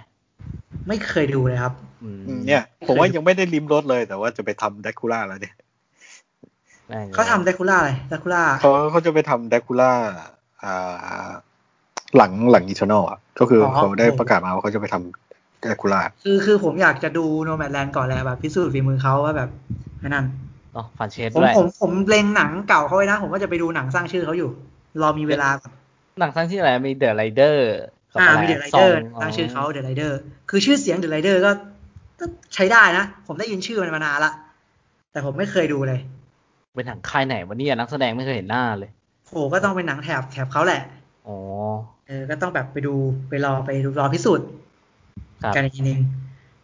[0.88, 1.73] ไม่เคยดูเลยครับ
[2.03, 5.56] อืมเนี่ย ผมว่ายังไม่ได้ลิ้มรสเลย แต่ว่าจะไปทำแดคูล่าแล้วเนี่ย
[6.88, 9.91] แม่งเขาทำเดคูล่าอะไรเดคูล่าเขาเขาจะไปทำแดคูล่า
[10.64, 11.30] อ่า
[12.17, 19.49] หลังหลัง Eternals อะก็คือออเขาได้ประกาศมาว่าเขาจะไปทำแดคูล่าคือคือผมอยากจะดู Nomadland ก่อนแหละแบบพิสูจน์ฝีมือเขาว่าแบบ
[20.03, 20.25] นั่น
[20.73, 24.49] เนาะฟันเชสผมด้วยผมผมเล็งหนังเก่าเขาไว้นะ ผมก็จะไปดูหนังสร้างชื่อเขาอยู่
[25.01, 25.72] รอมีเวลาก่อน
[26.19, 27.69] หนังสร้างชื่ออะไรมี The Rider
[28.19, 31.51] อ่ามี The Rider ตั้งชื่อเขา The Rider คือชื่อเสียง The Rider ก็
[32.19, 34.31] ก็ใช้ได้นะ ผมได้ยินชื่อมันมานานละ
[35.11, 35.99] แต่ผมไม่เคยดูเลย
[36.75, 38.91] เป็นหนังค่ายไหนวะเนี่ยนักแสดงไม่เคยเห็นหน้าเลย
[39.27, 40.81] โหก็ต้องเป็นหนังแถบแถบเขาแหละ
[41.27, 41.38] อ๋อ
[42.07, 42.95] เออก็ต้องแบบไปดู
[43.29, 44.47] ไปรอไปดูรอพิสูจน์
[45.43, 45.99] ครับกันอีกทีนึง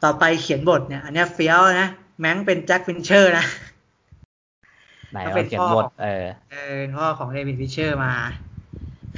[0.04, 3.46] ต่อไปเขียนบทเนี่ย อันเนี้ยเฟี้ยวนะ แม่งเป็น Jack Fincher นะ
[5.12, 8.14] ไหนก็เราเป็นเขียนพ่อบทเออ เออเป็นพ่อของ David Fincher มา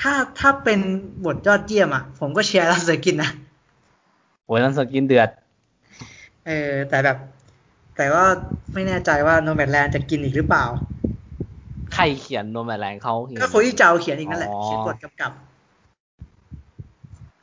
[0.02, 0.80] ถ้าถ้าเป็น
[1.26, 3.30] บทยอดเยี่ยมอะ ผมก็เชียร์ Aaron Sorkin นะ
[4.46, 5.30] โอ้ยนั่น Sorkin เดือด
[6.46, 7.18] เออ แต่แบบ
[7.98, 8.26] แต่ว่า
[8.74, 10.66] ไม่แน่ใจว่าโนแมดแลนด์จะกินอีกหรือเปล่า
[11.94, 15.32] ใครเขียนโนแมนแลนด์เขาเขียนก็โคอี้เจาเขียนอีกนั่นแหละอ๋อเขียนบทกำกับ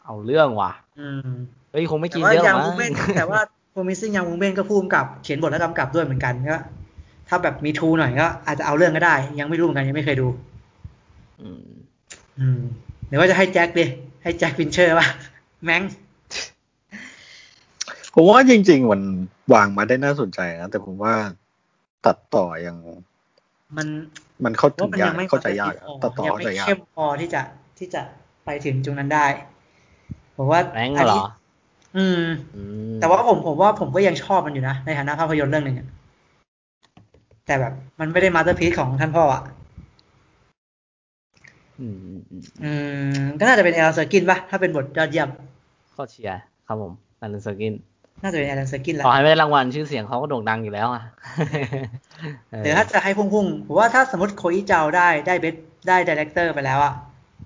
[0.05, 1.31] เอาเรื่องว่ะ อืม
[1.71, 3.41] เฮ้ยคงไม่แต่กินว่าเยอะยังมั้มูงเมนแต่ว่า
[3.75, 6.59] Promising Young Woman ก็พูดกับเขียนบทและกำกับด้วยเหมือนกันก็
[7.29, 10.29] ถ้าแบบมีทูหน่อยก็อาจจะเอาเรื่องก็ได้ ยังไม่รู้เหมือนกันยังไม่เคยดู
[11.41, 11.65] อืม
[12.41, 12.61] อืม
[13.09, 13.85] หรือว่าจะให้แจ็คดิ
[14.23, 15.07] ให้แจ็คฟินเชอร์ป่ะ
[15.65, 15.83] แมง
[18.15, 19.03] ผมว่าจริง ๆ มัน
[19.55, 21.15] วางมาได้น่าสนใจนะ แต่ผมว่า
[22.07, 22.77] ตัดต่อยัง
[23.77, 23.87] มัน
[24.45, 27.43] มันเข้าถึว่างมันยายักงไม่เข้าใจยากอะตัดต่อยังเข้าไม่ใจยากเข้มพอที่จะ
[27.79, 28.03] ที่จะ
[28.45, 29.27] ไปถึงตรงนั้นได้
[30.37, 31.27] ผมว่าแม่งอันเหรนี้อ
[31.97, 32.23] อืม
[32.57, 35.89] อืม แต่ว่าผมผมว่าผมก็ยังชอบมันอยู่นะ ในฐานะภาพยนตร์เรื่องหนึ่งอะ
[37.47, 39.43] แต่แบบ มันไม่ได้มาสเตอร์พีซของท่านพ่ออะ
[41.81, 42.71] อืมอืมอืมอื
[43.23, 45.29] มก็น่าจะเป็น Aaron Sorkin ป่ะถ้าเป็นบทยอดเยี่ยม
[45.95, 47.75] ข้อเชียร์ครับผม Aaron Sorkin
[48.23, 51.03] น่าจะเป็น Aaron Sorkin แหละต่อให้ไม่ได้รางวัลชื่อเสียงเขาก็โด่งดังอยู่แล้วอะ
[52.63, 55.55] หรือถ้าจะให้พุ่งๆผมว่าถ้าสมมติ Chloé Zhao ได้ได้ best
[55.89, 56.95] ได้ director ไปแล้วอะ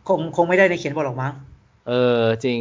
[0.08, 1.32] คงคงไม่ได้ในเขียนบทหรอกมั้ง
[1.89, 2.60] เออจริง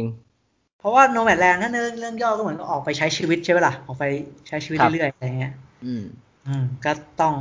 [0.78, 4.04] เพราะว่า Nomadland ถ้าเนื้อเรื่องย่อก็เหมือนกับออกไปใช้ชีวิตใช่ไหมล่ะออกไป
[4.48, 5.52] ใช้ชีวิตครับเรื่อยๆอะไรเงี้ย
[5.84, 6.02] อืม
[6.46, 7.32] อืมก็ต้อง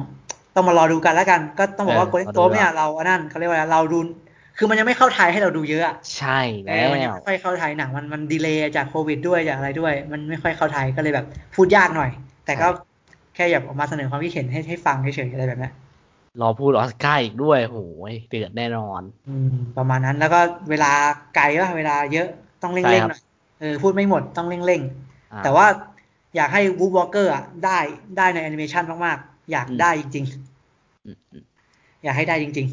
[0.57, 3.99] ต้องมารอดูกันแล้วกัน ก็ต้องบอกว่าเอโกอลมาดูโตเนี่ยว่าเราอันนั้นเขาเรียกว่าอะไรเราดู
[4.57, 12.09] คือมันยังไม่เข้าไทยให้เราดูเยอะอะใช่เอแล้อมันยังวไม่ค่อยเข้าไทยหนังมันมันดีเลย์จากโควิดด้วยจากอะไรด้วย มันไม่ค่อยเข้าไทยก็เลยแบบพูดยากหน่อย
[12.45, 12.67] แต่ก็
[13.35, 15.73] แค่อยากออกมาเสนอความคิดเห็นให้ให้ฟังเฉยๆอะไรแบบเนี้ย
[16.39, 17.77] รอพูดออสการ์อีกด้วยโห
[18.11, 20.87] ยเดือดแน่นอน อืม ประมาณนั้นแล้วก็เวลา
[21.33, 22.27] ไกลว่าเวลาเยอะ
[22.61, 23.19] ต้องเร่งใช่เร่งครับหน่อย
[23.59, 24.81] เออพูดไม่หมดต้องเร่งเร่ง
[25.31, 25.65] อ่าแต่ว่า
[26.35, 27.77] อยากให้ Wolfwalkers อะได้
[28.17, 30.25] ได้ในแอนิเมชันมากๆ อยากอืมได้จริง
[31.05, 32.67] อืมอืมๆอยากให้ได้จริง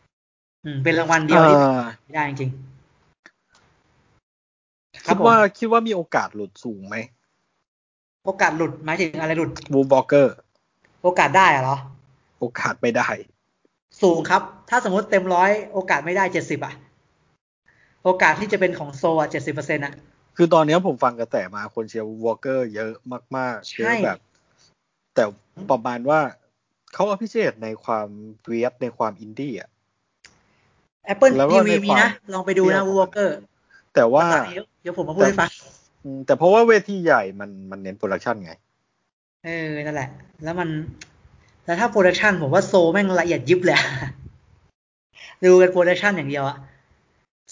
[0.00, 2.50] ๆ อืม เป็นรางวัลเดียวที่เอ่อได้จริง
[5.06, 6.96] คิดว่าคิดว่ามีโอกาสหลุดสูงไหม
[8.26, 10.34] โอกาสหลุดหมายถึงอะไรหลุด Wolfwalkers
[11.02, 11.76] โอกาสได้เหรอ
[12.40, 13.08] โอกาสไม่ได้
[14.02, 16.74] สูงครับ ถ้าสมมติเต็มร้อยโอกาสไม่ได้เจ็ดสิบอะ
[18.04, 19.94] โอกาสที่จะเป็นของ Soul อะเจ็ดสิบเปอร์เซ็นต์อะ
[20.36, 22.92] คือตอนนี้ผมฟังกระแสมาคนเชียร์ Wolfwalkers เยอะ
[23.36, 24.18] มากๆเยอะแบบ
[25.14, 25.24] แต่
[25.70, 26.20] ประมาณว่า
[26.94, 28.08] เขาอภิเษกในความ
[28.46, 29.68] weird ในความอินดี้อะ
[31.12, 33.36] Apple TV มีนะ ลองไปดูนะ Wolfwalkers
[33.94, 34.26] แต่ว่า
[34.82, 35.50] เดี๋ยวผมมาพูดให้ฟัง
[36.26, 38.52] แต่เพราะว่าเวทีใหญ่มันมันเน้น production ไง
[39.44, 40.10] เออ นั่นแหละ
[40.44, 40.68] แล้วมัน
[41.64, 43.78] แล้วถ้า production ผมว่า Soul แม่งละเอียดยิบเลย
[45.44, 46.56] ดูกัน production อย่างเดียวอะ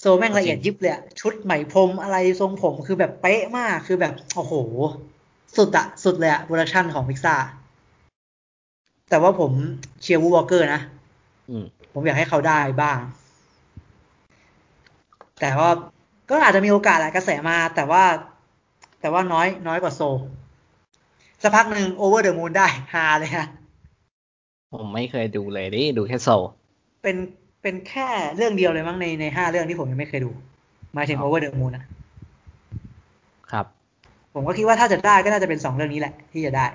[0.01, 4.53] Soul แม่งละเอียดยิบเลยชุดไหมพรมอะไรทรงผมคือแบบเป๊ะมากคือแบบ โอ้โห
[5.57, 7.35] สุดอะสุดเลยอะ production ของพิกซ่า
[9.11, 9.53] แต่ว่าผม
[10.03, 10.81] เชียร์ Wolfwalkers นะ
[11.93, 12.99] ผมอยากให้เขาได้บ้าง
[15.41, 15.71] แต่ว่า
[16.31, 18.05] ก็อาจจะมีโอกาสแหละกระแสมา แต่ว่า
[19.01, 20.03] แต่ว่าน้อย น้อยกว่า Soul
[21.43, 23.47] สักพักหนึ่ง Over the Moon ได้ฮาเลยฮะ
[24.73, 26.29] ผมไม่เคยดูเลยดิดูแค่ Soul
[27.03, 27.17] เป็น
[27.63, 30.31] เป็นแค่เรื่องเดียวเลยมั้งในในห้าเรื่องที่ผมยังไม่เคยดู
[30.97, 31.85] มาถึง Over the Moon นะ
[33.53, 33.67] ครับ
[34.35, 36.67] ผมก็คิดว่าถ้าจะได้ก็น่าจะเป็นสองเรื่องนี้แหละ ที่จะได้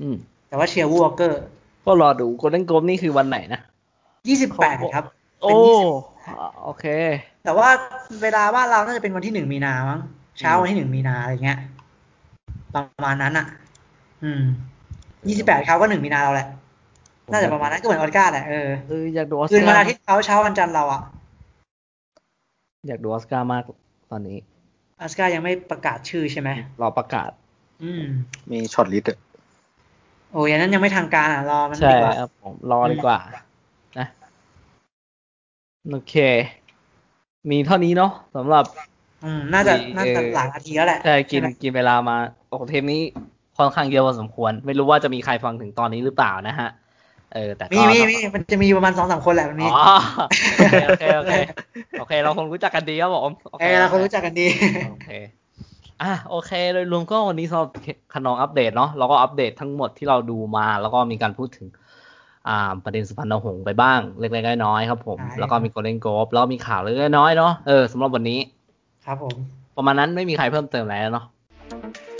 [0.00, 0.16] อืม
[0.52, 1.42] แต่ว่าเชียร์วูอเกอร์
[1.86, 3.60] ก็รอดู Golden Globe นี่คือวันไหนนะ
[4.28, 5.04] ยี่สิบแปดครับ
[5.42, 5.50] โอ้
[6.64, 6.84] โอเค
[7.44, 7.68] แต่ว่า
[8.22, 10.00] เวลาบ้านเราน่าจะเป็นวันที่หนึ่งมีนามั้ง
[10.38, 11.58] เช้าวันที่หนึ่งมีนาอะไรเงี้ย
[12.74, 13.46] ประมาณนั้นอะ
[14.24, 14.42] อืม
[15.28, 16.48] ยี่สิบแปดเขาก็หนึ่งมีนาเราแหละ
[17.32, 21.02] น่าจะประมาณนั้นก็เหมือนออสการ์แหละเออเอออยากดูออสการ์คืนวันอาทิตย์เขาเช้าวันจันทร์เราอะ
[22.88, 23.62] อยากดูออสการ์มาก
[24.10, 24.38] ตอนนี้
[25.00, 26.50] ออสการ์ยังไม่ประกาศชื่อใช่ไหม
[26.80, 27.30] รอประกาศ
[27.82, 28.04] อืม
[28.50, 29.10] มี shortlist
[30.32, 33.18] โอ้ยนั้นยังไม่ทางการอะ รอมันดีกว่าใช่ครับผมรอดีกว่า
[33.98, 34.06] นะ
[35.90, 36.14] โอเค
[37.50, 38.64] มีเท่านี้เนาะสำหรับ
[39.24, 42.16] อืมน่าจะน่าจะหลายนาทีแล้วแหละใช่กินกินเวลามา
[42.48, 43.00] โอ้เทปนี้
[43.58, 46.68] ค่อนข้างเยอะพอสมควร ไม่รู้ว่าจะมีใครฟังถึงตอนนี้หรือเปล่านะฮะ
[47.34, 49.86] เออ แต่มีมีมีมันจะมีประมาณสองสามคนแหละมันมีอ๋อ
[50.86, 51.34] โอเคโอเค
[51.98, 53.30] โอเค เราคงรู้จักกันดีครับผม
[53.60, 54.46] เออเราคงรู้จักกันดี
[54.90, 55.10] โอเค
[56.02, 57.70] อะโอเคโดยรวมก็วันนี้สำหรับ
[58.14, 61.66] ขนองอัปเดตเนาะเราก็อัปเดตทั้งหมดที่เราดูมา แล้วก็มีการพูดถึง
[62.48, 68.40] อ่าประเด็นสุพรรณหงษ์ไปบ้างเล็กๆน้อยๆครับ ผม แล้วก็มีโกลเด้นโกลบแล้วมีข่าวเล็กๆน้อยๆเนาะเออสำหรับวันนี้
[69.06, 69.36] ครับผม
[69.76, 71.26] ประมาณนั้นไม่มีใครเพิ่มเติมอะไรแล้วเนาะ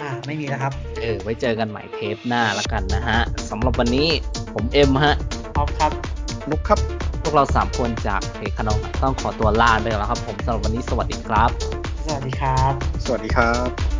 [0.03, 3.21] อ่าไม่มีแล้วครับ เออ ไว้เจอกันใหม่เทปหน้าละกันนะฮะ
[3.51, 4.09] สำหรับวันนี้
[4.55, 5.15] ผมเอ็มฮะ
[5.57, 5.93] ออฟครับ
[6.51, 6.79] นุกครับ
[7.23, 11.51] พวกเราสามคนจากเพจขนมต้องขอตัวลาไปแล้วครับ ผมสำหรับวันนี้สวัสดีครับ
[11.91, 12.73] ส วัสดีครับ
[13.05, 13.92] สวัสดีครับ